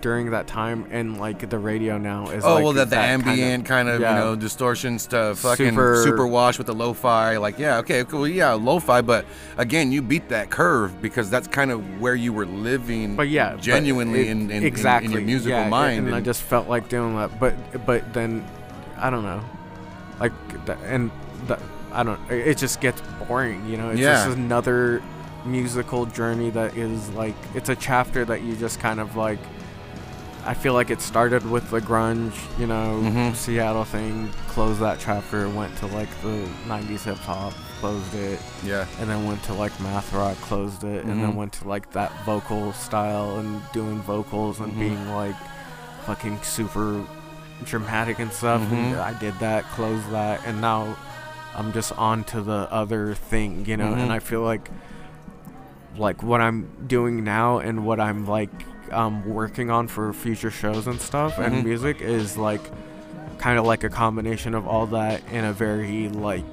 during 0.00 0.30
that 0.30 0.46
time 0.46 0.86
and 0.90 1.18
like 1.18 1.48
the 1.50 1.58
radio 1.58 1.98
now 1.98 2.28
is. 2.30 2.44
Oh 2.44 2.54
like 2.54 2.64
well, 2.64 2.72
that 2.74 2.90
the 2.90 2.96
kind 2.96 3.20
of- 3.22 3.28
ambient 3.28 3.66
kind 3.66 3.88
of, 3.88 4.00
yeah. 4.00 4.14
you 4.14 4.24
know 4.24 4.36
distortion 4.36 4.98
stuff, 4.98 5.40
fucking 5.40 5.70
Super- 5.70 6.02
super, 6.04 6.26
wash 6.26 6.58
with 6.58 6.66
the 6.66 6.74
lo-fi. 6.74 7.36
Like 7.36 7.58
yeah, 7.58 7.78
okay, 7.78 8.04
cool, 8.04 8.26
yeah, 8.26 8.52
lo-fi. 8.52 9.00
But 9.02 9.26
again, 9.58 9.92
you 9.92 10.02
beat 10.02 10.28
that 10.30 10.50
curve 10.50 11.00
because 11.02 11.28
that's 11.30 11.46
kind 11.48 11.70
of 11.70 12.00
where 12.00 12.14
you 12.14 12.32
were 12.32 12.46
living. 12.46 13.16
But 13.16 13.28
yeah, 13.28 13.52
but 13.52 13.60
genuinely 13.62 14.20
it- 14.28 14.30
in, 14.30 14.50
in, 14.50 14.58
in- 14.58 14.64
exactly 14.64 15.06
in 15.06 15.12
your 15.12 15.20
musical 15.22 15.58
yeah, 15.58 15.68
mind. 15.68 16.06
and, 16.06 16.14
I 16.14 16.20
just 16.20 16.42
felt 16.42 16.68
like 16.68 16.88
doing 16.88 17.16
that. 17.16 17.38
But 17.38 17.54
but 17.86 18.12
then 18.14 18.44
I 18.96 19.10
don't 19.10 19.24
know, 19.24 19.42
like 20.20 20.32
that, 20.66 20.78
and 20.84 21.10
that 21.48 21.60
I 21.92 22.02
don't. 22.02 22.18
It 22.30 22.48
it 22.48 22.58
just 22.58 22.80
gets 22.80 23.02
boring, 23.28 23.66
you 23.68 23.76
know. 23.76 23.90
It's 23.90 24.00
Yeah. 24.00 24.24
just 24.24 24.36
another 24.38 25.02
musical 25.44 26.06
journey 26.06 26.50
that 26.50 26.76
is 26.76 27.10
like 27.10 27.34
it's 27.54 27.68
a 27.68 27.74
chapter 27.74 28.24
that 28.24 28.42
you 28.42 28.54
just 28.56 28.78
kind 28.80 29.00
of 29.00 29.16
like. 29.16 29.40
I 30.44 30.54
feel 30.54 30.74
like 30.74 30.90
it 30.90 31.00
started 31.00 31.48
with 31.48 31.70
the 31.70 31.80
grunge, 31.80 32.32
you 32.58 32.66
know, 32.66 33.00
Mhm. 33.04 33.34
Seattle 33.36 33.84
thing. 33.84 34.28
Closed 34.48 34.80
that 34.80 34.98
chapter, 34.98 35.48
went 35.48 35.76
to 35.78 35.86
like 35.86 36.08
the 36.22 36.48
'90s 36.66 37.04
hip 37.04 37.18
hop, 37.18 37.52
closed 37.80 38.14
it, 38.14 38.40
yeah, 38.64 38.86
and 39.00 39.08
then 39.08 39.24
went 39.24 39.42
to 39.44 39.54
like 39.54 39.78
math 39.80 40.12
rock 40.12 40.36
closed 40.40 40.82
it 40.84 41.04
and 41.04 41.14
Mhm. 41.14 41.20
then 41.22 41.36
went 41.36 41.52
to 41.54 41.68
like 41.68 41.90
that 41.92 42.10
vocal 42.26 42.72
style 42.72 43.38
and 43.38 43.60
doing 43.72 44.00
vocals 44.02 44.58
and 44.60 44.72
Mhm. 44.72 44.78
being 44.78 45.14
like 45.14 45.36
fucking 46.06 46.38
super 46.42 47.00
dramatic 47.64 48.18
and 48.18 48.32
stuff 48.32 48.60
and 48.72 48.94
Mhm. 48.96 49.00
i 49.00 49.12
did 49.20 49.38
that 49.38 49.62
closed 49.70 50.10
that 50.10 50.40
and 50.44 50.60
now 50.60 50.96
i'm 51.56 51.72
just 51.72 51.92
on 51.96 52.24
to 52.24 52.40
the 52.40 52.66
other 52.72 53.14
thing 53.14 53.64
you 53.68 53.76
know 53.76 53.92
and 53.92 54.12
i 54.12 54.18
feel 54.18 54.40
like 54.42 54.68
like 55.96 56.22
what 56.24 56.40
i'm 56.40 56.66
doing 56.88 57.22
now 57.22 57.58
and 57.58 57.84
what 57.86 58.00
i'm 58.00 58.26
like 58.26 58.50
um 58.92 59.24
working 59.28 59.70
on 59.70 59.88
for 59.88 60.12
future 60.12 60.50
shows 60.50 60.86
and 60.86 61.00
stuff 61.00 61.36
Mhm. 61.36 61.46
and 61.46 61.64
music 61.64 62.00
is 62.00 62.36
like 62.36 62.60
kind 63.38 63.58
of 63.58 63.64
like 63.64 63.82
a 63.84 63.88
combination 63.88 64.54
of 64.54 64.66
all 64.68 64.86
that 64.88 65.20
in 65.32 65.44
a 65.44 65.52
very 65.52 66.08
like 66.10 66.44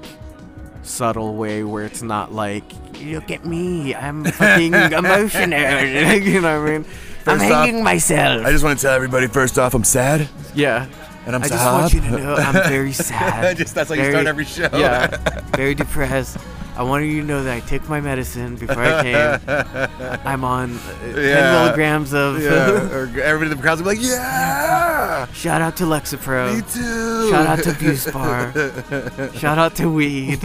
subtle 0.82 1.36
way 1.36 1.62
where 1.62 1.84
it's 1.84 2.02
not 2.02 2.32
like 2.32 2.64
look 3.04 3.30
at 3.30 3.44
me 3.44 3.94
i'm 3.94 4.24
fucking 4.40 4.72
emotional. 4.74 5.58
You 6.22 6.40
know 6.40 6.60
what 6.60 6.68
i 6.70 6.78
mean? 6.78 6.84
I'm 7.26 7.38
First 7.38 7.52
off, 7.52 7.66
hanging 7.66 7.84
myself. 7.84 8.46
I 8.46 8.50
just 8.50 8.64
want 8.64 8.78
to 8.78 8.82
tell 8.86 8.94
everybody 8.94 9.26
first 9.26 9.58
off, 9.58 9.74
I'm 9.74 9.84
sad. 9.84 10.26
Yeah. 10.54 10.86
And 11.26 11.36
I'm 11.36 11.42
i 11.42 11.46
sad. 11.48 11.54
just 11.58 11.64
want 11.66 11.92
you 11.92 12.00
to 12.00 12.10
know 12.24 12.34
i'm 12.34 12.68
very 12.68 12.92
sad. 13.10 13.58
Just 13.58 13.74
that's 13.74 13.90
how 13.90 13.94
you 13.94 14.08
start 14.10 14.26
every 14.26 14.46
show. 14.46 14.68
yeah. 14.72 15.08
Very 15.54 15.74
depressed 15.74 16.38
i 16.80 16.82
wanted 16.82 17.06
you 17.06 17.20
to 17.20 17.26
know 17.26 17.42
that 17.44 17.54
i 17.56 17.60
took 17.60 17.86
my 17.88 18.00
medicine 18.00 18.56
before 18.56 18.82
i 18.82 19.02
came 19.02 19.40
i'm 20.24 20.44
on 20.44 20.74
uh, 20.76 21.12
10 21.12 21.14
milligrams 21.14 22.12
of 22.14 22.40
yeah. 22.42 22.90
Or 22.96 23.02
everybody 23.20 23.50
in 23.50 23.56
the 23.56 23.62
crowd's 23.62 23.82
like, 23.82 23.98
yeah, 24.00 25.26
shout 25.32 25.60
out 25.60 25.76
to 25.76 25.84
lexapro 25.84 26.54
me 26.56 26.62
too. 26.62 27.30
Shout 27.30 27.46
out 27.46 27.62
to 27.64 27.70
Buspar. 27.72 29.34
Shout 29.40 29.58
out 29.58 29.76
to 29.76 29.88
Weed. 29.90 30.36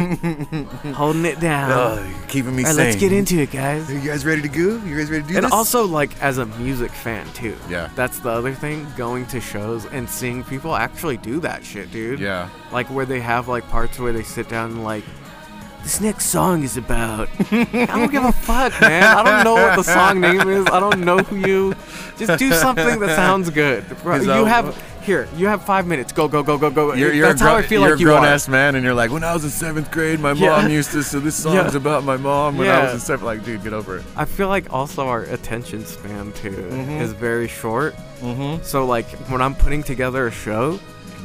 Holding 0.94 1.26
it 1.26 1.40
down. 1.40 1.72
Oh, 1.72 2.26
keeping 2.28 2.56
me 2.56 2.64
All 2.64 2.70
right, 2.70 2.76
sane. 2.76 2.86
let's 2.86 2.96
get 2.98 3.12
into 3.12 3.40
it, 3.40 3.50
guys. 3.52 3.90
Are 3.90 3.94
you 3.94 4.08
guys 4.08 4.26
ready 4.26 4.42
to 4.44 4.48
go? 4.48 4.78
You 4.86 4.98
guys 4.98 5.10
ready 5.10 5.24
to 5.24 5.30
do 5.30 5.36
And 5.38 5.46
this? 5.46 5.52
And 5.52 5.54
also, 5.54 5.86
like, 5.86 6.22
as 6.22 6.38
a 6.38 6.46
music 6.46 6.92
fan, 6.92 7.26
too. 7.34 7.56
Yeah. 7.70 7.90
That's 7.96 8.20
the 8.20 8.30
other 8.30 8.54
thing. 8.54 8.86
Going 8.98 9.26
to 9.28 9.40
shows 9.42 9.86
and 9.88 10.08
seeing 10.08 10.44
people 10.44 10.76
actually 10.76 11.18
do 11.18 11.40
that 11.40 11.64
shit, 11.64 11.92
dude. 11.92 12.20
yeah. 12.20 12.50
Like, 12.72 12.88
where 12.90 13.06
they 13.06 13.22
have, 13.22 13.48
like, 13.48 13.68
parts 13.70 13.98
where 14.00 14.14
they 14.14 14.24
sit 14.24 14.48
down 14.50 14.72
and, 14.72 14.84
like, 14.84 15.04
this 15.86 16.02
next 16.02 16.26
song 16.26 16.64
is 16.64 16.78
about. 16.78 17.30
I 17.52 17.86
don't 17.86 18.12
give 18.12 18.26
a 18.26 18.32
fuck, 18.32 18.74
man. 18.82 19.04
I 19.04 19.22
don't 19.24 19.44
know 19.44 19.54
what 19.54 19.76
the 19.76 19.84
song 19.84 20.20
name 20.20 20.50
is. 20.50 20.66
I 20.66 20.80
don't 20.80 21.02
know 21.02 21.20
who 21.20 21.36
you. 21.36 21.76
Just 22.18 22.40
do 22.40 22.52
something 22.52 23.00
that 23.02 23.16
sounds 23.16 23.52
good. 23.52 23.86
Bro, 24.02 24.22
you 24.22 24.46
have. 24.46 24.76
Here, 25.04 25.28
you 25.36 25.46
have 25.46 25.64
five 25.64 25.86
minutes. 25.86 26.12
Go, 26.12 26.28
go, 26.28 26.42
go, 26.42 26.58
go, 26.58 26.72
go. 26.72 26.96
You're, 26.96 27.14
you're 27.14 27.28
That's 27.28 27.40
a 27.40 27.44
how 27.44 27.56
I 27.56 27.62
feel 27.62 27.82
you're 27.82 27.92
like 27.92 27.98
a 27.98 28.02
you 28.02 28.08
grown 28.08 28.24
are. 28.24 28.28
ass 28.34 28.48
man, 28.48 28.74
and 28.74 28.84
you're 28.84 28.96
like, 28.96 29.12
when 29.12 29.24
I 29.24 29.36
was 29.36 29.44
in 29.44 29.52
seventh 29.52 29.92
grade, 29.92 30.20
my 30.20 30.32
Yeah. 30.32 30.60
mom 30.60 30.72
used 30.72 30.90
to. 30.94 31.04
So 31.04 31.20
this 31.20 31.36
song's 31.36 31.74
Yeah. 31.74 31.78
about 31.78 32.04
my 32.04 32.18
mom 32.18 32.58
when 32.58 32.68
I 32.68 32.86
was 32.86 32.94
in 32.96 33.00
seventh. 33.00 33.22
Like, 33.28 33.46
dude, 33.46 33.62
get 33.64 33.72
over 33.74 33.98
it. 33.98 34.06
I 34.16 34.26
feel 34.26 34.48
like 34.48 34.74
also 34.74 35.06
our 35.08 35.22
attention 35.26 35.86
span 35.86 36.32
too 36.32 36.50
Mhm. 36.72 37.02
is 37.02 37.12
very 37.14 37.48
short. 37.48 37.94
Mm-hmm. 38.22 38.64
So 38.64 38.88
like 38.88 39.06
when 39.30 39.42
I'm 39.44 39.54
putting 39.54 39.84
together 39.84 40.26
a 40.26 40.32
show, 40.32 40.80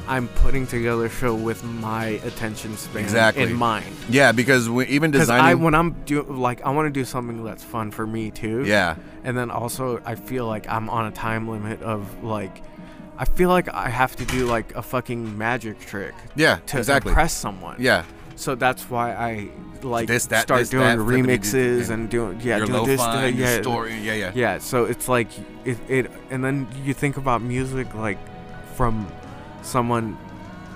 I'm 0.08 0.28
putting 0.28 0.66
together 0.66 1.06
a 1.06 1.08
show 1.10 1.34
with 1.34 1.62
my 1.64 2.06
attention 2.24 2.76
span 2.76 3.02
Exactly. 3.04 3.44
in 3.44 3.54
mind. 3.54 3.94
Yeah, 4.08 4.32
because 4.32 4.68
we, 4.68 4.86
even 4.86 5.10
Because 5.10 5.30
I 5.30 5.36
designing. 5.38 5.62
when 5.62 5.74
I'm 5.74 5.92
do 6.04 6.22
like 6.22 6.62
I 6.62 6.70
want 6.70 6.86
to 6.86 6.90
do 6.90 7.04
something 7.04 7.44
that's 7.44 7.62
fun 7.64 7.90
for 7.90 8.06
me 8.06 8.30
too. 8.30 8.64
yeah. 8.64 8.96
And 9.24 9.36
then 9.36 9.50
also 9.50 10.00
I 10.04 10.14
feel 10.14 10.46
like 10.46 10.68
I'm 10.68 10.88
on 10.90 11.06
a 11.06 11.10
time 11.10 11.48
limit 11.48 11.82
of 11.82 12.24
like 12.24 12.62
I 13.18 13.24
feel 13.26 13.50
like 13.50 13.68
I 13.72 13.88
have 13.90 14.16
to 14.16 14.24
do 14.24 14.46
like 14.46 14.74
a 14.74 14.82
fucking 14.82 15.36
magic 15.36 15.78
trick 15.80 16.14
Yeah. 16.34 16.58
to 16.66 16.78
exactly. 16.78 17.10
impress 17.10 17.32
someone. 17.34 17.76
Yeah. 17.78 18.04
So 18.36 18.54
that's 18.54 18.88
why 18.88 19.12
I 19.12 19.48
like 19.82 20.08
This, 20.08 20.26
that, 20.26 20.42
start 20.42 20.60
this, 20.60 20.70
doing 20.70 20.84
that, 20.84 20.98
remixes 20.98 21.86
doo- 21.88 21.92
and 21.94 22.08
doing 22.08 22.40
yeah 22.42 22.58
doing 22.64 22.86
this 22.86 23.00
uh, 23.00 23.30
yeah 23.34 23.60
story. 23.60 23.94
Yeah, 24.00 24.14
yeah. 24.14 24.32
yeah 24.34 24.58
so 24.58 24.84
it's 24.86 25.08
like 25.08 25.28
it, 25.64 25.78
it 25.88 26.10
and 26.30 26.42
then 26.42 26.66
you 26.84 26.94
think 26.94 27.16
about 27.18 27.42
music 27.42 27.94
like 27.94 28.18
from 28.76 29.06
someone 29.62 30.16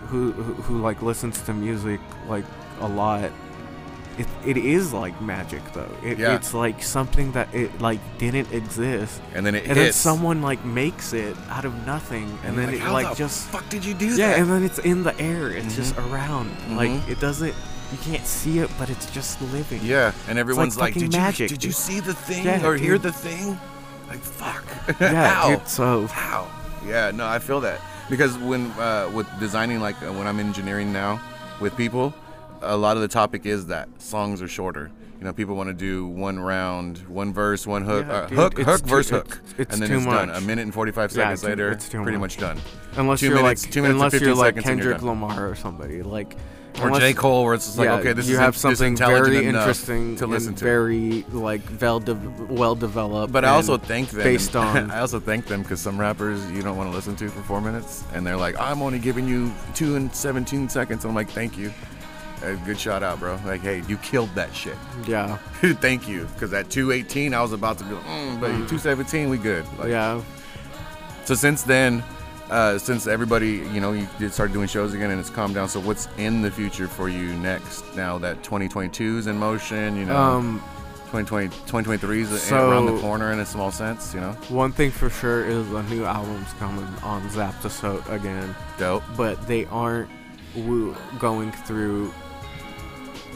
who, 0.09 0.33
who 0.33 0.55
who 0.63 0.79
like 0.81 1.03
listens 1.03 1.41
to 1.43 1.53
music 1.55 2.01
like 2.29 2.45
a 2.81 2.89
lot 2.89 3.31
it, 4.17 4.29
it 4.47 4.57
is 4.57 4.93
like 4.93 5.19
magic 5.21 5.63
though 5.73 5.91
it, 6.05 6.19
Yeah. 6.19 6.37
it's 6.37 6.55
like 6.55 6.83
something 6.83 7.33
that 7.33 7.53
it 7.55 7.81
like 7.81 7.99
didn't 8.19 8.53
exist 8.53 9.21
And 9.35 9.45
then 9.45 9.55
it 9.57 9.65
and 9.67 9.77
then 9.77 9.93
someone 9.93 10.41
like 10.43 10.65
makes 10.65 11.13
it 11.13 11.37
out 11.49 11.65
of 11.65 11.75
nothing 11.87 12.31
and, 12.45 12.55
you're 12.57 12.67
then 12.67 12.75
it 12.75 12.81
"How 12.81 12.93
like 12.93 13.09
the 13.11 13.15
just 13.17 13.49
fuck 13.49 13.69
did 13.71 13.85
you 13.85 13.95
do 13.95 14.07
yeah 14.07 14.29
that? 14.29 14.39
and 14.41 14.51
then 14.51 14.63
it's 14.63 14.79
in 14.81 15.03
the 15.03 15.19
air 15.21 15.51
it's 15.51 15.75
just 15.75 15.97
around 15.99 16.51
like 16.77 16.91
Mhm. 16.91 17.09
it 17.09 17.19
doesn't 17.21 17.55
you 17.93 17.99
can't 17.99 18.27
see 18.27 18.59
it, 18.59 18.71
but 18.79 18.91
it's 18.91 19.09
just 19.13 19.41
living. 19.53 19.79
Yeah, 19.85 20.11
and 20.27 20.37
everyone's 20.37 20.77
like, 20.77 20.95
fucking 20.95 21.11
"Did 21.11 21.21
magic, 21.21 21.41
you 21.51 21.57
did 21.57 21.63
you 21.65 21.71
see 21.71 22.01
the 22.01 22.15
thing 22.15 22.45
Yeah, 22.45 22.67
or 22.67 22.77
hear 22.77 22.99
the 22.99 23.13
thing?" 23.13 23.57
Like, 24.09 24.19
fuck. 24.21 24.65
Yeah, 25.01 25.29
How? 25.29 25.49
dude. 25.51 25.69
So 25.69 26.07
How? 26.09 26.49
Yeah, 26.85 27.13
no, 27.15 27.25
I 27.27 27.39
feel 27.39 27.61
that 27.61 27.81
because 28.11 28.37
when 28.39 28.71
uh, 28.73 29.11
with 29.15 29.27
designing, 29.41 29.81
like 29.81 30.01
uh, 30.03 30.13
when 30.13 30.27
I'm 30.27 30.41
engineering 30.41 30.93
now 30.93 31.21
with 31.61 31.77
people, 31.77 32.15
a 32.63 32.77
lot 32.77 32.97
of 32.97 33.03
the 33.03 33.09
topic 33.09 33.47
is 33.47 33.67
that 33.67 33.89
songs 34.01 34.43
are 34.43 34.49
shorter. 34.49 34.91
You 35.19 35.25
know, 35.25 35.33
people 35.33 35.55
want 35.55 35.69
to 35.69 35.75
do 35.75 36.07
one 36.07 36.39
round, 36.39 36.99
one 37.09 37.33
verse, 37.33 37.67
one 37.67 37.83
hook, 37.85 38.05
Yeah, 38.07 38.13
uh, 38.15 38.27
dude, 38.27 38.39
hook, 38.39 38.59
it's 38.59 38.69
hook, 38.69 38.81
too- 38.83 38.89
verse, 38.89 39.09
hook, 39.11 39.41
it's 39.57 39.73
and 39.73 39.83
then 39.83 39.89
too 39.89 39.97
it's 39.97 40.05
done. 40.07 40.31
A 40.31 40.41
minute 40.41 40.63
and 40.63 40.75
45 40.75 41.11
Yeah, 41.13 41.15
seconds 41.17 41.41
dude, 41.41 41.51
later, 41.51 41.71
it's 41.71 41.89
pretty 41.89 42.13
much. 42.19 42.21
much 42.21 42.37
done. 42.39 42.61
unless 42.97 43.21
Two 43.21 43.27
you're 43.27 43.37
minutes- 43.37 43.65
like 43.65 43.73
two 43.73 43.83
minutes 43.83 43.93
and 43.95 44.01
unless 44.01 44.13
15 44.13 44.29
you're 44.29 44.37
like 44.37 44.47
seconds 44.57 44.67
and 44.71 44.79
you're 44.81 44.93
Kendrick. 44.93 45.09
Lamar 45.09 45.49
or 45.51 45.55
somebody 45.55 46.03
like 46.03 46.37
Or 46.81 46.87
unless- 46.89 47.03
J. 47.03 47.15
Cole, 47.15 47.45
where 47.45 47.55
it's 47.55 47.67
just 47.67 47.79
like, 47.79 47.87
yeah, 47.87 47.95
okay, 47.97 48.13
this 48.15 48.27
you 48.27 48.35
is 48.35 48.41
have 48.41 48.55
in- 48.55 48.59
something 48.61 48.97
very 48.97 49.47
interesting 49.47 50.17
to 50.17 50.27
listen 50.27 50.49
and 50.51 50.59
to. 50.59 50.65
very 50.65 51.25
like 51.31 51.61
well 51.81 52.01
de- 52.01 52.19
well 52.49 52.75
developed. 52.75 53.33
But 53.33 53.45
I 53.45 53.51
also 53.51 53.77
thank 53.79 54.11
them. 54.11 54.25
based 54.25 54.57
on 54.65 54.91
I 54.91 54.99
also 55.01 55.21
thank 55.21 55.47
them 55.47 55.63
because 55.63 55.81
some 55.81 55.99
rappers 55.99 56.51
you 56.51 56.63
don't 56.63 56.77
want 56.77 56.91
to 56.91 56.95
listen 56.97 57.15
to 57.17 57.29
for 57.29 57.43
four 57.43 57.61
minutes, 57.61 58.03
and 58.13 58.27
they're 58.27 58.37
like, 58.37 58.59
"I'm 58.59 58.83
only 58.83 58.99
giving 58.99 59.29
you 59.29 59.53
two 59.75 59.95
and 59.97 60.13
17 60.15 60.69
seconds." 60.69 61.05
I'm 61.05 61.15
like, 61.15 61.31
"Thank 61.31 61.57
you, 61.57 61.73
a 62.43 62.55
good 62.67 62.79
shout 62.81 63.05
out, 63.05 63.21
bro. 63.21 63.39
Like, 63.47 63.61
hey, 63.61 63.83
you 63.87 63.97
killed 63.99 64.31
that 64.35 64.53
shit. 64.55 64.77
yeah 65.07 65.37
thank 65.81 66.09
you." 66.09 66.25
Because 66.35 66.53
at 66.53 66.71
218, 66.71 67.35
I 67.35 67.41
was 67.41 67.53
about 67.53 67.79
to 67.79 67.85
go, 67.85 67.97
mm, 67.99 68.41
but 68.41 68.49
217, 68.49 69.31
we 69.31 69.39
good. 69.39 69.65
Like, 69.79 69.91
yeah 69.91 70.21
So 71.25 71.35
since 71.37 71.63
then, 71.63 72.03
uh, 72.55 72.79
since 72.79 73.07
everybody, 73.07 73.53
you 73.75 73.81
know, 73.81 73.93
you 73.93 74.07
did 74.19 74.33
start 74.33 74.53
doing 74.53 74.69
shows 74.69 74.95
again 74.95 75.11
and 75.11 75.19
it's 75.21 75.31
calmed 75.31 75.55
down. 75.55 75.69
So 75.69 75.81
what's 75.81 76.09
in 76.19 76.41
the 76.43 76.51
future 76.51 76.87
for 76.89 77.09
you 77.09 77.35
next? 77.35 77.85
Now 77.97 78.17
that 78.19 78.43
2022 78.45 79.19
is 79.19 79.27
in 79.27 79.37
motion, 79.39 79.97
you 79.97 80.07
know, 80.07 80.17
um 80.17 80.63
2020, 81.11 81.49
2023 81.49 82.23
is 82.23 82.43
so- 82.43 82.71
around 82.71 82.87
the 82.87 83.01
corner 83.01 83.33
in 83.33 83.39
a 83.41 83.47
small 83.47 83.71
sense, 83.71 84.13
you 84.15 84.21
know. 84.21 84.33
one 84.49 84.73
thing 84.73 84.91
for 84.91 85.09
sure 85.11 85.45
is 85.45 85.71
a 85.73 85.83
new 85.85 86.05
album's 86.05 86.53
coming 86.55 86.87
on 87.03 87.23
Zabte 87.31 87.71
Sote 87.71 88.05
again. 88.09 88.55
Dope. 88.79 89.03
but 89.17 89.35
they 89.47 89.65
aren't 89.67 90.09
going 91.19 91.51
through 91.67 92.13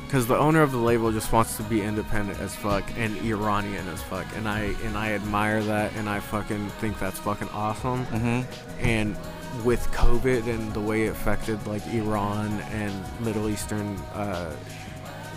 because 0.08 0.26
the 0.26 0.36
owner 0.38 0.62
of 0.62 0.72
the 0.72 0.78
label 0.78 1.12
just 1.12 1.30
wants 1.32 1.58
to 1.58 1.62
be 1.64 1.82
independent 1.82 2.40
as 2.40 2.54
fuck 2.54 2.82
and 2.96 3.14
Iranian 3.18 3.86
as 3.88 4.02
fuck, 4.02 4.24
and 4.36 4.48
I 4.48 4.74
and 4.84 4.96
I 4.96 5.12
admire 5.12 5.62
that, 5.64 5.92
and 5.96 6.08
I 6.08 6.18
fucking 6.20 6.68
think 6.80 6.98
that's 6.98 7.18
fucking 7.18 7.50
awesome. 7.50 8.06
Mm-hmm. 8.06 8.84
And 8.84 9.16
with 9.64 9.86
COVID 9.92 10.46
and 10.46 10.72
the 10.72 10.80
way 10.80 11.04
it 11.04 11.08
affected 11.10 11.64
like 11.66 11.86
Iran 11.88 12.60
and 12.72 12.94
Middle 13.20 13.48
Eastern 13.50 13.96
uh, 14.14 14.50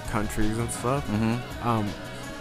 countries 0.09 0.57
and 0.57 0.71
stuff, 0.71 1.05
Mm-hmm. 1.09 1.67
um, 1.67 1.87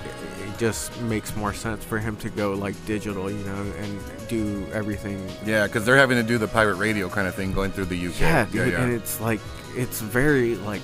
it, 0.05 0.49
it 0.49 0.59
just 0.59 0.99
makes 1.03 1.35
more 1.37 1.53
sense 1.53 1.85
for 1.85 1.99
him 1.99 2.17
to 2.19 2.31
go 2.31 2.55
like 2.55 2.75
digital, 2.87 3.31
you 3.31 3.45
know, 3.45 3.65
and 3.79 4.01
do 4.29 4.67
everything 4.73 5.29
Yeah, 5.45 5.67
because 5.67 5.85
they're 5.85 5.97
having 5.97 6.17
to 6.17 6.23
do 6.23 6.39
the 6.39 6.49
pirate 6.49 6.77
radio 6.77 7.09
kind 7.09 7.27
of 7.29 7.35
thing 7.35 7.53
going 7.53 7.71
through 7.73 7.87
the 7.87 8.07
UK. 8.07 8.21
Yeah, 8.21 8.45
dude, 8.47 8.73
yeah, 8.73 8.81
and 8.83 8.93
yeah. 8.93 8.99
it's 8.99 9.21
like 9.21 9.41
it's 9.75 10.01
very 10.01 10.55
like 10.57 10.81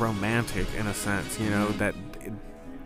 romantic 0.00 0.66
in 0.78 0.86
a 0.86 0.94
sense, 0.94 1.38
you 1.38 1.50
know, 1.50 1.66
Mhm. 1.68 1.78
that 1.78 1.94
it, 2.24 2.32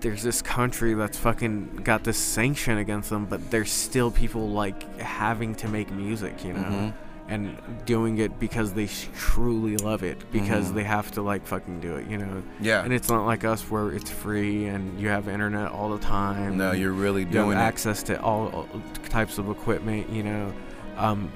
there's 0.00 0.22
this 0.22 0.42
country 0.42 0.94
that's 0.94 1.16
fucking 1.18 1.80
got 1.84 2.04
this 2.04 2.18
sanction 2.18 2.78
against 2.78 3.08
them, 3.10 3.26
but 3.26 3.50
there's 3.50 3.70
still 3.70 4.10
people 4.10 4.50
like 4.50 4.98
having 5.00 5.54
to 5.56 5.68
make 5.68 5.90
music, 5.90 6.44
you 6.44 6.52
know, 6.52 6.60
Mhm. 6.62 6.92
and 7.28 7.56
doing 7.86 8.18
it 8.18 8.38
because 8.38 8.74
they 8.74 8.86
sh- 8.86 9.08
truly 9.16 9.78
love 9.78 10.02
it 10.02 10.30
because 10.30 10.70
Mhm. 10.70 10.74
they 10.74 10.84
have 10.84 11.10
to 11.12 11.22
like 11.22 11.46
fucking 11.46 11.80
do 11.80 11.94
it, 11.96 12.06
you 12.06 12.18
know. 12.18 12.42
Yeah. 12.60 12.82
And 12.84 12.92
it's 12.92 13.08
not 13.08 13.24
like 13.24 13.44
us 13.44 13.62
where 13.70 13.90
it's 13.92 14.10
free 14.10 14.66
and 14.66 15.00
you 15.00 15.08
have 15.08 15.26
internet 15.28 15.70
all 15.70 15.90
the 15.90 15.98
time. 16.04 16.58
no, 16.58 16.72
you're 16.72 16.92
really 16.92 17.22
you 17.22 17.30
doing 17.30 17.56
it. 17.56 17.60
access 17.62 18.02
to 18.04 18.20
all, 18.20 18.48
all 18.48 18.68
types 19.08 19.38
of 19.38 19.48
equipment, 19.48 20.10
you 20.10 20.22
know, 20.22 20.52
um, 20.98 21.30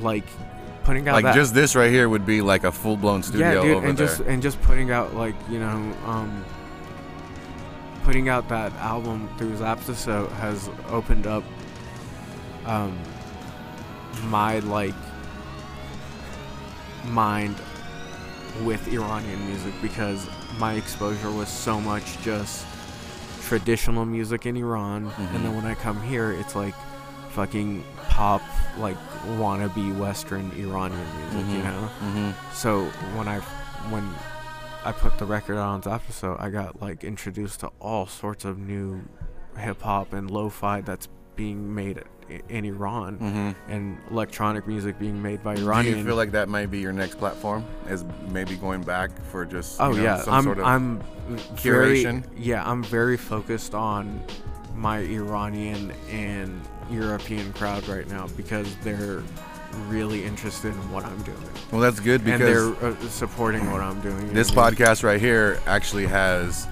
like 0.00 0.24
putting 0.84 1.06
out 1.08 1.14
Like 1.14 1.24
that 1.24 1.34
just 1.34 1.54
this 1.54 1.74
right 1.76 1.90
here 1.90 2.08
would 2.08 2.26
be 2.26 2.40
like 2.40 2.64
a 2.64 2.72
full 2.72 2.96
blown 2.96 3.22
studio 3.22 3.46
yeah, 3.48 3.62
dude, 3.74 3.84
and 3.84 3.96
there. 3.98 4.06
just 4.06 4.20
and 4.20 4.42
just 4.42 4.60
putting 4.62 4.90
out 4.90 5.14
like 5.14 5.34
you 5.48 5.58
know, 5.58 5.94
um, 6.06 6.44
putting 8.04 8.28
out 8.28 8.48
that 8.48 8.72
album 8.74 9.28
through 9.38 9.52
Zabte 9.52 9.94
Sote 9.94 10.30
has 10.32 10.68
opened 10.88 11.26
up 11.26 11.44
um, 12.66 12.98
my 14.24 14.58
like 14.60 14.94
mind 17.06 17.56
with 18.64 18.86
Iranian 18.92 19.46
music 19.46 19.72
because 19.80 20.26
my 20.58 20.74
exposure 20.74 21.30
was 21.30 21.48
so 21.48 21.80
much 21.80 22.20
just 22.22 22.66
traditional 23.42 24.04
music 24.04 24.46
in 24.46 24.56
Iran, 24.56 25.06
Mhm. 25.10 25.34
and 25.34 25.44
then 25.44 25.56
when 25.56 25.64
I 25.66 25.74
come 25.74 26.00
here, 26.02 26.30
it's 26.32 26.54
like 26.54 26.74
fucking 27.30 27.82
pop, 28.12 28.42
like 28.78 28.96
wannabe 29.38 29.96
Western 29.98 30.50
Iranian 30.58 31.06
music, 31.18 31.52
you 31.52 31.62
Mhm. 31.62 31.64
know. 31.64 31.86
hmm 32.04 32.30
So 32.54 32.84
when 33.16 33.26
I 33.28 33.38
when 33.90 34.08
I 34.84 34.92
put 34.92 35.18
the 35.18 35.24
record 35.26 35.58
on 35.58 35.82
Zabte 35.82 36.12
Sote, 36.12 36.40
I 36.40 36.48
got 36.50 36.80
like 36.82 37.04
introduced 37.04 37.60
to 37.60 37.70
all 37.80 38.06
sorts 38.06 38.44
of 38.44 38.58
new 38.58 39.00
hip 39.56 39.80
hop 39.82 40.12
and 40.12 40.30
lo-fi 40.30 40.80
that's 40.80 41.08
being 41.36 41.74
made 41.74 42.02
in 42.48 42.64
Iran 42.64 43.16
hmm 43.16 43.72
and 43.72 43.98
electronic 44.10 44.66
music 44.66 44.98
being 44.98 45.20
made 45.20 45.42
by 45.42 45.54
Do 45.56 45.60
you 45.62 46.04
feel 46.04 46.16
like 46.16 46.32
that 46.32 46.48
might 46.48 46.70
be 46.70 46.78
your 46.78 46.92
next 46.92 47.16
platform? 47.18 47.64
Is 47.88 48.04
maybe 48.30 48.56
going 48.56 48.82
back 48.82 49.10
for 49.30 49.44
just 49.44 49.80
oh 49.80 49.90
you 49.90 49.96
know, 49.98 50.02
yeah, 50.04 50.16
some 50.22 50.34
I'm 50.34 50.44
sort 50.44 50.58
of 50.58 50.64
I'm 50.66 51.00
very 51.54 52.04
curation? 52.04 52.24
yeah 52.36 52.68
I'm 52.70 52.82
very 52.84 53.16
focused 53.16 53.74
on 53.74 54.22
my 54.74 54.98
Iranian 54.98 55.92
and 56.10 56.60
European 56.92 57.52
crowd 57.52 57.86
right 57.88 58.08
now 58.08 58.26
because 58.36 58.74
they're 58.84 59.22
really 59.88 60.24
interested 60.24 60.68
in 60.74 60.92
what 60.92 61.04
I'm 61.04 61.22
doing 61.22 61.42
well, 61.70 61.80
that's 61.80 61.98
good 62.00 62.20
and 62.22 62.38
because 62.38 62.76
they're 62.78 62.90
uh, 62.90 62.94
supporting 63.08 63.70
what 63.70 63.80
I'm 63.80 64.00
doing. 64.02 64.32
this 64.34 64.48
and- 64.50 64.58
podcast 64.58 65.02
right 65.02 65.20
here 65.20 65.58
actually 65.66 66.06
has 66.06 66.66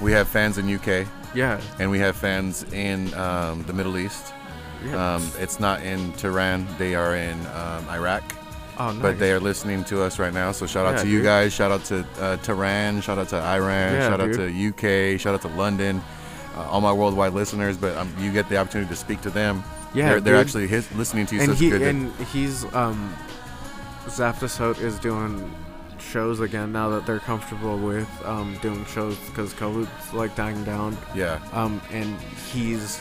we 0.00 0.12
have 0.12 0.28
fans 0.28 0.58
in 0.58 0.72
UK 0.74 1.06
yeah, 1.34 1.60
and 1.78 1.90
we 1.90 1.98
have 2.00 2.16
fans 2.16 2.64
in 2.72 3.14
um, 3.14 3.62
the 3.64 3.72
Middle 3.72 3.96
East. 3.98 4.32
yeah. 4.84 5.14
Um, 5.14 5.30
it's 5.38 5.60
not 5.60 5.80
in 5.82 6.12
Tehran; 6.14 6.66
they 6.76 6.96
are 6.96 7.14
in 7.14 7.38
um, 7.54 7.88
Iraq. 7.88 8.24
oh, 8.78 8.90
nice. 8.92 9.00
but 9.00 9.18
they 9.20 9.30
are 9.30 9.38
listening 9.38 9.84
to 9.84 10.02
us 10.02 10.18
right 10.18 10.32
now. 10.34 10.50
So 10.52 10.66
shout 10.66 10.86
out 10.86 10.96
Yeah, 10.96 11.02
to 11.04 11.08
you 11.08 11.16
dude. 11.18 11.24
guys. 11.26 11.52
Shout 11.52 11.70
out 11.70 11.84
to 11.84 12.04
uh, 12.18 12.36
Tehran. 12.38 13.00
Shout 13.00 13.18
out 13.18 13.28
to 13.28 13.36
Iran. 13.36 13.94
Yeah, 13.94 14.08
shout 14.08 14.20
out 14.20 14.32
to 14.32 14.48
UK. 15.14 15.20
Shout 15.20 15.34
out 15.34 15.42
to 15.42 15.48
London. 15.56 16.02
Uh, 16.60 16.68
all 16.70 16.80
my 16.80 16.92
worldwide 16.92 17.32
listeners, 17.32 17.78
but 17.78 17.96
um, 17.96 18.12
you 18.18 18.30
get 18.30 18.48
the 18.50 18.56
opportunity 18.56 18.90
to 18.90 18.96
speak 18.96 19.20
to 19.22 19.30
them. 19.30 19.64
Yeah, 19.94 20.10
they're, 20.10 20.20
they're 20.20 20.36
actually 20.36 20.66
his, 20.66 20.90
listening 20.92 21.24
to 21.26 21.36
you. 21.36 21.40
and 21.42 21.54
he 21.54 21.70
good. 21.70 21.82
and 21.82 22.12
he's 22.26 22.64
um 22.74 23.16
is 24.06 24.98
doing 24.98 25.54
shows 25.98 26.40
again 26.40 26.72
now 26.72 26.90
that 26.90 27.06
they're 27.06 27.18
comfortable 27.18 27.78
with 27.78 28.08
um 28.24 28.58
doing 28.60 28.84
shows 28.86 29.16
because 29.28 29.54
COVID's 29.54 30.12
like 30.12 30.34
dying 30.36 30.62
down 30.64 30.96
yeah, 31.14 31.40
um 31.52 31.80
and 31.92 32.20
he's 32.52 33.00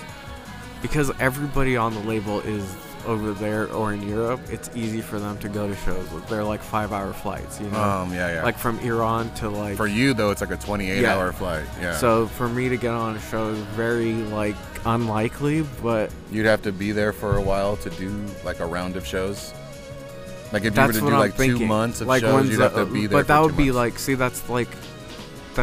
because 0.81 1.11
everybody 1.19 1.75
on 1.75 1.93
the 1.93 2.01
label 2.01 2.39
is 2.41 2.63
over 3.05 3.33
there 3.33 3.71
or 3.73 3.93
in 3.93 4.01
Europe 4.07 4.39
it's 4.49 4.69
easy 4.75 5.01
for 5.01 5.19
them 5.19 5.37
to 5.39 5.49
go 5.49 5.67
to 5.67 5.75
shows 5.77 6.07
they're 6.29 6.43
like 6.43 6.61
five 6.61 6.91
hour 6.91 7.13
flights 7.13 7.59
you 7.59 7.69
know 7.71 7.81
um, 7.81 8.13
yeah, 8.13 8.35
yeah. 8.35 8.43
like 8.43 8.57
from 8.57 8.77
Iran 8.79 9.33
to 9.35 9.49
like 9.49 9.77
for 9.77 9.87
you 9.87 10.13
though, 10.13 10.31
it's 10.31 10.41
like 10.41 10.51
a 10.51 10.57
28 10.57 11.01
Yeah. 11.01 11.15
hour 11.15 11.31
flight. 11.31 11.65
Yeah. 11.81 11.95
so 11.97 12.27
for 12.27 12.47
me 12.49 12.69
to 12.69 12.77
get 12.77 12.91
on 12.93 13.15
a 13.15 13.19
show 13.21 13.49
is 13.49 13.59
very 13.75 14.13
like 14.13 14.55
unlikely 14.85 15.63
but 15.81 16.11
you'd 16.31 16.45
have 16.45 16.61
to 16.63 16.71
be 16.71 16.91
there 16.91 17.11
for 17.13 17.37
a 17.37 17.41
while 17.41 17.75
to 17.77 17.89
do 17.91 18.25
like 18.45 18.59
a 18.59 18.65
round 18.65 18.95
of 18.95 19.05
shows. 19.05 19.53
Like 20.51 20.63
if 20.65 20.75
you 20.75 20.81
were 20.81 20.93
to 20.93 20.99
do 20.99 21.07
I'm 21.07 21.13
like 21.19 21.33
thinking. 21.35 21.59
two 21.59 21.65
months 21.67 22.01
of 22.01 22.07
like 22.07 22.21
shows, 22.21 22.49
you'd 22.49 22.59
have 22.59 22.73
to 22.73 22.85
be 22.85 23.05
there. 23.05 23.19
But 23.19 23.27
that 23.27 23.39
would 23.39 23.51
two 23.51 23.57
be 23.57 23.63
months. 23.65 23.75
like, 23.75 23.99
see, 23.99 24.15
that's 24.15 24.49
like, 24.49 24.67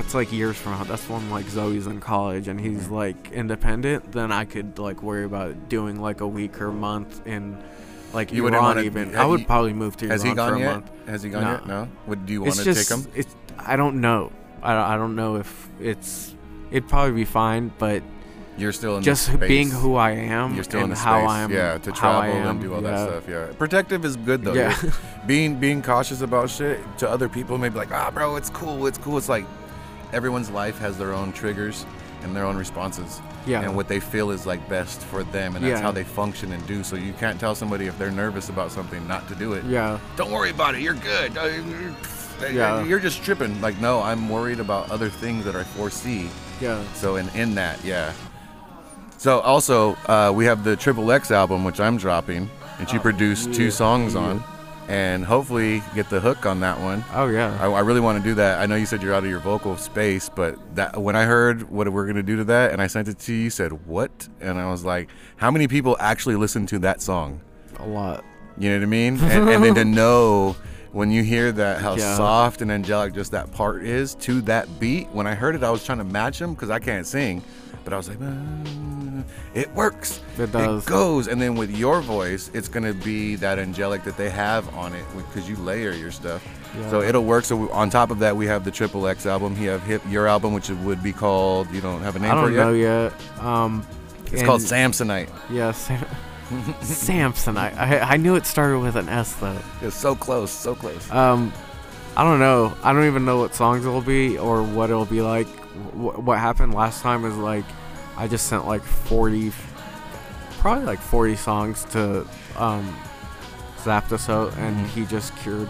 that's 0.02 0.14
like 0.14 0.30
years 0.30 0.56
from 0.56 0.72
now. 0.72 0.84
That's 0.84 1.08
when 1.08 1.30
like 1.30 1.46
Zoe's 1.48 1.86
in 1.86 2.00
college 2.00 2.48
and 2.48 2.60
he's 2.60 2.88
Mhm. 2.88 2.90
like 2.90 3.32
independent. 3.32 4.12
Then 4.12 4.30
I 4.30 4.44
could 4.44 4.78
like 4.78 5.02
worry 5.02 5.24
about 5.24 5.70
doing 5.70 6.00
like 6.00 6.20
a 6.20 6.26
week 6.28 6.60
or 6.60 6.70
month 6.70 7.26
in 7.26 7.56
like 8.12 8.30
You 8.32 8.42
wouldn't 8.42 8.60
Iran. 8.60 8.76
wanna- 8.76 8.86
even 8.86 9.16
I 9.16 9.24
would 9.24 9.40
you- 9.40 9.46
probably 9.46 9.72
move 9.72 9.96
to 9.98 10.08
Has 10.08 10.22
Iran 10.22 10.30
he 10.32 10.36
gone 10.36 10.50
for 10.50 10.56
a 10.56 10.60
yet? 10.60 10.72
month. 10.72 10.90
Has 11.08 11.22
he 11.22 11.30
gone 11.30 11.44
No. 11.44 11.50
yet? 11.52 11.66
No. 11.66 11.88
Would 12.08 12.26
do 12.26 12.32
you 12.34 12.40
want 12.42 12.48
It's 12.48 12.58
to 12.58 12.64
just 12.74 12.88
take 12.90 12.98
him? 12.98 13.06
it's. 13.14 13.34
I 13.58 13.76
don't 13.76 14.00
know. 14.02 14.32
I, 14.62 14.94
I 14.94 14.96
don't 14.98 15.16
know 15.16 15.36
if 15.36 15.68
it's. 15.80 16.34
It'd 16.70 16.88
probably 16.90 17.12
be 17.12 17.24
fine, 17.24 17.72
but 17.78 18.02
You're 18.58 18.72
still 18.72 18.96
in 18.98 19.02
just 19.02 19.38
being 19.40 19.70
who 19.70 19.96
I 19.96 20.10
am 20.12 20.54
You're 20.54 20.64
still 20.64 20.80
and 20.80 20.84
in 20.84 20.90
the 20.90 20.96
how 20.96 21.20
space, 21.20 21.30
I'm. 21.30 21.52
yeah, 21.52 21.78
to 21.78 21.92
travel 21.92 22.32
and 22.32 22.60
do 22.60 22.74
all 22.74 22.82
yeah. 22.82 22.90
that 22.90 23.08
stuff. 23.08 23.24
Yeah, 23.28 23.46
protective 23.58 24.04
is 24.04 24.16
good 24.16 24.44
though. 24.44 24.52
Yeah. 24.54 24.74
Being 25.26 25.56
being 25.56 25.80
cautious 25.82 26.20
about 26.20 26.48
shit 26.50 26.80
to 26.98 27.08
other 27.10 27.28
people, 27.28 27.56
may 27.58 27.68
be 27.70 27.76
like, 27.78 27.92
ah, 27.92 28.10
bro, 28.10 28.36
it's 28.36 28.50
cool, 28.50 28.86
it's 28.86 28.98
cool. 28.98 29.16
It's 29.18 29.28
like 29.28 29.44
everyone's 30.12 30.50
life 30.50 30.78
has 30.78 30.96
their 30.98 31.12
own 31.12 31.32
triggers 31.32 31.84
and 32.22 32.34
their 32.34 32.44
own 32.44 32.56
responses, 32.56 33.20
Yeah. 33.46 33.60
and 33.60 33.76
what 33.76 33.88
they 33.88 34.00
feel 34.00 34.30
is 34.30 34.46
like 34.46 34.66
best 34.68 35.00
for 35.02 35.22
them, 35.24 35.54
and 35.54 35.64
that's 35.64 35.78
Yeah. 35.78 35.82
how 35.82 35.92
they 35.92 36.02
function 36.04 36.52
and 36.52 36.66
do. 36.66 36.82
So 36.82 36.96
you 36.96 37.12
can't 37.12 37.38
tell 37.38 37.54
somebody 37.54 37.86
if 37.86 37.96
they're 37.98 38.10
nervous 38.10 38.48
about 38.48 38.72
something 38.72 39.06
not 39.06 39.28
to 39.28 39.34
do 39.34 39.52
it. 39.52 39.64
yeah. 39.64 39.98
Don't 40.16 40.30
worry 40.32 40.50
about 40.50 40.74
it. 40.74 40.80
You're 40.80 40.94
good. 40.94 41.36
Uh, 41.36 41.44
you're- 41.44 41.94
Yeah. 42.52 42.82
You're 42.84 42.98
just 43.00 43.22
tripping. 43.22 43.60
Like, 43.62 43.80
no, 43.80 44.02
I'm 44.02 44.28
worried 44.28 44.60
about 44.60 44.90
other 44.90 45.08
things 45.08 45.44
that 45.46 45.56
I 45.56 45.62
foresee. 45.62 46.28
Yeah. 46.60 46.78
So 46.94 47.16
in 47.16 47.28
in 47.30 47.54
that, 47.54 47.82
yeah. 47.84 48.12
So 49.18 49.40
also, 49.40 49.96
uh, 50.06 50.32
we 50.34 50.44
have 50.44 50.62
the 50.62 50.76
Triple 50.76 51.10
X 51.12 51.30
album, 51.30 51.64
which 51.64 51.80
I'm 51.80 51.96
dropping, 51.96 52.50
and 52.78 52.88
she 52.90 52.98
produced 52.98 53.48
yeah, 53.48 53.54
two 53.54 53.70
songs 53.70 54.14
on, 54.14 54.42
and 54.88 55.24
hopefully 55.24 55.82
get 55.94 56.08
the 56.10 56.20
hook 56.20 56.46
on 56.46 56.60
that 56.60 56.78
one. 56.80 57.04
Oh 57.12 57.26
yeah. 57.26 57.56
I, 57.60 57.66
I 57.70 57.80
really 57.80 58.00
want 58.00 58.22
to 58.22 58.24
do 58.28 58.34
that. 58.36 58.60
I 58.60 58.66
know 58.66 58.76
you 58.76 58.86
said 58.86 59.02
you're 59.02 59.14
out 59.14 59.24
of 59.24 59.30
your 59.30 59.40
vocal 59.40 59.76
space, 59.76 60.28
but 60.28 60.58
that 60.76 61.00
when 61.00 61.16
I 61.16 61.24
heard 61.24 61.68
what 61.70 61.88
we're 61.92 62.06
gonna 62.06 62.22
do 62.22 62.36
to 62.36 62.44
that, 62.44 62.72
and 62.72 62.80
I 62.80 62.86
sent 62.86 63.08
it 63.08 63.18
to 63.20 63.32
you, 63.32 63.44
you 63.44 63.50
said 63.50 63.86
what? 63.86 64.28
And 64.40 64.58
I 64.58 64.70
was 64.70 64.84
like, 64.84 65.08
how 65.36 65.50
many 65.50 65.66
people 65.68 65.96
actually 66.00 66.36
listen 66.36 66.66
to 66.66 66.78
that 66.80 67.00
song? 67.02 67.40
a 67.78 67.86
lot. 67.86 68.24
You 68.56 68.70
know 68.70 68.76
what 68.78 68.82
I 68.84 68.86
mean? 68.86 69.16
And, 69.20 69.48
and 69.50 69.62
then 69.64 69.74
to 69.74 69.84
know 69.84 70.56
when 70.92 71.10
you 71.10 71.22
hear 71.22 71.52
that 71.52 71.82
how 71.82 71.94
Yeah. 71.96 72.16
soft 72.16 72.62
and 72.62 72.72
angelic 72.72 73.12
just 73.12 73.32
that 73.32 73.52
part 73.52 73.82
is 73.82 74.14
to 74.14 74.40
that 74.42 74.80
beat. 74.80 75.08
When 75.10 75.26
I 75.26 75.34
heard 75.34 75.54
it, 75.54 75.62
I 75.62 75.70
was 75.70 75.84
trying 75.84 75.98
to 75.98 76.04
match 76.04 76.40
him 76.40 76.54
because 76.54 76.70
I 76.70 76.78
can't 76.78 77.06
sing, 77.06 77.42
but 77.86 77.94
I 77.94 77.96
was 77.96 78.08
like, 78.10 78.18
"Uh, 78.20 79.22
it 79.54 79.72
works. 79.74 80.20
It 80.38 80.50
does. 80.52 80.82
It 80.84 80.88
goes. 80.90 81.28
And 81.28 81.40
then 81.40 81.54
with 81.54 81.70
your 81.70 82.00
voice, 82.02 82.50
it's 82.52 82.68
gonna 82.68 82.92
be 82.92 83.36
that 83.36 83.58
angelic 83.58 84.02
that 84.04 84.16
they 84.18 84.28
have 84.28 84.68
on 84.74 84.92
it 84.92 85.04
because 85.16 85.48
you 85.48 85.56
layer 85.56 85.92
your 85.92 86.10
stuff. 86.10 86.44
Yeah. 86.78 86.90
So 86.90 87.00
it'll 87.00 87.24
work. 87.24 87.44
So 87.44 87.56
we- 87.56 87.70
on 87.70 87.88
top 87.88 88.10
of 88.10 88.18
that, 88.18 88.36
we 88.36 88.46
have 88.46 88.64
the 88.64 88.70
Triple 88.70 89.06
X 89.06 89.24
album. 89.24 89.56
You 89.58 89.70
have 89.70 89.82
hip 89.84 90.02
your 90.10 90.26
album, 90.26 90.52
which 90.52 90.68
would 90.68 91.02
be 91.02 91.12
called. 91.12 91.70
You 91.72 91.80
don't 91.80 92.02
have 92.02 92.16
a 92.16 92.18
name 92.18 92.32
I 92.32 92.34
for 92.34 92.40
don't 92.42 92.52
it 92.52 92.56
yet. 92.56 92.64
know 92.66 92.72
yet. 92.74 93.12
Um, 93.40 93.86
It's 94.32 94.42
called 94.42 94.60
Samsonite. 94.60 95.28
Yeah, 95.48 95.70
Sam- 95.72 96.04
Samsonite. 96.82 97.76
I 97.78 98.00
I 98.00 98.16
knew 98.16 98.34
it 98.36 98.46
started 98.46 98.80
with 98.80 98.96
an 98.96 99.08
S 99.08 99.32
though. 99.34 99.56
It's 99.82 99.96
so 99.96 100.14
close, 100.14 100.50
so 100.50 100.74
close. 100.74 101.10
Um, 101.10 101.52
I 102.16 102.24
don't 102.24 102.38
know. 102.40 102.74
I 102.82 102.92
don't 102.92 103.04
even 103.06 103.24
know 103.24 103.38
what 103.38 103.54
songs 103.54 103.84
it'll 103.86 104.00
be 104.00 104.36
or 104.38 104.62
what 104.62 104.90
it'll 104.90 105.04
be 105.06 105.22
like. 105.22 105.46
Wh- 105.76 106.24
what 106.24 106.38
happened 106.38 106.74
last 106.74 107.02
time 107.02 107.24
is 107.24 107.36
like, 107.36 107.64
I 108.16 108.26
just 108.28 108.46
sent 108.48 108.66
like 108.66 108.82
40, 108.82 109.52
probably 110.58 110.84
like 110.84 110.98
40 111.00 111.36
songs 111.36 111.84
to 111.90 112.26
um, 112.56 112.96
Zabte 113.84 114.18
Sote, 114.18 114.56
and 114.56 114.76
Mhm. 114.76 114.88
he 114.90 115.04
just 115.06 115.36
cured, 115.36 115.68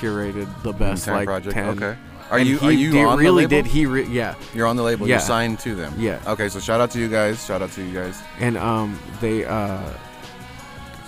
curated 0.00 0.46
the 0.62 0.72
best 0.72 1.06
like 1.06 1.26
project. 1.26 1.54
10. 1.54 1.68
Okay. 1.70 1.96
Are 2.30 2.38
And 2.38 2.46
you 2.46 2.58
are 2.60 2.70
you 2.70 2.92
he 2.92 3.02
on 3.02 3.18
really 3.18 3.46
the 3.46 3.54
label? 3.56 3.62
did. 3.64 3.66
He 3.66 3.86
re- 3.86 4.06
yeah, 4.06 4.34
You're 4.54 4.66
on 4.66 4.76
the 4.76 4.82
label. 4.82 5.08
Yeah. 5.08 5.14
You're 5.14 5.20
signed 5.20 5.58
to 5.60 5.74
them. 5.74 5.94
Yeah. 5.96 6.18
Okay, 6.26 6.50
so 6.50 6.60
shout 6.60 6.78
out 6.78 6.90
to 6.90 6.98
you 7.00 7.08
guys. 7.08 7.42
Shout 7.46 7.62
out 7.62 7.72
to 7.72 7.82
you 7.82 7.94
guys. 7.94 8.20
and 8.38 8.58
um 8.58 8.98
they 9.22 9.46
uh 9.46 9.80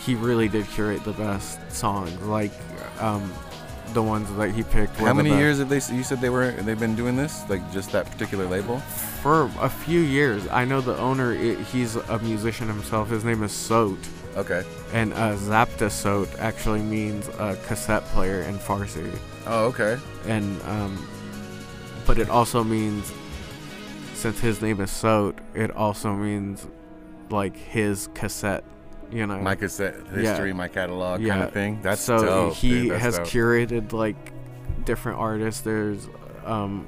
he 0.02 0.14
really 0.14 0.48
did 0.48 0.66
curate 0.68 1.04
the 1.04 1.12
best 1.12 1.58
songs 1.70 2.10
like 2.22 2.52
um 3.00 3.30
the 3.94 4.02
ones 4.02 4.32
that 4.36 4.50
he 4.52 4.62
picked 4.62 5.00
were 5.00 5.06
How 5.08 5.14
many 5.14 5.30
years 5.30 5.58
have 5.58 5.68
they? 5.68 5.76
You 5.94 6.02
said 6.02 6.20
they 6.20 6.30
were. 6.30 6.52
They've 6.52 6.78
been 6.78 6.94
doing 6.96 7.16
this, 7.16 7.42
like 7.48 7.60
just 7.72 7.92
that 7.92 8.10
particular 8.10 8.46
label. 8.46 8.78
for 9.22 9.50
a 9.60 9.68
few 9.68 10.00
years 10.00 10.48
i 10.48 10.64
know 10.64 10.80
the 10.80 10.96
owner 10.96 11.32
i 11.34 11.54
he's 11.72 11.96
a 11.96 12.18
musician 12.20 12.66
himself 12.68 13.10
his 13.10 13.22
name 13.24 13.42
is 13.42 13.52
Sote 13.52 13.98
Okay. 14.36 14.62
and 14.94 15.12
uh 15.12 15.34
Zabte 15.36 15.90
actually 16.38 16.80
means 16.80 17.28
a 17.38 17.54
cassette 17.66 18.02
player 18.14 18.40
in 18.42 18.56
Farsi 18.58 19.10
Oh, 19.46 19.66
okay. 19.66 19.98
and 20.26 20.60
um 20.62 21.06
but 22.06 22.18
it 22.18 22.30
also 22.30 22.64
means 22.64 23.12
since 24.14 24.40
his 24.40 24.62
name 24.62 24.80
is 24.80 24.90
Sote 24.90 25.38
it 25.54 25.70
also 25.72 26.14
means 26.14 26.66
like 27.30 27.54
his 27.56 28.08
cassette 28.14 28.64
you 29.10 29.26
know 29.26 29.38
My 29.38 29.54
cassette 29.56 29.94
history, 30.12 30.52
my 30.52 30.68
catalog, 30.68 31.16
kind 31.18 31.26
Yeah. 31.26 31.44
of 31.44 31.52
thing. 31.52 31.80
That's 31.82 32.00
so 32.00 32.18
dope. 32.24 32.54
he 32.54 32.68
dude, 32.82 32.90
that's 32.92 33.02
has 33.02 33.18
dope. 33.18 33.26
curated 33.26 33.92
like 33.92 34.16
different 34.84 35.18
artists 35.18 35.60
there's 35.60 36.08
um 36.44 36.86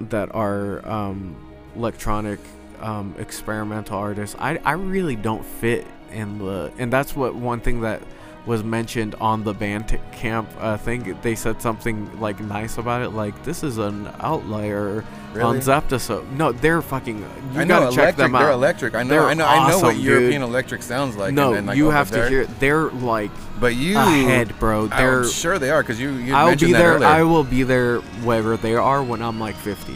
that 0.00 0.34
are 0.34 0.86
um 0.86 1.36
electronic 1.76 2.38
um 2.80 3.14
experimental 3.18 3.96
artists 3.96 4.36
i 4.38 4.58
i 4.64 4.72
really 4.72 5.16
don't 5.16 5.44
fit 5.44 5.86
in 6.12 6.38
the 6.38 6.70
and 6.78 6.92
that's 6.92 7.14
what 7.16 7.34
one 7.34 7.60
thing 7.60 7.80
that 7.82 8.02
was 8.44 8.64
mentioned 8.64 9.14
on 9.20 9.44
the 9.44 9.54
band 9.54 9.98
camp 10.10 10.48
uh, 10.58 10.76
thing 10.76 11.16
they 11.22 11.34
said 11.36 11.62
something 11.62 12.20
like 12.20 12.40
nice 12.40 12.76
about 12.76 13.00
it 13.02 13.10
like 13.10 13.40
this 13.44 13.62
is 13.62 13.78
an 13.78 14.08
outlier 14.20 15.04
Really? 15.32 15.44
on 15.46 15.56
Zabte 15.60 16.30
no 16.32 16.52
they're 16.52 16.82
fucking 16.82 17.20
you 17.20 17.60
I 17.60 17.64
know 17.64 17.80
gotta 17.80 17.96
check 17.96 17.98
electric. 18.02 18.16
them 18.16 18.34
out 18.34 18.40
They're 18.40 18.50
electric. 18.50 18.94
I 18.94 19.02
know. 19.02 19.08
They're 19.08 19.22
I 19.28 19.34
know. 19.34 19.46
I 19.46 19.68
know 19.70 19.78
what 19.78 19.92
awesome, 19.94 20.00
European 20.04 20.42
electric 20.42 20.82
sounds 20.82 21.16
like. 21.16 21.32
no 21.32 21.50
and, 21.50 21.58
and, 21.58 21.66
like, 21.68 21.76
you 21.78 21.88
have 21.88 22.10
there. 22.10 22.24
to 22.24 22.28
hear 22.30 22.44
they're 22.58 22.90
like 22.90 23.30
But 23.58 23.74
you 23.74 23.96
ahead 23.96 24.58
bro 24.58 24.88
they're 24.88 25.20
I'm 25.22 25.28
sure 25.30 25.58
they 25.58 25.70
are 25.70 25.82
because 25.82 25.98
you 25.98 26.10
you 26.10 26.34
I'll 26.34 26.54
be 26.56 26.72
that 26.72 26.78
there. 26.78 26.94
earlier. 26.96 27.08
I 27.08 27.22
will 27.22 27.44
be 27.44 27.62
there 27.62 28.00
wherever 28.24 28.58
they 28.58 28.74
are 28.74 29.02
when 29.02 29.22
I'm 29.22 29.40
like 29.40 29.54
50. 29.56 29.94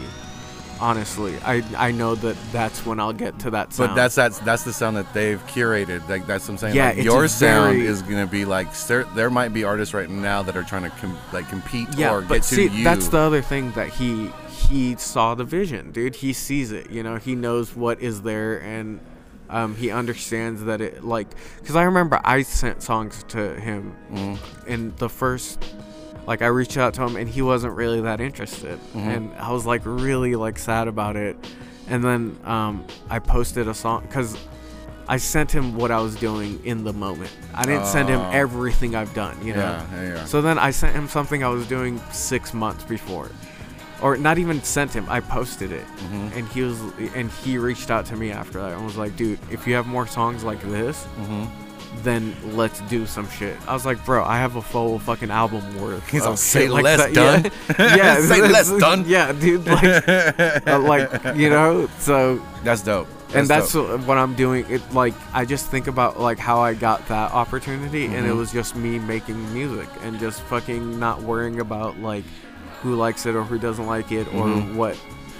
Honestly, 0.79 1.35
I 1.43 1.63
I 1.77 1.91
know 1.91 2.15
that 2.15 2.35
that's 2.51 2.85
when 2.85 2.99
I'll 2.99 3.13
get 3.13 3.39
to 3.39 3.49
that 3.51 3.73
sound. 3.73 3.89
But 3.89 3.95
that's 3.95 4.15
that's 4.15 4.39
that's 4.39 4.63
the 4.63 4.73
sound 4.73 4.97
that 4.97 5.11
they've 5.13 5.41
curated. 5.47 6.07
Like 6.07 6.27
that's 6.27 6.45
what 6.47 6.53
I'm 6.53 6.57
saying. 6.57 6.75
Yeah, 6.75 6.87
like, 6.89 7.03
your 7.03 7.27
sound 7.27 7.77
very- 7.77 7.87
is 7.87 8.01
gonna 8.01 8.27
be 8.27 8.45
like 8.45 8.71
there, 8.87 9.03
there 9.15 9.29
might 9.29 9.53
be 9.53 9.63
artists 9.63 9.93
right 9.93 10.09
now 10.09 10.43
that 10.43 10.55
are 10.55 10.63
trying 10.63 10.83
to 10.83 10.89
com- 10.97 11.17
like 11.33 11.49
compete 11.49 11.87
yeah. 11.97 12.13
or 12.13 12.21
but 12.21 12.35
get 12.35 12.43
to 12.43 12.55
see, 12.55 12.67
you. 12.67 12.83
that's 12.83 13.07
the 13.07 13.17
other 13.17 13.41
thing 13.41 13.71
that 13.71 13.89
he 13.89 14.29
he 14.49 14.95
saw 14.97 15.33
the 15.35 15.43
vision, 15.43 15.91
dude. 15.91 16.15
He 16.15 16.33
sees 16.33 16.71
it. 16.71 16.89
You 16.91 17.03
know, 17.03 17.15
he 17.17 17.35
knows 17.35 17.75
what 17.75 18.01
is 18.01 18.21
there 18.21 18.61
and. 18.61 18.99
Um, 19.49 19.77
he 19.77 19.91
understands 19.91 20.65
that 20.65 20.81
it 20.81 21.05
like 21.05 21.29
because 21.61 21.77
I 21.77 21.83
remember 21.83 22.19
I 22.25 22.41
sent 22.41 22.83
songs 22.83 23.23
to 23.29 23.55
him 23.55 23.95
Mhm. 24.11 24.37
in 24.67 24.93
the 24.97 25.07
first 25.07 25.63
like 26.27 26.41
I 26.43 26.47
reached 26.47 26.77
out 26.77 26.93
to 26.95 27.03
him 27.03 27.15
and 27.15 27.27
he 27.27 27.41
wasn't 27.41 27.73
really 27.73 28.01
that 28.01 28.19
interested 28.21 28.77
Mhm. 28.93 29.07
and 29.15 29.31
I 29.39 29.51
was 29.51 29.65
like 29.65 29.81
really 29.85 30.35
like 30.35 30.59
sad 30.59 30.87
about 30.87 31.15
it 31.15 31.35
and 31.89 32.03
then 32.03 32.37
um, 32.45 32.85
I 33.09 33.19
posted 33.19 33.67
a 33.67 33.73
song 33.73 34.01
because 34.07 34.37
I 35.09 35.15
sent 35.17 35.49
him 35.51 35.75
what 35.77 35.89
I 35.89 35.99
was 36.01 36.15
doing 36.17 36.59
in 36.65 36.83
the 36.83 36.91
moment 36.93 37.31
I 37.55 37.63
didn't 37.63 37.85
send 37.87 38.09
him 38.09 38.19
Oh. 38.19 38.29
everything 38.31 38.93
I've 38.95 39.13
done 39.13 39.37
you 39.43 39.53
know 39.53 39.61
yeah, 39.61 39.85
yeah, 39.95 40.13
yeah. 40.15 40.25
so 40.25 40.41
then 40.41 40.59
I 40.59 40.71
sent 40.71 40.93
him 40.93 41.07
something 41.07 41.43
I 41.43 41.47
was 41.49 41.65
doing 41.67 41.99
six 42.11 42.53
months 42.53 42.83
before 42.83 43.31
or 44.01 44.15
not 44.17 44.37
even 44.37 44.61
sent 44.61 44.91
him 44.93 45.05
I 45.09 45.21
posted 45.21 45.71
it 45.71 45.85
Mhm. 46.11 46.35
and 46.37 46.47
he 46.49 46.61
was 46.61 46.77
and 47.15 47.31
he 47.31 47.57
reached 47.57 47.89
out 47.89 48.05
to 48.07 48.15
me 48.17 48.31
after 48.31 48.59
that 48.61 48.73
and 48.73 48.85
was 48.85 48.97
like 48.97 49.15
dude 49.15 49.39
if 49.49 49.65
you 49.65 49.75
have 49.75 49.87
more 49.87 50.05
songs 50.05 50.43
like 50.43 50.61
this 50.63 51.07
Mhm. 51.21 51.47
Then 52.03 52.35
let's 52.53 52.79
do 52.81 53.05
some 53.05 53.29
shit. 53.29 53.55
I 53.67 53.73
was 53.73 53.85
like, 53.85 54.03
bro, 54.05 54.23
I 54.23 54.37
have 54.37 54.55
a 54.55 54.61
full 54.61 54.99
fucking 54.99 55.31
album 55.31 55.79
worth. 55.81 56.07
He's 56.09 56.25
of 56.25 56.37
"Say 56.39 56.67
like 56.69 56.83
less, 56.83 56.99
that." 56.99 57.13
done." 57.13 57.51
Yeah, 57.79 57.95
yeah 57.97 58.21
Say 58.21 58.41
less, 58.47 58.71
done. 58.77 59.03
Yeah, 59.07 59.31
dude, 59.33 59.65
like, 59.65 59.83
uh, 60.67 60.79
like 60.79 61.35
you 61.35 61.49
know, 61.49 61.87
so 61.99 62.41
That's 62.63 62.81
dope. 62.81 63.07
and 63.33 63.47
that's 63.47 63.73
dope. 63.73 64.01
what 64.01 64.17
I'm 64.17 64.35
doing. 64.35 64.65
It 64.69 64.81
like 64.93 65.13
I 65.33 65.45
just 65.45 65.67
think 65.69 65.87
about 65.87 66.19
like 66.19 66.39
how 66.39 66.59
I 66.59 66.73
got 66.73 67.07
that 67.09 67.31
opportunity, 67.31 68.05
and 68.05 68.25
it 68.25 68.31
Mhm. 68.31 68.37
was 68.37 68.51
just 68.51 68.75
me 68.75 68.99
making 68.99 69.53
music 69.53 69.87
and 70.03 70.19
just 70.19 70.41
fucking 70.43 70.99
not 70.99 71.21
worrying 71.21 71.59
about 71.59 71.99
like 71.99 72.23
who 72.81 72.95
likes 72.95 73.25
it 73.25 73.35
or 73.35 73.43
who 73.43 73.57
doesn't 73.57 73.87
like 73.87 74.11
it 74.11 74.27
or 74.33 74.45
Mhm. 74.45 74.75
what 74.75 74.97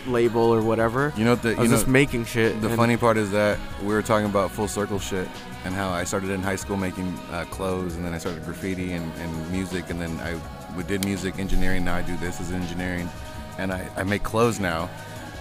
label 0.08 0.42
or 0.42 0.62
whatever. 0.62 1.12
you 1.18 1.26
know 1.26 1.36
the 1.36 1.50
I 1.50 1.52
you 1.52 1.58
was 1.60 1.70
know 1.72 1.76
just 1.78 1.88
making 1.88 2.24
shit. 2.26 2.62
the 2.62 2.70
funny 2.70 2.96
part 2.96 3.18
is 3.18 3.30
that 3.32 3.58
we 3.84 3.90
were 3.94 4.02
talking 4.02 4.26
about 4.26 4.52
full 4.52 4.68
circle 4.70 5.00
shit 5.00 5.28
and 5.68 5.76
how 5.76 5.90
I 5.90 6.06
started 6.06 6.30
in 6.30 6.42
high 6.42 6.56
school 6.56 6.78
making 6.78 7.08
uh, 7.32 7.44
clothes 7.52 7.96
and 7.98 8.06
then 8.06 8.14
I 8.14 8.18
started 8.20 8.46
graffiti 8.46 8.94
and, 8.94 9.12
and 9.20 9.52
music 9.52 9.90
and 9.90 10.00
then 10.02 10.18
I 10.22 10.40
we 10.78 10.84
did 10.84 11.04
music 11.06 11.40
engineering. 11.40 11.84
Now 11.84 11.96
I 11.96 12.02
do 12.04 12.16
this 12.18 12.40
as 12.40 12.52
engineering, 12.52 13.10
and 13.58 13.74
I, 13.74 13.90
I 13.98 14.04
make 14.04 14.22
clothes 14.24 14.60
now. 14.60 14.90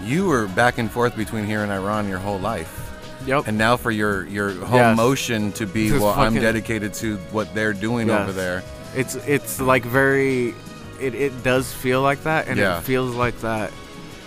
You 0.03 0.27
were 0.27 0.47
back 0.49 0.79
and 0.79 0.91
forth 0.91 1.15
between 1.17 1.45
here 1.45 1.63
and 1.63 1.71
Iran 1.71 2.09
your 2.09 2.19
whole 2.19 2.39
life. 2.39 2.83
Yep. 3.27 3.47
And 3.47 3.59
now 3.59 3.77
for 3.77 3.91
your 3.91 4.27
your 4.27 4.53
whole 4.65 4.79
Yes. 4.79 4.97
motion 4.97 5.53
to 5.53 5.67
be 5.67 5.91
Just 5.91 6.01
well, 6.03 6.15
I'm 6.15 6.35
dedicated 6.35 6.95
to 6.95 7.19
what 7.33 7.55
they're 7.55 7.75
doing 7.75 8.09
Yes. 8.09 8.21
over 8.23 8.33
there. 8.33 8.63
It's 8.95 9.15
it's 9.27 9.61
like 9.61 9.85
very 9.85 10.55
it, 11.01 11.15
it 11.15 11.43
does 11.43 11.73
feel 11.73 12.01
like 12.01 12.23
that 12.23 12.49
and 12.49 12.59
Yeah. 12.59 12.79
it 12.79 12.85
feels 12.85 13.15
like 13.15 13.39
that 13.43 13.71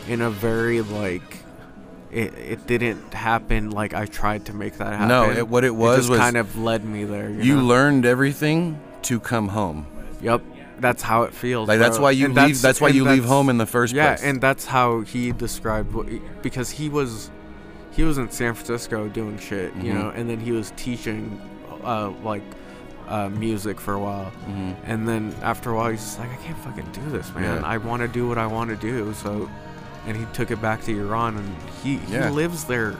in 0.07 0.21
a 0.21 0.30
very 0.30 0.81
like 0.81 1.39
it, 2.11 2.34
it 2.38 2.68
didn't 2.68 3.14
happen 3.14 3.69
like 3.72 3.94
I 3.94 4.06
tried 4.06 4.45
to 4.45 4.53
make 4.53 4.77
that 4.77 4.94
happen. 4.94 5.07
No, 5.07 5.30
it- 5.30 5.48
what 5.48 5.64
it 5.64 5.76
was 5.76 5.98
just 5.98 6.10
was 6.10 6.19
kind 6.19 6.38
of 6.38 6.57
led 6.57 6.84
me 6.86 7.03
there. 7.03 7.30
You, 7.30 7.41
You 7.44 7.56
know? 7.57 7.64
learned 7.64 8.06
everything 8.06 8.80
to 9.03 9.19
come 9.19 9.49
home. 9.49 9.86
Yep. 10.22 10.41
That's 10.80 11.02
how 11.03 11.23
it 11.23 11.34
feels. 11.34 11.68
Like 11.68 11.80
that's 11.80 11.99
why 11.99 12.11
you 12.11 12.26
And 12.27 12.36
leave. 12.36 12.61
That's, 12.61 12.80
why 12.80 12.88
and 12.88 12.95
you 12.95 13.03
leave 13.03 13.26
home 13.26 13.49
in 13.49 13.57
the 13.57 13.65
first 13.65 13.94
Yeah, 13.94 14.07
place. 14.15 14.23
Yeah, 14.23 14.30
and 14.30 14.41
that's 14.41 14.65
how 14.65 15.02
he 15.02 15.31
described 15.34 15.94
what 15.94 16.07
because 16.41 16.69
he 16.69 16.88
was 16.90 17.30
he 17.91 18.03
was 18.03 18.18
in 18.18 18.31
San 18.31 18.53
Francisco 18.53 19.10
doing 19.10 19.38
shit, 19.38 19.76
you 19.76 19.91
Mhm. 19.91 19.94
know, 19.95 20.10
and 20.15 20.30
then 20.30 20.40
he 20.40 20.52
was 20.53 20.72
teaching 20.77 21.40
uh 21.84 22.11
like 22.23 22.44
uh, 23.10 23.27
music 23.30 23.80
for 23.81 23.95
a 23.95 23.99
while. 23.99 24.31
Mhm. 24.48 24.76
And 24.86 25.07
then 25.07 25.34
after 25.41 25.72
a 25.72 25.76
while, 25.76 25.90
he's 25.90 25.99
just 25.99 26.19
like, 26.19 26.30
I 26.31 26.36
can't 26.45 26.57
fucking 26.60 26.86
do 26.94 27.10
this, 27.10 27.34
man. 27.34 27.61
Yeah. 27.61 27.68
I 27.68 27.77
want 27.77 28.02
to 28.03 28.07
do 28.07 28.27
what 28.30 28.38
I 28.38 28.45
want 28.45 28.69
to 28.69 28.76
do. 28.76 29.14
So, 29.15 29.49
and 30.05 30.15
he 30.17 30.26
took 30.34 30.51
it 30.51 30.61
back 30.61 30.84
to 30.85 30.97
Iran, 30.99 31.38
and 31.38 31.55
he, 31.84 31.97
he 31.97 32.13
Yeah. 32.13 32.30
lives 32.30 32.63
there. 32.65 32.95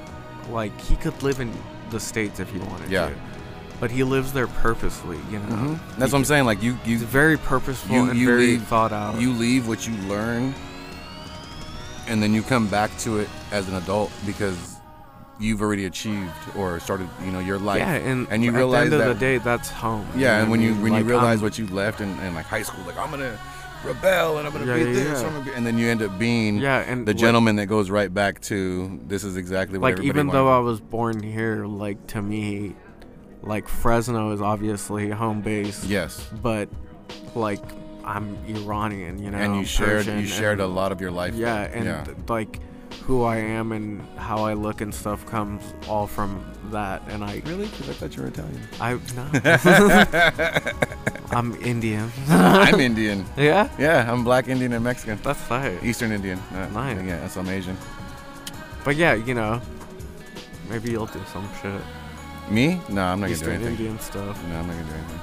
Like 0.49 0.80
he 0.81 0.95
could 0.95 1.21
live 1.23 1.39
in 1.39 1.51
the 1.91 1.99
states 1.99 2.39
if 2.39 2.49
he 2.51 2.59
wanted 2.59 2.89
Yeah. 2.89 3.09
to. 3.09 3.15
but 3.80 3.89
he 3.89 4.03
lives 4.03 4.34
there 4.34 4.47
purposely. 4.47 5.17
You 5.31 5.39
know, 5.39 5.55
hmm 5.55 5.73
That's 5.97 6.11
what 6.11 6.19
I'm 6.19 6.26
saying. 6.26 6.45
Like 6.45 6.61
you, 6.61 6.77
you, 6.85 6.97
very 6.97 7.38
purposeful 7.38 7.95
you, 7.95 8.09
and 8.09 8.19
you 8.19 8.26
very 8.27 8.47
leave, 8.47 8.63
thought 8.67 8.91
out. 8.91 9.21
You 9.21 9.31
leave 9.31 9.67
what 9.69 9.88
you 9.88 9.93
learn, 10.09 10.53
and 12.07 12.21
then 12.21 12.34
you 12.34 12.41
come 12.41 12.67
back 12.67 12.95
to 12.99 13.19
it 13.19 13.30
as 13.51 13.67
an 13.69 13.76
adult 13.76 14.11
because 14.26 14.76
you've 15.39 15.61
already 15.61 15.85
achieved 15.85 16.31
or 16.57 16.80
started, 16.81 17.07
you 17.23 17.31
know, 17.31 17.39
your 17.39 17.57
life. 17.59 17.80
yeah, 17.80 17.93
and 17.93 18.27
and 18.30 18.43
you 18.43 18.51
realize 18.51 18.88
at 18.88 18.89
the 18.89 18.95
end 18.97 19.01
that. 19.03 19.11
of 19.11 19.19
the 19.19 19.26
day, 19.26 19.38
that's 19.38 19.69
home. 19.69 20.05
yeah, 20.15 20.35
know 20.38 20.41
and 20.43 20.51
when 20.51 20.61
you 20.61 20.73
when 20.76 20.91
Like, 20.91 21.03
you 21.03 21.09
realize 21.09 21.38
I'm- 21.38 21.41
what 21.43 21.57
you 21.57 21.67
left 21.67 22.01
in, 22.01 22.09
in 22.19 22.35
like 22.35 22.47
high 22.47 22.63
school, 22.63 22.84
like 22.85 22.97
I'm 22.97 23.09
gonna 23.11 23.38
rebel 23.84 24.38
and 24.38 24.47
I'm 24.47 24.53
gonna 24.53 24.65
Yeah, 24.65 24.73
be 24.76 24.80
yeah, 24.91 24.93
this, 24.93 25.22
yeah. 25.22 25.39
Be, 25.43 25.51
and 25.53 25.65
then 25.65 25.77
you 25.77 25.88
end 25.89 26.01
up 26.01 26.18
being 26.19 26.57
yeah, 26.57 26.80
and 26.80 27.06
the 27.07 27.11
like- 27.14 27.19
gentleman 27.19 27.56
that 27.57 27.68
goes 27.68 27.89
right 27.89 28.14
back 28.14 28.41
to 28.41 28.99
this 29.07 29.23
is 29.23 29.38
exactly 29.38 29.77
what 29.80 29.95
like 29.97 30.03
even 30.06 30.27
though. 30.27 30.47
I 30.49 30.60
was 30.60 30.80
born 30.80 31.22
here, 31.23 31.65
like 31.65 32.06
to 32.07 32.22
me, 32.22 32.76
like 33.41 33.68
Fresno 33.68 34.31
is 34.31 34.41
obviously 34.41 35.10
home 35.10 35.41
base, 35.41 35.84
yes, 35.85 36.27
but 36.41 36.69
like 37.35 37.61
I'm 38.03 38.38
Iranian, 38.47 39.22
you 39.22 39.30
know, 39.31 39.38
and 39.38 39.56
you 39.56 39.65
shared 39.65 40.06
you 40.06 40.11
Persian, 40.14 40.26
shared 40.26 40.60
a 40.60 40.68
lot 40.68 40.91
of 40.91 40.99
your 41.01 41.11
life. 41.11 41.35
Yeah, 41.35 41.61
and 41.64 42.30
like 42.30 42.60
who 43.06 43.24
I 43.24 43.38
am 43.38 43.72
and 43.72 44.02
how 44.18 44.44
I 44.44 44.53
look 44.53 44.82
and 44.82 44.94
stuff 44.94 45.26
comes 45.26 45.64
all 45.88 46.06
from 46.07 46.44
that, 46.72 47.02
and 47.10 47.24
I 47.24 47.41
really, 47.45 47.66
because 47.68 47.90
I 47.90 47.94
thought 47.94 48.16
you 48.16 48.22
were 48.24 48.28
Italian. 48.30 48.61
I 48.80 48.94
no, 49.16 49.26
I'm 51.38 51.56
Indian. 51.61 52.11
I'm 52.28 52.80
Indian. 52.90 53.26
yeah, 53.38 53.70
Yeah, 53.78 54.11
I'm 54.11 54.24
black 54.24 54.48
Indian 54.48 54.74
and 54.74 54.84
Mexican. 54.84 55.20
that's 55.24 55.48
tight. 55.48 55.84
Eastern 55.84 56.11
Indian. 56.11 56.40
Uh, 56.53 56.68
Nice. 56.74 56.98
Yeah, 57.03 57.20
that's 57.22 57.38
I'm 57.38 57.48
Asian. 57.49 57.78
But 58.84 58.95
yeah, 58.95 59.14
you 59.14 59.34
know, 59.34 59.61
maybe 60.70 60.91
you'll 60.91 61.06
do 61.07 61.22
some 61.32 61.48
shit. 61.61 61.82
Me? 62.49 62.82
No, 62.90 63.02
I'm 63.03 63.20
not 63.20 63.28
gonna 63.28 63.28
do 63.28 63.34
Eastern 63.34 63.53
anything. 63.56 63.76
Indian 63.76 63.99
stuff. 63.99 64.41
No, 64.49 64.56
I'm 64.60 64.68
not 64.68 64.74
gonna 64.76 64.90
do 64.90 64.95
anything. 64.95 65.20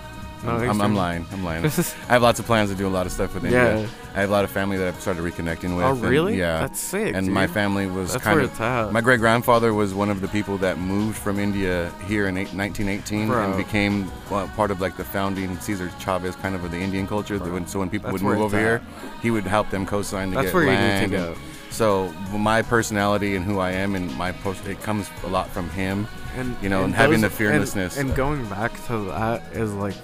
No, 0.46 0.52
I'm, 0.56 0.80
I'm, 0.80 0.94
lying. 0.94 1.26
I'm 1.32 1.44
lying. 1.44 1.64
I 1.64 1.68
have 2.12 2.22
lots 2.22 2.38
of 2.40 2.46
plans 2.46 2.70
to 2.70 2.76
do 2.76 2.86
a 2.86 2.88
lot 2.88 3.06
of 3.06 3.12
stuff 3.12 3.34
with 3.34 3.44
India. 3.44 3.80
Yeah. 3.80 3.88
I 4.14 4.20
have 4.20 4.30
a 4.30 4.32
lot 4.32 4.44
of 4.44 4.50
family 4.50 4.76
that 4.78 4.88
I've 4.88 5.00
started 5.00 5.22
reconnecting 5.22 5.76
with. 5.76 5.84
Oh 5.84 5.90
and- 5.92 6.02
really? 6.02 6.38
yeah. 6.38 6.60
That's 6.60 6.80
sick. 6.80 7.14
and 7.14 7.26
dude. 7.26 7.34
my 7.34 7.46
family 7.46 7.86
was 7.86 8.12
That's 8.12 8.24
kind 8.24 8.36
where 8.36 8.44
of. 8.44 8.50
it's 8.52 8.60
at. 8.60 8.92
My 8.92 9.00
great 9.02 9.20
grandfather 9.20 9.74
was 9.74 9.92
one 9.92 10.08
of 10.08 10.20
the 10.20 10.28
people 10.28 10.56
that 10.58 10.78
moved 10.78 11.18
from 11.18 11.38
India 11.38 11.92
here 12.06 12.28
in 12.28 12.36
eight, 12.38 12.54
1918 12.54 13.30
and 13.30 13.56
became 13.56 14.10
well, 14.30 14.48
part 14.56 14.70
of 14.70 14.80
like 14.80 14.96
the 14.96 15.04
founding 15.04 15.58
Cesar 15.58 15.90
Chavez 15.98 16.34
kind 16.36 16.54
of 16.54 16.64
of 16.64 16.70
the 16.70 16.78
Indian 16.78 17.06
culture. 17.06 17.38
When, 17.38 17.66
so 17.66 17.78
when 17.80 17.90
people 17.90 18.10
That's 18.10 18.22
would 18.22 18.30
move 18.36 18.40
over 18.40 18.56
at. 18.56 18.62
here, 18.62 18.82
he 19.20 19.30
would 19.30 19.44
help 19.44 19.68
them 19.70 19.84
co-sign 19.84 20.30
to 20.30 20.34
That's 20.36 20.46
get 20.46 20.54
where 20.54 20.64
you 20.64 20.70
need 21.00 21.10
to 21.10 21.16
go. 21.16 21.28
and- 21.32 21.72
So 21.74 22.08
my 22.32 22.62
personality 22.62 23.36
and 23.36 23.44
who 23.44 23.58
I 23.58 23.72
am 23.72 23.94
and 23.96 24.14
my 24.16 24.32
post, 24.32 24.64
it 24.66 24.80
comes 24.82 25.10
a 25.24 25.28
lot 25.28 25.50
from 25.50 25.68
him. 25.70 26.06
and 26.36 26.54
you 26.62 26.68
know, 26.70 26.84
and 26.84 26.94
having 26.94 27.20
the 27.20 27.26
and- 27.26 27.34
fearlessness. 27.36 27.96
And, 27.98 28.14
going 28.14 28.46
back 28.48 28.72
to 28.86 28.98
that 29.10 29.42
is 29.52 29.72
like, 29.74 29.94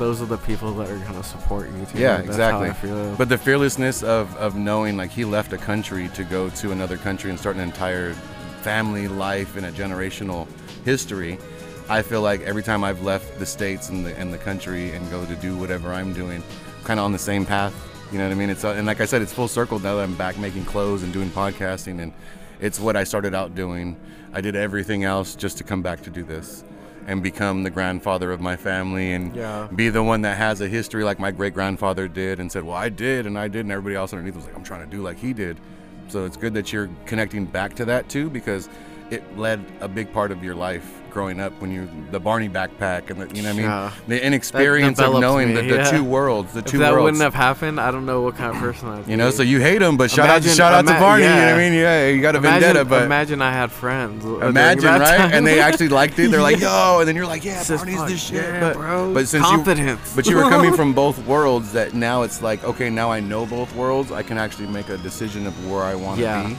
those 0.00 0.22
are 0.22 0.26
the 0.26 0.38
people 0.38 0.72
that 0.72 0.90
are 0.90 0.98
gonna 0.98 1.22
support 1.22 1.68
you 1.68 1.84
too. 1.84 1.98
Yeah, 1.98 2.16
That's 2.16 2.28
exactly. 2.28 2.68
How 2.68 2.72
I 2.72 2.76
feel. 2.76 3.16
But 3.16 3.28
the 3.28 3.38
fearlessness 3.38 4.02
of, 4.02 4.34
of 4.38 4.56
knowing 4.56 4.96
like 4.96 5.10
he 5.10 5.24
left 5.24 5.52
a 5.52 5.58
country 5.58 6.08
to 6.14 6.24
go 6.24 6.48
to 6.48 6.72
another 6.72 6.96
country 6.96 7.30
and 7.30 7.38
start 7.38 7.56
an 7.56 7.62
entire 7.62 8.14
family 8.62 9.08
life 9.08 9.56
and 9.56 9.66
a 9.66 9.70
generational 9.70 10.48
history. 10.84 11.38
I 11.88 12.02
feel 12.02 12.22
like 12.22 12.40
every 12.40 12.62
time 12.62 12.82
I've 12.82 13.02
left 13.02 13.38
the 13.38 13.46
states 13.46 13.90
and 13.90 14.04
the 14.04 14.16
and 14.18 14.32
the 14.32 14.38
country 14.38 14.92
and 14.92 15.08
go 15.10 15.24
to 15.26 15.36
do 15.36 15.56
whatever 15.56 15.92
I'm 15.92 16.14
doing, 16.14 16.42
kind 16.82 16.98
of 16.98 17.04
on 17.04 17.12
the 17.12 17.18
same 17.18 17.44
path. 17.44 17.74
You 18.10 18.18
know 18.18 18.24
what 18.24 18.32
I 18.32 18.36
mean? 18.36 18.50
It's 18.50 18.64
uh, 18.64 18.70
and 18.70 18.86
like 18.86 19.02
I 19.02 19.04
said, 19.04 19.20
it's 19.20 19.32
full 19.32 19.48
circle 19.48 19.78
now 19.78 19.96
that 19.96 20.02
I'm 20.02 20.16
back 20.16 20.38
making 20.38 20.64
clothes 20.64 21.02
and 21.02 21.12
doing 21.12 21.28
podcasting, 21.30 22.00
and 22.00 22.12
it's 22.58 22.80
what 22.80 22.96
I 22.96 23.04
started 23.04 23.34
out 23.34 23.54
doing. 23.54 24.00
I 24.32 24.40
did 24.40 24.56
everything 24.56 25.04
else 25.04 25.34
just 25.34 25.58
to 25.58 25.64
come 25.64 25.82
back 25.82 26.00
to 26.02 26.10
do 26.10 26.22
this 26.22 26.64
and 27.10 27.24
become 27.24 27.64
the 27.64 27.70
grandfather 27.70 28.30
of 28.30 28.40
my 28.40 28.54
family 28.56 29.12
and 29.12 29.34
Yeah. 29.34 29.66
be 29.74 29.88
the 29.88 30.02
one 30.02 30.22
that 30.22 30.36
has 30.38 30.60
a 30.60 30.68
history 30.68 31.02
like 31.02 31.18
my 31.18 31.32
great 31.32 31.52
grandfather 31.54 32.06
did 32.06 32.38
and 32.38 32.50
said, 32.52 32.62
Well, 32.62 32.76
I 32.76 32.88
did 32.88 33.26
and 33.26 33.36
I 33.36 33.48
did, 33.48 33.62
and 33.62 33.72
everybody 33.72 33.96
else 33.96 34.12
underneath 34.12 34.36
was 34.36 34.44
like, 34.46 34.54
I'm 34.56 34.62
trying 34.62 34.84
to 34.88 34.96
do 34.96 35.02
like 35.02 35.18
he 35.18 35.32
did. 35.32 35.58
So 36.06 36.24
it's 36.24 36.36
good 36.36 36.54
that 36.54 36.72
you're 36.72 36.88
connecting 37.06 37.46
back 37.46 37.74
to 37.76 37.84
that 37.86 38.08
too 38.08 38.30
because 38.30 38.68
it 39.10 39.24
led 39.36 39.64
a 39.80 39.88
big 39.88 40.12
part 40.12 40.30
of 40.30 40.44
your 40.44 40.54
life 40.54 40.99
growing 41.10 41.40
up 41.40 41.52
when 41.60 41.70
you 41.70 41.88
the 42.10 42.20
Barney 42.20 42.48
backpack 42.48 43.10
and 43.10 43.20
the, 43.20 43.34
you 43.36 43.42
know 43.42 43.52
what 43.54 43.64
I 43.64 43.90
mean 43.90 43.92
the 44.08 44.24
inexperience 44.24 44.98
of 45.00 45.20
knowing 45.20 45.48
me, 45.48 45.54
the, 45.54 45.62
the 45.62 45.76
yeah. 45.76 45.90
two 45.90 46.04
worlds 46.04 46.52
the 46.52 46.60
if 46.60 46.66
two 46.66 46.78
that 46.78 46.92
worlds 46.92 47.04
wouldn't 47.04 47.22
have 47.22 47.34
happened, 47.34 47.80
I 47.80 47.90
don't 47.90 48.06
know 48.06 48.20
what 48.22 48.36
kind 48.36 48.54
of 48.54 48.60
person 48.60 48.88
I'd 48.88 49.04
be. 49.06 49.10
you 49.12 49.16
know 49.16 49.30
so 49.30 49.42
you 49.42 49.60
hate 49.60 49.82
him 49.82 49.96
but 49.96 50.10
shout 50.10 50.28
out 50.28 50.36
Imagine- 50.42 50.54
shout 50.54 50.72
out 50.72 50.86
to 50.86 50.98
Barney 51.00 51.24
you 51.24 51.28
know 51.30 51.36
what 51.36 51.54
I 51.54 51.58
mean 51.58 51.72
yeah 51.74 52.08
you 52.08 52.20
got 52.22 52.34
a 52.34 52.38
imagine, 52.38 52.60
vendetta 52.60 52.84
but 52.84 53.02
imagine 53.04 53.42
I 53.42 53.52
had 53.52 53.70
friends. 53.72 54.24
Imagine, 54.24 54.84
right? 55.00 55.32
And 55.32 55.46
they 55.46 55.60
actually 55.60 55.88
liked 55.88 56.18
it. 56.18 56.30
They're 56.30 56.42
like, 56.42 56.60
"Yo," 56.68 56.98
and 57.00 57.08
then 57.08 57.16
you're 57.16 57.26
like, 57.26 57.44
"Yeah, 57.44 57.62
Barney's 57.66 58.04
this 58.06 58.22
shit." 58.22 58.34
Yeah, 58.42 58.60
but, 58.60 58.74
bro. 58.76 59.14
but 59.14 59.28
since 59.28 59.44
Confidence. 59.44 60.10
you, 60.10 60.16
but 60.16 60.26
you 60.26 60.36
were 60.36 60.48
coming 60.48 60.74
from 60.74 60.92
both 61.02 61.18
worlds. 61.26 61.72
That 61.72 61.94
now 61.94 62.22
it's 62.22 62.42
like, 62.42 62.62
okay, 62.64 62.90
now 62.90 63.10
I 63.10 63.20
know 63.20 63.46
both 63.46 63.74
worlds. 63.74 64.10
I 64.12 64.22
can 64.22 64.38
actually 64.38 64.68
make 64.68 64.88
a 64.88 64.98
decision 64.98 65.46
of 65.46 65.70
where 65.70 65.82
I 65.82 65.94
want 65.94 66.16
to 66.18 66.22
Yeah. 66.22 66.48
be, 66.48 66.56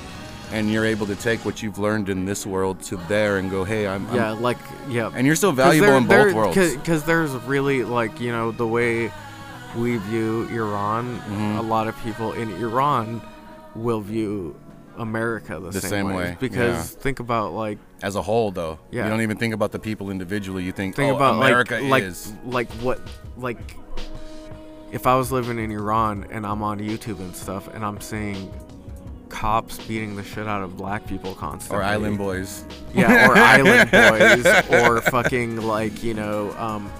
and 0.51 0.71
you're 0.71 0.85
able 0.85 1.07
to 1.07 1.15
take 1.15 1.43
what 1.45 1.61
you've 1.63 1.79
learned 1.79 2.09
in 2.09 2.25
this 2.25 2.45
world 2.45 2.81
to 2.83 2.97
there 3.07 3.37
and 3.37 3.49
go, 3.49 3.63
"Hey, 3.63 3.87
I'm." 3.87 4.05
I'm- 4.07 4.15
yeah, 4.15 4.31
like 4.31 4.57
yeah. 4.89 5.11
and 5.15 5.25
you're 5.25 5.35
still 5.35 5.51
valuable 5.51 5.97
in 5.97 6.07
both 6.07 6.33
worlds. 6.33 6.75
Because 6.75 7.03
there's 7.03 7.31
really 7.47 7.83
like 7.83 8.19
you 8.19 8.31
know 8.31 8.51
the 8.51 8.67
way 8.67 9.11
we 9.77 9.97
view 9.97 10.47
Iran. 10.51 11.19
Mhm. 11.29 11.57
A 11.57 11.61
lot 11.61 11.87
of 11.87 11.97
people 12.03 12.33
in 12.33 12.49
Iran 12.51 13.21
will 13.75 14.01
view 14.01 14.55
America 14.97 15.59
the, 15.59 15.69
The 15.71 15.81
same 15.81 16.13
way, 16.13 16.35
Because 16.39 16.91
think 16.91 17.19
about 17.19 17.53
like 17.53 17.77
As 18.03 18.15
a 18.15 18.21
whole, 18.21 18.51
though, 18.51 18.77
Yeah. 18.91 19.05
you 19.05 19.09
don't 19.09 19.21
even 19.21 19.37
think 19.37 19.53
about 19.53 19.71
the 19.71 19.79
people 19.79 20.09
individually. 20.11 20.63
You 20.63 20.73
think, 20.73 20.95
think 20.95 21.13
oh, 21.13 21.15
about 21.15 21.35
America 21.35 21.75
like 21.75 21.89
like 21.89 22.03
is. 22.03 22.33
like 22.45 22.69
what 22.83 22.99
like 23.37 23.77
if 24.91 25.07
I 25.07 25.15
was 25.15 25.31
living 25.31 25.57
in 25.57 25.71
Iran 25.71 26.27
and 26.31 26.45
I'm 26.45 26.61
on 26.61 26.79
YouTube 26.79 27.19
and 27.19 27.33
stuff 27.35 27.73
and 27.73 27.85
I'm 27.85 28.01
seeing 28.01 28.51
cops 29.41 29.79
beating 29.87 30.15
the 30.15 30.23
shit 30.23 30.47
out 30.47 30.61
of 30.61 30.77
black 30.77 31.07
people 31.07 31.33
constantly 31.33 31.79
Or 31.79 31.83
Island 31.83 32.19
Boys. 32.19 32.63
yeah 32.93 33.27
or 33.27 33.35
island 33.55 33.89
boys 33.89 34.45
or 34.83 35.01
fucking 35.01 35.57
like 35.57 36.03
you 36.03 36.13
know 36.13 36.51
um 36.59 36.91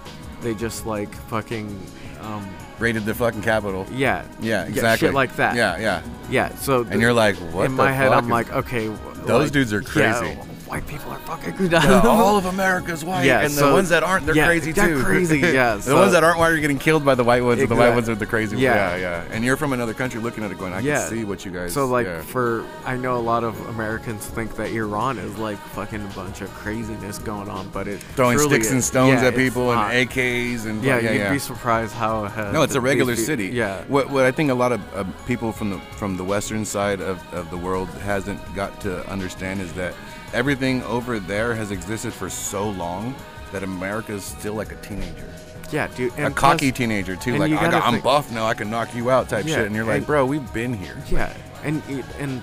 they 0.41 0.55
just 0.55 0.87
like 0.87 1.13
fucking 1.29 1.79
um 2.21 2.49
Raided 2.79 3.05
the 3.05 3.13
fucking 3.13 3.43
capital. 3.43 3.85
yeah 3.93 4.25
Yeah, 4.39 4.65
exactly. 4.65 5.07
shit 5.09 5.13
like 5.13 5.35
that 5.35 5.55
Yeah, 5.55 5.77
yeah. 5.77 6.01
yeah 6.31 6.55
so 6.55 6.81
And 6.89 6.99
you're 6.99 7.13
like, 7.13 7.35
what? 7.53 7.67
in 7.67 7.73
my 7.73 7.91
head 7.91 8.09
fuck 8.09 8.23
I'm 8.23 8.27
like 8.29 8.51
okay 8.51 8.87
Those 8.87 9.43
like, 9.43 9.51
dudes 9.51 9.71
are 9.71 9.81
yeah, 9.95 10.19
crazy. 10.19 10.39
White 10.71 10.87
people 10.87 11.11
are 11.11 11.19
fucking 11.19 11.69
Yeah, 11.69 12.01
all 12.05 12.37
of 12.37 12.45
America's 12.45 13.03
white, 13.03 13.25
Yeah, 13.25 13.41
and 13.41 13.53
the 13.53 13.71
ones 13.71 13.89
that 13.89 14.03
aren't, 14.03 14.25
they're 14.25 14.35
yeah, 14.35 14.45
crazy 14.45 14.71
they're 14.71 14.87
too. 14.87 15.03
crazy, 15.03 15.39
yeah, 15.39 15.75
the 15.75 15.93
ones 15.93 16.13
that 16.13 16.23
aren't 16.23 16.39
white 16.39 16.53
are 16.53 16.59
getting 16.59 16.79
killed 16.79 17.03
by 17.03 17.13
the 17.13 17.25
white 17.25 17.43
ones, 17.43 17.59
and 17.59 17.69
the 17.69 17.75
white 17.75 17.93
ones 17.93 18.07
are 18.07 18.15
the 18.15 18.25
crazy 18.25 18.55
ones. 18.55 18.63
Yeah. 18.63 18.95
Yeah. 18.95 19.23
And 19.31 19.43
you're 19.43 19.57
from 19.57 19.73
another 19.73 19.93
country 19.93 20.21
looking 20.21 20.43
at 20.43 20.51
it 20.51 20.57
going, 20.57 20.73
I 20.73 20.81
can 20.81 21.09
see 21.09 21.25
what 21.25 21.43
you 21.43 21.51
guys. 21.51 21.73
So 21.73 21.85
like 21.87 22.07
for 22.23 22.65
I 22.85 22.95
know 22.95 23.17
a 23.17 23.19
lot 23.19 23.43
of 23.43 23.59
Americans 23.67 24.25
think 24.25 24.55
that 24.55 24.71
Iran 24.71 25.17
is 25.17 25.37
like 25.37 25.57
fucking 25.57 26.01
a 26.01 26.09
bunch 26.15 26.41
of 26.41 26.49
craziness 26.51 27.17
going 27.19 27.49
on, 27.49 27.67
but 27.69 27.87
it 27.87 28.01
throwing 28.15 28.39
sticks 28.39 28.71
and 28.71 28.83
stones 28.83 29.21
at 29.21 29.35
people 29.35 29.73
and 29.73 30.09
AKs 30.09 30.65
and 30.65 30.81
yeah, 30.83 30.99
yeah, 30.99 31.11
you'd 31.11 31.33
be 31.33 31.39
surprised 31.39 31.93
how 31.93 32.27
No, 32.51 32.61
it's 32.63 32.75
a 32.75 32.81
regular 32.81 33.15
city. 33.15 33.47
Yeah, 33.47 33.83
What 33.87 34.09
what 34.09 34.25
I 34.25 34.31
think 34.31 34.51
a 34.51 34.53
lot 34.53 34.71
of 34.71 34.81
uh, 34.95 35.03
people 35.27 35.51
from 35.51 35.69
the 35.71 35.79
from 35.97 36.15
the 36.15 36.23
western 36.23 36.63
side 36.63 37.01
of, 37.01 37.21
of 37.33 37.49
the 37.49 37.57
world 37.57 37.89
hasn't 37.89 38.39
got 38.55 38.79
to 38.81 39.05
understand 39.09 39.61
is 39.61 39.73
that 39.73 39.93
everything 40.33 40.83
over 40.83 41.19
there 41.19 41.53
has 41.55 41.71
existed 41.71 42.13
for 42.13 42.29
so 42.29 42.69
long 42.69 43.15
that 43.51 43.63
America 43.63 44.13
is 44.13 44.23
still 44.23 44.53
like 44.53 44.71
a 44.71 44.75
teenager. 44.77 45.27
yeah, 45.71 45.87
dude. 45.95 46.17
a 46.19 46.29
cocky 46.31 46.69
plus- 46.71 46.77
teenager 46.77 47.15
too. 47.15 47.37
Like 47.37 47.51
I 47.53 47.69
got, 47.69 47.83
I'm 47.83 48.01
buff 48.01 48.31
now, 48.31 48.45
I 48.45 48.53
can 48.53 48.69
knock 48.69 48.93
you 48.95 49.09
out 49.09 49.29
type 49.29 49.45
Yeah, 49.45 49.55
shit. 49.55 49.65
And 49.67 49.75
you're 49.75 49.85
like, 49.85 49.97
and- 49.99 50.05
bro, 50.05 50.25
we've 50.25 50.53
been 50.53 50.73
here. 50.73 50.97
Yeah, 51.09 51.33
and 51.63 51.81
and 52.19 52.41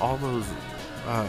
all 0.00 0.16
those 0.18 0.44
uh, 1.06 1.26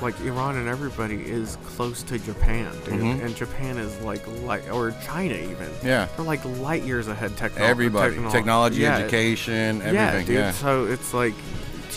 like 0.00 0.18
Iran 0.20 0.56
and 0.56 0.68
everybody 0.68 1.16
is 1.28 1.56
close 1.64 2.02
to 2.04 2.18
Japan, 2.18 2.70
dude. 2.84 2.94
Mhm. 2.94 3.24
And 3.24 3.34
Japan 3.36 3.78
is 3.78 3.98
like 4.02 4.22
light 4.42 4.68
or 4.70 4.92
China 5.04 5.34
even. 5.34 5.68
Yeah. 5.82 6.06
They're 6.16 6.24
like 6.24 6.44
light 6.44 6.84
years 6.84 7.08
ahead. 7.08 7.36
technology. 7.36 7.68
Everybody, 7.70 8.16
technolo- 8.16 8.30
technology, 8.32 8.76
yeah, 8.82 8.98
education, 8.98 9.80
Yeah, 9.80 10.18
dude. 10.20 10.28
Yeah. 10.28 10.50
So 10.52 10.84
it's 10.86 11.12
like 11.12 11.34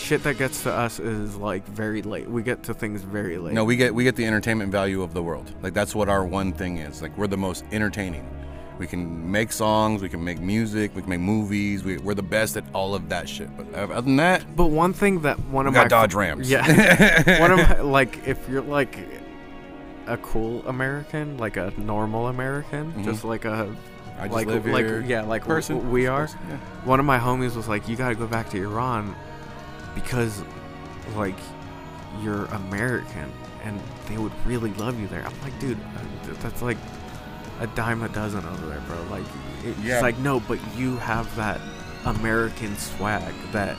shit 0.02 0.22
that 0.24 0.36
gets 0.38 0.62
to 0.64 0.72
us 0.72 0.98
is 0.98 1.36
like 1.36 1.64
very 1.66 2.02
late. 2.02 2.28
We 2.28 2.42
get 2.42 2.62
to 2.64 2.74
things 2.74 3.02
very 3.02 3.38
late. 3.38 3.54
No, 3.54 3.64
we 3.64 3.76
get 3.76 3.94
we 3.94 4.04
get 4.04 4.16
the 4.16 4.26
entertainment 4.26 4.70
value 4.72 5.02
of 5.02 5.14
the 5.14 5.22
world. 5.22 5.52
Like 5.62 5.74
that's 5.74 5.94
what 5.94 6.08
our 6.08 6.24
one 6.24 6.52
thing 6.52 6.78
is. 6.78 7.00
Like 7.02 7.16
we're 7.16 7.26
the 7.28 7.36
most 7.36 7.64
entertaining. 7.72 8.28
We 8.78 8.86
can 8.86 9.30
make 9.30 9.52
songs, 9.52 10.02
we 10.02 10.08
can 10.08 10.24
make 10.24 10.40
music, 10.40 10.94
we 10.96 11.02
can 11.02 11.10
make 11.10 11.20
movies. 11.20 11.84
We, 11.84 11.98
we're 11.98 12.14
the 12.14 12.22
best 12.22 12.56
at 12.56 12.64
all 12.72 12.94
of 12.94 13.08
that 13.10 13.28
shit. 13.28 13.54
But 13.56 13.72
other 13.74 14.00
than 14.02 14.16
that, 14.16 14.56
But 14.56 14.66
one 14.68 14.92
thing 14.92 15.20
that 15.20 15.38
one 15.50 15.66
of 15.66 15.74
got 15.74 15.84
my 15.84 15.88
Dodge 15.88 16.14
Rams. 16.14 16.50
Yeah. 16.50 17.38
one 17.40 17.52
of 17.52 17.58
my 17.58 17.80
like 17.80 18.26
if 18.26 18.48
you're 18.48 18.62
like 18.62 18.98
a 20.06 20.16
cool 20.16 20.66
American, 20.66 21.36
like 21.38 21.56
a 21.56 21.72
normal 21.76 22.26
American, 22.28 22.92
Mhm. 22.92 23.04
just 23.04 23.24
like 23.24 23.44
a 23.44 23.74
I 24.18 24.24
just 24.24 24.34
like 24.34 24.46
live 24.46 24.66
like 24.66 24.84
here. 24.84 25.00
yeah, 25.06 25.22
like 25.22 25.44
person. 25.44 25.76
person 25.76 25.90
we 25.92 26.06
are. 26.06 26.28
Yeah. 26.48 26.56
One 26.84 26.98
of 26.98 27.06
my 27.06 27.18
homies 27.18 27.54
was 27.56 27.68
like, 27.68 27.88
"You 27.88 27.96
gotta 27.96 28.14
go 28.14 28.26
back 28.26 28.50
to 28.50 28.56
Iran 28.62 29.14
because 29.94 30.42
like 31.16 31.36
you're 32.22 32.44
American 32.46 33.30
and 33.64 33.80
they 34.08 34.18
would 34.18 34.32
really 34.46 34.72
love 34.74 34.98
you 35.00 35.06
there." 35.08 35.24
I'm 35.26 35.40
like, 35.42 35.58
dude, 35.58 35.78
uh, 35.78 36.32
that's 36.42 36.62
like 36.62 36.78
a 37.60 37.66
dime 37.68 38.02
a 38.02 38.08
dozen 38.08 38.44
over 38.44 38.66
there, 38.66 38.80
bro. 38.88 38.96
Like, 39.10 39.24
it, 39.64 39.76
Yeah. 39.82 39.94
it's 39.94 40.02
like 40.02 40.18
no, 40.18 40.40
but 40.40 40.58
you 40.76 40.96
have 40.96 41.34
that 41.36 41.60
American 42.04 42.76
swag 42.76 43.32
that, 43.52 43.76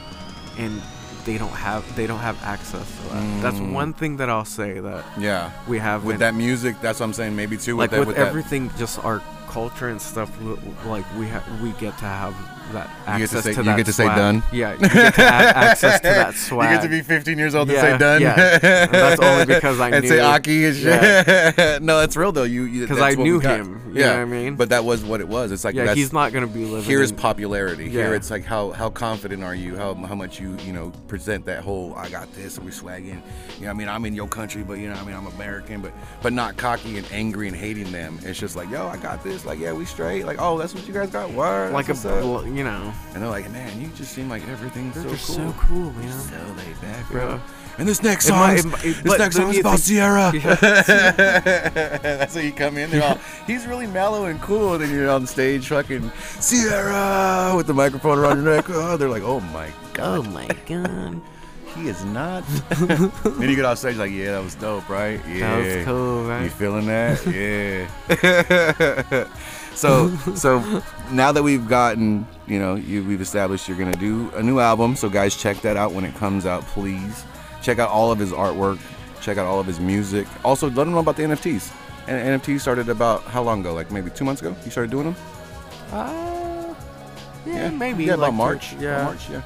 and 0.57 0.81
they 1.25 1.37
don't 1.37 1.51
have 1.53 1.83
they 1.95 2.07
don't 2.07 2.19
have 2.19 2.41
access 2.43 2.85
to 2.97 3.09
that. 3.13 3.41
That's 3.41 3.57
Mm. 3.57 3.71
one 3.73 3.93
thing 3.93 4.17
that 4.17 4.29
I'll 4.29 4.45
say 4.45 4.79
that 4.79 5.03
Yeah. 5.17 5.51
we 5.67 5.79
have 5.79 6.03
With 6.03 6.15
in- 6.15 6.19
that 6.19 6.35
music, 6.35 6.75
that's 6.81 6.99
what 6.99 7.07
I'm 7.07 7.13
saying. 7.13 7.35
Maybe 7.35 7.57
too. 7.57 7.75
like 7.77 7.91
with, 7.91 7.99
that, 7.99 8.07
with, 8.07 8.07
with 8.09 8.17
everything, 8.17 8.71
just 8.77 9.03
our 9.03 9.21
culture 9.49 9.87
and 9.89 10.01
stuff. 10.01 10.29
Like 10.85 11.05
we 11.17 11.27
we 11.61 11.71
get 11.79 11.97
to 11.99 12.05
have 12.05 12.33
that 12.71 12.89
You 13.13 13.19
get 13.19 13.29
to 13.31 13.41
say- 13.41 13.53
to 13.53 13.59
you 13.59 13.63
that. 13.65 13.77
get 13.77 13.85
to 13.85 13.93
say 13.93 14.05
done? 14.05 14.43
Yeah, 14.51 14.73
you 14.73 14.79
get 14.79 15.13
to 15.15 15.21
have 15.21 15.55
access 15.55 15.99
to 15.99 16.07
that 16.07 16.33
swag. 16.35 16.69
You 16.71 16.75
get 16.77 16.83
to 16.83 16.89
be 16.89 17.01
15 17.01 17.37
years 17.37 17.53
old 17.55 17.69
Yeah, 17.69 17.85
and 17.85 17.93
say 17.93 17.97
done. 17.97 18.21
yeah. 18.21 18.57
That's 18.87 19.21
only 19.21 19.45
because 19.45 19.79
I 19.79 19.89
and 19.91 20.07
say 20.07 20.15
knew- 20.17 20.21
Aki 20.21 20.65
and 20.65 20.75
shit. 20.75 21.81
no, 21.83 21.99
that's 21.99 22.15
real 22.15 22.31
though. 22.31 22.43
You 22.43 22.81
because 22.81 22.99
I 22.99 23.11
knew 23.15 23.39
him. 23.39 23.81
You 23.93 23.99
yeah, 24.01 24.07
know 24.07 24.13
what 24.13 24.21
I 24.21 24.25
mean? 24.25 24.55
But 24.55 24.69
that 24.69 24.83
was 24.85 25.03
what 25.03 25.21
it 25.21 25.27
was. 25.27 25.51
It's 25.51 25.63
like 25.63 25.75
yeah, 25.75 25.93
he's 25.93 26.11
not 26.13 26.31
gonna 26.33 26.47
be 26.47 26.65
living. 26.65 26.83
Here's 26.89 27.11
in- 27.11 27.17
popularity. 27.17 27.89
Here 27.89 28.13
it's 28.15 28.31
like 28.31 28.43
how 28.45 28.71
how 28.71 28.89
confident 28.89 29.43
are 29.43 29.53
you? 29.55 29.75
How 29.75 29.93
how 29.93 30.15
much 30.15 30.39
you 30.39 30.57
you 30.65 30.73
know 30.73 30.91
present 31.07 31.45
that 31.45 31.63
whole 31.63 31.93
I 31.95 32.09
got 32.09 32.33
this 32.33 32.57
and 32.57 32.65
we 32.65 32.71
swagging. 32.71 33.21
You 33.59 33.65
know, 33.65 33.69
I 33.69 33.73
mean 33.73 33.87
I'm 33.89 34.05
in 34.05 34.15
your 34.15 34.27
country, 34.27 34.63
but 34.63 34.79
you 34.79 34.89
know 34.89 34.95
I 34.95 35.03
mean 35.03 35.15
I'm 35.15 35.27
American, 35.27 35.81
but 35.81 35.93
but 36.23 36.33
not 36.33 36.57
cocky 36.57 36.97
and 36.97 37.05
angry 37.11 37.47
and 37.47 37.55
hating 37.55 37.91
them. 37.91 38.17
It's 38.23 38.39
just 38.39 38.55
like 38.55 38.69
yo 38.71 38.87
I 38.87 38.97
got 38.97 39.23
this. 39.23 39.45
Like 39.45 39.59
yeah 39.59 39.73
we 39.73 39.85
straight. 39.85 40.25
Like 40.25 40.37
oh 40.39 40.57
that's 40.57 40.73
what 40.73 40.87
you 40.87 40.93
guys 40.93 41.09
got. 41.11 41.29
Word. 41.33 41.71
like 41.73 41.89
a, 41.89 41.95
that's 42.53 42.53
what's 42.53 42.53
up." 42.53 42.53
bl- 42.53 42.57
you 42.57 42.63
know, 42.63 42.93
And 43.13 43.21
they're 43.23 43.29
like 43.29 43.51
man 43.51 43.81
you 43.81 43.87
just 43.95 44.13
seem 44.13 44.29
like 44.29 44.47
everything's 44.47 44.95
so 44.95 45.03
cool. 45.03 45.17
so 45.17 45.55
cool, 45.59 45.91
man. 45.93 46.11
So 46.19 46.35
laid 46.57 46.81
back, 46.81 47.09
bro. 47.09 47.27
Yeah. 47.29 47.39
And 47.79 47.87
this 47.89 48.03
next 48.03 48.27
song, 48.27 48.37
might- 48.39 48.59
is- 48.59 48.65
it 48.65 48.69
might- 48.69 48.85
it- 48.85 48.93
this 48.93 49.03
but 49.03 49.17
next 49.19 49.35
song 49.35 49.49
is 49.49 49.55
you 49.55 49.61
about 49.61 49.79
think- 49.79 49.83
Sierra. 49.83 50.31
Yeah. 50.33 50.55
That's 52.19 52.35
how 52.35 52.41
you 52.41 52.51
come 52.51 52.77
in. 52.77 52.89
They're 52.91 53.03
all, 53.03 53.17
he's 53.47 53.65
really 53.65 53.87
mellow 53.87 54.25
and 54.25 54.39
cool. 54.41 54.73
And 54.73 54.83
then 54.83 54.91
you're 54.91 55.09
on 55.09 55.25
stage, 55.25 55.67
fucking 55.69 56.11
Sierra 56.39 57.53
with 57.55 57.65
the 57.67 57.73
microphone 57.73 58.19
around 58.19 58.43
your 58.43 58.55
neck. 58.55 58.65
Oh, 58.69 58.95
they're 58.97 59.09
like, 59.09 59.23
oh 59.23 59.39
my 59.39 59.69
god, 59.93 60.19
Oh 60.19 60.23
my 60.29 60.47
god, 60.67 61.19
he 61.75 61.87
is 61.87 62.03
not. 62.05 62.43
then 62.69 63.49
you 63.49 63.55
get 63.55 63.65
off 63.65 63.79
stage 63.79 63.97
like, 63.97 64.11
yeah, 64.11 64.33
that 64.33 64.43
was 64.43 64.53
dope, 64.55 64.87
right? 64.87 65.19
Yeah, 65.27 65.57
that 65.57 65.65
was 65.77 65.85
cool, 65.85 66.23
right? 66.25 66.43
You 66.43 66.49
feeling 66.51 66.85
that? 66.85 67.25
Yeah. 67.25 67.87
So 69.75 70.09
so 70.35 70.81
now 71.11 71.31
that 71.31 71.43
we've 71.43 71.67
gotten, 71.67 72.27
you 72.47 72.59
know, 72.59 72.75
you, 72.75 73.03
we've 73.03 73.21
established 73.21 73.67
you're 73.67 73.77
gonna 73.77 73.91
do 73.93 74.29
a 74.35 74.43
new 74.43 74.59
album. 74.59 74.95
So 74.95 75.09
guys, 75.09 75.35
check 75.35 75.61
that 75.61 75.77
out 75.77 75.91
when 75.93 76.05
it 76.05 76.15
comes 76.15 76.45
out, 76.45 76.63
please. 76.67 77.23
Check 77.61 77.79
out 77.79 77.89
all 77.89 78.11
of 78.11 78.19
his 78.19 78.31
artwork. 78.31 78.79
Check 79.21 79.37
out 79.37 79.45
all 79.45 79.59
of 79.59 79.65
his 79.65 79.79
music. 79.79 80.27
Also, 80.43 80.69
let 80.69 80.85
him 80.85 80.93
know 80.93 80.99
about 80.99 81.15
the 81.15 81.23
NFTs. 81.23 81.71
And 82.07 82.41
NFT 82.41 82.59
started 82.59 82.89
about 82.89 83.23
how 83.23 83.41
long 83.43 83.61
ago? 83.61 83.73
Like 83.73 83.89
maybe 83.91 84.09
two 84.09 84.25
months 84.25 84.41
ago. 84.41 84.53
You 84.65 84.71
started 84.71 84.91
doing 84.91 85.05
them? 85.05 85.15
Uh, 85.91 86.73
yeah, 87.45 87.69
maybe. 87.69 88.03
Yeah, 88.05 88.13
about 88.15 88.21
like, 88.23 88.33
March. 88.33 88.73
Yeah. 88.73 89.03
March. 89.05 89.29
Yeah. 89.29 89.41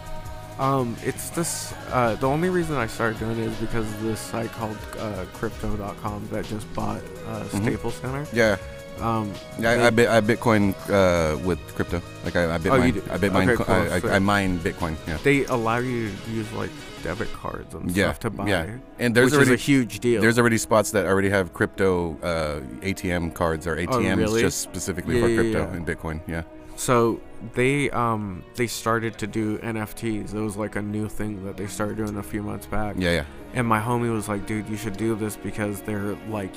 Um, 0.57 0.95
it's 1.03 1.29
this. 1.29 1.71
Uh, 1.91 2.15
the 2.15 2.27
only 2.27 2.49
reason 2.49 2.75
I 2.75 2.87
started 2.87 3.19
doing 3.19 3.37
it 3.37 3.45
is 3.45 3.55
because 3.57 3.85
of 3.85 4.01
this 4.01 4.19
site 4.19 4.51
called 4.53 4.77
uh, 4.97 5.25
Crypto.com 5.33 6.27
that 6.31 6.45
just 6.45 6.71
bought 6.73 7.01
uh, 7.27 7.43
Mhm. 7.43 7.61
Staples 7.61 7.93
Center. 7.95 8.25
Yeah. 8.33 8.57
Um, 9.01 9.31
Yeah, 9.59 9.71
I, 9.71 9.87
I, 9.87 9.89
bit, 9.89 10.09
I 10.09 10.21
Bitcoin 10.21 10.73
uh, 10.89 11.37
with 11.45 11.59
crypto. 11.75 12.01
Like 12.25 12.35
I, 12.35 12.55
I 12.55 12.57
Bitcoin. 12.57 12.89
Oh, 12.89 12.91
do? 12.91 13.03
I 13.11 13.17
Bitcoin. 13.17 13.47
Okay, 13.49 13.63
cool, 13.63 13.75
I, 14.09 14.11
I. 14.13 14.15
I 14.15 14.19
mine 14.19 14.59
Bitcoin. 14.59 14.95
Yeah. 15.07 15.17
they 15.23 15.45
allow 15.45 15.77
you 15.77 16.11
to 16.25 16.31
use 16.31 16.51
like 16.53 16.71
debit 17.03 17.31
cards 17.33 17.73
and 17.73 17.89
Yeah, 17.95 18.05
stuff 18.05 18.19
to 18.19 18.29
buy, 18.31 18.49
yeah. 18.49 18.77
And 18.99 19.15
there's 19.15 19.33
already 19.33 19.53
is 19.53 19.59
a 19.61 19.63
huge 19.63 19.99
deal. 19.99 20.21
There's 20.21 20.39
already 20.39 20.57
spots 20.57 20.91
that 20.91 21.05
already 21.05 21.29
have 21.29 21.53
crypto 21.53 22.17
uh, 22.23 22.59
ATM 22.81 23.33
cards 23.33 23.67
or 23.67 23.75
ATMs 23.77 24.13
Oh, 24.13 24.15
really? 24.17 24.41
just 24.41 24.61
specifically 24.61 25.15
Yeah, 25.15 25.21
for 25.21 25.29
yeah, 25.29 25.41
crypto 25.41 25.59
yeah. 25.59 25.75
and 25.75 25.87
Bitcoin. 25.87 26.21
Yeah. 26.27 26.43
So 26.75 27.19
they 27.53 27.89
um 27.91 28.43
they 28.55 28.67
started 28.67 29.17
to 29.19 29.27
do 29.27 29.57
NFTs. 29.59 30.33
It 30.33 30.39
was 30.39 30.57
like 30.57 30.75
a 30.75 30.81
new 30.81 31.07
thing 31.07 31.43
that 31.45 31.55
they 31.57 31.67
started 31.67 31.97
doing 31.97 32.17
a 32.17 32.23
few 32.23 32.41
months 32.43 32.65
back. 32.67 32.95
Yeah, 32.97 33.11
yeah. 33.11 33.25
And 33.53 33.65
my 33.65 33.79
homie 33.79 34.11
was 34.11 34.27
like, 34.27 34.45
"Dude, 34.45 34.67
you 34.69 34.75
should 34.77 34.97
do 34.97 35.15
this 35.15 35.35
because 35.35 35.81
they're 35.81 36.15
like 36.29 36.53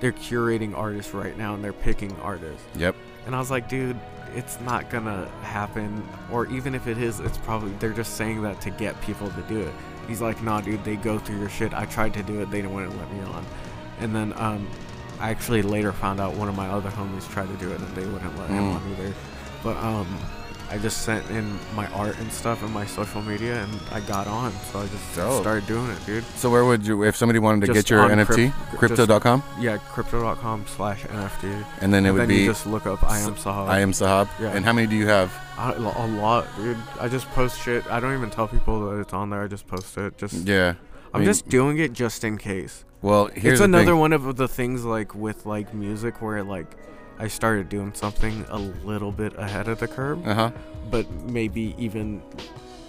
they're 0.00 0.12
curating 0.12 0.76
artists 0.76 1.12
right 1.14 1.36
now 1.36 1.54
and 1.54 1.62
they're 1.64 1.72
picking 1.72 2.14
artists." 2.22 2.62
Yep. 2.76 2.94
And 3.26 3.34
I 3.34 3.38
was 3.38 3.50
like, 3.50 3.68
"Dude, 3.68 3.98
it's 4.34 4.60
not 4.60 4.90
gonna 4.90 5.28
happen. 5.42 6.06
Or 6.30 6.46
even 6.46 6.74
if 6.74 6.86
it 6.86 6.98
is, 6.98 7.20
it's 7.20 7.38
probably 7.38 7.72
they're 7.80 7.92
just 7.92 8.16
saying 8.16 8.42
that 8.42 8.60
to 8.62 8.70
get 8.70 9.00
people 9.02 9.30
to 9.30 9.42
do 9.42 9.60
it." 9.60 9.72
He's 10.06 10.20
like, 10.20 10.42
"Nah, 10.42 10.60
dude, 10.60 10.84
they 10.84 10.96
go 10.96 11.18
through 11.18 11.38
your 11.40 11.48
shit. 11.48 11.74
I 11.74 11.84
tried 11.86 12.14
to 12.14 12.22
do 12.22 12.40
it. 12.40 12.50
They 12.50 12.58
didn't 12.62 12.72
want 12.74 12.90
to 12.90 12.96
let 12.96 13.12
me 13.12 13.20
on." 13.22 13.44
And 14.00 14.14
then 14.14 14.32
um 14.36 14.66
I 15.18 15.30
actually 15.30 15.62
later 15.62 15.92
found 15.92 16.20
out 16.20 16.34
one 16.34 16.48
of 16.48 16.54
my 16.56 16.68
other 16.68 16.90
homies 16.90 17.26
tried 17.30 17.48
to 17.48 17.54
do 17.64 17.72
it 17.72 17.80
and 17.80 17.88
they 17.96 18.04
wouldn't 18.04 18.38
let 18.38 18.50
him 18.50 18.64
Mm. 18.64 18.74
on 18.76 18.82
either. 18.92 19.14
But 19.64 19.76
um 19.78 20.06
I 20.70 20.78
just 20.78 21.02
sent 21.02 21.28
in 21.30 21.58
my 21.74 21.86
art 21.92 22.18
and 22.18 22.30
stuff 22.32 22.62
and 22.62 22.72
my 22.74 22.84
social 22.86 23.22
media 23.22 23.62
and 23.62 23.80
I 23.92 24.00
got 24.00 24.26
on. 24.26 24.52
So 24.72 24.80
I 24.80 24.86
just 24.88 25.14
Dope. 25.14 25.40
started 25.42 25.66
doing 25.66 25.88
it, 25.90 26.04
dude. 26.06 26.24
So 26.36 26.50
where 26.50 26.64
would 26.64 26.86
you, 26.86 27.04
if 27.04 27.14
somebody 27.16 27.38
wanted 27.38 27.66
to 27.66 27.72
Just 27.72 27.86
get 27.86 27.90
your 27.90 28.08
NFT, 28.08 28.50
cryp- 28.50 28.78
crypto.com, 28.78 29.42
Yeah, 29.60 29.76
crypto.com 29.78 30.64
slash 30.66 31.04
NFT. 31.04 31.64
and 31.80 31.94
then 31.94 32.04
it 32.04 32.08
And 32.08 32.14
would 32.18 32.20
then 32.22 32.28
be 32.28 32.38
you 32.42 32.46
just 32.46 32.66
look 32.66 32.86
up 32.86 33.02
I 33.04 33.18
am 33.20 33.34
Sahab. 33.36 33.68
I 33.68 33.78
am 33.80 33.92
Sahab. 33.92 34.28
Yeah. 34.40 34.48
And 34.56 34.64
how 34.64 34.72
many 34.72 34.86
do 34.86 34.96
you 34.96 35.06
have? 35.06 35.32
I, 35.56 35.72
a 35.72 35.78
lot, 35.80 36.46
dude. 36.56 36.76
I 37.00 37.08
just 37.08 37.28
post 37.30 37.60
shit. 37.62 37.86
I 37.86 38.00
don't 38.00 38.12
even 38.14 38.30
tell 38.30 38.48
people 38.48 38.90
that 38.90 38.98
it's 39.00 39.12
on 39.14 39.30
there. 39.30 39.42
I 39.42 39.46
just 39.48 39.66
post 39.66 39.96
it. 39.96 40.18
Just 40.18 40.46
Yeah. 40.46 40.74
I 41.14 41.18
I'm 41.18 41.20
mean, 41.20 41.26
just 41.28 41.48
doing 41.48 41.78
it 41.78 41.92
just 41.92 42.24
in 42.24 42.36
case. 42.38 42.84
Well, 43.02 43.26
here's 43.26 43.44
it's 43.54 43.58
the 43.60 43.64
another 43.66 43.92
thing. 43.92 43.98
one 44.00 44.12
of 44.12 44.36
the 44.36 44.48
things 44.48 44.84
like 44.84 45.14
with 45.14 45.46
like 45.46 45.72
music 45.72 46.20
where 46.20 46.42
like 46.42 46.66
I 47.18 47.28
started 47.28 47.68
doing 47.68 47.92
something 47.94 48.44
a 48.48 48.58
little 48.58 49.12
bit 49.12 49.36
ahead 49.38 49.68
of 49.68 49.78
the 49.80 49.88
curve, 49.88 50.26
Uh 50.26 50.34
huh. 50.34 50.50
but 50.90 51.10
maybe 51.24 51.74
even 51.78 52.22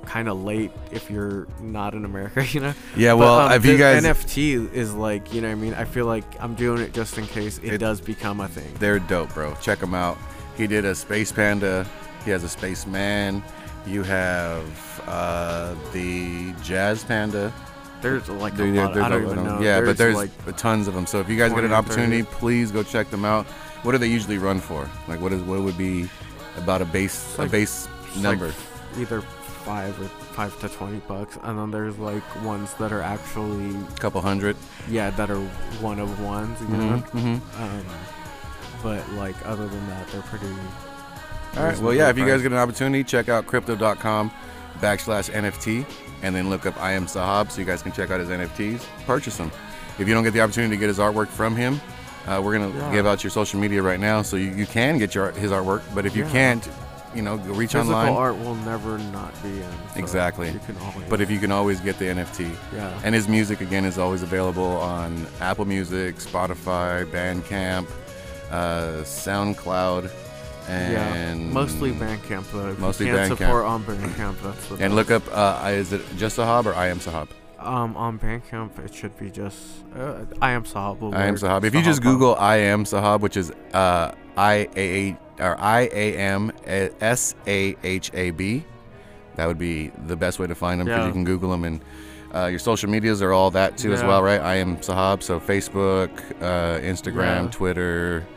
kind 0.05 0.29
of 0.29 0.41
late 0.43 0.71
if 0.91 1.09
you're 1.11 1.47
not 1.61 1.93
in 1.93 2.05
America, 2.05 2.45
you 2.51 2.59
know. 2.61 2.73
Yeah. 2.95 3.13
But, 3.13 3.17
Well, 3.19 3.39
um, 3.39 3.51
if 3.53 3.65
you 3.65 3.73
the 3.73 3.77
guys, 3.77 4.03
NFT 4.03 4.73
is 4.73 4.93
like, 4.93 5.33
you 5.33 5.41
know 5.41 5.47
what 5.49 5.53
I 5.53 5.55
mean? 5.55 5.73
I 5.73 5.83
feel 5.85 6.05
like 6.05 6.23
I'm 6.41 6.55
doing 6.55 6.81
it 6.81 6.93
just 6.93 7.17
in 7.17 7.25
case 7.27 7.57
it, 7.59 7.73
It- 7.73 7.77
does 7.79 7.99
become 8.01 8.39
a 8.39 8.47
thing. 8.47 8.73
they're 8.79 8.99
dope, 8.99 9.33
bro. 9.33 9.55
Check 9.61 9.79
them 9.79 9.93
out. 9.93 10.17
He 10.55 10.65
did 10.67 10.85
a 10.85 10.95
space 10.95 11.31
panda. 11.31 11.85
He 12.25 12.31
has 12.31 12.43
a 12.43 12.49
spaceman. 12.49 13.43
You 13.85 14.03
have 14.03 15.01
uh, 15.07 15.75
the 15.93 16.51
jazz 16.63 17.03
panda. 17.03 17.53
There's 18.01 18.27
like 18.29 18.53
a 18.53 18.57
There- 18.57 18.67
lot. 18.73 18.93
there's 18.93 19.05
I 19.05 19.09
don't 19.09 19.23
a- 19.25 19.31
even 19.31 19.43
know. 19.45 19.61
Yeah, 19.61 19.81
but 19.81 19.97
there's 19.97 20.15
like 20.15 20.29
tons 20.57 20.87
of 20.87 20.93
them. 20.93 21.05
So 21.05 21.19
if 21.19 21.29
you 21.29 21.37
guys 21.37 21.51
get 21.51 21.63
an 21.63 21.69
20 21.69 21.73
or 21.73 21.83
30. 21.83 21.89
opportunity, 21.91 22.23
please 22.23 22.71
go 22.71 22.83
check 22.83 23.09
them 23.09 23.25
out. 23.25 23.45
What 23.88 23.93
do 23.93 23.99
they 23.99 24.07
usually 24.09 24.38
run 24.38 24.59
for? 24.59 24.85
Like 25.07 25.22
what 25.22 25.31
is 25.31 25.41
what 25.43 25.61
would 25.61 25.77
be 25.77 26.09
about 26.57 26.81
a 26.81 26.85
base 26.85 27.39
a 27.39 27.45
base 27.45 27.88
number? 28.18 28.47
like 28.47 28.55
either 28.97 29.22
five 29.22 29.97
or 30.01 30.09
five 30.35 30.59
to 30.59 30.68
twenty 30.68 30.99
bucks, 31.07 31.39
and 31.41 31.57
then 31.57 31.72
there's 31.72 31.97
like 31.97 32.43
ones 32.43 32.73
that 32.73 32.91
are 32.91 33.01
actually 33.01 33.73
A 33.73 33.97
couple 33.97 34.19
hundred. 34.19 34.57
yeah 34.89 35.09
that 35.11 35.31
are 35.31 35.39
one 35.80 35.99
of 35.99 36.22
ones, 36.22 36.59
you 36.59 36.68
know. 36.68 37.01
Mm-hmm. 37.14 37.64
Um, 37.64 37.85
but 38.84 39.09
like 39.14 39.38
other 39.45 39.69
than 39.69 39.88
that, 39.88 40.05
they're 40.09 40.22
pretty. 40.23 40.53
All 41.55 41.64
right. 41.64 41.80
Well, 41.80 41.93
yeah. 41.93 42.09
If 42.09 42.18
you 42.18 42.26
guys 42.26 42.41
get 42.41 42.51
an 42.51 42.57
opportunity, 42.57 43.05
check 43.05 43.30
out 43.30 43.47
crypto.com 43.47 44.31
backslash 44.81 45.31
NFT 45.31 45.85
and 46.23 46.35
then 46.35 46.49
look 46.49 46.65
up 46.65 46.77
I 46.77 46.91
am 46.91 47.05
Sahab 47.05 47.51
so 47.51 47.61
you 47.61 47.65
guys 47.65 47.84
can 47.84 47.93
check 47.93 48.11
out 48.11 48.19
his 48.19 48.27
NFTs. 48.27 48.85
Purchase 49.05 49.38
them. 49.38 49.49
If 49.97 50.09
you 50.09 50.14
don't 50.14 50.26
get 50.26 50.34
the 50.34 50.41
opportunity 50.41 50.76
to 50.76 50.80
get 50.80 50.89
his 50.89 50.99
artwork 50.99 51.30
from 51.30 51.55
him, 51.55 51.80
uh, 52.27 52.41
we're 52.43 52.57
gonna 52.57 52.69
Yeah. 52.77 52.91
give 52.91 53.05
out 53.07 53.23
your 53.23 53.31
social 53.31 53.59
media 53.59 53.81
right 53.81 53.99
now 53.99 54.21
so 54.21 54.35
you, 54.37 54.51
you 54.51 54.65
can 54.65 54.97
get 54.97 55.15
your 55.15 55.31
his 55.31 55.51
artwork. 55.51 55.81
But 55.95 56.05
if 56.05 56.15
you 56.15 56.23
Yeah. 56.25 56.31
can't, 56.31 56.69
you 57.15 57.21
know, 57.21 57.37
go 57.37 57.53
reach 57.53 57.71
Physical 57.71 57.95
online. 57.95 58.13
art 58.13 58.37
will 58.37 58.55
never 58.55 58.97
not 58.97 59.31
be 59.41 59.49
in. 59.49 59.63
so 59.93 59.99
Exactly. 59.99 60.49
You 60.51 60.59
can 60.65 60.77
always. 60.85 61.09
But 61.09 61.21
if 61.21 61.31
you 61.31 61.39
can 61.39 61.51
always 61.51 61.79
get 61.79 61.97
the 61.99 62.05
NFT. 62.05 62.49
yeah. 62.75 62.91
And 63.03 63.15
his 63.15 63.27
music 63.27 63.61
again 63.61 63.85
is 63.85 63.97
always 63.97 64.21
available 64.23 64.77
on 64.77 65.25
Apple 65.41 65.65
Music, 65.65 66.17
Spotify, 66.17 67.05
Bandcamp, 67.05 67.87
uh, 68.51 69.03
SoundCloud, 69.03 70.09
and 70.69 70.93
yeah, 71.47 71.53
mostly 71.53 71.91
Bandcamp 71.91 72.43
though. 72.51 72.67
If 72.69 72.79
Mostly 72.79 73.07
you 73.07 73.13
can't 73.13 73.31
Bandcamp. 73.31 73.37
support 73.37 73.65
on 73.65 73.83
Bandcamp. 73.85 74.35
That's 74.43 74.67
the 74.67 74.73
And 74.75 74.79
best. 74.79 74.93
look 74.93 75.11
up, 75.11 75.23
uh, 75.31 75.69
is 75.69 75.93
it 75.93 76.01
just 76.17 76.37
Sahab 76.37 76.65
or 76.65 76.75
I 76.75 76.87
am 76.87 76.99
Sahab? 76.99 77.27
Um, 77.59 77.97
on 77.97 78.19
Bandcamp, 78.19 78.77
it 78.85 78.93
should 78.93 79.17
be 79.17 79.31
just 79.31 79.57
uh, 79.95 80.25
I 80.41 80.51
am 80.51 80.63
Sahab. 80.63 81.13
I 81.13 81.25
am. 81.25 81.35
Sahab. 81.35 81.63
If 81.63 81.73
you 81.73 81.81
just 81.81 82.01
Google 82.03 82.35
I 82.35 82.57
am 82.57 82.84
Sahab, 82.84 83.21
which 83.21 83.35
is 83.35 83.51
uh, 83.73 84.11
I 84.38 84.69
A 84.75 85.09
A 85.11 85.17
or 85.39 85.59
I 85.59 85.89
A 85.91 86.15
M 86.17 86.51
S 86.65 87.34
A 87.47 87.75
H 87.84 88.11
A 88.13 88.31
B, 88.31 88.63
that 89.35 89.47
would 89.47 89.57
be 89.57 89.91
the 90.05 90.15
best 90.15 90.38
way 90.39 90.45
to 90.47 90.55
find 90.55 90.79
them 90.79 90.85
because 90.88 90.99
Yeah. 91.01 91.07
you 91.07 91.13
can 91.13 91.23
Google 91.25 91.49
them 91.51 91.63
and. 91.63 91.81
Uh, 92.35 92.47
your 92.47 92.59
social 92.59 92.89
medias 92.89 93.21
are 93.21 93.31
all 93.31 93.49
that 93.49 93.77
too 93.77 93.93
as 93.93 94.03
well, 94.03 94.21
right? 94.21 94.41
I 94.41 94.55
am 94.55 94.75
Sahab, 94.77 95.23
so 95.23 95.39
Facebook, 95.39 96.09
uh, 96.41 96.77
Instagram, 96.81 97.45
Yeah. 97.45 97.49
Twitter, 97.51 98.27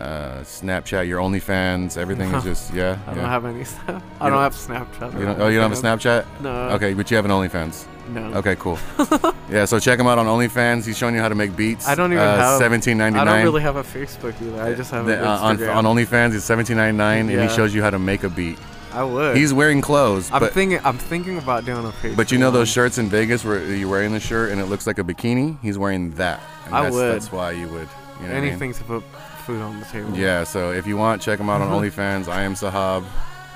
uh, 0.00 0.40
Snapchat, 0.42 1.06
your 1.08 1.20
OnlyFans, 1.20 1.96
everything 1.96 2.32
is 2.34 2.44
just 2.50 2.74
yeah. 2.74 2.98
I 3.06 3.10
yeah. 3.10 3.14
don't 3.16 3.24
have 3.24 3.44
any 3.44 3.64
stuff. 3.64 4.02
I 4.20 4.28
don't 4.28 4.38
don't- 4.38 4.42
have 4.42 4.54
Snapchat. 4.54 5.18
You 5.18 5.26
don't, 5.26 5.40
oh, 5.40 5.48
you 5.48 5.58
don't 5.58 5.70
have 5.70 5.78
a 5.78 5.82
Snapchat? 5.82 6.26
No. 6.40 6.50
Okay, 6.70 6.94
but 6.94 7.10
you 7.10 7.16
have 7.16 7.24
an 7.24 7.30
OnlyFans. 7.30 7.86
No. 8.08 8.22
Okay, 8.34 8.54
cool. 8.56 8.78
yeah, 9.50 9.64
so 9.64 9.80
check 9.80 9.98
him 9.98 10.06
out 10.06 10.18
on 10.18 10.26
OnlyFans. 10.26 10.86
He's 10.86 10.96
showing 10.96 11.14
you 11.14 11.20
how 11.20 11.28
to 11.28 11.34
make 11.34 11.56
beats. 11.56 11.88
I 11.88 11.94
don't 11.96 12.12
even 12.12 12.22
uh, 12.22 12.36
have. 12.36 12.58
seventeen 12.58 12.98
ninety 12.98 13.16
nine. 13.16 13.26
I 13.28 13.36
don't 13.36 13.44
really 13.44 13.62
have 13.62 13.76
a 13.76 13.82
Facebook 13.82 14.40
either. 14.40 14.62
I 14.62 14.74
just 14.74 14.90
have 14.92 15.06
The- 15.06 15.26
uh, 15.26 15.38
on, 15.38 15.56
Instagram. 15.58 15.76
on 15.76 15.84
OnlyFans, 15.84 16.34
it's 16.34 16.44
seventeen 16.44 16.76
ninety 16.76 16.96
nine, 16.96 17.28
and 17.28 17.48
he 17.48 17.54
shows 17.54 17.74
you 17.74 17.82
how 17.82 17.90
to 17.90 17.98
make 17.98 18.22
a 18.22 18.28
beat. 18.28 18.58
I 18.92 19.02
would. 19.04 19.36
He's 19.36 19.52
wearing 19.52 19.82
clothes, 19.82 20.30
I'm 20.32 20.46
thinking. 20.48 20.80
I'm 20.82 20.96
thinking 20.96 21.36
about 21.36 21.66
doing 21.66 21.84
a 21.84 21.90
Facebook. 21.90 22.16
but 22.16 22.32
you 22.32 22.38
know 22.38 22.50
those 22.50 22.68
shirts 22.70 22.96
in 22.96 23.08
Vegas 23.10 23.44
where 23.44 23.62
you're 23.74 23.90
wearing 23.90 24.12
the 24.12 24.20
shirt 24.20 24.52
and 24.52 24.60
it 24.60 24.66
looks 24.66 24.86
like 24.86 24.98
a 24.98 25.04
bikini. 25.04 25.60
He's 25.60 25.76
wearing 25.76 26.12
that. 26.12 26.40
And 26.64 26.74
I 26.74 26.84
that's, 26.84 26.94
would. 26.94 27.14
That's 27.14 27.30
why 27.32 27.50
you 27.50 27.68
would. 27.68 27.88
You 28.20 28.28
know 28.28 28.28
what 28.28 28.30
I 28.30 28.40
mean? 28.40 28.44
Anything 28.44 28.72
to 28.72 28.84
put 28.84 29.04
food 29.46 29.62
on 29.62 29.78
the 29.80 29.86
table. 29.86 30.10
Yeah. 30.16 30.44
So 30.44 30.72
if 30.72 30.86
you 30.86 30.96
want, 30.96 31.22
check 31.22 31.38
them 31.38 31.48
out 31.48 31.60
on 31.62 31.70
OnlyFans. 31.82 32.28
I 32.28 32.42
am 32.42 32.54
Sahab. 32.54 33.04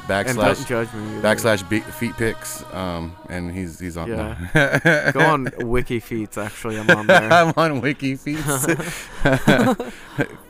And 0.09 0.27
Backslash 0.27 0.57
don't 0.57 0.67
judge 0.67 0.93
me. 0.95 1.19
either. 1.19 1.23
backslash 1.23 1.69
beat, 1.69 1.85
feet 1.85 2.17
pics. 2.17 2.65
Um, 2.73 3.15
and 3.31 3.51
he's 3.51 3.79
he's 3.79 3.97
on. 3.97 4.09
Yeah. 4.09 5.11
Go 5.13 5.21
on 5.21 5.49
Wiki 5.61 6.01
Feets. 6.01 6.37
Actually, 6.39 6.79
I'm 6.79 6.91
on 6.91 7.07
there. 7.07 7.33
I'm 7.33 7.53
on 7.57 7.81
Wiki 7.81 8.17
Feet. 8.25 8.39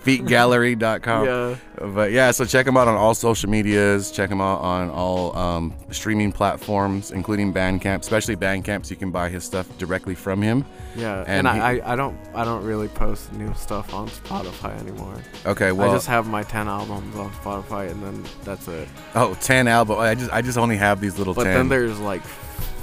Feetgallery.com. 0.05 1.25
yeah. 1.27 1.57
But 1.95 2.13
yeah, 2.13 2.31
so 2.31 2.45
check 2.45 2.67
him 2.67 2.77
out 2.77 2.89
on 2.89 2.95
all 2.95 3.15
social 3.15 3.49
medias. 3.51 4.11
Check 4.11 4.31
him 4.31 4.41
out 4.41 4.61
on 4.61 4.91
all 4.91 5.37
um, 5.37 5.75
streaming 5.91 6.33
platforms, 6.33 7.11
including 7.11 7.53
Bandcamp, 7.53 8.01
especially 8.01 8.37
Bandcamp, 8.37 8.87
so 8.87 8.91
you 8.91 8.97
can 8.97 9.11
buy 9.11 9.29
his 9.29 9.45
stuff 9.45 9.67
directly 9.79 10.15
from 10.15 10.43
him. 10.43 10.65
Yeah. 10.97 11.25
And 11.27 11.47
And, 11.47 11.57
he- 11.57 11.63
I, 11.63 11.71
I, 11.79 11.93
I 11.93 11.97
don't 11.97 12.17
I 12.35 12.45
don't 12.45 12.65
really 12.65 12.89
post 12.89 13.33
new 13.33 13.53
stuff 13.55 13.93
on 13.95 14.09
Spotify 14.09 14.79
anymore. 14.81 15.15
Okay, 15.47 15.73
well, 15.73 15.91
I 15.91 15.95
just 15.95 16.07
have 16.07 16.27
my 16.27 16.43
10 16.43 16.69
albums 16.69 17.17
on 17.17 17.31
Spotify 17.33 17.91
and 17.91 18.03
then 18.03 18.25
that's 18.45 18.69
it. 18.69 18.89
oh, 19.15 19.35
10 19.41 19.69
album. 19.69 19.99
I 19.99 20.15
just 20.15 20.33
I 20.33 20.43
just 20.43 20.59
only 20.59 20.77
have 20.77 21.01
these 21.01 21.19
little 21.19 21.35
But 21.35 21.45
10. 21.45 21.55
then 21.55 21.69
there's 21.69 21.99
like 22.01 22.23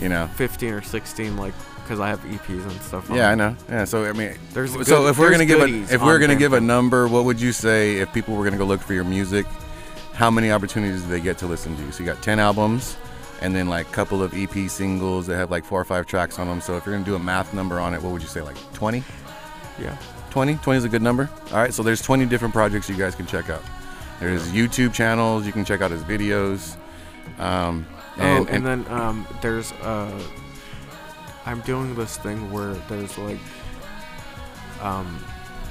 you 0.02 0.10
know. 0.10 0.28
15 0.36 0.74
or 0.74 0.82
16 0.82 1.38
like 1.38 1.54
because 1.84 2.00
I 2.02 2.10
have 2.10 2.20
EPs 2.22 2.64
and 2.70 2.82
stuff. 2.82 3.10
Yeah, 3.10 3.30
I 3.30 3.36
know. 3.36 3.56
Yeah, 3.70 3.86
so 3.86 4.04
I 4.06 4.12
mean, 4.12 4.34
There's 4.54 4.72
so 4.74 5.04
good- 5.04 5.10
if 5.10 5.18
we're 5.18 5.32
gonna 5.32 5.46
give 5.46 5.62
a 5.62 5.94
if 5.94 6.02
we're 6.02 6.20
gonna 6.20 6.36
give 6.36 6.54
a 6.54 6.60
number, 6.62 7.08
what 7.08 7.24
would 7.26 7.40
you 7.40 7.52
say 7.54 7.98
if 7.98 8.12
people 8.14 8.36
were 8.36 8.44
gonna 8.44 8.58
go 8.58 8.66
look 8.66 8.82
for 8.82 8.94
your 8.94 9.06
music? 9.06 9.46
How 10.14 10.30
many 10.32 10.52
opportunities 10.52 11.04
do 11.04 11.10
they 11.10 11.22
get 11.22 11.38
to 11.40 11.46
listen 11.46 11.76
to 11.78 11.84
you? 11.84 11.92
So 11.92 12.04
you 12.04 12.06
got 12.12 12.22
10 12.22 12.40
albums, 12.40 12.98
and 13.42 13.56
then 13.56 13.70
like 13.70 13.88
a 13.88 13.92
couple 13.92 14.22
of 14.22 14.34
EP 14.34 14.68
singles 14.70 15.28
that 15.28 15.38
have 15.38 15.50
like 15.52 15.64
four 15.64 15.80
or 15.80 15.86
five 15.86 16.06
tracks 16.08 16.40
on 16.40 16.48
them. 16.48 16.60
So 16.60 16.76
if 16.76 16.86
you're 16.86 16.94
gonna 16.96 17.06
do 17.06 17.16
a 17.16 17.20
math 17.20 17.54
number 17.54 17.80
on 17.80 17.94
it, 17.94 18.02
what 18.02 18.12
would 18.12 18.22
you 18.22 18.28
say? 18.28 18.42
Like 18.42 18.58
20? 18.74 19.04
Yeah. 19.80 19.96
20? 20.32 20.56
20 20.56 20.78
is 20.78 20.84
a 20.84 20.90
good 20.90 21.02
number. 21.02 21.30
All 21.52 21.58
right, 21.58 21.74
so 21.74 21.84
there's 21.84 22.02
20 22.02 22.26
different 22.26 22.54
projects 22.54 22.90
you 22.90 22.96
guys 22.96 23.16
can 23.16 23.26
check 23.28 23.50
out. 23.50 23.64
There's 24.20 24.48
YouTube 24.50 24.94
channels 24.94 25.46
you 25.46 25.54
can 25.54 25.64
check 25.64 25.82
out 25.82 25.90
his 25.92 26.04
videos. 26.04 26.76
Um, 27.40 27.86
and, 28.20 28.48
oh, 28.48 28.52
and, 28.52 28.66
then 28.66 28.88
um, 28.90 29.28
there's 29.42 29.72
uh, 29.84 30.12
I'm 31.46 31.62
doing 31.62 31.96
this 31.96 32.18
thing 32.18 32.52
where 32.52 32.74
there's 32.90 33.18
like 33.18 33.40
um, 34.82 35.24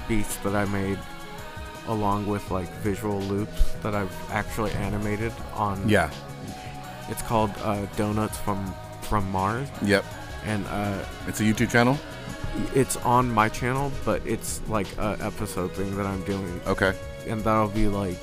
beats 0.08 0.36
that 0.38 0.54
I 0.54 0.64
made 0.66 0.98
along 1.88 2.26
with 2.26 2.50
like 2.50 2.70
visual 2.78 3.20
loops 3.20 3.72
that 3.82 3.94
I've 3.94 4.12
actually 4.30 4.72
animated 4.72 5.32
on. 5.54 5.88
yeah, 5.88 6.10
It's 7.08 7.22
called 7.22 7.50
uh, 7.58 7.86
Donuts 7.96 8.38
from 8.38 8.74
from 9.02 9.30
Mars, 9.30 9.68
yep, 9.82 10.04
and 10.44 10.66
uh, 10.66 11.04
it's 11.28 11.40
a 11.40 11.44
YouTube 11.44 11.70
channel. 11.70 11.98
it's 12.74 12.96
on 12.98 13.30
my 13.30 13.48
channel, 13.48 13.92
but 14.04 14.26
it's 14.26 14.60
like 14.68 14.88
a 14.98 15.16
episode 15.20 15.72
thing 15.72 15.96
that 15.96 16.06
I'm 16.06 16.22
doing, 16.24 16.60
Okay, 16.66 16.94
and 17.28 17.42
that'll 17.44 17.68
be 17.68 17.88
like 17.88 18.16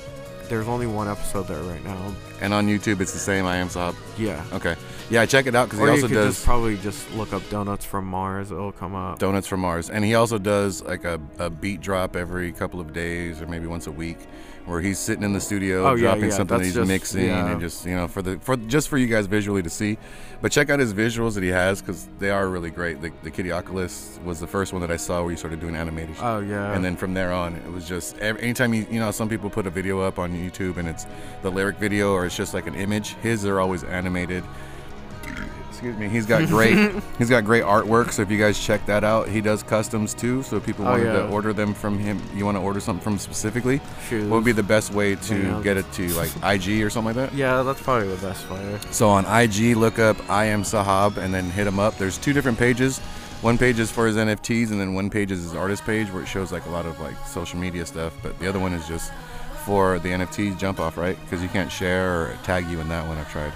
there's 0.48 0.68
only 0.68 0.86
one 0.86 1.08
episode 1.08 1.44
there 1.48 1.62
right 1.62 1.84
now. 1.84 2.14
and 2.40 2.52
on 2.52 2.66
YouTube 2.66 3.00
it's 3.00 3.12
the 3.12 3.18
same. 3.18 3.46
I 3.46 3.56
am 3.56 3.68
Sahab. 3.68 3.94
Yeah. 4.18 4.44
Okay, 4.52 4.76
yeah, 5.10 5.24
check 5.26 5.46
it 5.46 5.54
out 5.54 5.66
because 5.66 5.78
he 5.78 5.84
Or 5.84 5.88
you 5.88 5.94
also 5.94 6.08
could 6.08 6.14
does 6.14 6.34
just 6.34 6.44
probably 6.44 6.76
just 6.78 7.10
look 7.14 7.32
up 7.32 7.42
Donuts 7.50 7.84
from 7.84 8.06
Mars. 8.06 8.50
It'll 8.50 8.72
come 8.72 8.94
up. 8.94 9.18
Donuts 9.18 9.46
from 9.46 9.60
Mars, 9.60 9.90
and 9.90 10.04
he 10.04 10.14
also 10.14 10.38
does 10.38 10.82
like 10.82 11.04
a, 11.04 11.20
a 11.38 11.50
beat 11.50 11.80
drop 11.80 12.16
every 12.16 12.52
couple 12.52 12.80
of 12.80 12.92
days 12.92 13.40
or 13.40 13.46
maybe 13.46 13.66
once 13.66 13.86
a 13.86 13.92
week, 13.92 14.18
where 14.66 14.80
he's 14.80 14.98
sitting 14.98 15.22
in 15.22 15.32
the 15.34 15.40
studio 15.40 15.86
Oh, 15.86 15.96
dropping 15.96 16.24
yeah, 16.24 16.30
something 16.30 16.58
that 16.58 16.64
he's 16.64 16.74
just- 16.74 16.88
mixing 16.88 17.26
yeah. 17.26 17.50
and 17.52 17.60
just 17.60 17.84
you 17.86 17.94
know 17.94 18.08
for 18.08 18.22
the 18.22 18.38
for 18.40 18.56
just 18.56 18.88
for 18.88 18.96
you 18.98 19.06
guys 19.06 19.26
visually 19.26 19.62
to 19.62 19.70
see. 19.70 19.98
But 20.40 20.52
check 20.52 20.68
out 20.68 20.78
his 20.78 20.92
visuals 20.92 21.34
that 21.34 21.42
he 21.42 21.48
has 21.50 21.80
because 21.80 22.06
they 22.18 22.28
are 22.30 22.48
really 22.48 22.68
great. 22.70 23.00
The, 23.00 23.10
the 23.22 23.30
Kitty 23.30 23.50
Oculus 23.50 24.18
was 24.24 24.40
the 24.40 24.46
first 24.46 24.72
one 24.74 24.82
that 24.82 24.90
I 24.90 24.96
saw 24.98 25.22
where 25.22 25.30
he 25.30 25.36
started 25.36 25.58
doing 25.60 25.74
animation. 25.74 26.16
Oh 26.24 26.40
yeah. 26.40 26.72
and 26.74 26.84
then 26.84 26.96
from 26.96 27.14
there 27.14 27.32
on 27.32 27.54
it 27.56 27.72
was 27.72 27.86
just 27.88 28.18
ev- 28.18 28.38
anytime 28.38 28.74
you 28.74 28.86
you 28.90 29.00
know 29.00 29.10
some 29.10 29.28
people 29.28 29.48
put 29.50 29.66
a 29.66 29.70
video 29.70 30.00
up 30.00 30.18
on 30.18 30.32
youtube 30.32 30.76
and 30.76 30.86
it's 30.88 31.06
the 31.42 31.50
lyric 31.50 31.76
video 31.78 32.12
or 32.12 32.26
it's 32.26 32.36
just 32.36 32.52
like 32.54 32.66
an 32.66 32.74
image 32.74 33.14
his 33.22 33.44
are 33.46 33.58
always 33.60 33.84
animated 33.84 34.44
excuse 35.84 35.96
me 35.98 36.08
he's 36.08 36.26
got 36.26 36.48
great 36.48 36.92
he's 37.18 37.28
got 37.28 37.44
great 37.44 37.62
artwork 37.62 38.10
so 38.12 38.22
if 38.22 38.30
you 38.30 38.38
guys 38.38 38.58
check 38.58 38.84
that 38.86 39.04
out 39.04 39.28
he 39.28 39.40
does 39.40 39.62
customs 39.62 40.14
too 40.14 40.42
so 40.42 40.56
if 40.56 40.64
people 40.64 40.86
Oh, 40.86 40.90
wanted 40.92 41.04
yeah. 41.06 41.12
to 41.12 41.28
order 41.28 41.52
them 41.52 41.74
from 41.74 41.98
him 41.98 42.20
you 42.34 42.44
want 42.44 42.56
to 42.56 42.60
order 42.62 42.80
something 42.80 43.02
from 43.02 43.18
specifically 43.18 43.80
Shoes. 44.08 44.28
what 44.30 44.36
would 44.36 44.44
be 44.44 44.52
the 44.52 44.62
best 44.62 44.92
way 44.92 45.14
to 45.16 45.36
Yeah. 45.38 45.60
get 45.62 45.76
it 45.76 45.90
to 45.94 46.08
like 46.14 46.30
ig 46.44 46.82
or 46.82 46.88
something 46.90 47.14
like 47.14 47.30
that 47.30 47.36
Yeah, 47.36 47.62
that's 47.62 47.82
probably 47.82 48.08
the 48.08 48.26
best 48.26 48.48
way. 48.50 48.78
so 48.90 49.08
on 49.08 49.24
IG, 49.26 49.76
look 49.76 49.98
up 49.98 50.16
I 50.30 50.46
am 50.46 50.62
Sahab 50.62 51.16
and 51.18 51.32
then 51.34 51.50
hit 51.50 51.66
him 51.66 51.78
up. 51.78 51.98
There's 51.98 52.16
two 52.18 52.32
different 52.32 52.58
pages. 52.58 52.98
One 53.42 53.58
page 53.58 53.78
is 53.78 53.90
for 53.90 54.06
his 54.06 54.16
NFTs, 54.16 54.70
and 54.70 54.80
then 54.80 54.94
one 54.94 55.10
page 55.10 55.30
is 55.30 55.42
his 55.42 55.54
artist 55.54 55.84
page 55.84 56.10
where 56.10 56.22
it 56.22 56.26
shows 56.26 56.50
like 56.50 56.64
a 56.66 56.70
lot 56.70 56.86
of 56.86 56.98
like 57.00 57.14
social 57.26 57.58
media 57.58 57.84
stuff. 57.84 58.14
But 58.22 58.38
the 58.38 58.48
other 58.48 58.58
one 58.58 58.72
is 58.72 58.86
just 58.88 59.12
for 59.66 59.98
the 59.98 60.08
NFTs 60.10 60.58
jump 60.58 60.80
off, 60.80 60.96
right? 60.96 61.18
Because 61.20 61.42
you 61.42 61.48
can't 61.50 61.70
share 61.70 62.22
or 62.22 62.38
tag 62.42 62.66
you 62.68 62.80
in 62.80 62.88
that 62.88 63.06
one. 63.06 63.18
I've 63.18 63.30
tried. 63.30 63.52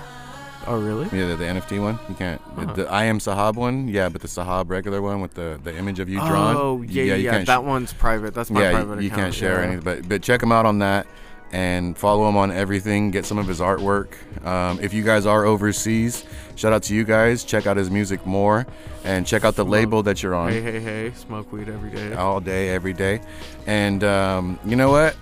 Oh 0.70 0.78
really? 0.78 1.04
Yeah, 1.18 1.28
the, 1.28 1.36
the 1.36 1.44
NFT 1.44 1.80
one 1.82 1.98
you 2.08 2.14
can't. 2.14 2.40
the- 2.56 2.62
Uh-huh. 2.62 2.72
The, 2.74 2.88
I 2.90 3.04
am 3.04 3.18
Sahab 3.18 3.54
one, 3.56 3.88
yeah, 3.88 4.08
but 4.08 4.20
the 4.20 4.28
Sahab 4.28 4.68
regular 4.68 5.00
one 5.02 5.20
with 5.20 5.34
the 5.34 5.58
the 5.62 5.74
image 5.76 5.98
of 5.98 6.08
you 6.08 6.18
drawn. 6.20 6.56
Oh 6.56 6.82
yeah, 6.82 7.02
yeah. 7.02 7.14
yeah. 7.14 7.44
That 7.44 7.60
sh- 7.60 7.64
one's 7.64 7.92
private. 7.92 8.34
That's 8.34 8.50
my 8.50 8.62
yeah, 8.62 8.72
private 8.72 8.96
you, 8.98 9.04
you 9.04 9.10
can't 9.10 9.34
share 9.34 9.60
yeah. 9.60 9.66
anything. 9.66 9.84
But 9.84 10.08
but 10.08 10.22
check 10.22 10.42
him 10.42 10.52
out 10.52 10.66
on 10.66 10.78
that 10.80 11.06
and 11.50 11.96
follow 11.96 12.28
him 12.28 12.36
on 12.36 12.50
everything. 12.52 13.10
Get 13.10 13.24
some 13.24 13.38
of 13.38 13.46
his 13.48 13.60
artwork. 13.60 14.08
Um, 14.46 14.78
if 14.80 14.92
you 14.92 15.02
guys 15.02 15.24
are 15.24 15.44
overseas, 15.46 16.24
shout 16.56 16.74
out 16.74 16.82
to 16.84 16.94
you 16.94 17.04
guys. 17.04 17.42
Check 17.44 17.66
out 17.66 17.76
his 17.78 17.90
music 17.90 18.26
more 18.26 18.66
and 19.04 19.26
check 19.26 19.44
out 19.44 19.56
the 19.56 19.62
Smoke. 19.62 19.72
label 19.72 20.02
that 20.02 20.22
you're 20.22 20.34
on 20.34 20.50
Hey, 20.52 20.60
hey, 20.60 20.80
hey! 20.80 21.12
Smoke 21.14 21.50
weed 21.50 21.68
every 21.70 21.90
day. 21.90 22.12
all 22.12 22.40
day, 22.40 22.68
every 22.68 22.92
day. 22.92 23.20
And 23.66 24.04
um, 24.04 24.58
you 24.66 24.76
know 24.76 24.90
what? 24.90 25.16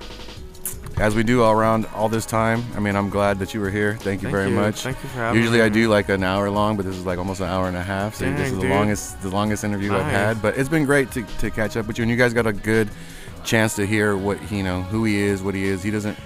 As 0.98 1.14
we 1.14 1.22
do 1.22 1.42
all 1.42 1.52
around 1.52 1.84
all 1.94 2.08
this 2.08 2.24
time, 2.24 2.64
I 2.74 2.80
mean, 2.80 2.96
I'm 2.96 3.10
glad 3.10 3.38
that 3.40 3.52
you 3.52 3.60
were 3.60 3.70
here. 3.70 3.96
Thank 3.96 4.22
you 4.22 4.28
Thank 4.28 4.34
very 4.34 4.48
you. 4.48 4.54
much. 4.54 4.80
Thank 4.80 5.02
you 5.02 5.10
for 5.10 5.18
having 5.18 5.42
Usually 5.42 5.60
I 5.60 5.68
do 5.68 5.88
like 5.90 6.08
an 6.08 6.24
hour 6.24 6.48
long, 6.48 6.78
but 6.78 6.86
this 6.86 6.96
is 6.96 7.04
like 7.04 7.18
almost 7.18 7.40
an 7.40 7.48
hour 7.48 7.68
and 7.68 7.76
a 7.76 7.82
half. 7.82 8.14
So 8.14 8.24
this 8.24 8.50
Dang, 8.50 8.54
is 8.54 8.58
the 8.58 8.68
longest 8.70 9.20
the 9.20 9.28
longest 9.28 9.62
interview 9.62 9.92
I've 9.92 10.04
had. 10.04 10.40
But 10.40 10.56
it's 10.56 10.70
been 10.70 10.86
great 10.86 11.10
to, 11.12 11.22
to 11.22 11.50
catch 11.50 11.76
up 11.76 11.86
with 11.86 11.98
you, 11.98 12.02
and 12.02 12.10
you 12.10 12.16
guys 12.16 12.32
got 12.32 12.46
a 12.46 12.52
good 12.52 12.88
chance 13.44 13.76
to 13.76 13.86
hear 13.86 14.16
what 14.16 14.50
you 14.50 14.62
know 14.62 14.82
who 14.82 15.04
he 15.04 15.18
is, 15.18 15.42
what 15.42 15.54
he 15.54 15.64
is. 15.64 15.82
He 15.82 15.90
doesn't. 15.90 16.16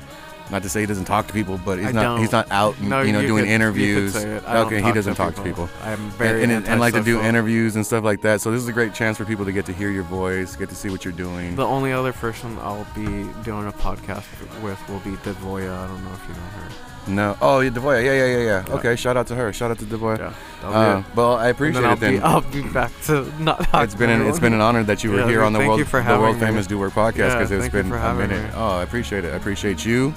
Not 0.51 0.63
to 0.65 0.69
say 0.69 0.81
he 0.81 0.87
doesn't 0.87 1.05
talk 1.05 1.27
to 1.29 1.33
people, 1.33 1.61
but 1.65 1.79
he's 1.79 1.89
I 1.89 1.93
not. 1.93 2.19
He's 2.19 2.31
don't. 2.31 2.49
not 2.49 2.53
out, 2.55 2.81
No, 2.81 3.03
you 3.03 3.13
know, 3.13 3.21
you 3.21 3.27
doing 3.29 3.45
could- 3.45 3.51
interviews. 3.53 4.17
okay, 4.17 4.83
he 4.83 4.93
doesn't 4.93 5.15
to 5.15 5.17
talk 5.17 5.35
to 5.37 5.43
people. 5.43 5.69
I'm 5.83 6.11
very 6.11 6.43
and, 6.43 6.51
and, 6.53 6.69
and 6.69 6.81
like 6.81 6.95
to 6.95 7.03
do 7.03 7.21
interviews 7.21 7.77
and 7.77 7.87
stuff 7.87 8.03
like 8.05 8.23
that. 8.23 8.41
So 8.41 8.51
this 8.51 8.61
is 8.61 8.69
a 8.69 8.73
great 8.73 8.93
chance 8.95 9.17
for 9.17 9.25
people 9.25 9.45
to 9.45 9.53
get 9.53 9.67
to 9.67 9.73
hear 9.73 9.91
your 9.91 10.03
voice, 10.05 10.57
get 10.57 10.69
to 10.71 10.75
see 10.75 10.91
what 10.91 11.05
you're 11.05 11.13
doing. 11.13 11.55
The 11.57 11.67
only 11.67 11.93
other 11.93 12.13
person 12.13 12.59
I'll 12.61 12.87
be 12.95 13.05
doing 13.45 13.67
a 13.69 13.73
podcast 13.73 14.25
with 14.63 14.79
will 14.89 15.01
be 15.01 15.17
Devoya. 15.23 15.73
I 15.73 15.87
don't 15.87 16.03
know 16.05 16.13
if 16.13 16.29
you 16.29 16.35
know 16.35 16.41
her. 16.41 16.69
No. 17.09 17.37
Oh, 17.41 17.61
yeah, 17.61 17.71
Devoya. 17.71 18.05
Yeah, 18.05 18.13
yeah, 18.13 18.27
yeah, 18.27 18.39
yeah. 18.45 18.65
Yeah. 18.69 18.75
Okay, 18.75 18.95
shout 18.95 19.17
out 19.17 19.27
to 19.29 19.35
her. 19.35 19.53
Shout 19.53 19.71
out 19.71 19.79
to 19.79 19.85
Devoya. 19.87 20.19
Yeah. 20.63 20.69
Uh, 20.69 21.03
well, 21.15 21.37
I 21.37 21.49
appreciate 21.49 21.85
I'll 21.85 21.95
it 21.95 22.01
then. 22.01 22.13
Be, 22.17 22.21
I'll 22.21 22.43
be 22.43 22.63
back 22.63 22.93
to 23.05 23.25
not. 23.43 23.61
talk 23.65 23.85
it's 23.85 23.95
been 23.95 24.11
an, 24.11 24.27
it's 24.27 24.39
been 24.39 24.53
an 24.53 24.61
honor 24.61 24.83
that 24.85 25.03
you 25.03 25.11
were 25.13 25.21
Yeah, 25.21 25.29
here 25.29 25.43
on 25.43 25.53
the 25.53 25.61
world 25.61 25.81
the 25.81 26.19
world 26.21 26.39
famous 26.39 26.67
Do 26.67 26.79
Work 26.79 26.93
podcast 26.93 27.33
because 27.39 27.51
it's 27.53 27.69
been 27.73 27.91
a 27.91 28.15
minute. 28.15 28.43
me. 28.43 28.51
Oh, 28.55 28.79
I 28.79 28.83
appreciate 28.83 29.25
it. 29.25 29.33
I 29.33 29.37
appreciate 29.37 29.85
you. 29.85 30.13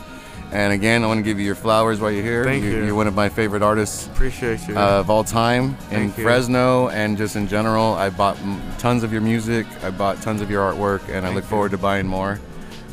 And 0.53 0.71
again, 0.71 1.03
I 1.03 1.07
want 1.07 1.17
to 1.17 1.23
give 1.23 1.39
you 1.39 1.45
your 1.47 1.55
flowers 1.55 1.99
while 1.99 2.11
you're 2.11 2.21
here. 2.23 2.43
Thank 2.43 2.63
you. 2.63 2.85
You're 2.85 2.93
one 2.93 3.07
of 3.07 3.15
my 3.15 3.27
favorite 3.27 3.63
artists 3.63 4.05
Appreciate 4.05 4.67
you. 4.67 4.77
uh, 4.77 4.99
of 4.99 5.09
all 5.09 5.23
time 5.23 5.63
in 5.63 5.73
Thank 6.11 6.17
you. 6.19 6.23
Fresno 6.23 6.89
and 6.89 7.17
just 7.17 7.35
in 7.35 7.47
general. 7.47 7.93
I 7.95 8.11
bought 8.11 8.37
tons 8.77 9.01
of 9.01 9.11
your 9.11 9.21
music. 9.21 9.65
I 9.83 9.89
bought 9.89 10.21
tons 10.21 10.41
of 10.41 10.51
your 10.51 10.61
artwork, 10.71 11.09
and 11.09 11.25
I 11.25 11.33
look 11.33 11.43
you. 11.43 11.49
forward 11.49 11.71
to 11.71 11.79
buying 11.79 12.05
more. 12.05 12.39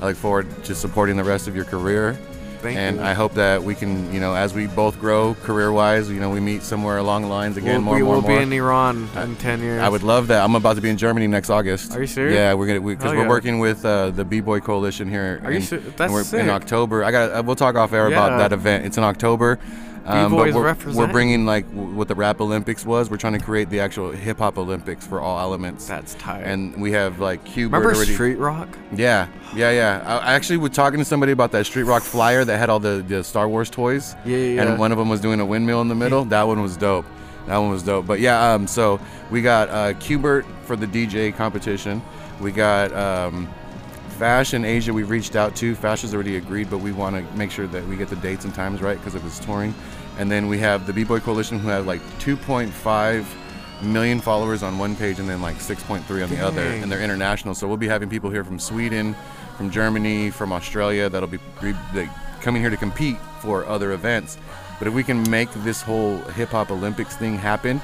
I 0.00 0.06
look 0.06 0.16
forward 0.16 0.46
to 0.64 0.74
supporting 0.74 1.18
the 1.18 1.24
rest 1.24 1.48
of 1.48 1.54
your 1.54 1.66
career. 1.66 2.18
Thank 2.60 2.76
and 2.78 2.96
you. 2.96 3.02
I 3.02 3.14
hope 3.14 3.34
that 3.34 3.62
we 3.62 3.74
can, 3.74 4.12
you 4.12 4.20
know, 4.20 4.34
as 4.34 4.54
we 4.54 4.66
both 4.66 5.00
grow 5.00 5.34
career-wise, 5.42 6.10
you 6.10 6.20
know, 6.20 6.30
we 6.30 6.40
meet 6.40 6.62
somewhere 6.62 6.98
along 6.98 7.22
the 7.22 7.28
lines 7.28 7.56
again, 7.56 7.76
we'll, 7.76 7.80
more 7.82 7.94
we 7.94 8.00
and 8.00 8.06
more 8.06 8.14
will 8.16 8.22
more. 8.22 8.36
be 8.36 8.42
in 8.42 8.52
Iran 8.52 9.08
in 9.16 9.36
ten 9.36 9.60
years. 9.60 9.80
I 9.82 9.88
would 9.88 10.02
love 10.02 10.28
that. 10.28 10.42
I'm 10.44 10.54
about 10.54 10.76
to 10.76 10.82
be 10.82 10.90
in 10.90 10.96
Germany 10.96 11.26
next 11.26 11.50
August. 11.50 11.94
Are 11.96 12.00
you 12.00 12.06
serious? 12.06 12.34
Yeah, 12.34 12.54
we're 12.54 12.66
gonna 12.66 12.80
because 12.80 13.04
Hell 13.04 13.14
we're 13.14 13.22
yeah. 13.22 13.28
working 13.28 13.58
with 13.58 13.84
uh, 13.84 14.10
the 14.10 14.24
B 14.24 14.40
Boy 14.40 14.60
Coalition 14.60 15.08
here. 15.08 15.40
Are 15.44 15.50
you 15.50 15.56
in, 15.58 15.62
ser- 15.62 15.76
and 15.76 15.92
that's 15.96 16.26
sick. 16.28 16.40
in 16.40 16.50
October. 16.50 17.02
I 17.04 17.10
got. 17.10 17.32
Uh, 17.32 17.42
we'll 17.44 17.56
talk 17.56 17.76
off 17.76 17.92
air 17.92 18.06
about 18.06 18.38
that 18.38 18.52
event. 18.52 18.84
It's 18.86 18.98
in 18.98 19.04
October. 19.04 19.58
Um, 20.10 20.32
but 20.32 20.52
we're, 20.54 20.74
we're 20.94 21.12
bringing 21.12 21.46
like 21.46 21.68
w- 21.70 21.94
what 21.94 22.08
the 22.08 22.14
rap 22.14 22.40
Olympics 22.40 22.84
was. 22.84 23.10
We're 23.10 23.16
trying 23.16 23.38
to 23.38 23.44
create 23.44 23.70
the 23.70 23.80
actual 23.80 24.10
hip 24.10 24.38
hop 24.38 24.58
Olympics 24.58 25.06
for 25.06 25.20
all 25.20 25.38
elements. 25.40 25.86
That's 25.86 26.14
tight. 26.14 26.42
and 26.42 26.80
we 26.80 26.92
have 26.92 27.20
like 27.20 27.44
Qbert 27.44 27.56
remember 27.64 27.94
already. 27.94 28.12
Street 28.14 28.36
Rock? 28.38 28.68
Yeah, 28.94 29.28
yeah, 29.54 29.70
yeah. 29.70 30.02
I 30.06 30.30
I 30.30 30.32
actually 30.34 30.58
was 30.58 30.72
talking 30.72 30.98
to 30.98 31.04
somebody 31.04 31.32
about 31.32 31.52
that 31.52 31.66
Street 31.66 31.84
Rock 31.84 32.02
flyer 32.02 32.44
that 32.44 32.58
had 32.58 32.70
all 32.70 32.80
the, 32.80 33.04
the 33.06 33.22
Star 33.24 33.48
Wars 33.48 33.70
toys. 33.70 34.14
Yeah, 34.24 34.36
yeah, 34.36 34.54
yeah. 34.54 34.62
And 34.62 34.78
one 34.78 34.92
of 34.92 34.98
them 34.98 35.08
was 35.08 35.20
doing 35.20 35.40
a 35.40 35.46
windmill 35.46 35.80
in 35.80 35.88
the 35.88 35.94
middle. 35.94 36.24
That 36.24 36.46
one 36.46 36.60
was 36.62 36.76
dope. 36.76 37.06
That 37.46 37.56
one 37.58 37.70
was 37.70 37.82
dope. 37.82 38.06
But 38.06 38.20
yeah, 38.20 38.52
um, 38.52 38.66
so 38.66 39.00
we 39.30 39.42
got 39.42 39.68
uh, 39.70 39.92
Qbert 39.94 40.44
for 40.64 40.76
the 40.76 40.86
DJ 40.86 41.34
competition. 41.34 42.02
We 42.40 42.52
got 42.52 42.92
um, 42.92 43.48
Fash 44.18 44.54
in 44.54 44.64
Asia. 44.64 44.92
We've 44.92 45.08
reached 45.10 45.34
out 45.34 45.56
to. 45.56 45.74
Fash 45.74 46.02
has 46.02 46.14
already 46.14 46.36
agreed, 46.36 46.68
but 46.70 46.78
we 46.78 46.92
want 46.92 47.16
to 47.16 47.36
make 47.36 47.50
sure 47.50 47.66
that 47.66 47.86
we 47.86 47.96
get 47.96 48.08
the 48.08 48.16
dates 48.16 48.44
and 48.44 48.54
times 48.54 48.82
right 48.82 48.98
because 48.98 49.14
of 49.14 49.22
his 49.22 49.38
touring. 49.40 49.74
And 50.20 50.30
then 50.30 50.48
we 50.48 50.58
have 50.58 50.86
the 50.86 50.92
B-Boy 50.92 51.20
Coalition, 51.20 51.58
who 51.58 51.68
have 51.68 51.86
like 51.86 52.02
2.5 52.18 53.24
million 53.82 54.20
followers 54.20 54.62
on 54.62 54.76
one 54.76 54.94
page 54.94 55.18
and 55.18 55.26
then 55.26 55.40
like 55.40 55.56
6.3 55.56 56.22
on 56.22 56.28
the 56.28 56.44
other, 56.44 56.60
and 56.60 56.92
they're 56.92 57.00
international. 57.00 57.54
So 57.54 57.66
we'll 57.66 57.78
be 57.78 57.88
having 57.88 58.10
people 58.10 58.28
here 58.28 58.44
from 58.44 58.58
Sweden, 58.58 59.16
from 59.56 59.70
Germany, 59.70 60.28
from 60.28 60.52
Australia 60.52 61.08
that'll 61.08 61.26
be 61.26 61.38
like, 61.94 62.10
coming 62.42 62.60
here 62.60 62.68
to 62.68 62.76
compete 62.76 63.16
for 63.40 63.64
other 63.64 63.92
events. 63.92 64.36
But 64.78 64.88
if 64.88 64.92
we 64.92 65.02
can 65.02 65.28
make 65.30 65.50
this 65.64 65.80
whole 65.80 66.18
hip 66.18 66.50
hop 66.50 66.70
Olympics 66.70 67.16
thing 67.16 67.38
happen, 67.38 67.80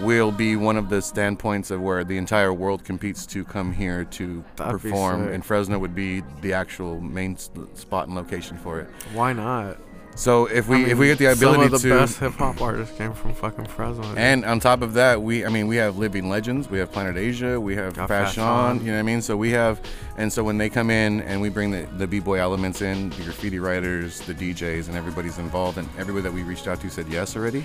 we'll 0.00 0.30
be 0.30 0.54
one 0.54 0.76
of 0.76 0.90
the 0.90 1.02
standpoints 1.02 1.72
of 1.72 1.80
where 1.80 2.04
the 2.04 2.16
entire 2.18 2.52
world 2.52 2.84
competes 2.84 3.26
to 3.26 3.44
come 3.44 3.72
here 3.72 4.04
to 4.04 4.44
That'd 4.54 4.80
perform, 4.80 5.26
and 5.26 5.44
Fresno 5.44 5.76
would 5.80 5.96
be 5.96 6.22
the 6.40 6.52
actual 6.52 7.00
main 7.00 7.36
spot 7.36 8.06
and 8.06 8.14
location 8.14 8.56
for 8.58 8.78
it. 8.78 8.88
Why 9.12 9.32
not? 9.32 9.76
So 10.16 10.46
if 10.46 10.68
we 10.68 10.76
I 10.76 10.78
mean, 10.80 10.88
if 10.90 10.98
we 10.98 11.06
get 11.06 11.18
the 11.18 11.32
ability 11.32 11.64
some 11.64 11.74
of 11.74 11.82
the 11.82 11.88
to 11.88 11.98
best 11.98 12.18
hip 12.18 12.32
hop 12.32 12.60
artists 12.60 12.96
came 12.96 13.14
from 13.14 13.32
fucking 13.32 13.66
Fresno. 13.66 14.02
dude. 14.02 14.18
and 14.18 14.44
on 14.44 14.60
top 14.60 14.82
of 14.82 14.92
that, 14.94 15.22
we 15.22 15.46
I 15.46 15.48
mean 15.48 15.66
we 15.66 15.76
have 15.76 15.96
living 15.96 16.28
legends. 16.28 16.68
We 16.68 16.78
have 16.78 16.92
Planet 16.92 17.16
Asia. 17.16 17.58
We 17.58 17.74
have 17.76 17.94
Got 17.94 18.08
Fashion. 18.08 18.42
Fashion. 18.42 18.80
You 18.80 18.92
know 18.92 18.98
what 18.98 19.00
I 19.00 19.02
mean? 19.02 19.22
So 19.22 19.36
we 19.36 19.50
have, 19.52 19.80
and 20.18 20.30
so 20.30 20.44
when 20.44 20.58
they 20.58 20.68
come 20.68 20.90
in 20.90 21.20
and 21.22 21.40
we 21.40 21.48
bring 21.48 21.70
the 21.70 21.86
the 21.96 22.06
b 22.06 22.20
boy 22.20 22.38
elements 22.38 22.82
in, 22.82 23.10
the 23.10 23.22
graffiti 23.22 23.58
writers, 23.58 24.20
the 24.20 24.34
DJs, 24.34 24.88
and 24.88 24.96
everybody's 24.96 25.38
involved, 25.38 25.78
and 25.78 25.88
everybody 25.98 26.22
that 26.22 26.32
we 26.32 26.42
reached 26.42 26.68
out 26.68 26.80
to 26.82 26.90
said 26.90 27.06
yes 27.08 27.34
already. 27.36 27.64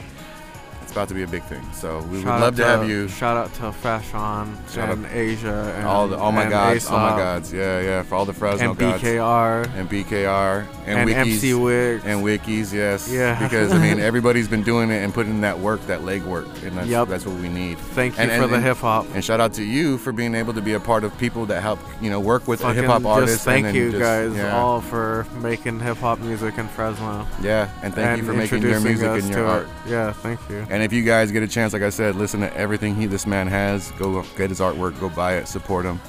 About 0.96 1.10
to 1.10 1.14
be 1.14 1.24
a 1.24 1.28
big 1.28 1.44
thing. 1.44 1.62
So 1.74 2.00
we 2.04 2.22
Shout 2.22 2.40
would 2.40 2.46
love 2.46 2.56
to, 2.56 2.64
have 2.64 2.88
you. 2.88 3.10
Shout 3.10 3.36
out 3.36 3.54
to 3.56 3.74
Fashion 3.74 4.58
Shout 4.72 4.92
and 4.92 5.06
Asia 5.08 5.74
and 5.76 5.86
all 5.86 6.08
the 6.08 6.18
all 6.18 6.32
my 6.32 6.48
gods, 6.50 6.88
all 6.88 6.98
my 6.98 7.18
gods, 7.18 7.52
yeah, 7.52 7.82
yeah, 7.82 8.02
for 8.04 8.16
all 8.16 8.24
the 8.24 8.32
Fresno 8.32 8.70
and 8.70 8.80
gods, 8.80 9.04
BKR 9.04 9.76
and 9.76 9.90
BKR 9.90 10.66
and, 10.86 11.00
and, 11.00 11.10
wikis, 11.10 11.16
MC 11.16 11.54
Wicks. 11.54 12.06
and 12.06 12.24
wikis, 12.24 12.72
yes, 12.72 13.12
Yeah. 13.12 13.38
because 13.44 13.74
I 13.74 13.78
mean 13.78 14.00
everybody's 14.10 14.48
been 14.48 14.64
doing 14.64 14.90
it 14.90 15.04
and 15.04 15.14
putting 15.14 15.42
that 15.42 15.60
work, 15.60 15.86
that 15.88 16.06
leg 16.06 16.24
work, 16.24 16.48
and 16.64 16.78
that's 16.78 16.88
Yup. 16.88 17.10
that's 17.10 17.26
what 17.26 17.36
we 17.42 17.50
need. 17.50 17.78
Thank 17.78 18.16
you 18.16 18.24
and- 18.24 18.32
for 18.32 18.46
and- 18.46 18.54
the 18.54 18.62
hip 18.62 18.78
hop. 18.78 19.06
And 19.14 19.22
shout 19.22 19.42
out 19.42 19.52
to 19.56 19.66
you 19.66 19.98
for 19.98 20.14
being 20.14 20.34
able 20.34 20.54
to 20.54 20.62
be 20.62 20.76
a 20.76 20.80
part 20.80 21.04
of 21.04 21.18
people 21.18 21.46
that 21.48 21.62
help, 21.62 21.80
you 22.02 22.10
know, 22.10 22.22
work 22.22 22.48
with 22.48 22.62
the 22.62 22.72
hip 22.74 22.86
hop 22.86 23.04
artists. 23.04 23.44
Thank 23.44 23.76
you 23.76 23.92
just- 23.92 24.02
guys 24.02 24.34
yeah, 24.34 24.58
all 24.58 24.80
for 24.80 25.28
making 25.42 25.82
hip 25.82 25.98
hop 25.98 26.20
music 26.20 26.58
in 26.58 26.70
Fresno. 26.70 27.28
Yeah, 27.42 27.68
and 27.84 27.94
thank 27.94 28.18
you 28.22 28.26
for 28.26 28.32
making 28.34 28.62
your 28.62 28.80
music 28.80 29.10
and 29.10 29.24
to 29.24 29.28
your 29.40 29.46
it. 29.46 29.50
art. 29.50 29.68
Yeah, 29.86 30.14
thank 30.14 30.40
you. 30.50 30.66
And 30.70 30.85
if 30.86 30.94
you 30.94 31.02
guys 31.02 31.32
get 31.32 31.42
a 31.42 31.48
chance, 31.48 31.74
like 31.74 31.82
I 31.82 31.90
said, 31.90 32.16
listen 32.16 32.40
to 32.42 32.56
everything 32.56 32.96
he 32.96 33.08
this 33.08 33.26
man 33.26 33.48
has. 33.48 33.90
Go 33.94 34.22
get 34.38 34.50
his 34.50 34.60
artwork, 34.60 34.98
go 35.00 35.10
buy 35.10 35.38
it, 35.38 35.48
support 35.48 35.84
him. 35.84 36.00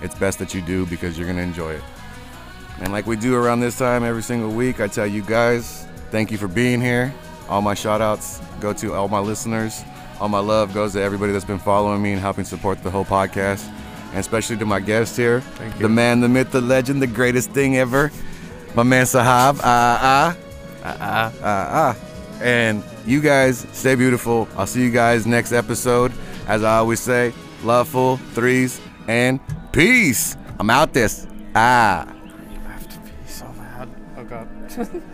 It's 0.00 0.14
best 0.14 0.38
that 0.38 0.54
you 0.54 0.62
do 0.62 0.86
because 0.86 1.18
you're 1.18 1.26
gonna 1.26 1.42
enjoy 1.42 1.72
it. 1.72 1.82
And 2.78 2.92
like 2.92 3.06
we 3.06 3.16
do 3.16 3.34
around 3.34 3.60
this 3.60 3.76
time 3.76 4.04
every 4.04 4.22
single 4.22 4.50
week, 4.50 4.80
I 4.80 4.86
tell 4.86 5.06
you 5.06 5.22
guys, 5.22 5.86
thank 6.10 6.30
you 6.30 6.38
for 6.38 6.46
being 6.46 6.80
here. 6.80 7.12
All 7.48 7.60
my 7.62 7.74
shout 7.74 8.00
outs 8.00 8.40
go 8.60 8.72
to 8.72 8.94
all 8.94 9.08
my 9.08 9.18
listeners. 9.18 9.82
All 10.20 10.28
my 10.28 10.38
love 10.38 10.72
goes 10.72 10.92
to 10.92 11.02
everybody 11.02 11.32
that's 11.32 11.44
been 11.44 11.58
following 11.58 12.00
me 12.00 12.12
and 12.12 12.20
helping 12.20 12.44
support 12.44 12.80
the 12.84 12.90
whole 12.90 13.04
podcast. 13.04 13.68
And 14.10 14.20
especially 14.20 14.56
to 14.58 14.66
my 14.66 14.78
guest 14.78 15.16
here, 15.16 15.40
Thank 15.40 15.78
the 15.78 15.88
man, 15.88 16.20
the 16.20 16.28
myth, 16.28 16.52
the 16.52 16.60
legend, 16.60 17.02
the 17.02 17.08
greatest 17.08 17.50
thing 17.50 17.76
ever, 17.76 18.12
my 18.76 18.84
man 18.84 19.04
Sahab. 19.04 19.58
Ah 19.64 19.98
ah. 20.00 20.36
Uh-uh. 20.84 21.32
Ah, 21.42 21.96
ah. 21.96 21.96
And 22.40 22.84
you 23.06 23.20
guys 23.20 23.66
stay 23.72 23.94
beautiful. 23.94 24.48
I'll 24.56 24.66
see 24.66 24.82
you 24.82 24.90
guys 24.90 25.26
next 25.26 25.52
episode. 25.52 26.12
As 26.46 26.62
I 26.62 26.78
always 26.78 27.00
say, 27.00 27.32
loveful, 27.62 28.16
threes, 28.34 28.80
and 29.08 29.40
peace. 29.72 30.36
I'm 30.58 30.70
out 30.70 30.92
this. 30.92 31.26
Ah. 31.54 32.06
Have 32.66 32.88
to 32.88 32.98
so. 33.26 33.54
Oh 34.16 34.24
god. 34.24 35.02